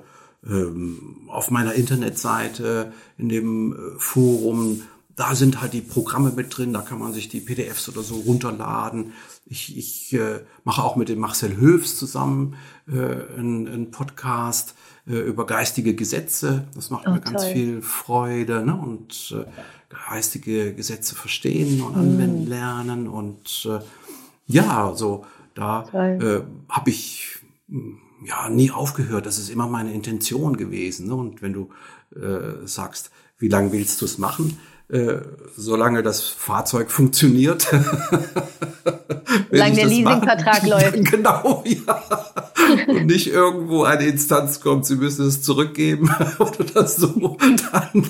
ähm, 0.47 1.27
auf 1.27 1.51
meiner 1.51 1.73
Internetseite, 1.73 2.93
in 3.17 3.29
dem 3.29 3.73
äh, 3.73 3.99
Forum, 3.99 4.83
da 5.15 5.35
sind 5.35 5.61
halt 5.61 5.73
die 5.73 5.81
Programme 5.81 6.31
mit 6.31 6.55
drin, 6.55 6.73
da 6.73 6.81
kann 6.81 6.99
man 6.99 7.13
sich 7.13 7.29
die 7.29 7.39
PDFs 7.39 7.89
oder 7.89 8.03
so 8.03 8.15
runterladen. 8.15 9.13
Ich, 9.45 9.77
ich 9.77 10.13
äh, 10.13 10.39
mache 10.63 10.83
auch 10.83 10.95
mit 10.95 11.07
dem 11.09 11.19
Marcel 11.19 11.57
Höfs 11.57 11.97
zusammen 11.97 12.55
äh, 12.87 12.93
einen, 13.37 13.67
einen 13.67 13.91
Podcast 13.91 14.75
äh, 15.07 15.17
über 15.17 15.45
geistige 15.45 15.93
Gesetze. 15.93 16.67
Das 16.73 16.89
macht 16.89 17.07
oh, 17.07 17.11
mir 17.11 17.19
ganz 17.19 17.43
toll. 17.43 17.53
viel 17.53 17.81
Freude. 17.81 18.65
Ne? 18.65 18.75
Und 18.75 19.35
äh, 19.37 19.45
geistige 20.09 20.73
Gesetze 20.73 21.15
verstehen 21.15 21.81
und 21.81 21.95
anwenden 21.95 22.45
mm. 22.45 22.49
lernen. 22.49 23.07
Und 23.07 23.67
äh, 23.69 23.79
ja, 24.47 24.93
so 24.95 25.25
da 25.55 25.87
äh, 25.93 26.41
habe 26.69 26.89
ich 26.89 27.39
hm, 27.69 27.97
ja 28.25 28.49
nie 28.49 28.71
aufgehört. 28.71 29.25
Das 29.25 29.39
ist 29.39 29.49
immer 29.49 29.67
meine 29.67 29.93
Intention 29.93 30.57
gewesen. 30.57 31.07
Ne? 31.07 31.15
Und 31.15 31.41
wenn 31.41 31.53
du 31.53 31.69
äh, 32.15 32.67
sagst, 32.67 33.09
wie 33.39 33.47
lange 33.47 33.71
willst 33.71 34.01
du 34.01 34.05
es 34.05 34.17
machen? 34.17 34.57
Äh, 34.87 35.21
solange 35.57 36.03
das 36.03 36.21
Fahrzeug 36.21 36.91
funktioniert. 36.91 37.63
solange 39.51 39.75
der 39.75 39.85
Leasingvertrag 39.87 40.63
läuft. 40.67 41.11
Genau, 41.11 41.63
ja. 41.65 42.03
Und 42.87 43.07
nicht 43.07 43.27
irgendwo 43.27 43.83
eine 43.83 44.05
Instanz 44.05 44.61
kommt, 44.61 44.85
sie 44.85 44.97
müssen 44.97 45.25
es 45.25 45.41
zurückgeben 45.41 46.13
oder 46.39 46.87
so, 46.87 47.37
dann 47.71 48.09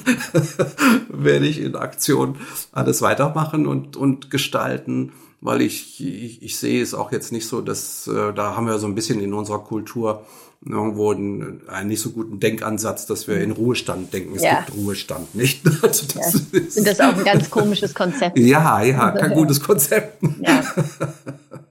werde 1.08 1.48
ich 1.48 1.62
in 1.62 1.76
Aktion 1.76 2.36
alles 2.74 3.02
weitermachen 3.02 3.68
und, 3.68 3.96
und 3.96 4.30
gestalten 4.30 5.14
weil 5.42 5.62
ich, 5.62 6.04
ich, 6.04 6.42
ich 6.42 6.58
sehe 6.58 6.82
es 6.82 6.96
auch 6.96 7.12
jetzt 7.12 7.32
nicht 7.32 7.48
so, 7.48 7.62
dass 7.62 8.08
äh, 8.08 8.34
da 8.34 8.56
haben 8.56 8.66
wir 8.66 8.80
so 8.80 8.88
ein 8.88 8.96
bisschen 8.96 9.20
in 9.20 9.34
unserer 9.34 9.60
Kultur 9.60 10.26
irgendwo 10.68 11.12
einen, 11.12 11.68
einen 11.68 11.90
nicht 11.90 12.02
so 12.02 12.12
guten 12.12 12.40
Denkansatz, 12.40 13.06
dass 13.06 13.28
wir 13.28 13.40
in 13.42 13.52
Ruhestand 13.52 14.14
denken. 14.14 14.36
Es 14.36 14.44
ja. 14.44 14.62
gibt 14.62 14.78
Ruhestand 14.78 15.36
nicht. 15.36 15.64
Also 15.82 16.08
das 16.08 16.34
ja. 16.34 16.60
ist 16.60 16.78
Und 16.78 16.88
das 16.88 16.94
ist 16.94 17.02
auch 17.02 17.16
ein 17.16 17.24
ganz 17.24 17.50
komisches 17.52 17.94
Konzept. 17.94 18.38
Ja, 18.40 18.82
ja, 18.82 19.12
kein 19.12 19.34
gutes 19.34 19.62
Konzept. 19.62 20.22
Ja. 20.42 20.64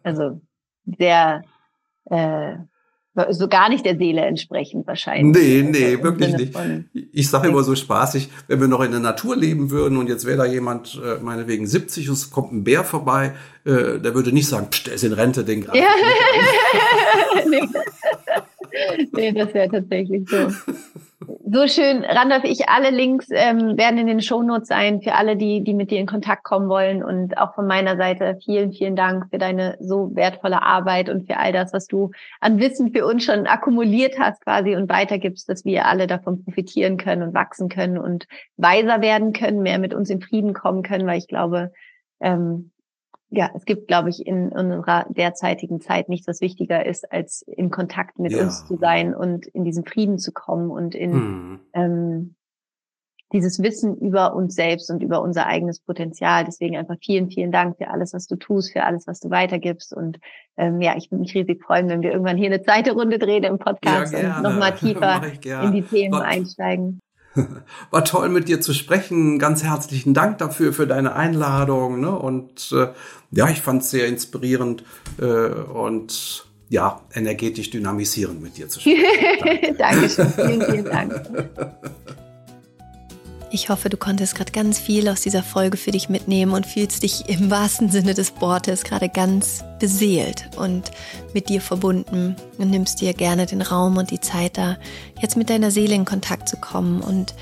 Also 0.07 0.39
sehr 0.99 1.43
äh, 2.11 2.57
so 3.31 3.49
gar 3.49 3.69
nicht 3.69 3.85
der 3.87 3.97
Seele 3.97 4.23
entsprechend 4.23 4.87
wahrscheinlich. 4.87 5.43
Nee, 5.43 5.63
nee, 5.63 5.93
also 5.93 6.03
wirklich 6.03 6.37
nicht. 6.37 6.57
Ich 7.13 7.31
sage 7.31 7.49
immer 7.49 7.63
so 7.63 7.75
spaßig, 7.75 8.29
wenn 8.49 8.61
wir 8.61 8.69
noch 8.69 8.81
in 8.81 8.91
der 8.91 9.01
Natur 9.01 9.37
leben 9.37 9.71
würden 9.71 9.99
und 9.99 10.09
jetzt 10.09 10.27
wäre 10.27 10.39
da 10.39 10.45
jemand, 10.45 11.01
äh, 11.05 11.23
meinetwegen 11.23 11.67
70 11.67 12.09
und 12.09 12.15
es 12.15 12.31
kommt 12.31 12.53
ein 12.53 12.65
Bär 12.65 12.83
vorbei, 12.83 13.35
äh, 13.65 14.01
der 14.01 14.15
würde 14.15 14.33
nicht 14.33 14.49
sagen, 14.49 14.67
der 14.87 14.95
ist 14.95 15.05
in 15.05 15.13
Rente, 15.13 15.45
den 15.45 15.63
gerade. 15.63 15.79
Ja. 15.79 15.87
nee. 17.51 17.63
nee, 19.13 19.33
das 19.33 19.55
wäre 19.55 19.71
tatsächlich 19.71 20.29
so. 20.29 20.49
So 21.47 21.67
schön, 21.67 22.05
Randolph, 22.05 22.45
ich 22.45 22.69
alle 22.69 22.91
Links 22.91 23.29
ähm, 23.31 23.77
werden 23.77 23.99
in 23.99 24.07
den 24.07 24.21
Shownotes 24.21 24.69
sein 24.69 25.01
für 25.01 25.15
alle, 25.15 25.37
die, 25.37 25.63
die 25.63 25.75
mit 25.75 25.91
dir 25.91 25.99
in 25.99 26.07
Kontakt 26.07 26.45
kommen 26.45 26.69
wollen. 26.69 27.05
Und 27.05 27.39
auch 27.39 27.55
von 27.55 27.67
meiner 27.67 27.97
Seite 27.97 28.39
vielen, 28.45 28.73
vielen 28.73 28.97
Dank 28.97 29.31
für 29.31 29.39
deine 29.39 29.77
so 29.81 30.11
wertvolle 30.15 30.63
Arbeit 30.63 31.09
und 31.09 31.27
für 31.27 31.37
all 31.37 31.53
das, 31.53 31.73
was 31.73 31.87
du 31.87 32.11
an 32.41 32.59
Wissen 32.59 32.93
für 32.93 33.07
uns 33.07 33.25
schon 33.25 33.47
akkumuliert 33.47 34.19
hast 34.19 34.43
quasi 34.43 34.77
und 34.77 34.89
weitergibst, 34.89 35.49
dass 35.49 35.65
wir 35.65 35.87
alle 35.87 36.07
davon 36.07 36.45
profitieren 36.45 36.97
können 36.97 37.23
und 37.23 37.35
wachsen 37.35 37.69
können 37.69 37.99
und 37.99 38.27
weiser 38.57 39.01
werden 39.01 39.33
können, 39.33 39.63
mehr 39.63 39.79
mit 39.79 39.95
uns 39.95 40.11
in 40.11 40.21
Frieden 40.21 40.55
kommen 40.55 40.83
können, 40.83 41.07
weil 41.07 41.19
ich 41.19 41.29
glaube, 41.29 41.73
ähm, 42.21 42.71
ja, 43.37 43.51
es 43.55 43.65
gibt, 43.65 43.89
glaube 43.89 44.11
ich, 44.11 44.27
in 44.27 44.51
unserer 44.51 45.07
derzeitigen 45.09 45.81
Zeit 45.81 46.09
nichts, 46.09 46.27
was 46.27 46.41
wichtiger 46.41 46.87
ist, 46.87 47.11
als 47.13 47.43
in 47.43 47.71
Kontakt 47.71 48.19
mit 48.19 48.33
ja. 48.33 48.43
uns 48.43 48.67
zu 48.67 48.77
sein 48.77 49.15
und 49.15 49.47
in 49.47 49.65
diesen 49.65 49.85
Frieden 49.85 50.19
zu 50.19 50.33
kommen 50.33 50.71
und 50.71 50.95
in 50.95 51.13
hm. 51.13 51.61
ähm, 51.73 52.35
dieses 53.33 53.61
Wissen 53.63 53.97
über 53.97 54.35
uns 54.35 54.55
selbst 54.55 54.91
und 54.91 55.03
über 55.03 55.21
unser 55.21 55.47
eigenes 55.47 55.81
Potenzial. 55.81 56.45
Deswegen 56.45 56.77
einfach 56.77 56.97
vielen, 57.03 57.31
vielen 57.31 57.51
Dank 57.51 57.77
für 57.79 57.89
alles, 57.89 58.15
was 58.15 58.27
du 58.27 58.37
tust, 58.37 58.73
für 58.73 58.85
alles, 58.85 59.07
was 59.09 59.19
du 59.19 59.29
weitergibst. 59.29 59.93
Und 59.93 60.19
ähm, 60.57 60.81
ja, 60.81 60.97
ich 60.97 61.11
würde 61.11 61.23
mich 61.23 61.35
riesig 61.35 61.63
freuen, 61.63 61.89
wenn 61.89 62.03
wir 62.03 62.13
irgendwann 62.13 62.37
hier 62.37 62.47
eine 62.47 62.63
zweite 62.63 62.93
Runde 62.93 63.19
drehen 63.19 63.43
im 63.43 63.59
Podcast 63.59 64.15
ja, 64.15 64.37
und 64.37 64.45
nochmal 64.45 64.75
tiefer 64.77 65.21
in 65.65 65.73
die 65.73 65.83
Themen 65.83 66.13
Gott. 66.13 66.23
einsteigen. 66.23 67.01
War 67.91 68.05
toll 68.05 68.29
mit 68.29 68.49
dir 68.49 68.61
zu 68.61 68.73
sprechen. 68.73 69.39
Ganz 69.39 69.63
herzlichen 69.63 70.15
Dank 70.15 70.39
dafür, 70.39 70.73
für 70.73 70.87
deine 70.87 71.15
Einladung. 71.15 72.01
Ne? 72.01 72.11
Und 72.11 72.73
äh, 72.73 72.89
ja, 73.31 73.49
ich 73.49 73.61
fand 73.61 73.83
es 73.83 73.91
sehr 73.91 74.07
inspirierend 74.07 74.85
äh, 75.19 75.25
und 75.25 76.47
ja, 76.69 77.03
energetisch 77.13 77.71
dynamisierend 77.71 78.43
mit 78.43 78.57
dir 78.57 78.69
zu 78.69 78.81
sprechen. 78.81 79.05
Danke. 79.41 79.75
Dankeschön. 79.75 80.29
Vielen, 80.29 80.63
vielen 80.63 80.85
Dank. 80.85 81.29
Ich 83.55 83.69
hoffe, 83.69 83.89
du 83.89 83.97
konntest 83.97 84.35
gerade 84.35 84.51
ganz 84.51 84.81
viel 84.81 85.09
aus 85.09 85.21
dieser 85.21 85.45
Folge 85.45 85.77
für 85.77 85.93
dich 85.93 86.09
mitnehmen 86.09 86.51
und 86.51 86.67
fühlst 86.67 87.05
dich 87.05 87.29
im 87.29 87.51
wahrsten 87.53 87.89
Sinne 87.89 88.13
des 88.13 88.33
Wortes 88.41 88.83
gerade 88.83 89.09
ganz 89.09 89.63
beseelt 89.79 90.51
und 90.57 90.91
mit 91.35 91.49
dir 91.49 91.61
verbunden 91.61 92.35
und 92.59 92.71
nimmst 92.71 93.01
dir 93.01 93.15
gerne 93.15 93.47
den 93.47 93.63
Raum 93.63 93.97
und 93.97 94.11
die 94.11 94.19
Zeit 94.19 94.59
da, 94.59 94.77
jetzt 95.23 95.37
mit 95.37 95.51
deiner 95.51 95.71
Seele 95.71 95.95
in 95.95 96.05
Kontakt 96.05 96.49
zu 96.49 96.57
kommen. 96.57 97.01
Und 97.01 97.37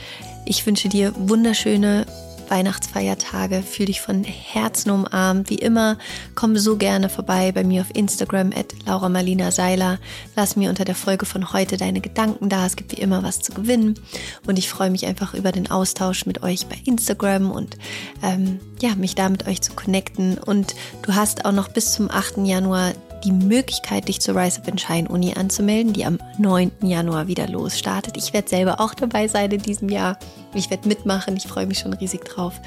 ich 0.44 0.66
wünsche 0.66 0.90
dir 0.90 1.14
wunderschöne 1.16 2.04
Weihnachtsfeiertage. 2.52 3.62
Fühl 3.62 3.86
dich 3.86 4.02
von 4.02 4.24
Herzen 4.24 4.90
umarmt. 4.90 5.48
Wie 5.48 5.56
immer, 5.56 5.96
komm 6.34 6.58
so 6.58 6.76
gerne 6.76 7.08
vorbei 7.08 7.50
bei 7.50 7.64
mir 7.64 7.80
auf 7.80 7.96
Instagram 7.96 8.52
at 8.54 8.74
Laura 8.84 9.08
Marlina 9.08 9.50
Seiler. 9.50 9.98
Lass 10.36 10.54
mir 10.54 10.68
unter 10.68 10.84
der 10.84 10.94
Folge 10.94 11.24
von 11.24 11.54
heute 11.54 11.78
deine 11.78 12.02
Gedanken 12.02 12.50
da. 12.50 12.66
Es 12.66 12.76
gibt 12.76 12.92
wie 12.92 13.00
immer 13.00 13.22
was 13.22 13.40
zu 13.40 13.54
gewinnen. 13.54 13.98
Und 14.46 14.58
ich 14.58 14.68
freue 14.68 14.90
mich 14.90 15.06
einfach 15.06 15.32
über 15.32 15.50
den 15.50 15.70
Austausch 15.70 16.26
mit 16.26 16.42
euch 16.42 16.66
bei 16.66 16.76
Instagram 16.84 17.50
und 17.50 17.78
ähm, 18.22 18.60
ja, 18.82 18.94
mich 18.96 19.14
da 19.14 19.30
mit 19.30 19.46
euch 19.46 19.62
zu 19.62 19.72
connecten. 19.72 20.36
Und 20.36 20.74
du 21.00 21.14
hast 21.14 21.46
auch 21.46 21.52
noch 21.52 21.68
bis 21.68 21.94
zum 21.94 22.10
8. 22.10 22.38
Januar 22.44 22.92
die 23.24 23.32
Möglichkeit, 23.32 24.08
dich 24.08 24.20
zur 24.20 24.36
Rise 24.36 24.60
Up 24.60 24.68
in 24.68 24.78
Shine 24.78 25.08
Uni 25.08 25.34
anzumelden, 25.34 25.92
die 25.92 26.04
am 26.04 26.18
9. 26.38 26.72
Januar 26.82 27.26
wieder 27.26 27.48
losstartet. 27.48 28.16
Ich 28.16 28.32
werde 28.32 28.48
selber 28.48 28.80
auch 28.80 28.94
dabei 28.94 29.28
sein 29.28 29.50
in 29.50 29.62
diesem 29.62 29.88
Jahr. 29.88 30.18
Ich 30.54 30.70
werde 30.70 30.88
mitmachen. 30.88 31.36
Ich 31.36 31.46
freue 31.46 31.66
mich 31.66 31.78
schon 31.78 31.92
riesig 31.92 32.24
drauf. 32.24 32.60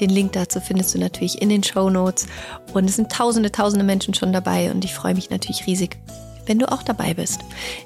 Den 0.00 0.10
Link 0.10 0.32
dazu 0.32 0.60
findest 0.60 0.94
du 0.94 0.98
natürlich 0.98 1.40
in 1.40 1.48
den 1.48 1.62
Show 1.62 1.90
Notes. 1.90 2.26
Und 2.72 2.84
es 2.88 2.96
sind 2.96 3.10
tausende, 3.10 3.50
tausende 3.50 3.84
Menschen 3.84 4.14
schon 4.14 4.32
dabei. 4.32 4.70
Und 4.70 4.84
ich 4.84 4.94
freue 4.94 5.14
mich 5.14 5.30
natürlich 5.30 5.66
riesig, 5.66 5.98
wenn 6.46 6.58
du 6.58 6.70
auch 6.70 6.82
dabei 6.82 7.14
bist. 7.14 7.40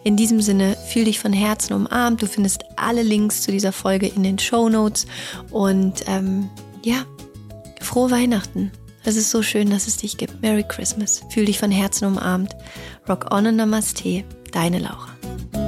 In 0.05 0.17
diesem 0.17 0.41
Sinne, 0.41 0.77
fühl 0.89 1.05
dich 1.05 1.19
von 1.19 1.33
Herzen 1.33 1.75
umarmt. 1.75 2.23
Du 2.23 2.27
findest 2.27 2.65
alle 2.77 3.03
Links 3.03 3.43
zu 3.43 3.53
dieser 3.53 3.73
Folge 3.73 4.07
in 4.07 4.23
den 4.23 4.39
Show 4.39 4.69
Notes. 4.69 5.07
Und 5.51 6.05
ähm, 6.07 6.51
ja, 6.83 7.05
frohe 7.81 8.11
Weihnachten. 8.11 8.73
Es 9.07 9.15
ist 9.15 9.31
so 9.31 9.41
schön, 9.41 9.71
dass 9.71 9.87
es 9.87 9.99
dich 9.99 10.19
gibt. 10.19 10.43
Merry 10.43 10.65
Christmas. 10.67 11.23
Fühl 11.31 11.45
dich 11.45 11.61
von 11.61 11.71
Herzen 11.71 12.07
umarmt. 12.07 12.57
Rock 13.09 13.33
on 13.33 13.47
und 13.47 13.55
Namaste. 13.55 14.25
Deine 14.51 14.81
Laura. 14.81 15.66